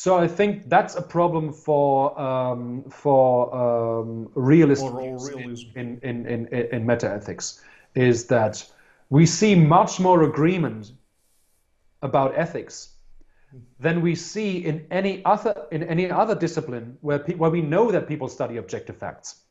So 0.00 0.16
I 0.16 0.26
think 0.28 0.70
that's 0.70 0.96
a 0.96 1.02
problem 1.02 1.52
for 1.52 2.18
um, 2.18 2.84
for 2.88 3.54
um, 3.54 4.30
realist 4.34 4.82
in, 5.76 6.00
in, 6.02 6.26
in, 6.26 6.46
in 6.46 6.86
metaethics 6.86 7.60
is 7.94 8.26
that 8.28 8.64
we 9.10 9.26
see 9.26 9.54
much 9.54 10.00
more 10.00 10.22
agreement 10.22 10.92
about 12.00 12.32
ethics 12.34 12.94
than 13.78 14.00
we 14.00 14.14
see 14.14 14.64
in 14.64 14.86
any 14.90 15.22
other 15.26 15.66
in 15.70 15.82
any 15.82 16.10
other 16.10 16.34
discipline 16.34 16.96
where 17.02 17.18
pe- 17.18 17.34
where 17.34 17.50
we 17.50 17.60
know 17.60 17.90
that 17.90 18.08
people 18.08 18.28
study 18.28 18.56
objective 18.56 18.96
facts. 18.96 19.42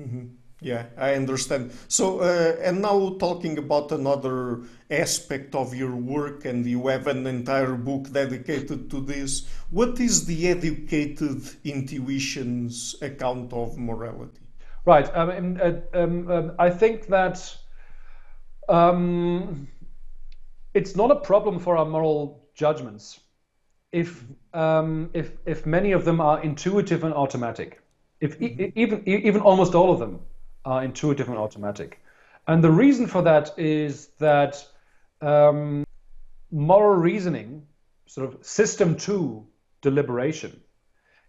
Mm-hmm. 0.00 0.24
Yeah, 0.60 0.86
I 0.96 1.14
understand. 1.14 1.72
So, 1.88 2.20
uh, 2.20 2.56
and 2.62 2.80
now 2.80 3.16
talking 3.18 3.58
about 3.58 3.92
another 3.92 4.62
aspect 4.90 5.54
of 5.54 5.74
your 5.74 5.94
work, 5.94 6.46
and 6.46 6.64
you 6.64 6.86
have 6.86 7.06
an 7.08 7.26
entire 7.26 7.74
book 7.74 8.10
dedicated 8.10 8.90
to 8.90 9.00
this. 9.00 9.46
What 9.70 10.00
is 10.00 10.24
the 10.24 10.48
educated 10.48 11.42
intuition's 11.64 12.94
account 13.02 13.52
of 13.52 13.76
morality? 13.76 14.40
Right. 14.86 15.14
Um, 15.14 15.58
uh, 15.62 15.72
um, 15.92 16.30
um, 16.30 16.52
I 16.58 16.70
think 16.70 17.08
that 17.08 17.54
um, 18.70 19.68
it's 20.72 20.96
not 20.96 21.10
a 21.10 21.16
problem 21.16 21.58
for 21.58 21.76
our 21.76 21.84
moral 21.84 22.48
judgments 22.54 23.20
if 23.92 24.24
um, 24.54 25.10
if 25.12 25.32
if 25.44 25.66
many 25.66 25.92
of 25.92 26.06
them 26.06 26.18
are 26.20 26.40
intuitive 26.42 27.04
and 27.04 27.12
automatic. 27.12 27.82
If 28.20 28.38
mm-hmm. 28.38 28.78
even 28.78 29.02
even 29.06 29.42
almost 29.42 29.74
all 29.74 29.92
of 29.92 29.98
them 29.98 30.20
are 30.66 30.84
intuitive 30.84 31.28
and 31.28 31.38
automatic. 31.38 32.02
And 32.46 32.62
the 32.62 32.70
reason 32.70 33.06
for 33.06 33.22
that 33.22 33.58
is 33.58 34.08
that 34.18 34.62
um, 35.22 35.84
moral 36.50 36.96
reasoning, 36.96 37.66
sort 38.06 38.28
of 38.28 38.44
system 38.44 38.96
two 38.96 39.46
deliberation, 39.80 40.60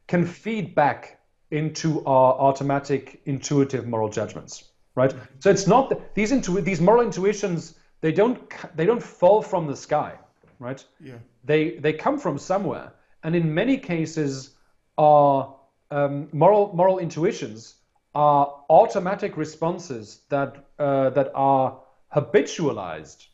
can 0.08 0.26
feed 0.26 0.76
back 0.76 1.20
into 1.52 2.04
our 2.06 2.34
automatic 2.34 3.22
intuitive 3.26 3.88
moral 3.88 4.10
judgments, 4.10 4.66
right? 4.96 5.14
So 5.40 5.50
it's 5.50 5.68
not 5.68 5.90
that 5.90 6.14
these 6.14 6.32
intu- 6.32 6.62
these 6.62 6.82
moral 6.82 7.04
intuitions 7.04 7.76
they 8.02 8.12
don't 8.12 8.40
they 8.76 8.86
don't 8.86 9.02
fall 9.02 9.42
from 9.42 9.68
the 9.68 9.76
sky, 9.76 10.14
right? 10.60 10.84
Yeah. 11.00 11.16
They 11.46 11.78
they 11.78 11.94
come 11.94 12.20
from 12.20 12.38
somewhere, 12.38 12.94
and 13.24 13.36
in 13.36 13.54
many 13.54 13.78
cases, 13.78 14.56
our 14.98 15.56
um, 15.90 16.28
moral 16.32 16.74
moral 16.76 17.00
intuitions 17.00 17.77
are 18.18 18.64
automatic 18.72 19.38
responses 19.38 20.22
that 20.30 20.65
uh, 20.80 21.11
that 21.11 21.30
are 21.35 21.80
habitualized 22.15 23.27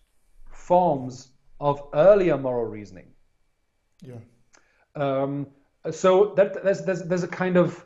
forms 0.52 1.30
of 1.62 1.82
earlier 1.94 2.38
moral 2.38 2.66
reasoning. 2.66 3.08
Yeah. 4.02 4.16
Um, 4.96 5.48
so 5.90 6.34
that 6.36 6.66
there's, 6.66 6.82
there's 6.84 7.04
there's 7.04 7.24
a 7.24 7.30
kind 7.30 7.56
of 7.56 7.86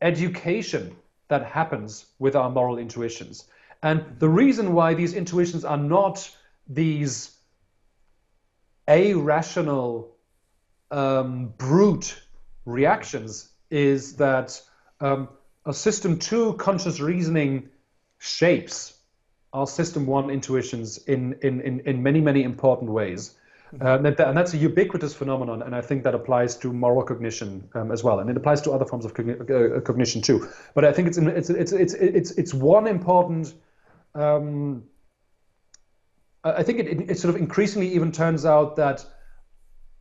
education 0.00 0.94
that 1.26 1.44
happens 1.44 2.06
with 2.20 2.36
our 2.36 2.48
moral 2.48 2.78
intuitions, 2.78 3.48
and 3.82 4.04
the 4.20 4.28
reason 4.28 4.72
why 4.72 4.94
these 4.94 5.14
intuitions 5.14 5.64
are 5.64 5.76
not 5.96 6.30
these 6.68 7.36
irrational 8.86 10.16
um, 10.92 11.52
brute 11.58 12.22
reactions 12.64 13.48
is 13.68 14.14
that 14.16 14.62
um, 15.00 15.28
a 15.66 15.74
system 15.74 16.18
two 16.18 16.54
conscious 16.54 17.00
reasoning 17.00 17.68
shapes 18.18 18.96
our 19.52 19.66
system 19.66 20.06
one 20.06 20.30
intuitions 20.30 20.98
in, 20.98 21.34
in, 21.42 21.60
in, 21.62 21.80
in 21.80 22.02
many, 22.02 22.20
many 22.20 22.42
important 22.42 22.90
ways. 22.90 23.34
Uh, 23.80 23.96
and, 23.96 24.04
that, 24.04 24.20
and, 24.20 24.36
that's 24.36 24.54
a 24.54 24.56
ubiquitous 24.58 25.14
phenomenon, 25.14 25.62
and 25.62 25.74
I 25.74 25.80
think 25.80 26.04
that 26.04 26.14
applies 26.14 26.56
to 26.58 26.72
moral 26.72 27.02
cognition 27.02 27.68
um, 27.74 27.90
as 27.90 28.04
well, 28.04 28.20
and 28.20 28.30
it 28.30 28.36
applies 28.36 28.60
to 28.62 28.72
other 28.72 28.84
forms 28.84 29.04
of 29.04 29.14
cogni- 29.14 29.40
uh, 29.78 29.80
cognition 29.80 30.22
too. 30.22 30.48
But 30.74 30.84
I 30.84 30.92
think 30.92 31.08
it's 31.08 31.18
it's 31.18 31.50
it's 31.50 31.72
it's 31.72 31.94
it's 31.94 32.30
it's 32.32 32.54
one 32.54 32.86
important. 32.86 33.52
Um, 34.14 34.84
I 36.44 36.62
think 36.62 36.78
it, 36.78 36.86
it, 36.86 37.10
it, 37.10 37.18
sort 37.18 37.34
of 37.34 37.40
increasingly 37.40 37.88
even 37.88 38.12
turns 38.12 38.46
out 38.46 38.76
that 38.76 39.04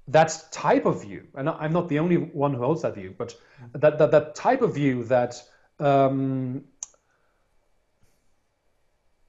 that 0.10 0.44
type 0.52 0.86
of 0.86 1.02
view, 1.02 1.26
and 1.34 1.50
I'm 1.50 1.74
not 1.74 1.90
the 1.90 1.98
only 1.98 2.18
one 2.18 2.54
who 2.54 2.62
holds 2.62 2.84
that 2.84 2.94
view, 2.94 3.16
but 3.18 3.36
that 3.74 3.98
that, 3.98 4.12
that 4.12 4.36
type 4.36 4.62
of 4.62 4.76
view 4.76 5.06
that 5.06 5.42
um, 5.80 6.64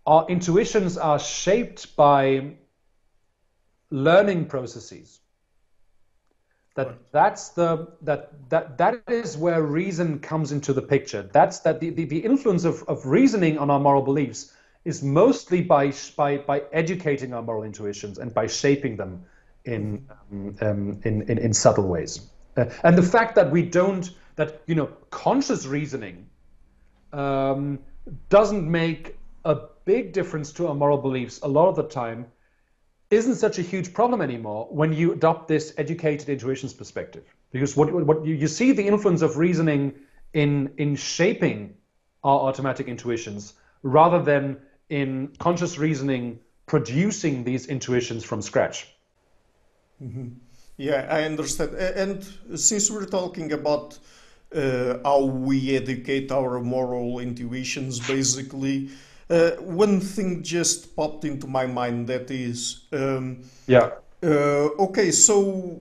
our 0.06 0.26
intuitions 0.28 0.96
are 0.96 1.18
shaped 1.18 1.96
by 1.96 2.54
learning 3.90 4.46
processes 4.46 5.20
that 6.76 6.88
right. 6.88 6.96
that's 7.12 7.50
the 7.50 7.88
that 8.02 8.32
that 8.50 8.78
that 8.78 9.02
is 9.08 9.36
where 9.36 9.62
reason 9.62 10.18
comes 10.18 10.52
into 10.52 10.72
the 10.72 10.82
picture 10.82 11.22
that's 11.32 11.60
that 11.60 11.80
the, 11.80 11.90
the, 11.90 12.04
the 12.04 12.18
influence 12.18 12.64
of, 12.64 12.82
of 12.84 13.06
reasoning 13.06 13.58
on 13.58 13.70
our 13.70 13.80
moral 13.80 14.02
beliefs 14.02 14.52
is 14.84 15.02
mostly 15.02 15.62
by 15.62 15.92
by 16.16 16.38
by 16.38 16.62
educating 16.72 17.32
our 17.32 17.42
moral 17.42 17.64
intuitions 17.64 18.18
and 18.18 18.32
by 18.34 18.46
shaping 18.46 18.96
them 18.96 19.24
in 19.64 20.06
um, 20.30 20.56
um, 20.60 21.00
in, 21.04 21.22
in, 21.22 21.38
in 21.38 21.52
subtle 21.52 21.88
ways. 21.88 22.20
Uh, 22.56 22.66
and 22.84 22.96
the 22.96 23.02
fact 23.02 23.34
that 23.34 23.50
we 23.50 23.62
don't 23.62 24.10
that 24.36 24.62
you 24.66 24.74
know 24.74 24.86
conscious 25.10 25.66
reasoning 25.66 26.28
um, 27.16 27.78
doesn't 28.28 28.70
make 28.70 29.16
a 29.44 29.56
big 29.84 30.12
difference 30.12 30.52
to 30.52 30.68
our 30.68 30.74
moral 30.74 30.98
beliefs 30.98 31.40
a 31.42 31.48
lot 31.48 31.68
of 31.68 31.76
the 31.76 31.84
time 31.84 32.26
isn't 33.10 33.36
such 33.36 33.58
a 33.58 33.62
huge 33.62 33.92
problem 33.94 34.20
anymore 34.20 34.66
when 34.70 34.92
you 34.92 35.12
adopt 35.12 35.48
this 35.48 35.72
educated 35.78 36.28
intuitions 36.28 36.74
perspective. 36.74 37.24
Because 37.52 37.76
what, 37.76 37.92
what 37.92 38.26
you, 38.26 38.34
you 38.34 38.48
see 38.48 38.72
the 38.72 38.86
influence 38.86 39.22
of 39.22 39.36
reasoning 39.36 39.94
in 40.32 40.72
in 40.76 40.96
shaping 40.96 41.76
our 42.24 42.40
automatic 42.40 42.88
intuitions 42.88 43.54
rather 43.82 44.20
than 44.20 44.58
in 44.88 45.32
conscious 45.38 45.78
reasoning 45.78 46.40
producing 46.66 47.44
these 47.44 47.66
intuitions 47.66 48.24
from 48.24 48.42
scratch. 48.42 48.88
Mm-hmm. 50.02 50.28
yeah 50.76 51.06
i 51.08 51.22
understand. 51.22 51.74
And 51.74 52.58
since 52.58 52.90
we're 52.90 53.06
talking 53.06 53.52
about 53.52 53.98
uh, 54.54 54.98
how 55.04 55.24
we 55.24 55.76
educate 55.76 56.30
our 56.30 56.60
moral 56.60 57.18
intuitions 57.18 58.00
basically. 58.06 58.90
Uh, 59.28 59.50
one 59.62 60.00
thing 60.00 60.42
just 60.42 60.94
popped 60.94 61.24
into 61.24 61.46
my 61.46 61.66
mind 61.66 62.06
that 62.06 62.30
is 62.30 62.84
um, 62.92 63.42
yeah. 63.66 63.90
uh, 64.22 64.68
okay 64.78 65.10
so 65.10 65.80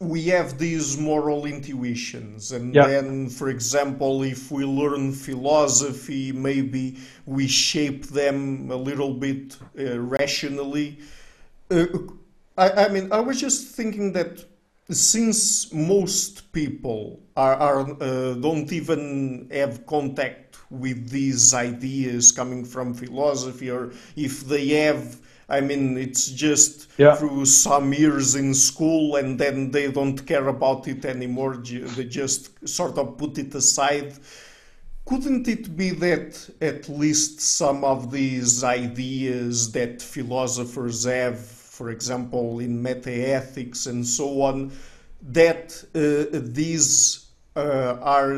we 0.00 0.24
have 0.24 0.58
these 0.58 0.98
moral 0.98 1.44
intuitions 1.44 2.52
and 2.52 2.74
yeah. 2.74 2.86
then 2.86 3.28
for 3.28 3.48
example 3.48 4.22
if 4.22 4.50
we 4.50 4.64
learn 4.64 5.12
philosophy 5.12 6.32
maybe 6.32 6.96
we 7.26 7.46
shape 7.46 8.06
them 8.06 8.70
a 8.70 8.76
little 8.76 9.14
bit 9.14 9.56
uh, 9.78 10.00
rationally. 10.00 10.98
Uh, 11.70 11.86
I, 12.58 12.86
I, 12.86 12.88
mean 12.88 13.12
i 13.12 13.20
was 13.20 13.40
just 13.40 13.76
thinking 13.76 14.12
that 14.14 14.44
since 14.90 15.72
most 15.72 16.52
people 16.52 17.20
are, 17.36 17.54
are 17.54 18.02
uh, 18.02 18.34
don't 18.34 18.72
even 18.72 19.48
have 19.52 19.86
contact 19.86 20.58
with 20.70 21.10
these 21.10 21.52
ideas 21.54 22.32
coming 22.32 22.64
from 22.64 22.94
philosophy, 22.94 23.70
or 23.70 23.92
if 24.16 24.40
they 24.46 24.68
have, 24.68 25.20
I 25.48 25.60
mean, 25.60 25.96
it's 25.98 26.28
just 26.28 26.90
yeah. 26.96 27.16
through 27.16 27.46
some 27.46 27.92
years 27.92 28.36
in 28.36 28.54
school 28.54 29.16
and 29.16 29.38
then 29.38 29.70
they 29.70 29.90
don't 29.90 30.24
care 30.26 30.48
about 30.48 30.86
it 30.86 31.04
anymore. 31.04 31.56
They 31.56 32.04
just 32.04 32.68
sort 32.68 32.98
of 32.98 33.18
put 33.18 33.38
it 33.38 33.54
aside. 33.54 34.14
Couldn't 35.04 35.48
it 35.48 35.76
be 35.76 35.90
that 35.90 36.48
at 36.60 36.88
least 36.88 37.40
some 37.40 37.82
of 37.82 38.12
these 38.12 38.62
ideas 38.62 39.72
that 39.72 40.00
philosophers 40.00 41.04
have, 41.04 41.59
for 41.80 41.88
example, 41.88 42.60
in 42.60 42.82
metaethics 42.82 43.86
and 43.86 44.06
so 44.06 44.42
on, 44.42 44.70
that 45.22 45.82
uh, 45.94 46.28
these 46.30 47.30
uh, 47.56 47.96
are 48.02 48.36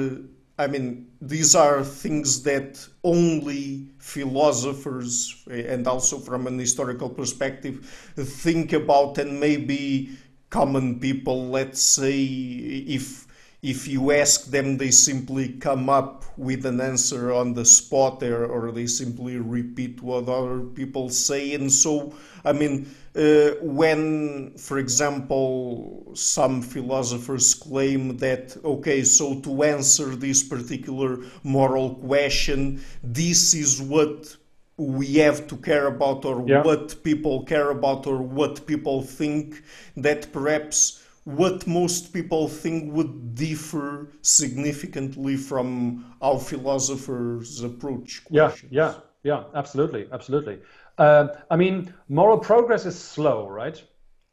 I 0.58 0.68
mean, 0.68 1.08
these 1.20 1.56
are 1.56 1.82
things 1.82 2.44
that 2.44 2.86
only 3.02 3.88
philosophers, 3.98 5.42
and 5.50 5.88
also 5.88 6.18
from 6.18 6.46
an 6.46 6.56
historical 6.56 7.08
perspective, 7.08 7.84
think 8.14 8.72
about, 8.72 9.18
and 9.18 9.40
maybe 9.40 10.10
common 10.50 11.00
people, 11.00 11.48
let's 11.48 11.82
say, 11.82 12.22
if 12.22 13.26
if 13.62 13.86
you 13.86 14.10
ask 14.10 14.46
them, 14.46 14.76
they 14.76 14.90
simply 14.90 15.50
come 15.50 15.88
up 15.88 16.24
with 16.36 16.66
an 16.66 16.80
answer 16.80 17.32
on 17.32 17.54
the 17.54 17.64
spot, 17.64 18.22
or, 18.22 18.44
or 18.46 18.72
they 18.72 18.86
simply 18.86 19.36
repeat 19.36 20.02
what 20.02 20.28
other 20.28 20.60
people 20.60 21.08
say, 21.08 21.54
and 21.54 21.70
so 21.70 22.12
I 22.44 22.52
mean 22.52 22.92
uh, 23.14 23.50
when, 23.60 24.54
for 24.56 24.78
example, 24.78 26.10
some 26.14 26.62
philosophers 26.62 27.54
claim 27.54 28.16
that, 28.16 28.56
okay, 28.64 29.04
so 29.04 29.38
to 29.40 29.62
answer 29.62 30.16
this 30.16 30.42
particular 30.42 31.18
moral 31.44 31.96
question, 31.96 32.82
this 33.02 33.54
is 33.54 33.82
what 33.82 34.34
we 34.78 35.16
have 35.16 35.46
to 35.46 35.56
care 35.58 35.86
about, 35.86 36.24
or 36.24 36.42
yeah. 36.48 36.62
what 36.62 37.04
people 37.04 37.44
care 37.44 37.70
about, 37.70 38.06
or 38.06 38.16
what 38.22 38.66
people 38.66 39.02
think, 39.02 39.62
that 39.96 40.32
perhaps 40.32 41.01
what 41.24 41.66
most 41.66 42.12
people 42.12 42.48
think 42.48 42.92
would 42.92 43.34
differ 43.34 44.10
significantly 44.22 45.36
from 45.36 46.14
how 46.20 46.36
philosophers 46.36 47.62
approach 47.62 48.24
questions. 48.24 48.72
Yeah, 48.72 48.94
yeah, 48.94 49.00
yeah, 49.22 49.44
absolutely, 49.54 50.08
absolutely. 50.12 50.58
Uh, 50.98 51.28
I 51.50 51.56
mean, 51.56 51.94
moral 52.08 52.38
progress 52.38 52.86
is 52.86 52.98
slow, 52.98 53.48
right? 53.48 53.82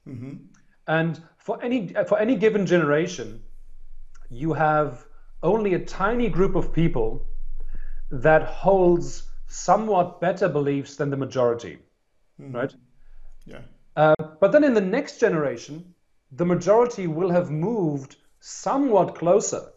Mm-hmm. 0.07 0.37
And 0.87 1.21
for 1.37 1.61
any 1.63 1.93
for 2.07 2.19
any 2.19 2.35
given 2.35 2.65
generation, 2.65 3.43
you 4.29 4.53
have 4.53 5.05
only 5.43 5.75
a 5.75 5.79
tiny 5.79 6.29
group 6.29 6.55
of 6.55 6.73
people 6.73 7.25
that 8.11 8.43
holds 8.43 9.23
somewhat 9.47 10.19
better 10.19 10.49
beliefs 10.49 10.95
than 10.95 11.09
the 11.09 11.17
majority, 11.17 11.77
mm-hmm. 12.41 12.55
right? 12.55 12.73
Yeah. 13.45 13.61
Uh, 13.95 14.15
but 14.39 14.51
then 14.51 14.63
in 14.63 14.73
the 14.73 14.81
next 14.81 15.19
generation, 15.19 15.93
the 16.31 16.45
majority 16.45 17.07
will 17.07 17.29
have 17.29 17.49
moved 17.51 18.15
somewhat 18.39 19.15
closer 19.15 19.71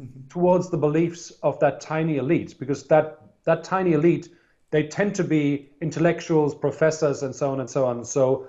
mm-hmm. 0.00 0.28
towards 0.28 0.70
the 0.70 0.76
beliefs 0.76 1.30
of 1.42 1.58
that 1.60 1.80
tiny 1.80 2.16
elite, 2.16 2.58
because 2.58 2.86
that 2.88 3.20
that 3.44 3.64
tiny 3.64 3.92
elite 3.92 4.28
they 4.70 4.86
tend 4.86 5.14
to 5.14 5.24
be 5.24 5.70
intellectuals, 5.80 6.54
professors, 6.54 7.22
and 7.22 7.34
so 7.34 7.50
on 7.50 7.60
and 7.60 7.70
so 7.70 7.86
on. 7.86 8.04
So, 8.04 8.48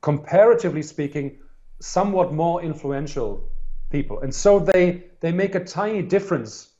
comparatively 0.00 0.82
speaking, 0.82 1.38
somewhat 1.80 2.32
more 2.32 2.62
influential 2.62 3.48
people. 3.90 4.20
And 4.20 4.34
so 4.34 4.58
they, 4.58 5.04
they 5.20 5.32
make 5.32 5.54
a 5.54 5.64
tiny 5.64 6.02
difference 6.02 6.70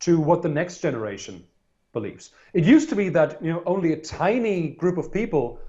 to 0.00 0.18
what 0.18 0.42
the 0.42 0.48
next 0.48 0.78
generation 0.78 1.44
believes. 1.92 2.30
It 2.52 2.64
used 2.64 2.88
to 2.90 2.96
be 2.96 3.08
that 3.10 3.42
you 3.42 3.52
know 3.52 3.62
only 3.66 3.92
a 3.92 3.96
tiny 3.96 4.70
group 4.70 4.98
of 4.98 5.12
people 5.12 5.60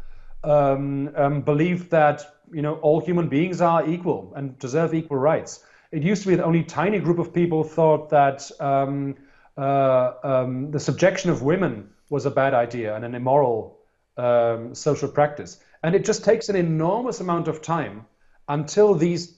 um, 0.44 1.12
um, 1.16 1.42
believed 1.42 1.90
that 1.92 2.37
you 2.52 2.62
know 2.62 2.76
all 2.76 3.00
human 3.00 3.30
beings 3.30 3.62
are 3.62 3.88
equal 3.88 4.34
and 4.36 4.58
deserve 4.60 4.94
equal 4.94 5.18
rights. 5.18 5.64
It 5.92 6.04
used 6.04 6.24
to 6.24 6.30
be 6.30 6.36
that 6.36 6.44
only 6.44 6.64
tiny 6.64 7.00
group 7.00 7.20
of 7.20 7.34
people 7.34 7.64
thought 7.64 8.10
that 8.10 8.50
um, 8.60 9.16
uh, 9.58 10.12
um, 10.24 10.72
the 10.72 10.80
subjection 10.80 11.32
of 11.32 11.42
women 11.42 11.90
was 12.10 12.26
a 12.26 12.32
bad 12.32 12.54
idea 12.54 12.96
and 12.96 13.06
an 13.06 13.16
immoral 13.16 13.80
um, 14.18 14.76
social 14.76 15.10
practice. 15.10 15.60
And 15.84 15.96
it 15.96 16.06
just 16.06 16.26
takes 16.26 16.50
an 16.50 16.56
enormous 16.56 17.22
amount 17.22 17.48
of 17.48 17.62
time 17.62 18.06
until 18.48 18.96
these 18.96 19.38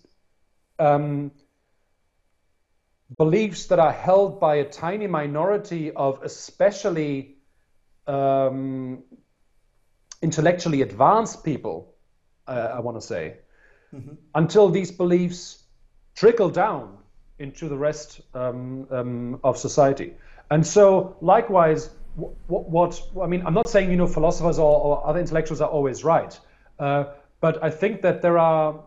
um, 0.80 1.32
beliefs 3.18 3.68
that 3.68 3.80
are 3.80 3.92
held 3.92 4.40
by 4.40 4.56
a 4.56 4.66
tiny 4.66 5.08
minority 5.08 5.92
of 5.92 6.22
especially 6.24 7.38
um, 8.08 9.04
intellectually 10.22 10.82
advanced 10.82 11.44
people, 11.44 11.89
uh, 12.50 12.74
I 12.76 12.80
want 12.80 13.00
to 13.00 13.06
say, 13.06 13.38
mm-hmm. 13.94 14.16
until 14.36 14.70
these 14.70 14.92
beliefs 14.92 15.64
trickle 16.16 16.50
down 16.50 16.98
into 17.38 17.70
the 17.70 17.78
rest 17.78 18.22
um, 18.34 18.88
um, 18.92 19.40
of 19.44 19.58
society. 19.58 20.16
And 20.52 20.66
so, 20.66 21.16
likewise, 21.22 21.90
what, 22.48 22.70
what, 22.70 23.02
I 23.22 23.28
mean, 23.28 23.46
I'm 23.46 23.54
not 23.54 23.70
saying 23.70 23.92
you 23.92 23.98
know 23.98 24.08
philosophers 24.08 24.60
or, 24.60 24.82
or 24.82 25.08
other 25.08 25.20
intellectuals 25.20 25.62
are 25.62 25.70
always 25.70 26.04
right, 26.04 26.38
uh, 26.80 27.06
but 27.40 27.64
I 27.64 27.70
think 27.70 28.02
that 28.02 28.22
there 28.22 28.38
are 28.38 28.84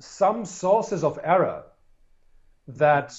some 0.00 0.44
sources 0.44 1.04
of 1.04 1.18
error 1.22 1.62
that 2.68 3.14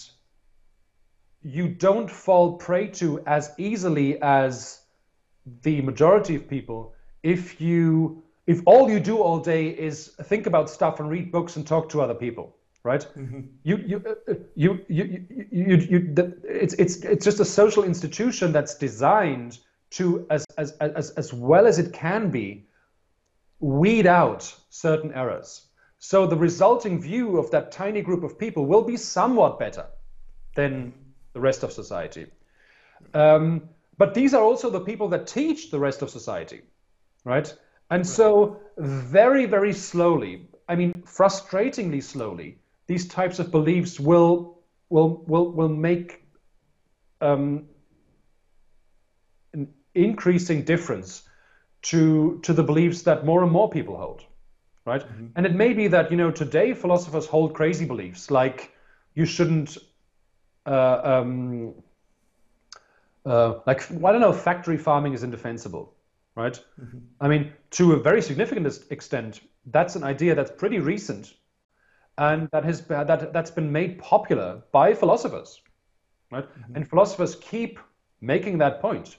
you 1.42 1.68
don't 1.68 2.12
fall 2.12 2.58
prey 2.58 2.88
to 2.88 3.22
as 3.26 3.52
easily 3.58 4.22
as 4.22 4.82
the 5.64 5.82
majority 5.82 6.36
of 6.36 6.48
people 6.48 6.94
if 7.24 7.60
you 7.60 8.24
if 8.54 8.62
all 8.66 8.90
you 8.90 9.00
do 9.00 9.16
all 9.26 9.40
day 9.40 9.64
is 9.88 9.96
think 10.24 10.48
about 10.48 10.70
stuff 10.70 11.00
and 11.00 11.10
read 11.10 11.32
books 11.32 11.56
and 11.56 11.66
talk 11.66 11.90
to 11.90 12.02
other 12.02 12.16
people 12.26 12.56
right? 12.84 13.08
Mm-hmm. 13.18 13.42
You, 13.64 13.78
you, 13.78 14.04
uh, 14.28 14.34
you, 14.56 14.86
you, 14.88 15.04
you, 15.04 15.48
you, 15.52 15.78
you, 15.78 16.16
it's, 16.44 16.74
it's, 16.76 16.98
it's 17.04 17.26
just 17.26 17.40
a 17.40 17.46
social 17.46 17.84
institution 17.84 18.52
that's 18.52 18.76
designed 18.76 19.60
to, 19.92 20.26
as, 20.30 20.46
as, 20.58 20.72
as, 20.80 21.12
as 21.12 21.34
well 21.34 21.68
as 21.68 21.80
it 21.80 21.94
can 21.94 22.30
be, 22.30 22.66
weed 23.60 24.08
out 24.08 24.56
certain 24.70 25.14
errors. 25.14 25.68
So 26.00 26.26
the 26.26 26.38
resulting 26.38 27.02
view 27.02 27.38
of 27.38 27.52
that 27.52 27.72
tiny 27.72 28.02
group 28.02 28.24
of 28.24 28.40
people 28.40 28.66
will 28.66 28.84
be 28.84 28.96
somewhat 28.96 29.60
better 29.60 29.86
than 30.56 30.94
the 31.34 31.42
rest 31.42 31.64
of 31.64 31.74
society. 31.74 32.28
Um, 33.14 33.68
but 33.98 34.14
these 34.14 34.34
are 34.34 34.44
also 34.44 34.70
the 34.70 34.80
people 34.80 35.10
that 35.10 35.28
teach 35.28 35.72
the 35.72 35.80
rest 35.80 36.02
of 36.02 36.10
society, 36.10 36.62
right? 37.26 37.54
And 37.90 38.06
so, 38.06 38.60
very, 38.78 39.46
very 39.46 39.74
slowly, 39.74 40.48
I 40.68 40.76
mean, 40.76 40.94
frustratingly 41.06 42.04
slowly, 42.04 42.60
these 42.88 43.08
types 43.08 43.40
of 43.40 43.52
beliefs 43.52 44.00
will 44.00 44.60
will 44.90 45.24
will 45.28 45.52
will 45.52 45.70
make 45.70 46.24
um, 47.22 47.66
increasing 49.96 50.64
difference 50.64 51.24
to 51.82 52.40
to 52.44 52.54
the 52.54 52.64
beliefs 52.64 53.04
that 53.04 53.26
more 53.26 53.44
and 53.44 53.52
more 53.52 53.70
people 53.70 53.98
hold, 53.98 54.24
right? 54.86 55.02
Mm-hmm. 55.02 55.28
And 55.36 55.46
it 55.46 55.56
may 55.56 55.74
be 55.74 55.88
that 55.88 56.12
you 56.12 56.18
know 56.18 56.32
today 56.32 56.74
philosophers 56.74 57.26
hold 57.26 57.54
crazy 57.54 57.86
beliefs 57.86 58.30
like 58.32 58.72
you 59.16 59.26
shouldn't. 59.26 59.78
Uh, 60.66 61.02
um, 61.04 61.74
uh, 63.26 63.60
like 63.66 63.92
I 63.92 64.12
don't 64.12 64.22
know, 64.22 64.34
factory 64.34 64.78
farming 64.78 65.14
is 65.14 65.24
indefensible, 65.24 65.94
right? 66.40 66.60
Mm-hmm. 66.82 66.98
I 67.20 67.28
mean, 67.28 67.54
to 67.72 67.94
a 67.94 67.98
very 67.98 68.22
significant 68.22 68.68
extent, 68.90 69.42
that's 69.66 69.96
an 69.96 70.04
idea 70.04 70.36
that's 70.36 70.52
pretty 70.52 70.80
recent, 70.80 71.34
and 72.18 72.50
that 72.52 72.64
has 72.64 72.82
that 72.88 73.34
that's 73.34 73.52
been 73.52 73.72
made 73.72 74.00
popular 74.00 74.64
by 74.72 74.94
philosophers, 74.94 75.62
right? 76.32 76.46
Mm-hmm. 76.46 76.76
And 76.76 76.90
philosophers 76.90 77.36
keep 77.36 77.80
making 78.22 78.60
that 78.60 78.82
point, 78.82 79.18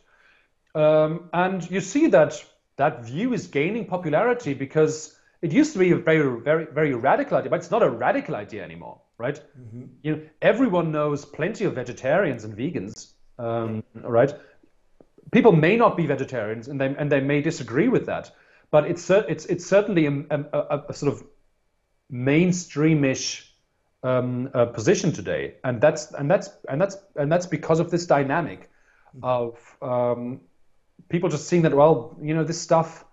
um, 0.74 1.28
and 1.32 1.70
you 1.70 1.80
see 1.80 2.06
that 2.08 2.42
that 2.76 3.04
view 3.04 3.34
is 3.34 3.46
gaining 3.48 3.86
popularity 3.86 4.54
because 4.54 5.16
it 5.42 5.52
used 5.52 5.72
to 5.74 5.78
be 5.78 5.92
a 5.92 5.96
very 5.96 6.40
very 6.40 6.66
very 6.72 6.94
radical 6.94 7.36
idea, 7.36 7.50
but 7.50 7.60
it's 7.60 7.70
not 7.70 7.82
a 7.82 7.90
radical 7.90 8.34
idea 8.34 8.64
anymore, 8.64 9.00
right? 9.18 9.40
Mm-hmm. 9.60 9.84
You 10.02 10.16
know, 10.16 10.22
everyone 10.40 10.90
knows 10.90 11.24
plenty 11.24 11.64
of 11.66 11.74
vegetarians 11.74 12.44
and 12.44 12.56
vegans 12.56 13.12
um, 13.40 13.82
right? 13.94 14.32
People 15.32 15.52
may 15.52 15.76
not 15.76 15.96
be 15.96 16.06
vegetarians, 16.06 16.68
and 16.68 16.80
they 16.80 16.94
and 16.96 17.10
they 17.10 17.20
may 17.20 17.40
disagree 17.40 17.88
with 17.88 18.06
that, 18.06 18.30
but 18.70 18.84
it's 18.90 19.08
it's 19.10 19.46
it's 19.46 19.66
certainly 19.66 20.06
a, 20.06 20.24
a, 20.30 20.82
a 20.88 20.94
sort 20.94 21.12
of 21.12 21.24
mainstreamish 22.12 23.46
um, 24.02 24.50
uh, 24.54 24.66
position 24.66 25.12
today, 25.12 25.54
and 25.64 25.80
that's 25.80 26.12
and 26.12 26.30
that's 26.30 26.50
and 26.68 26.80
that's 26.80 26.96
and 27.16 27.30
that's 27.30 27.46
because 27.46 27.80
of 27.80 27.90
this 27.90 28.06
dynamic 28.06 28.70
of 29.22 29.76
um, 29.82 30.40
people 31.08 31.28
just 31.28 31.48
seeing 31.48 31.62
that 31.62 31.74
well, 31.74 32.16
you 32.22 32.34
know, 32.34 32.44
this 32.44 32.60
stuff 32.60 33.04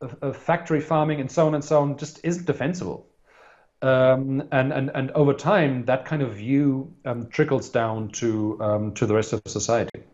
of, 0.00 0.16
of, 0.22 0.36
factory 0.36 0.80
farming 0.80 1.20
and 1.20 1.30
so 1.30 1.46
on 1.46 1.54
and 1.54 1.64
so 1.64 1.80
on 1.82 1.98
just 1.98 2.20
isn't 2.24 2.46
defensible. 2.46 3.06
Um, 3.82 4.48
and, 4.50 4.72
and, 4.72 4.90
and 4.94 5.10
over 5.10 5.34
time, 5.34 5.84
that 5.86 6.06
kind 6.06 6.22
of 6.22 6.34
view 6.34 6.94
um, 7.04 7.26
trickles 7.28 7.68
down 7.68 8.08
to, 8.12 8.58
um, 8.60 8.94
to 8.94 9.06
the 9.06 9.14
rest 9.14 9.32
of 9.32 9.42
society. 9.46 10.04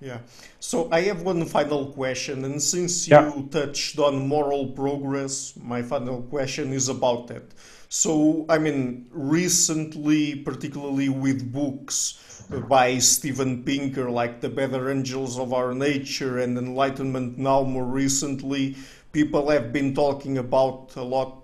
Yeah. 0.00 0.20
So 0.60 0.88
I 0.90 1.02
have 1.02 1.22
one 1.22 1.44
final 1.44 1.92
question, 1.92 2.44
and 2.44 2.62
since 2.62 3.06
you 3.06 3.48
touched 3.50 3.98
on 3.98 4.26
moral 4.26 4.68
progress, 4.68 5.52
my 5.62 5.82
final 5.82 6.22
question 6.22 6.72
is 6.72 6.88
about 6.88 7.28
that. 7.28 7.44
So, 7.90 8.46
I 8.48 8.58
mean, 8.58 9.06
recently, 9.10 10.36
particularly 10.36 11.08
with 11.08 11.52
books 11.52 12.44
by 12.68 12.98
Steven 12.98 13.62
Pinker, 13.64 14.08
like 14.10 14.40
The 14.40 14.48
Better 14.48 14.90
Angels 14.90 15.38
of 15.38 15.52
Our 15.52 15.74
Nature 15.74 16.38
and 16.38 16.56
Enlightenment 16.56 17.36
Now, 17.36 17.62
more 17.62 17.84
recently, 17.84 18.76
people 19.12 19.50
have 19.50 19.72
been 19.72 19.94
talking 19.94 20.38
about 20.38 20.94
a 20.96 21.02
lot 21.02 21.36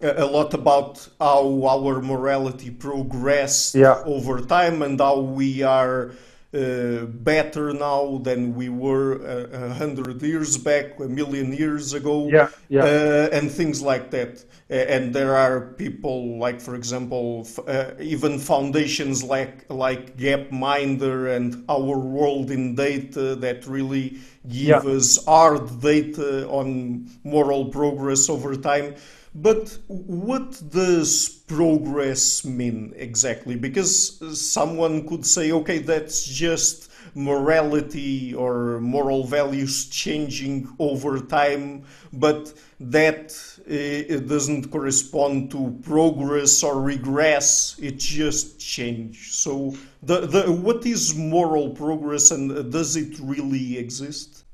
a 0.00 0.26
lot 0.26 0.52
about 0.52 1.08
how 1.20 1.64
our 1.64 2.02
morality 2.02 2.70
progressed 2.70 3.76
yeah. 3.76 4.02
over 4.04 4.40
time 4.40 4.82
and 4.82 4.98
how 4.98 5.20
we 5.20 5.62
are 5.62 6.10
uh, 6.54 7.06
better 7.06 7.72
now 7.72 8.18
than 8.18 8.54
we 8.54 8.68
were 8.68 9.14
a, 9.14 9.68
a, 9.68 9.74
hundred 9.74 10.20
years 10.22 10.58
back, 10.58 11.00
a 11.00 11.08
million 11.08 11.52
years 11.52 11.94
ago, 11.94 12.28
yeah, 12.28 12.48
yeah. 12.68 12.84
Uh, 12.84 13.28
and 13.32 13.50
things 13.50 13.80
like 13.80 14.10
that. 14.10 14.44
and 14.68 15.14
there 15.14 15.34
are 15.36 15.72
people 15.76 16.38
like, 16.38 16.60
for 16.60 16.74
example, 16.74 17.46
uh, 17.66 17.92
even 18.00 18.38
foundations 18.38 19.22
like 19.24 19.64
like 19.70 20.16
Gapminder 20.16 21.34
and 21.36 21.64
Our 21.68 21.98
World 21.98 22.50
in 22.50 22.74
Data 22.74 23.34
that 23.36 23.66
really 23.66 24.18
give 24.48 24.84
yeah. 24.84 24.96
us 24.96 25.24
hard 25.24 25.80
data 25.80 26.48
on 26.48 27.08
moral 27.24 27.66
progress 27.66 28.28
over 28.28 28.56
time. 28.56 28.94
But 29.34 29.78
what 29.86 30.62
does 30.70 31.28
progress 31.28 32.44
mean 32.44 32.92
exactly? 32.96 33.56
Because 33.56 34.20
someone 34.38 35.08
could 35.08 35.24
say, 35.24 35.52
okay, 35.52 35.78
that's 35.78 36.24
just 36.24 36.90
morality 37.14 38.34
or 38.34 38.80
moral 38.80 39.24
values 39.24 39.86
changing 39.86 40.68
over 40.78 41.18
time, 41.20 41.84
but 42.12 42.52
that 42.80 43.32
uh, 43.66 44.20
doesn't 44.26 44.70
correspond 44.70 45.50
to 45.50 45.78
progress 45.82 46.62
or 46.62 46.80
regress. 46.80 47.76
It 47.78 47.98
just 47.98 48.60
change. 48.60 49.32
So, 49.32 49.76
the, 50.02 50.26
the 50.26 50.52
what 50.52 50.84
is 50.84 51.14
moral 51.14 51.70
progress, 51.70 52.30
and 52.30 52.70
does 52.72 52.96
it 52.96 53.18
really 53.20 53.78
exist? 53.78 54.44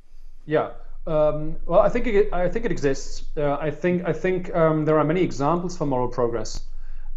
Yeah. 0.46 0.70
Um, 1.08 1.56
well, 1.64 1.80
I 1.80 1.88
think 1.88 2.06
it, 2.06 2.32
I 2.34 2.48
think 2.50 2.66
it 2.66 2.70
exists. 2.70 3.24
Uh, 3.34 3.54
I 3.54 3.70
think 3.70 4.06
I 4.06 4.12
think 4.12 4.54
um, 4.54 4.84
there 4.84 4.98
are 4.98 5.04
many 5.04 5.22
examples 5.22 5.76
for 5.76 5.86
moral 5.86 6.08
progress. 6.08 6.60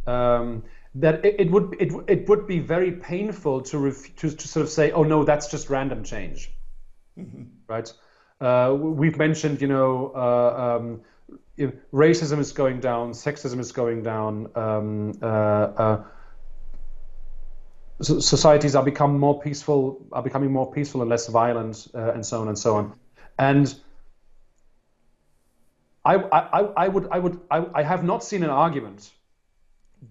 Um, 0.07 0.63
that 0.95 1.25
it, 1.25 1.35
it, 1.39 1.51
would 1.51 1.75
it, 1.79 1.91
it 2.07 2.29
would 2.29 2.47
be 2.47 2.59
very 2.59 2.93
painful 2.93 3.61
to, 3.61 3.77
ref, 3.77 4.15
to 4.17 4.31
to 4.31 4.47
sort 4.47 4.63
of 4.63 4.69
say, 4.69 4.91
oh 4.91 5.03
no, 5.03 5.25
that's 5.25 5.51
just 5.51 5.69
random 5.69 6.05
change, 6.05 6.51
mm-hmm. 7.19 7.43
right? 7.67 7.91
Uh, 8.39 8.73
we've 8.75 9.17
mentioned, 9.17 9.61
you 9.61 9.67
know, 9.67 10.11
uh, 10.15 10.77
um, 10.77 11.01
racism 11.93 12.39
is 12.39 12.53
going 12.53 12.79
down, 12.79 13.11
sexism 13.11 13.59
is 13.59 13.73
going 13.73 14.03
down. 14.03 14.49
Um, 14.55 15.13
uh, 15.21 15.25
uh, 15.25 16.03
societies 18.01 18.75
are 18.75 18.83
become 18.83 19.19
more 19.19 19.39
peaceful, 19.39 20.05
are 20.13 20.23
becoming 20.23 20.51
more 20.51 20.71
peaceful 20.71 21.01
and 21.01 21.09
less 21.09 21.27
violent, 21.27 21.87
uh, 21.93 22.13
and 22.13 22.25
so 22.25 22.41
on 22.41 22.47
and 22.47 22.57
so 22.57 22.77
on. 22.77 22.93
And 23.41 23.73
I, 26.05 26.15
I, 26.15 26.59
I 26.85 26.87
would, 26.87 27.07
I 27.09 27.17
would, 27.17 27.39
I, 27.49 27.65
I 27.73 27.81
have 27.81 28.03
not 28.03 28.23
seen 28.23 28.43
an 28.43 28.51
argument 28.51 29.09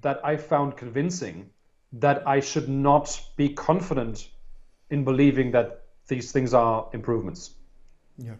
that 0.02 0.20
I 0.24 0.36
found 0.36 0.76
convincing 0.76 1.48
that 1.92 2.26
I 2.26 2.40
should 2.40 2.68
not 2.68 3.20
be 3.36 3.50
confident 3.50 4.28
in 4.90 5.04
believing 5.04 5.52
that 5.52 5.82
these 6.08 6.32
things 6.32 6.52
are 6.54 6.88
improvements. 6.92 7.52
Yeah. 8.18 8.34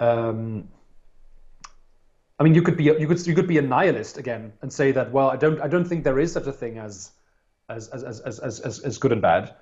Um, 0.00 0.68
I 2.38 2.44
mean, 2.44 2.54
you 2.54 2.62
could 2.62 2.78
be 2.78 2.84
you 2.84 3.06
could 3.06 3.26
you 3.26 3.34
could 3.34 3.48
be 3.48 3.58
a 3.58 3.62
nihilist 3.62 4.16
again 4.16 4.52
and 4.62 4.72
say 4.72 4.92
that 4.92 5.12
well, 5.12 5.28
I 5.28 5.36
don't 5.36 5.60
I 5.60 5.68
don't 5.68 5.84
think 5.84 6.04
there 6.04 6.18
is 6.18 6.32
such 6.32 6.46
a 6.46 6.52
thing 6.52 6.78
as 6.78 7.10
as 7.68 7.88
as 7.88 8.04
as 8.04 8.38
as 8.38 8.60
as, 8.60 8.78
as 8.80 8.98
good 8.98 9.12
and 9.12 9.20
bad. 9.20 9.54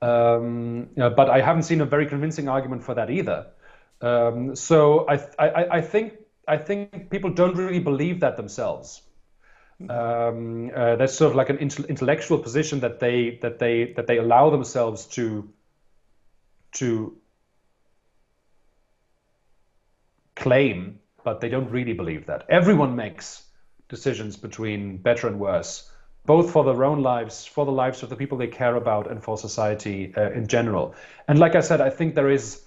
Um, 0.00 0.88
you 0.96 1.02
know, 1.02 1.10
but 1.10 1.30
I 1.30 1.40
haven't 1.40 1.64
seen 1.64 1.80
a 1.82 1.84
very 1.86 2.06
convincing 2.06 2.48
argument 2.48 2.82
for 2.82 2.94
that 2.94 3.10
either. 3.10 3.46
Um, 4.02 4.56
so 4.56 5.06
I, 5.08 5.14
I, 5.38 5.78
I 5.78 5.80
think 5.80 6.14
I 6.46 6.56
think 6.58 7.08
people 7.10 7.30
don't 7.30 7.56
really 7.56 7.78
believe 7.78 8.20
that 8.20 8.36
themselves. 8.36 9.02
Um, 9.88 10.70
uh, 10.74 10.96
that's 10.96 11.14
sort 11.14 11.30
of 11.30 11.36
like 11.36 11.50
an 11.50 11.58
intellectual 11.58 12.38
position 12.38 12.80
that 12.80 13.00
they 13.00 13.38
that 13.42 13.58
they 13.58 13.92
that 13.96 14.06
they 14.06 14.18
allow 14.18 14.50
themselves 14.50 15.06
to 15.06 15.48
to 16.72 17.16
claim, 20.36 21.00
but 21.24 21.40
they 21.40 21.48
don't 21.48 21.70
really 21.70 21.92
believe 21.92 22.26
that. 22.26 22.44
Everyone 22.48 22.96
makes 22.96 23.44
decisions 23.88 24.36
between 24.36 24.98
better 24.98 25.26
and 25.26 25.38
worse, 25.38 25.90
both 26.26 26.50
for 26.50 26.64
their 26.64 26.84
own 26.84 27.02
lives, 27.02 27.44
for 27.44 27.64
the 27.64 27.72
lives 27.72 28.02
of 28.02 28.08
the 28.08 28.16
people 28.16 28.38
they 28.38 28.46
care 28.46 28.76
about, 28.76 29.10
and 29.10 29.22
for 29.22 29.36
society 29.36 30.12
uh, 30.16 30.30
in 30.30 30.46
general. 30.46 30.94
And 31.28 31.38
like 31.38 31.54
I 31.54 31.60
said, 31.60 31.80
I 31.80 31.90
think 31.90 32.14
there 32.14 32.30
is 32.30 32.64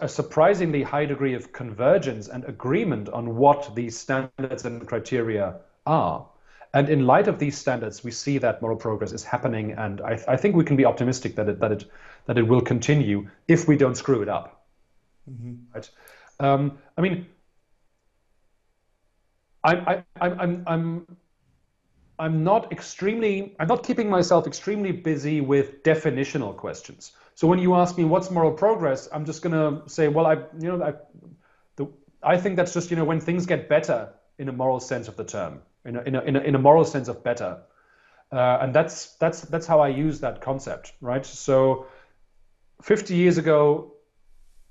a 0.00 0.08
surprisingly 0.08 0.82
high 0.82 1.06
degree 1.06 1.34
of 1.34 1.52
convergence 1.52 2.28
and 2.28 2.44
agreement 2.44 3.08
on 3.08 3.36
what 3.36 3.74
these 3.74 3.96
standards 3.96 4.64
and 4.64 4.86
criteria 4.86 5.56
are. 5.86 6.26
And 6.74 6.90
in 6.90 7.06
light 7.06 7.28
of 7.28 7.38
these 7.38 7.56
standards, 7.56 8.04
we 8.04 8.10
see 8.10 8.38
that 8.38 8.60
moral 8.60 8.76
progress 8.76 9.12
is 9.12 9.24
happening, 9.24 9.72
and 9.72 10.00
I, 10.00 10.18
I 10.28 10.36
think 10.36 10.56
we 10.56 10.64
can 10.64 10.76
be 10.76 10.84
optimistic 10.84 11.36
that 11.36 11.48
it 11.48 11.60
that 11.60 11.72
it 11.72 11.84
that 12.26 12.36
it 12.36 12.42
will 12.42 12.60
continue 12.60 13.28
if 13.48 13.66
we 13.68 13.76
don't 13.76 13.94
screw 13.94 14.22
it 14.22 14.28
up. 14.28 14.66
Mm-hmm. 15.30 15.54
Right? 15.74 15.90
Um, 16.40 16.78
I 16.98 17.00
mean, 17.00 17.26
I'm 19.64 19.88
I, 19.88 20.04
I'm 20.20 20.64
I'm 20.66 21.16
I'm 22.18 22.44
not 22.44 22.72
extremely 22.72 23.54
I'm 23.58 23.68
not 23.68 23.82
keeping 23.82 24.10
myself 24.10 24.46
extremely 24.46 24.92
busy 24.92 25.40
with 25.40 25.82
definitional 25.82 26.54
questions. 26.56 27.12
So 27.36 27.46
when 27.46 27.58
you 27.58 27.74
ask 27.74 27.98
me 27.98 28.04
what's 28.04 28.30
moral 28.30 28.52
progress, 28.52 29.08
I'm 29.12 29.26
just 29.26 29.42
gonna 29.42 29.82
say, 29.86 30.08
well, 30.08 30.26
I 30.26 30.34
you 30.58 30.68
know 30.72 30.82
I, 30.82 30.94
the, 31.76 31.86
I 32.22 32.38
think 32.38 32.56
that's 32.56 32.72
just 32.72 32.90
you 32.90 32.96
know 32.96 33.04
when 33.04 33.20
things 33.20 33.44
get 33.44 33.68
better 33.68 34.14
in 34.38 34.48
a 34.48 34.52
moral 34.52 34.80
sense 34.80 35.06
of 35.06 35.16
the 35.16 35.24
term, 35.24 35.60
in 35.84 35.96
a 35.96 36.02
in 36.02 36.14
a 36.14 36.20
in 36.22 36.36
a, 36.36 36.40
in 36.40 36.54
a 36.54 36.58
moral 36.58 36.86
sense 36.86 37.08
of 37.08 37.22
better, 37.22 37.58
uh, 38.32 38.58
and 38.62 38.74
that's 38.74 39.16
that's 39.16 39.42
that's 39.42 39.66
how 39.66 39.80
I 39.80 39.88
use 39.88 40.20
that 40.20 40.40
concept, 40.40 40.94
right? 41.02 41.26
So, 41.26 41.86
50 42.80 43.14
years 43.14 43.36
ago, 43.36 43.92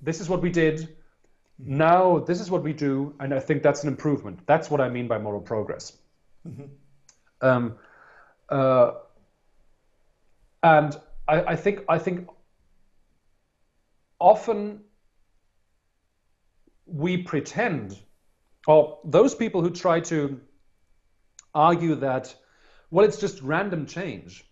this 0.02 0.20
is 0.20 0.28
what 0.28 0.42
we 0.42 0.50
did. 0.50 0.90
Now 1.60 2.18
this 2.18 2.42
is 2.42 2.50
what 2.50 2.64
we 2.64 2.74
do, 2.74 3.14
and 3.20 3.32
I 3.32 3.42
think 3.42 3.62
that's 3.62 3.84
an 3.84 3.90
improvement. 3.90 4.40
That's 4.48 4.72
what 4.72 4.82
I 4.82 4.90
mean 4.90 5.08
by 5.08 5.20
moral 5.20 5.40
progress. 5.40 5.94
Mm-hmm. 6.48 6.64
Um, 7.42 7.76
uh, 8.50 8.92
and 10.64 10.98
I, 11.28 11.42
I 11.42 11.56
think 11.56 11.84
I 11.88 12.00
think 12.00 12.28
often 14.20 14.82
we 16.86 17.18
pretend, 17.18 17.98
or 18.68 19.00
those 19.04 19.36
people 19.36 19.62
who 19.62 19.70
try 19.70 20.00
to 20.00 20.40
argue 21.54 21.96
that, 21.96 22.36
well, 22.92 23.06
it's 23.06 23.18
just 23.18 23.42
random 23.42 23.86
change. 23.86 24.46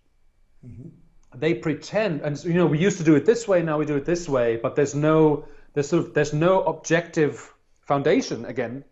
Mm-hmm. 0.66 0.90
They 1.36 1.54
pretend, 1.54 2.22
and 2.22 2.44
you 2.44 2.54
know, 2.54 2.68
we 2.68 2.80
used 2.80 2.98
to 2.98 3.04
do 3.04 3.16
it 3.16 3.26
this 3.26 3.48
way, 3.48 3.62
now 3.64 3.78
we 3.78 3.86
do 3.86 3.96
it 3.96 4.06
this 4.06 4.30
way, 4.30 4.58
but 4.58 4.76
there's 4.76 4.96
no, 4.96 5.46
there's 5.74 5.90
sort 5.90 6.06
of, 6.06 6.14
there's 6.14 6.34
no 6.34 6.64
objective 6.64 7.54
foundation 7.82 8.46
again. 8.46 8.84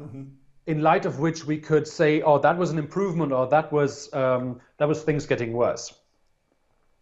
Mm-hmm. 0.00 0.24
In 0.66 0.82
light 0.82 1.06
of 1.06 1.18
which 1.18 1.46
we 1.46 1.58
could 1.58 1.88
say, 1.88 2.20
oh, 2.20 2.38
that 2.38 2.58
was 2.58 2.70
an 2.70 2.78
improvement, 2.78 3.32
or 3.32 3.46
that 3.48 3.72
was 3.72 4.12
um, 4.12 4.60
that 4.76 4.86
was 4.86 5.02
things 5.02 5.26
getting 5.26 5.54
worse. 5.54 5.94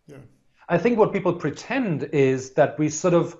Yeah. 0.06 0.18
I 0.68 0.78
think 0.78 0.98
what 0.98 1.12
people 1.12 1.32
pretend 1.32 2.04
is 2.04 2.50
that 2.54 2.78
we 2.78 2.88
sort 2.88 3.14
of 3.14 3.36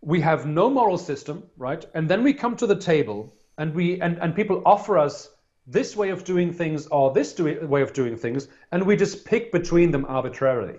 we 0.00 0.20
have 0.20 0.46
no 0.46 0.70
moral 0.70 0.98
system, 0.98 1.42
right? 1.56 1.84
And 1.94 2.08
then 2.08 2.22
we 2.22 2.32
come 2.32 2.56
to 2.56 2.66
the 2.66 2.76
table 2.76 3.34
and 3.58 3.74
we 3.74 4.00
and, 4.00 4.18
and 4.18 4.34
people 4.34 4.62
offer 4.64 4.98
us 4.98 5.30
this 5.66 5.96
way 5.96 6.10
of 6.10 6.22
doing 6.24 6.52
things 6.52 6.86
or 6.86 7.12
this 7.12 7.32
do- 7.32 7.66
way 7.66 7.82
of 7.82 7.92
doing 7.92 8.16
things, 8.16 8.48
and 8.70 8.84
we 8.84 8.96
just 8.96 9.24
pick 9.24 9.50
between 9.50 9.90
them 9.90 10.04
arbitrarily. 10.08 10.78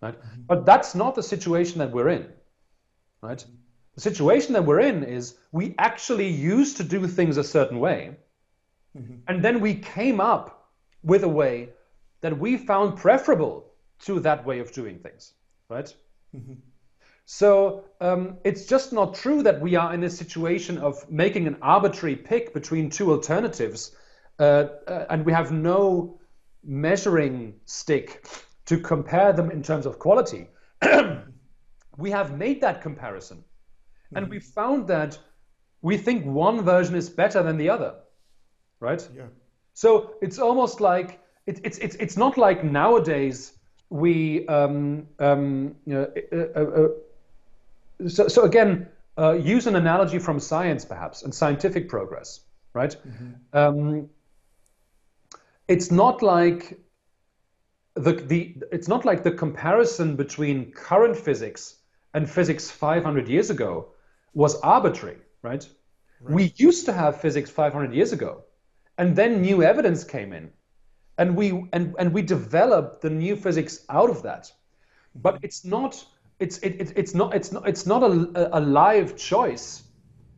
Right? 0.00 0.16
Mm-hmm. 0.16 0.42
But 0.46 0.64
that's 0.64 0.94
not 0.94 1.14
the 1.14 1.22
situation 1.22 1.78
that 1.80 1.90
we're 1.90 2.10
in. 2.10 2.26
Right? 3.20 3.44
The 3.94 4.00
situation 4.00 4.52
that 4.52 4.64
we're 4.64 4.80
in 4.80 5.02
is 5.02 5.36
we 5.50 5.74
actually 5.78 6.28
used 6.28 6.76
to 6.76 6.84
do 6.84 7.06
things 7.08 7.38
a 7.38 7.44
certain 7.44 7.80
way, 7.80 8.16
mm-hmm. 8.96 9.16
and 9.26 9.44
then 9.44 9.60
we 9.60 9.74
came 9.74 10.20
up 10.20 10.70
with 11.02 11.24
a 11.24 11.28
way 11.28 11.70
that 12.20 12.38
we 12.38 12.56
found 12.56 12.98
preferable 12.98 13.65
to 14.00 14.20
that 14.20 14.44
way 14.44 14.58
of 14.58 14.72
doing 14.72 14.98
things. 14.98 15.32
Right? 15.68 15.92
Mm-hmm. 16.34 16.54
So 17.26 17.84
um, 18.00 18.38
it's 18.44 18.66
just 18.66 18.92
not 18.92 19.14
true 19.14 19.42
that 19.42 19.60
we 19.60 19.74
are 19.74 19.92
in 19.92 20.04
a 20.04 20.10
situation 20.10 20.78
of 20.78 21.10
making 21.10 21.48
an 21.48 21.56
arbitrary 21.60 22.14
pick 22.14 22.54
between 22.54 22.88
two 22.88 23.10
alternatives, 23.10 23.96
uh, 24.38 24.42
uh, 24.86 25.06
and 25.10 25.26
we 25.26 25.32
have 25.32 25.50
no 25.50 26.20
measuring 26.62 27.54
stick 27.64 28.26
to 28.66 28.78
compare 28.78 29.32
them 29.32 29.50
in 29.50 29.62
terms 29.62 29.86
of 29.86 29.98
quality. 29.98 30.46
we 31.98 32.10
have 32.10 32.36
made 32.38 32.60
that 32.60 32.80
comparison, 32.80 33.38
mm-hmm. 33.38 34.18
and 34.18 34.30
we 34.30 34.38
found 34.38 34.86
that 34.86 35.18
we 35.82 35.96
think 35.96 36.24
one 36.24 36.62
version 36.62 36.94
is 36.94 37.10
better 37.10 37.42
than 37.42 37.56
the 37.56 37.70
other, 37.70 37.94
right? 38.78 39.06
Yeah. 39.16 39.26
So 39.74 40.14
it's 40.22 40.38
almost 40.38 40.80
like 40.80 41.20
it, 41.46 41.60
it's 41.64 41.78
it's 41.78 41.96
it's 41.96 42.16
not 42.16 42.38
like 42.38 42.62
nowadays 42.62 43.52
we 43.90 44.46
um, 44.48 45.06
um, 45.18 45.76
you 45.86 45.94
know, 45.94 46.12
uh, 46.32 46.60
uh, 46.60 46.84
uh 46.84 48.08
so, 48.08 48.28
so 48.28 48.42
again, 48.42 48.88
uh, 49.18 49.32
use 49.32 49.66
an 49.66 49.76
analogy 49.76 50.18
from 50.18 50.38
science, 50.38 50.84
perhaps, 50.84 51.22
and 51.22 51.34
scientific 51.34 51.88
progress, 51.88 52.40
right? 52.74 52.94
Mm-hmm. 53.06 53.58
Um, 53.58 54.10
it's 55.68 55.90
not 55.90 56.22
like 56.22 56.78
the, 57.94 58.12
the 58.12 58.56
it's 58.70 58.88
not 58.88 59.04
like 59.04 59.22
the 59.22 59.32
comparison 59.32 60.16
between 60.16 60.70
current 60.72 61.16
physics 61.16 61.76
and 62.14 62.28
physics 62.28 62.70
500 62.70 63.28
years 63.28 63.50
ago 63.50 63.88
was 64.34 64.60
arbitrary, 64.60 65.18
right? 65.42 65.66
right? 66.20 66.34
We 66.34 66.52
used 66.56 66.84
to 66.86 66.92
have 66.92 67.20
physics 67.20 67.50
500 67.50 67.94
years 67.94 68.12
ago, 68.12 68.42
and 68.98 69.16
then 69.16 69.40
new 69.40 69.62
evidence 69.62 70.04
came 70.04 70.32
in, 70.32 70.50
and 71.18 71.36
we 71.36 71.68
and 71.72 71.94
and 71.98 72.12
we 72.12 72.22
developed 72.22 73.00
the 73.02 73.10
new 73.10 73.36
physics 73.36 73.84
out 73.88 74.10
of 74.10 74.22
that. 74.22 74.52
But 75.14 75.38
it's 75.42 75.64
not 75.64 76.04
it's 76.38 76.58
it, 76.58 76.80
it, 76.80 76.92
it's 76.96 77.14
not 77.14 77.34
it's 77.34 77.52
not 77.52 77.68
it's 77.68 77.86
not 77.86 78.02
a, 78.02 78.58
a 78.58 78.60
live 78.60 79.16
choice 79.16 79.82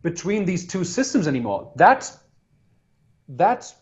between 0.02 0.44
these 0.44 0.66
two 0.66 0.84
systems 0.84 1.26
anymore. 1.26 1.72
That 1.76 2.10
that 3.28 3.74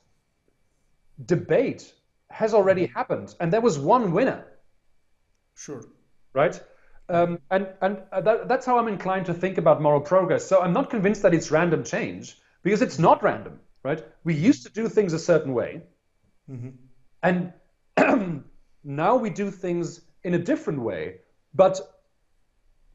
debate 1.25 1.93
has 2.31 2.55
already 2.55 2.87
happened, 2.87 3.35
and 3.41 3.53
there 3.53 3.61
was 3.61 3.79
one 3.79 4.13
winner. 4.13 4.45
Sure. 5.55 5.85
Right. 6.33 6.61
Um, 7.09 7.39
and 7.51 7.69
and 7.81 7.99
uh, 8.13 8.21
that, 8.23 8.49
that's 8.49 8.67
how 8.67 8.79
I'm 8.79 8.89
inclined 8.89 9.27
to 9.27 9.35
think 9.35 9.59
about 9.59 9.81
moral 9.81 10.01
progress. 10.01 10.47
So 10.47 10.61
I'm 10.61 10.73
not 10.73 10.91
convinced 10.91 11.23
that 11.23 11.35
it's 11.35 11.51
random 11.51 11.85
change 11.85 12.37
because 12.63 12.83
it's 12.83 12.99
not 12.99 13.23
random. 13.23 13.61
Right. 13.83 14.05
We 14.25 14.35
used 14.35 14.67
to 14.67 14.73
do 14.73 14.89
things 14.89 15.13
a 15.13 15.19
certain 15.19 15.55
way, 15.55 15.83
mm-hmm. 16.51 16.71
And 17.23 17.53
now 18.85 19.17
we 19.17 19.31
do 19.31 19.51
things 19.51 20.01
in 20.23 20.35
a 20.35 20.39
different 20.39 20.81
way. 20.81 21.17
But 21.55 21.81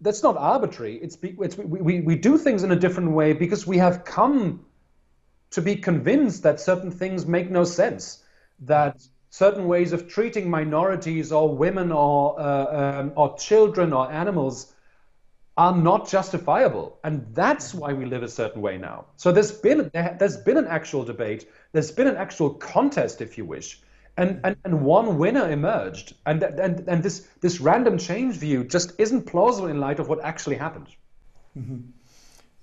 that's 0.01 0.23
not 0.23 0.35
arbitrary. 0.37 0.97
It's, 0.97 1.17
it's 1.21 1.57
we, 1.57 2.01
we 2.01 2.15
do 2.15 2.37
things 2.37 2.63
in 2.63 2.71
a 2.71 2.75
different 2.75 3.11
way 3.11 3.33
because 3.33 3.67
we 3.67 3.77
have 3.77 4.03
come 4.03 4.65
to 5.51 5.61
be 5.61 5.75
convinced 5.75 6.43
that 6.43 6.59
certain 6.59 6.91
things 6.91 7.25
make 7.25 7.51
no 7.51 7.63
sense, 7.63 8.23
that 8.61 9.01
certain 9.29 9.67
ways 9.67 9.93
of 9.93 10.07
treating 10.07 10.49
minorities 10.49 11.31
or 11.31 11.55
women 11.55 11.91
or 11.91 12.39
uh, 12.39 12.99
um, 12.99 13.13
or 13.15 13.37
children 13.37 13.93
or 13.93 14.11
animals 14.11 14.73
are 15.57 15.75
not 15.75 16.07
justifiable, 16.07 16.97
and 17.03 17.27
that's 17.33 17.73
why 17.73 17.93
we 17.93 18.05
live 18.05 18.23
a 18.23 18.29
certain 18.29 18.61
way 18.61 18.77
now. 18.77 19.05
So 19.17 19.31
there's 19.31 19.51
been 19.51 19.91
there's 19.93 20.37
been 20.37 20.57
an 20.57 20.67
actual 20.67 21.03
debate, 21.03 21.49
there's 21.73 21.91
been 21.91 22.07
an 22.07 22.17
actual 22.17 22.51
contest, 22.51 23.21
if 23.21 23.37
you 23.37 23.45
wish, 23.45 23.81
and, 24.17 24.39
and, 24.43 24.55
and 24.65 24.81
one 24.81 25.17
winner 25.17 25.49
emerged. 25.49 26.15
And, 26.25 26.43
and, 26.43 26.87
and 26.87 27.03
this, 27.03 27.27
this 27.41 27.59
random 27.59 27.97
change 27.97 28.35
view 28.35 28.63
just 28.63 28.93
isn't 28.99 29.23
plausible 29.23 29.67
in 29.67 29.79
light 29.79 29.99
of 29.99 30.07
what 30.09 30.23
actually 30.23 30.57
happened. 30.57 30.87
Mm-hmm. 31.57 31.79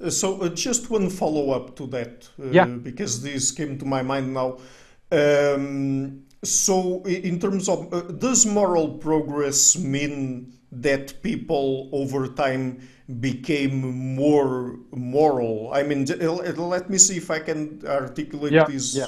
Uh, 0.00 0.10
so, 0.10 0.40
uh, 0.40 0.48
just 0.48 0.90
one 0.90 1.10
follow 1.10 1.50
up 1.50 1.74
to 1.76 1.86
that, 1.88 2.28
uh, 2.40 2.50
yeah. 2.50 2.64
because 2.64 3.22
this 3.22 3.50
came 3.50 3.78
to 3.78 3.84
my 3.84 4.02
mind 4.02 4.32
now. 4.32 4.58
Um, 5.10 6.22
so, 6.44 7.02
in 7.02 7.40
terms 7.40 7.68
of 7.68 7.92
uh, 7.92 8.02
does 8.02 8.46
moral 8.46 8.98
progress 8.98 9.76
mean 9.76 10.52
that 10.70 11.20
people 11.22 11.88
over 11.92 12.28
time 12.28 12.80
became 13.20 14.14
more 14.14 14.76
moral? 14.92 15.72
I 15.72 15.82
mean, 15.82 16.04
let 16.06 16.88
me 16.88 16.98
see 16.98 17.16
if 17.16 17.30
I 17.30 17.40
can 17.40 17.82
articulate 17.84 18.52
yeah, 18.52 18.64
this 18.64 18.94
yeah. 18.94 19.06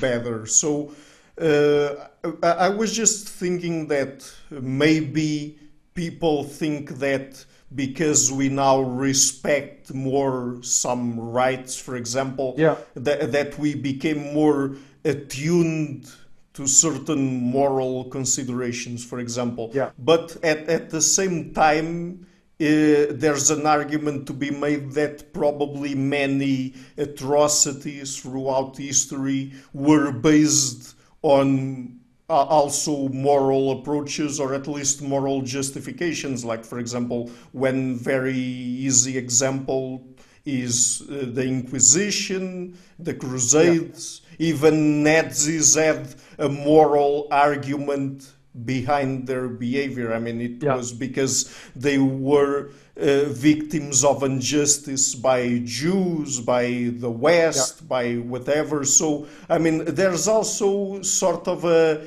better. 0.00 0.44
So, 0.44 0.92
I 1.38 2.68
was 2.68 2.92
just 2.92 3.28
thinking 3.28 3.88
that 3.88 4.30
maybe 4.50 5.58
people 5.94 6.44
think 6.44 6.98
that 6.98 7.44
because 7.74 8.30
we 8.30 8.48
now 8.48 8.80
respect 8.80 9.92
more 9.92 10.58
some 10.62 11.18
rights, 11.18 11.78
for 11.78 11.96
example, 11.96 12.54
yeah. 12.56 12.76
that, 12.94 13.32
that 13.32 13.58
we 13.58 13.74
became 13.74 14.32
more 14.32 14.76
attuned 15.04 16.10
to 16.54 16.66
certain 16.66 17.26
moral 17.26 18.04
considerations, 18.04 19.04
for 19.04 19.18
example. 19.18 19.70
Yeah. 19.74 19.90
But 19.98 20.36
at, 20.42 20.68
at 20.68 20.90
the 20.90 21.02
same 21.02 21.52
time, 21.52 22.26
uh, 22.58 23.12
there's 23.12 23.50
an 23.50 23.66
argument 23.66 24.26
to 24.28 24.32
be 24.32 24.50
made 24.50 24.92
that 24.92 25.34
probably 25.34 25.94
many 25.94 26.74
atrocities 26.96 28.18
throughout 28.18 28.78
history 28.78 29.52
were 29.74 30.10
based 30.10 30.95
on 31.26 31.98
uh, 32.30 32.44
also 32.44 33.08
moral 33.08 33.72
approaches 33.72 34.38
or 34.38 34.54
at 34.54 34.68
least 34.68 35.02
moral 35.02 35.42
justifications 35.42 36.44
like 36.44 36.64
for 36.64 36.78
example 36.78 37.30
one 37.50 37.96
very 37.96 38.36
easy 38.86 39.18
example 39.18 40.06
is 40.44 41.02
uh, 41.10 41.26
the 41.32 41.44
inquisition 41.44 42.78
the 43.00 43.12
crusades 43.12 44.22
yeah. 44.38 44.50
even 44.50 45.02
nazis 45.02 45.74
had 45.74 46.14
a 46.38 46.48
moral 46.48 47.26
argument 47.32 48.32
behind 48.64 49.26
their 49.26 49.48
behavior 49.48 50.14
i 50.14 50.18
mean 50.20 50.40
it 50.40 50.62
yeah. 50.62 50.76
was 50.76 50.92
because 50.92 51.52
they 51.74 51.98
were 51.98 52.70
uh, 52.98 53.24
victims 53.26 54.04
of 54.04 54.22
injustice 54.22 55.14
by 55.14 55.60
Jews, 55.64 56.40
by 56.40 56.90
the 56.94 57.10
West, 57.10 57.80
yeah. 57.80 57.86
by 57.88 58.14
whatever. 58.14 58.84
So, 58.84 59.26
I 59.50 59.58
mean, 59.58 59.84
there's 59.84 60.26
also 60.28 61.02
sort 61.02 61.46
of 61.46 61.64
a 61.64 62.06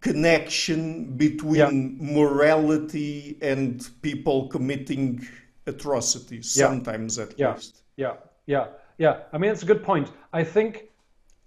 connection 0.00 1.16
between 1.16 1.98
yeah. 2.00 2.14
morality 2.14 3.36
and 3.42 3.86
people 4.00 4.48
committing 4.48 5.26
atrocities, 5.66 6.56
yeah. 6.56 6.68
sometimes 6.68 7.18
at 7.18 7.38
yeah. 7.38 7.54
least. 7.54 7.82
Yeah, 7.96 8.14
yeah, 8.46 8.68
yeah. 8.96 9.18
I 9.32 9.38
mean, 9.38 9.50
it's 9.50 9.62
a 9.62 9.66
good 9.66 9.82
point. 9.82 10.10
I 10.32 10.42
think 10.42 10.88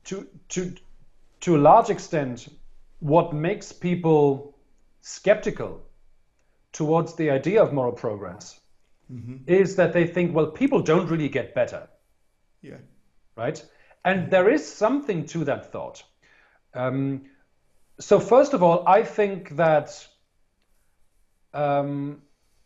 to 0.06 0.28
to 0.50 0.72
to 1.40 1.58
a 1.58 1.62
large 1.62 1.90
extent, 1.90 2.48
what 3.00 3.34
makes 3.34 3.72
people 3.72 4.54
skeptical 5.02 5.82
towards 6.74 7.16
the 7.16 7.32
idea 7.32 7.62
of 7.62 7.74
moral 7.74 7.92
progress 7.92 8.60
mm-hmm. 9.12 9.38
is 9.48 9.76
that 9.76 9.94
they 9.94 10.08
think, 10.08 10.36
well, 10.36 10.48
people 10.48 10.82
don't 10.82 11.10
really 11.10 11.30
get 11.30 11.54
better. 11.54 11.88
Yeah. 12.62 12.78
Right? 13.36 13.64
And 14.06 14.30
there 14.30 14.50
is 14.50 14.66
something 14.66 15.26
to 15.28 15.46
that 15.46 15.72
thought. 15.72 16.04
Um, 16.74 17.26
so, 18.00 18.20
first 18.20 18.54
of 18.54 18.64
all, 18.64 18.88
I 18.88 19.04
think 19.04 19.56
that 19.56 20.08
um, 21.54 22.22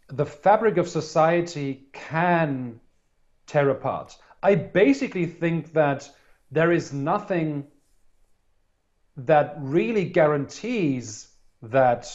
the 0.07 0.25
fabric 0.25 0.77
of 0.77 0.87
society 0.87 1.87
can 1.93 2.79
tear 3.45 3.69
apart. 3.69 4.17
I 4.41 4.55
basically 4.55 5.25
think 5.25 5.73
that 5.73 6.09
there 6.51 6.71
is 6.71 6.93
nothing 6.93 7.67
that 9.17 9.55
really 9.59 10.05
guarantees 10.05 11.27
that 11.61 12.07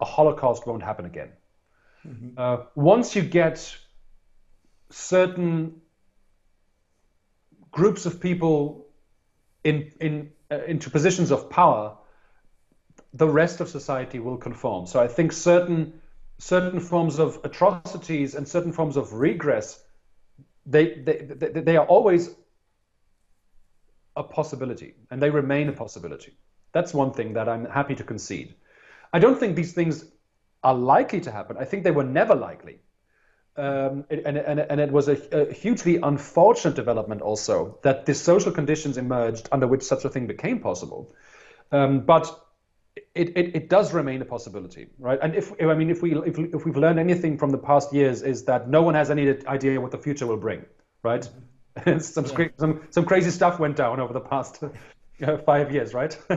a 0.00 0.04
Holocaust 0.04 0.66
won't 0.66 0.82
happen 0.82 1.06
again. 1.06 1.30
Mm-hmm. 2.06 2.30
Uh, 2.36 2.56
once 2.74 3.14
you 3.14 3.22
get 3.22 3.76
certain 4.90 5.80
groups 7.70 8.06
of 8.06 8.20
people 8.20 8.86
in, 9.64 9.92
in, 10.00 10.30
uh, 10.50 10.64
into 10.64 10.90
positions 10.90 11.30
of 11.30 11.50
power, 11.50 11.96
the 13.12 13.28
rest 13.28 13.60
of 13.60 13.68
society 13.68 14.18
will 14.18 14.36
conform. 14.36 14.86
So 14.86 15.00
I 15.00 15.08
think 15.08 15.32
certain 15.32 16.00
certain 16.40 16.80
forms 16.80 17.18
of 17.18 17.38
atrocities 17.44 18.34
and 18.34 18.48
certain 18.48 18.72
forms 18.72 18.96
of 18.96 19.12
regress, 19.12 19.78
they, 20.64 20.94
they, 20.94 21.18
they, 21.18 21.60
they 21.60 21.76
are 21.76 21.84
always 21.84 22.30
a 24.16 24.22
possibility 24.22 24.94
and 25.10 25.22
they 25.22 25.28
remain 25.28 25.68
a 25.68 25.72
possibility. 25.72 26.32
That's 26.72 26.94
one 26.94 27.12
thing 27.12 27.34
that 27.34 27.48
I'm 27.48 27.66
happy 27.66 27.94
to 27.96 28.04
concede. 28.04 28.54
I 29.12 29.18
don't 29.18 29.38
think 29.38 29.54
these 29.54 29.74
things 29.74 30.04
are 30.62 30.74
likely 30.74 31.20
to 31.20 31.30
happen. 31.30 31.56
I 31.58 31.64
think 31.64 31.84
they 31.84 31.90
were 31.90 32.04
never 32.04 32.34
likely. 32.34 32.80
Um, 33.56 34.04
and, 34.10 34.36
and, 34.38 34.60
and 34.60 34.80
it 34.80 34.92
was 34.92 35.08
a, 35.08 35.18
a, 35.36 35.52
hugely 35.52 35.96
unfortunate 35.96 36.76
development 36.76 37.20
also 37.20 37.78
that 37.82 38.06
the 38.06 38.14
social 38.14 38.52
conditions 38.52 38.96
emerged 38.96 39.48
under 39.50 39.66
which 39.66 39.82
such 39.82 40.04
a 40.04 40.08
thing 40.08 40.26
became 40.26 40.60
possible. 40.60 41.12
Um, 41.72 42.00
but 42.00 42.46
it, 43.14 43.36
it, 43.36 43.56
it, 43.56 43.68
does 43.68 43.92
remain 43.92 44.22
a 44.22 44.24
possibility, 44.24 44.88
right? 44.98 45.18
And 45.20 45.34
if 45.34 45.52
I 45.60 45.74
mean, 45.74 45.90
if 45.90 46.00
we 46.00 46.16
if, 46.20 46.38
if 46.38 46.64
we've 46.64 46.76
learned 46.76 46.98
anything 46.98 47.38
from 47.38 47.50
the 47.50 47.58
past 47.58 47.92
years, 47.92 48.22
is 48.22 48.44
that 48.44 48.68
no 48.68 48.82
one 48.82 48.94
has 48.94 49.10
any 49.10 49.28
idea 49.46 49.80
what 49.80 49.90
the 49.90 49.98
future 49.98 50.26
will 50.26 50.36
bring, 50.36 50.64
right? 51.02 51.28
Some, 52.00 52.26
yeah. 52.26 52.48
some 52.56 52.82
some 52.90 53.04
crazy 53.04 53.30
stuff 53.30 53.60
went 53.60 53.76
down 53.76 54.00
over 54.00 54.12
the 54.12 54.20
past 54.20 54.62
uh, 55.22 55.38
five 55.38 55.72
years, 55.72 55.94
right? 55.94 56.16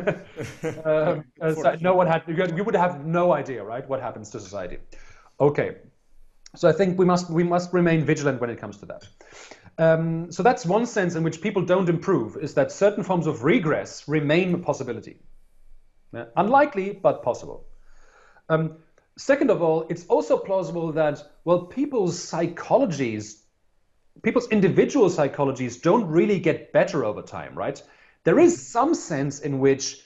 um, 0.85 1.25
so 1.39 1.75
no 1.81 1.95
one 1.95 2.07
had 2.07 2.23
you 2.27 2.63
would 2.63 2.75
have 2.75 3.05
no 3.05 3.33
idea, 3.33 3.63
right, 3.63 3.87
what 3.87 4.01
happens 4.01 4.29
to 4.31 4.39
society. 4.39 4.77
Okay, 5.39 5.77
so 6.55 6.69
I 6.69 6.71
think 6.71 6.99
we 6.99 7.05
must 7.05 7.29
we 7.29 7.43
must 7.43 7.73
remain 7.73 8.05
vigilant 8.05 8.39
when 8.39 8.49
it 8.49 8.59
comes 8.59 8.77
to 8.77 8.85
that. 8.85 9.07
Um, 9.77 10.31
so 10.31 10.43
that's 10.43 10.65
one 10.65 10.85
sense 10.85 11.15
in 11.15 11.23
which 11.23 11.41
people 11.41 11.63
don't 11.65 11.89
improve 11.89 12.37
is 12.37 12.53
that 12.53 12.71
certain 12.71 13.03
forms 13.03 13.25
of 13.25 13.43
regress 13.43 14.07
remain 14.07 14.53
a 14.53 14.57
possibility. 14.59 15.17
Yeah? 16.13 16.25
Unlikely, 16.35 16.93
but 16.93 17.23
possible. 17.23 17.65
Um, 18.49 18.77
second 19.17 19.49
of 19.49 19.61
all, 19.61 19.87
it's 19.89 20.05
also 20.07 20.37
plausible 20.37 20.91
that, 20.91 21.23
well, 21.43 21.65
people's 21.65 22.19
psychologies, 22.19 23.41
people's 24.21 24.47
individual 24.49 25.09
psychologies 25.09 25.81
don't 25.81 26.05
really 26.05 26.39
get 26.39 26.71
better 26.71 27.03
over 27.03 27.23
time, 27.23 27.55
right? 27.55 27.81
There 28.23 28.39
is 28.39 28.67
some 28.67 28.93
sense 28.95 29.39
in 29.39 29.59
which 29.59 30.01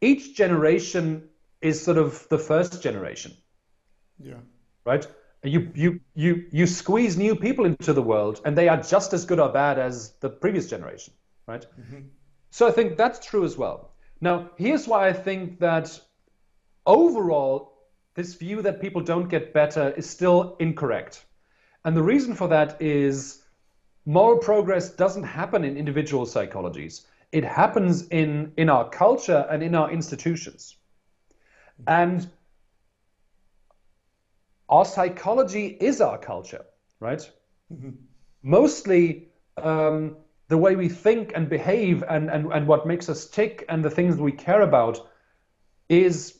each 0.00 0.36
generation 0.36 1.28
is 1.60 1.82
sort 1.82 1.98
of 1.98 2.26
the 2.28 2.38
first 2.38 2.82
generation. 2.82 3.32
Yeah. 4.18 4.40
Right? 4.84 5.06
You, 5.44 5.70
you, 5.74 6.00
you, 6.14 6.46
you 6.50 6.66
squeeze 6.66 7.16
new 7.16 7.34
people 7.34 7.64
into 7.64 7.92
the 7.92 8.02
world 8.02 8.40
and 8.44 8.56
they 8.56 8.68
are 8.68 8.80
just 8.80 9.12
as 9.12 9.24
good 9.24 9.40
or 9.40 9.50
bad 9.52 9.78
as 9.78 10.12
the 10.20 10.28
previous 10.28 10.68
generation, 10.68 11.14
right? 11.46 11.64
Mm-hmm. 11.80 12.00
So 12.50 12.68
I 12.68 12.70
think 12.70 12.96
that's 12.96 13.24
true 13.24 13.44
as 13.44 13.56
well. 13.56 13.94
Now, 14.20 14.50
here's 14.56 14.86
why 14.86 15.08
I 15.08 15.12
think 15.12 15.58
that 15.60 15.98
overall, 16.86 17.72
this 18.14 18.34
view 18.34 18.62
that 18.62 18.80
people 18.80 19.02
don't 19.02 19.28
get 19.28 19.52
better 19.52 19.90
is 19.96 20.08
still 20.08 20.56
incorrect. 20.60 21.24
And 21.84 21.96
the 21.96 22.02
reason 22.02 22.34
for 22.34 22.48
that 22.48 22.80
is 22.80 23.42
moral 24.04 24.38
progress 24.38 24.90
doesn't 24.90 25.24
happen 25.24 25.64
in 25.64 25.76
individual 25.76 26.26
psychologies. 26.26 27.04
It 27.32 27.44
happens 27.44 28.06
in, 28.08 28.52
in 28.56 28.68
our 28.68 28.88
culture 28.88 29.46
and 29.50 29.62
in 29.62 29.74
our 29.74 29.90
institutions. 29.90 30.76
And 31.86 32.28
our 34.68 34.84
psychology 34.84 35.66
is 35.66 36.00
our 36.00 36.18
culture, 36.18 36.64
right? 37.00 37.28
Mm-hmm. 37.72 37.90
Mostly, 38.42 39.28
um, 39.56 40.16
the 40.48 40.58
way 40.58 40.76
we 40.76 40.88
think 40.88 41.32
and 41.34 41.48
behave 41.48 42.04
and, 42.08 42.30
and, 42.30 42.52
and 42.52 42.66
what 42.66 42.86
makes 42.86 43.08
us 43.08 43.26
tick 43.26 43.64
and 43.68 43.82
the 43.82 43.90
things 43.90 44.16
we 44.16 44.32
care 44.32 44.60
about 44.60 45.08
is 45.88 46.38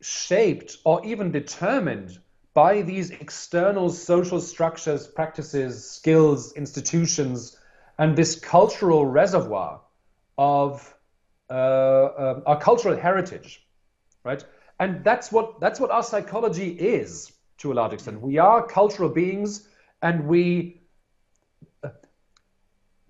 shaped 0.00 0.78
or 0.84 1.04
even 1.06 1.30
determined 1.30 2.18
by 2.54 2.82
these 2.82 3.10
external 3.10 3.88
social 3.90 4.40
structures, 4.40 5.06
practices, 5.06 5.88
skills, 5.88 6.52
institutions, 6.54 7.56
and 8.02 8.16
this 8.16 8.34
cultural 8.34 9.06
reservoir 9.06 9.80
of 10.36 10.92
uh, 11.48 11.52
uh, 11.52 12.40
our 12.46 12.58
cultural 12.58 12.96
heritage, 12.96 13.64
right? 14.24 14.44
And 14.80 15.04
that's 15.04 15.30
what 15.30 15.60
that's 15.60 15.78
what 15.78 15.92
our 15.92 16.02
psychology 16.02 16.70
is 16.70 17.30
to 17.58 17.72
a 17.72 17.74
large 17.74 17.92
extent. 17.92 18.20
We 18.20 18.38
are 18.38 18.66
cultural 18.66 19.08
beings, 19.08 19.68
and 20.02 20.26
we 20.26 20.80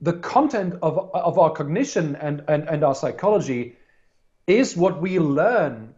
the 0.02 0.12
content 0.12 0.74
of, 0.82 0.98
of 1.14 1.38
our 1.38 1.50
cognition 1.50 2.16
and, 2.16 2.42
and, 2.48 2.68
and 2.68 2.84
our 2.84 2.94
psychology 2.94 3.76
is 4.46 4.76
what 4.76 5.00
we 5.00 5.18
learn 5.20 5.94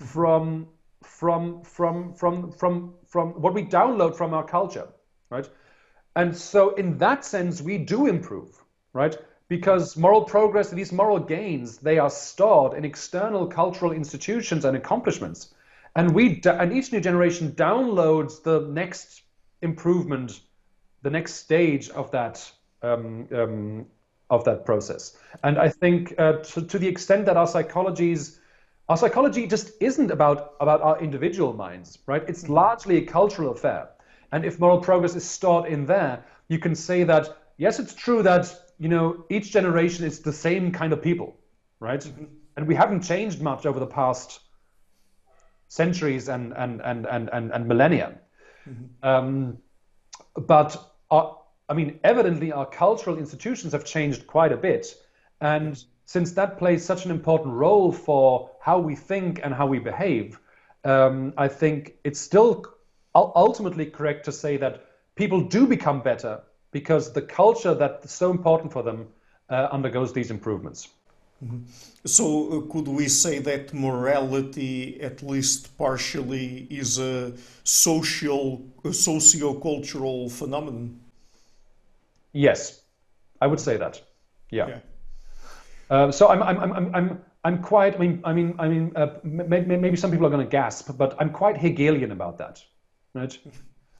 from 0.00 0.66
from 1.04 1.62
from 1.62 2.12
from 2.12 2.52
from 2.52 2.94
from 3.06 3.30
what 3.40 3.54
we 3.54 3.62
download 3.62 4.16
from 4.16 4.34
our 4.34 4.44
culture 4.44 4.88
right 5.30 5.48
and 6.16 6.36
so 6.36 6.74
in 6.74 6.98
that 6.98 7.24
sense 7.24 7.62
we 7.62 7.78
do 7.78 8.06
improve 8.06 8.62
right 8.92 9.16
because 9.48 9.96
moral 9.96 10.24
progress 10.24 10.70
these 10.70 10.92
moral 10.92 11.20
gains 11.20 11.78
they 11.78 11.98
are 11.98 12.10
stored 12.10 12.76
in 12.76 12.84
external 12.84 13.46
cultural 13.46 13.92
institutions 13.92 14.64
and 14.64 14.76
accomplishments 14.76 15.54
and 15.94 16.12
we 16.12 16.40
and 16.44 16.72
each 16.72 16.92
new 16.92 17.00
generation 17.00 17.52
downloads 17.52 18.42
the 18.42 18.60
next 18.60 19.22
improvement 19.62 20.40
the 21.02 21.10
next 21.10 21.34
stage 21.34 21.88
of 21.90 22.10
that 22.10 22.50
um, 22.82 23.28
um, 23.32 23.86
of 24.30 24.44
that 24.44 24.64
process. 24.64 25.16
And 25.44 25.58
I 25.58 25.68
think 25.68 26.14
uh, 26.18 26.34
to, 26.34 26.62
to, 26.62 26.78
the 26.78 26.88
extent 26.88 27.26
that 27.26 27.36
our 27.36 27.46
psychologies, 27.46 28.38
our 28.88 28.96
psychology 28.96 29.46
just 29.46 29.70
isn't 29.80 30.10
about 30.10 30.54
about 30.60 30.82
our 30.82 31.00
individual 31.00 31.52
minds, 31.52 31.98
right? 32.06 32.24
It's 32.28 32.44
mm-hmm. 32.44 32.54
largely 32.54 32.96
a 32.98 33.06
cultural 33.06 33.52
affair. 33.52 33.88
And 34.36 34.44
if 34.44 34.60
moral 34.60 34.80
progress 34.80 35.16
is 35.16 35.24
stored 35.24 35.64
in 35.64 35.86
there, 35.86 36.22
you 36.48 36.58
can 36.58 36.74
say 36.74 37.04
that 37.04 37.38
yes, 37.56 37.78
it's 37.78 37.94
true 37.94 38.22
that 38.24 38.54
you 38.78 38.86
know 38.86 39.24
each 39.30 39.50
generation 39.50 40.04
is 40.04 40.20
the 40.20 40.32
same 40.32 40.72
kind 40.72 40.92
of 40.92 41.00
people, 41.00 41.38
right? 41.80 42.02
Mm-hmm. 42.02 42.24
And 42.54 42.66
we 42.66 42.74
haven't 42.74 43.00
changed 43.00 43.40
much 43.40 43.64
over 43.64 43.80
the 43.80 43.86
past 43.86 44.40
centuries 45.68 46.28
and 46.28 46.52
and 46.52 46.82
and 46.82 47.06
and 47.06 47.30
and, 47.32 47.50
and 47.50 47.66
millennia. 47.66 48.18
Mm-hmm. 48.68 49.08
Um, 49.08 49.56
but 50.34 50.76
our, 51.10 51.38
I 51.70 51.72
mean, 51.72 51.98
evidently 52.04 52.52
our 52.52 52.66
cultural 52.66 53.16
institutions 53.16 53.72
have 53.72 53.86
changed 53.86 54.26
quite 54.26 54.52
a 54.52 54.58
bit. 54.58 54.94
And 55.40 55.82
since 56.04 56.32
that 56.32 56.58
plays 56.58 56.84
such 56.84 57.06
an 57.06 57.10
important 57.10 57.54
role 57.54 57.90
for 57.90 58.50
how 58.60 58.80
we 58.80 58.96
think 58.96 59.40
and 59.42 59.54
how 59.54 59.66
we 59.66 59.78
behave, 59.78 60.38
um, 60.84 61.32
I 61.38 61.48
think 61.48 61.94
it's 62.04 62.20
still 62.20 62.75
ultimately 63.16 63.86
correct 63.86 64.24
to 64.24 64.32
say 64.32 64.56
that 64.58 64.84
people 65.14 65.40
do 65.40 65.66
become 65.66 66.00
better 66.02 66.40
because 66.72 67.12
the 67.12 67.22
culture 67.22 67.74
that's 67.74 68.12
so 68.12 68.30
important 68.30 68.72
for 68.72 68.82
them 68.82 69.08
uh, 69.48 69.68
undergoes 69.72 70.12
these 70.12 70.30
improvements. 70.30 70.88
Mm-hmm. 71.44 71.58
So, 72.04 72.24
uh, 72.24 72.72
could 72.72 72.88
we 72.88 73.08
say 73.08 73.38
that 73.40 73.74
morality, 73.74 75.00
at 75.02 75.22
least 75.22 75.76
partially, 75.76 76.66
is 76.70 76.98
a 76.98 77.32
social, 77.64 78.62
a 78.84 78.92
socio-cultural 78.92 80.30
phenomenon? 80.30 80.98
Yes, 82.32 82.80
I 83.40 83.46
would 83.46 83.60
say 83.60 83.76
that. 83.76 84.00
Yeah. 84.50 84.68
yeah. 84.68 84.78
Uh, 85.90 86.10
so 86.10 86.28
I'm, 86.28 86.42
I'm, 86.42 86.58
I'm, 86.58 86.94
I'm, 86.94 87.24
I'm 87.44 87.62
quite. 87.62 87.94
I 87.96 87.98
mean, 87.98 88.20
I 88.24 88.32
mean, 88.32 88.54
I 88.58 88.68
mean, 88.68 88.92
uh, 88.96 89.18
maybe, 89.22 89.76
maybe 89.76 89.96
some 89.96 90.10
people 90.10 90.26
are 90.26 90.30
going 90.30 90.44
to 90.44 90.50
gasp, 90.50 90.90
but 90.96 91.16
I'm 91.20 91.30
quite 91.30 91.56
Hegelian 91.58 92.12
about 92.12 92.38
that, 92.38 92.64
right? 93.16 93.38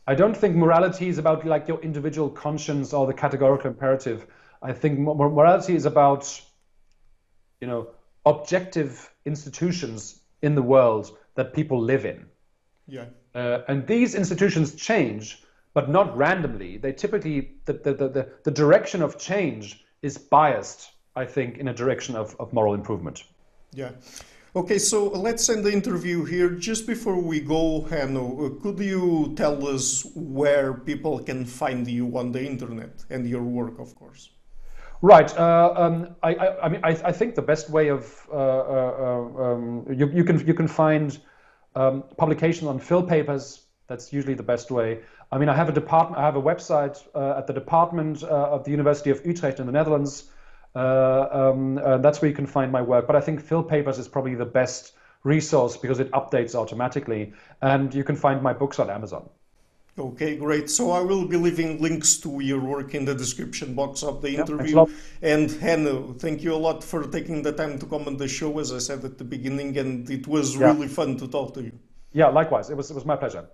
I 0.07 0.15
don't 0.15 0.37
think 0.37 0.55
morality 0.55 1.09
is 1.09 1.19
about 1.19 1.45
like 1.45 1.67
your 1.67 1.81
individual 1.81 2.31
conscience 2.31 2.93
or 2.93 3.07
the 3.07 3.15
categorical 3.15 3.71
imperative. 3.71 4.27
I 4.63 4.73
think 4.73 4.99
morality 4.99 5.75
is 5.75 5.87
about, 5.87 6.41
you 7.61 7.67
know, 7.67 7.89
objective 8.25 9.13
institutions 9.25 10.21
in 10.43 10.55
the 10.55 10.63
world 10.63 11.19
that 11.35 11.53
people 11.53 11.81
live 11.81 12.05
in. 12.05 12.27
Yeah. 12.87 13.07
Uh, 13.35 13.61
and 13.69 13.87
these 13.87 14.15
institutions 14.15 14.75
change 14.75 15.43
but 15.77 15.91
not 15.91 16.17
randomly. 16.17 16.79
They 16.79 16.93
typically, 16.93 17.51
the, 17.67 17.75
the, 17.75 17.93
the, 17.93 18.29
the 18.45 18.51
direction 18.51 19.03
of 19.03 19.19
change 19.19 19.85
is 20.01 20.17
biased, 20.17 20.91
I 21.15 21.27
think, 21.27 21.59
in 21.59 21.69
a 21.69 21.75
direction 21.75 22.17
of, 22.17 22.35
of 22.41 22.51
moral 22.55 22.73
improvement. 22.73 23.25
Yeah. 23.75 23.91
Okay, 24.57 24.79
so 24.79 25.09
let's 25.09 25.51
end 25.51 25.67
the 25.67 25.71
interview 25.71 26.25
here. 26.25 26.49
Just 26.49 26.87
before 26.87 27.21
we 27.21 27.41
go, 27.41 27.83
Hanno, 27.91 28.47
uh, 28.47 28.63
could 28.63 28.79
you 28.79 29.35
tell 29.37 29.69
us 29.69 30.07
where 30.15 30.73
people 30.73 31.19
can 31.19 31.45
find 31.45 31.87
you 31.87 32.17
on 32.17 32.33
the 32.33 32.43
internet 32.43 33.05
and 33.11 33.29
your 33.29 33.43
work, 33.43 33.79
of 33.79 33.95
course? 33.95 34.31
Right. 35.03 35.31
Uh, 35.37 35.75
um, 35.77 36.17
I, 36.23 36.35
I, 36.35 36.65
I, 36.65 36.69
mean, 36.71 36.81
I, 36.83 36.89
I, 37.05 37.13
think 37.13 37.35
the 37.35 37.43
best 37.43 37.69
way 37.69 37.89
of 37.89 38.27
uh, 38.33 38.37
uh, 38.37 39.43
um, 39.45 39.85
you, 39.91 40.09
you, 40.09 40.25
can 40.25 40.39
you 40.47 40.55
can 40.55 40.69
find 40.69 41.19
um, 41.75 42.05
publications 42.17 42.67
on 42.67 42.81
PhilPapers. 42.81 43.65
That's 43.89 44.11
usually 44.11 44.33
the 44.33 44.43
best 44.43 44.71
way. 44.71 45.01
I 45.31 45.37
mean, 45.37 45.51
I 45.51 45.55
have 45.55 45.69
a 45.69 45.73
department. 45.73 46.19
I 46.19 46.25
have 46.25 46.37
a 46.37 46.43
website 46.43 46.97
uh, 47.15 47.37
at 47.37 47.47
the 47.47 47.53
department 47.53 48.23
uh, 48.23 48.55
of 48.55 48.65
the 48.65 48.71
University 48.71 49.11
of 49.11 49.21
Utrecht 49.27 49.61
in 49.61 49.67
the 49.67 49.73
Netherlands. 49.73 50.31
Uh, 50.77 51.29
um, 51.33 51.81
that's 52.03 52.21
where 52.21 52.29
you 52.29 52.37
can 52.37 52.47
find 52.47 52.71
my 52.71 52.83
work. 52.83 53.07
But 53.07 53.17
I 53.17 53.21
think 53.21 53.43
PhilPapers 53.43 53.99
is 53.99 54.09
probably 54.09 54.35
the 54.35 54.45
best 54.45 54.93
resource 55.25 55.77
because 55.77 55.99
it 56.01 56.11
updates 56.13 56.55
automatically, 56.55 57.33
and 57.63 57.95
you 57.95 58.05
can 58.05 58.15
find 58.15 58.43
my 58.43 58.53
books 58.53 58.79
on 58.79 58.91
Amazon. 58.91 59.29
Okay, 59.99 60.37
great. 60.37 60.69
So 60.69 60.91
I 60.91 61.01
will 61.01 61.27
be 61.27 61.39
leaving 61.39 61.81
links 61.81 62.19
to 62.19 62.41
your 62.41 62.61
work 62.61 62.95
in 62.95 63.07
the 63.07 63.15
description 63.15 63.75
box 63.75 64.03
of 64.03 64.21
the 64.21 64.37
interview. 64.37 64.85
and 65.23 65.51
Hanno, 65.51 66.13
thank 66.19 66.43
you 66.43 66.53
a 66.55 66.61
lot 66.69 66.85
for 66.85 67.05
taking 67.05 67.41
the 67.41 67.53
time 67.53 67.79
to 67.79 67.87
come 67.87 68.07
on 68.07 68.19
the 68.19 68.29
show, 68.29 68.59
as 68.59 68.75
I 68.75 68.79
said 68.79 69.03
at 69.07 69.17
the 69.17 69.25
beginning, 69.25 69.79
and 69.79 70.09
it 70.11 70.29
was 70.29 70.55
yeah. 70.55 70.67
really 70.67 70.89
fun 70.89 71.17
to 71.17 71.27
talk 71.27 71.55
to 71.55 71.63
you. 71.63 71.73
Yeah, 72.13 72.27
likewise. 72.27 72.69
It 72.69 72.77
was, 72.77 72.91
it 72.91 72.95
was 72.95 73.07
my 73.07 73.17
pleasure. 73.17 73.49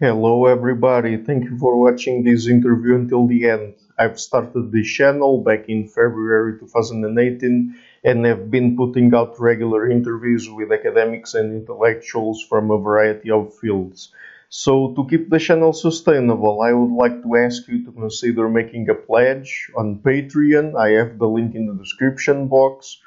Hello 0.00 0.46
everybody, 0.46 1.18
thank 1.18 1.44
you 1.44 1.58
for 1.58 1.78
watching 1.78 2.24
this 2.24 2.48
interview 2.48 2.94
until 2.94 3.26
the 3.26 3.50
end. 3.50 3.74
I've 4.00 4.18
started 4.18 4.72
this 4.72 4.88
channel 4.88 5.42
back 5.42 5.68
in 5.68 5.86
February 5.86 6.58
2018 6.58 7.76
and 8.02 8.24
have 8.24 8.50
been 8.50 8.76
putting 8.76 9.14
out 9.14 9.38
regular 9.38 9.90
interviews 9.90 10.48
with 10.48 10.72
academics 10.72 11.34
and 11.34 11.52
intellectuals 11.52 12.42
from 12.42 12.70
a 12.70 12.78
variety 12.78 13.30
of 13.30 13.52
fields. 13.58 14.12
So 14.48 14.94
to 14.94 15.06
keep 15.06 15.28
the 15.28 15.38
channel 15.38 15.74
sustainable, 15.74 16.62
I 16.62 16.72
would 16.72 16.96
like 16.96 17.22
to 17.22 17.36
ask 17.36 17.68
you 17.68 17.84
to 17.84 17.92
consider 17.92 18.48
making 18.48 18.88
a 18.88 18.94
pledge 18.94 19.70
on 19.76 20.00
Patreon. 20.00 20.80
I 20.80 20.96
have 20.98 21.18
the 21.18 21.28
link 21.28 21.54
in 21.54 21.66
the 21.66 21.74
description 21.74 22.48
box 22.48 22.98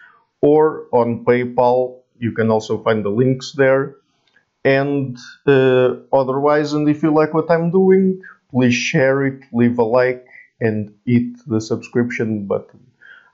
or 0.41 0.85
on 0.91 1.25
PayPal. 1.25 2.03
You 2.19 2.33
can 2.33 2.51
also 2.51 2.83
find 2.83 3.03
the 3.03 3.09
links 3.09 3.53
there 3.53 3.95
and 4.63 5.17
uh, 5.47 5.95
otherwise 6.11 6.73
and 6.73 6.87
if 6.87 7.03
you 7.03 7.13
like 7.13 7.33
what 7.33 7.51
i'm 7.51 7.71
doing 7.71 8.21
please 8.51 8.73
share 8.73 9.25
it 9.25 9.41
leave 9.51 9.77
a 9.77 9.83
like 9.83 10.25
and 10.63 10.93
hit 11.05 11.35
the 11.45 11.59
subscription 11.59 12.47
button. 12.47 12.79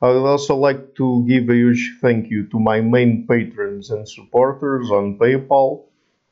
I 0.01 0.07
would 0.09 0.25
also 0.25 0.55
like 0.55 0.95
to 0.95 1.25
give 1.27 1.49
a 1.49 1.55
huge 1.55 1.97
thank 2.01 2.29
you 2.31 2.47
to 2.47 2.59
my 2.59 2.81
main 2.81 3.27
patrons 3.27 3.91
and 3.91 4.07
supporters 4.07 4.89
on 4.89 5.19
paypal 5.19 5.83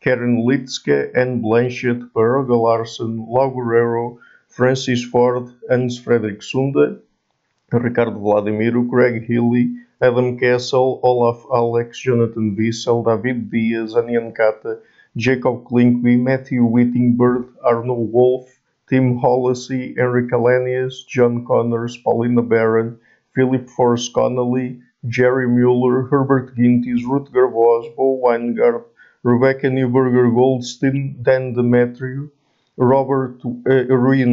karin 0.02 0.38
lietzcke 0.48 1.12
and 1.14 1.44
blanchett 1.44 2.02
Baroga 2.14 2.58
larson 2.66 3.26
Laurero, 3.30 4.20
francis 4.48 5.04
ford 5.04 5.50
hans 5.70 6.00
fredrik 6.00 6.42
sunde 6.42 7.00
ricardo 7.72 8.20
vladimiro 8.20 8.88
Greg 8.90 9.26
healy 9.28 9.66
Adam 10.00 10.38
Kessel, 10.38 11.00
Olaf 11.02 11.44
Alex, 11.52 12.00
Jonathan 12.00 12.56
Wiesel, 12.56 13.04
David 13.04 13.50
Diaz, 13.50 13.96
Anian 13.96 14.36
Kata, 14.36 14.78
Jacob 15.16 15.64
Klinkby, 15.64 16.20
Matthew 16.22 16.62
Whitingbird, 16.62 17.50
Arnold 17.64 18.14
Wolf, 18.14 18.57
Tim 18.90 19.18
Hollosy, 19.18 19.96
Eric 19.98 20.32
Ahlenius, 20.32 21.06
John 21.06 21.46
Connors, 21.46 21.98
Paulina 21.98 22.42
Barron, 22.42 22.98
Philip 23.36 23.70
Forrest 23.70 24.14
Connolly, 24.14 24.80
Jerry 25.08 25.48
Muller, 25.48 26.08
Herbert 26.08 26.56
Gintis, 26.56 27.04
Rutger 27.04 27.52
Vos, 27.52 27.94
Bo 27.96 28.22
Weingart, 28.24 28.86
Rebecca 29.24 29.68
Newberger 29.68 30.34
Goldstein, 30.34 31.18
Dan 31.22 31.54
Demetriou, 31.54 32.32
Robert 32.78 33.44
uh, 33.44 33.94
Rui 33.94 34.24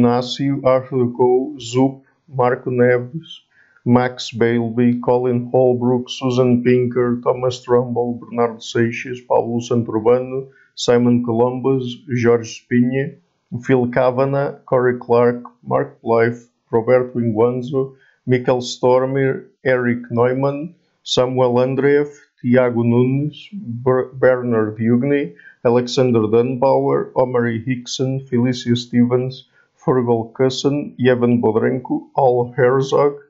Arthur 0.63 1.11
Koh, 1.17 1.57
Zup, 1.59 2.01
Marco 2.27 2.69
Neves, 2.69 3.41
Max 3.83 4.31
Bailey, 4.31 4.99
Colin 5.01 5.49
Holbrook, 5.51 6.09
Susan 6.09 6.63
Pinker, 6.63 7.19
Thomas 7.21 7.61
Trumble, 7.61 8.19
Bernardo 8.21 8.59
Seixas, 8.59 9.19
Paulo 9.27 9.59
Santurbano, 9.59 10.49
Simon 10.75 11.23
Columbus, 11.25 11.97
Jorge 12.23 12.61
Espinha, 12.61 13.17
Phil 13.63 13.87
Kavanagh, 13.91 14.65
Corey 14.65 14.97
Clark, 14.99 15.43
Mark 15.63 16.01
Blyth, 16.01 16.49
Roberto 16.71 17.19
Inguanzo, 17.19 17.95
Michael 18.25 18.61
Stormer, 18.61 19.45
Eric 19.63 19.99
Neumann, 20.09 20.73
Samuel 21.03 21.53
Andreeff, 21.59 22.09
Tiago 22.41 22.81
Nunes, 22.81 23.49
Bernard 23.53 24.77
Hugueney, 24.79 25.35
Alexander 25.63 26.21
Dannbauer, 26.21 27.11
Omari 27.15 27.63
Hickson, 27.63 28.19
Phylicia 28.21 28.75
Stevens, 28.75 29.47
Fergal 29.77 30.33
Cussen, 30.33 30.95
Yevhen 30.99 31.39
Bodrenko, 31.39 32.07
Al 32.17 32.51
Herzog, 32.57 33.21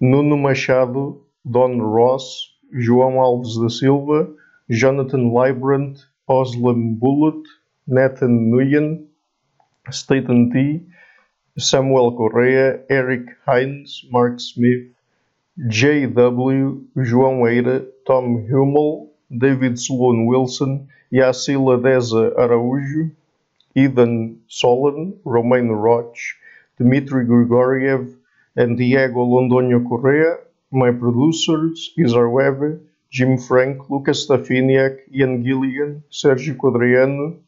Nuno 0.00 0.36
Machado, 0.36 1.20
Don 1.50 1.82
Ross, 1.82 2.54
João 2.72 3.18
Alves 3.18 3.60
da 3.60 3.68
Silva, 3.68 4.28
Jonathan 4.70 5.32
Leibrant, 5.32 5.98
Ozlem 6.28 6.98
Bulut, 7.00 7.44
Nathan 7.88 8.52
Nguyen, 8.52 9.09
Staten 9.92 10.50
T, 10.50 10.80
Samuel 11.58 12.16
Correa, 12.16 12.80
Eric 12.88 13.26
Hines, 13.46 14.04
Mark 14.10 14.40
Smith, 14.40 14.88
J.W., 15.68 16.84
João 16.96 17.46
Eira, 17.46 17.84
Tom 18.06 18.46
Hummel, 18.48 19.10
David 19.36 19.78
Sloan 19.78 20.26
Wilson, 20.26 20.88
Yacila 21.12 21.80
Deza 21.82 22.34
Araújo, 22.38 23.10
Ethan 23.76 24.40
Solon, 24.48 25.18
Romain 25.24 25.68
Roch, 25.68 26.18
Dmitry 26.78 27.26
Grigoriev, 27.26 28.14
and 28.56 28.76
Diego 28.78 29.24
Londoño 29.24 29.88
Correa. 29.88 30.38
My 30.72 30.92
producers, 30.92 31.92
Isar 31.98 32.28
Weber, 32.30 32.80
Jim 33.10 33.38
Frank, 33.38 33.90
Lucas 33.90 34.26
Stafiniak, 34.26 34.98
Ian 35.12 35.42
Gilligan, 35.42 36.02
Sergio 36.10 36.56
Quadriano, 36.56 37.38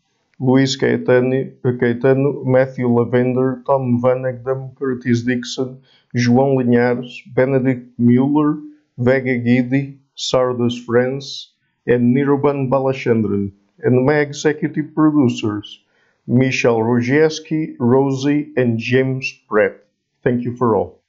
Luis 0.45 0.77
Caetano, 0.77 2.45
Matthew 2.45 2.89
Lavender, 2.89 3.63
Tom 3.65 4.03
Vanegdom, 4.03 4.75
Curtis 4.75 5.23
Dixon, 5.23 5.81
João 6.17 6.57
Linhares, 6.57 7.23
Benedikt 7.33 7.97
Muller, 7.97 8.59
Vega 8.99 9.39
Guidi, 9.39 10.01
Sardus 10.17 10.85
France, 10.85 11.53
and 11.87 12.13
Niruban 12.13 12.69
Balachandran, 12.69 13.53
and 13.85 14.05
my 14.05 14.19
executive 14.19 14.93
producers, 14.97 15.79
Michel 16.27 16.79
Rojewski, 16.79 17.77
Rosie, 17.79 18.53
and 18.57 18.81
James 18.81 19.33
Pratt. 19.49 19.77
Thank 20.25 20.43
you 20.43 20.57
for 20.57 20.75
all. 20.75 21.02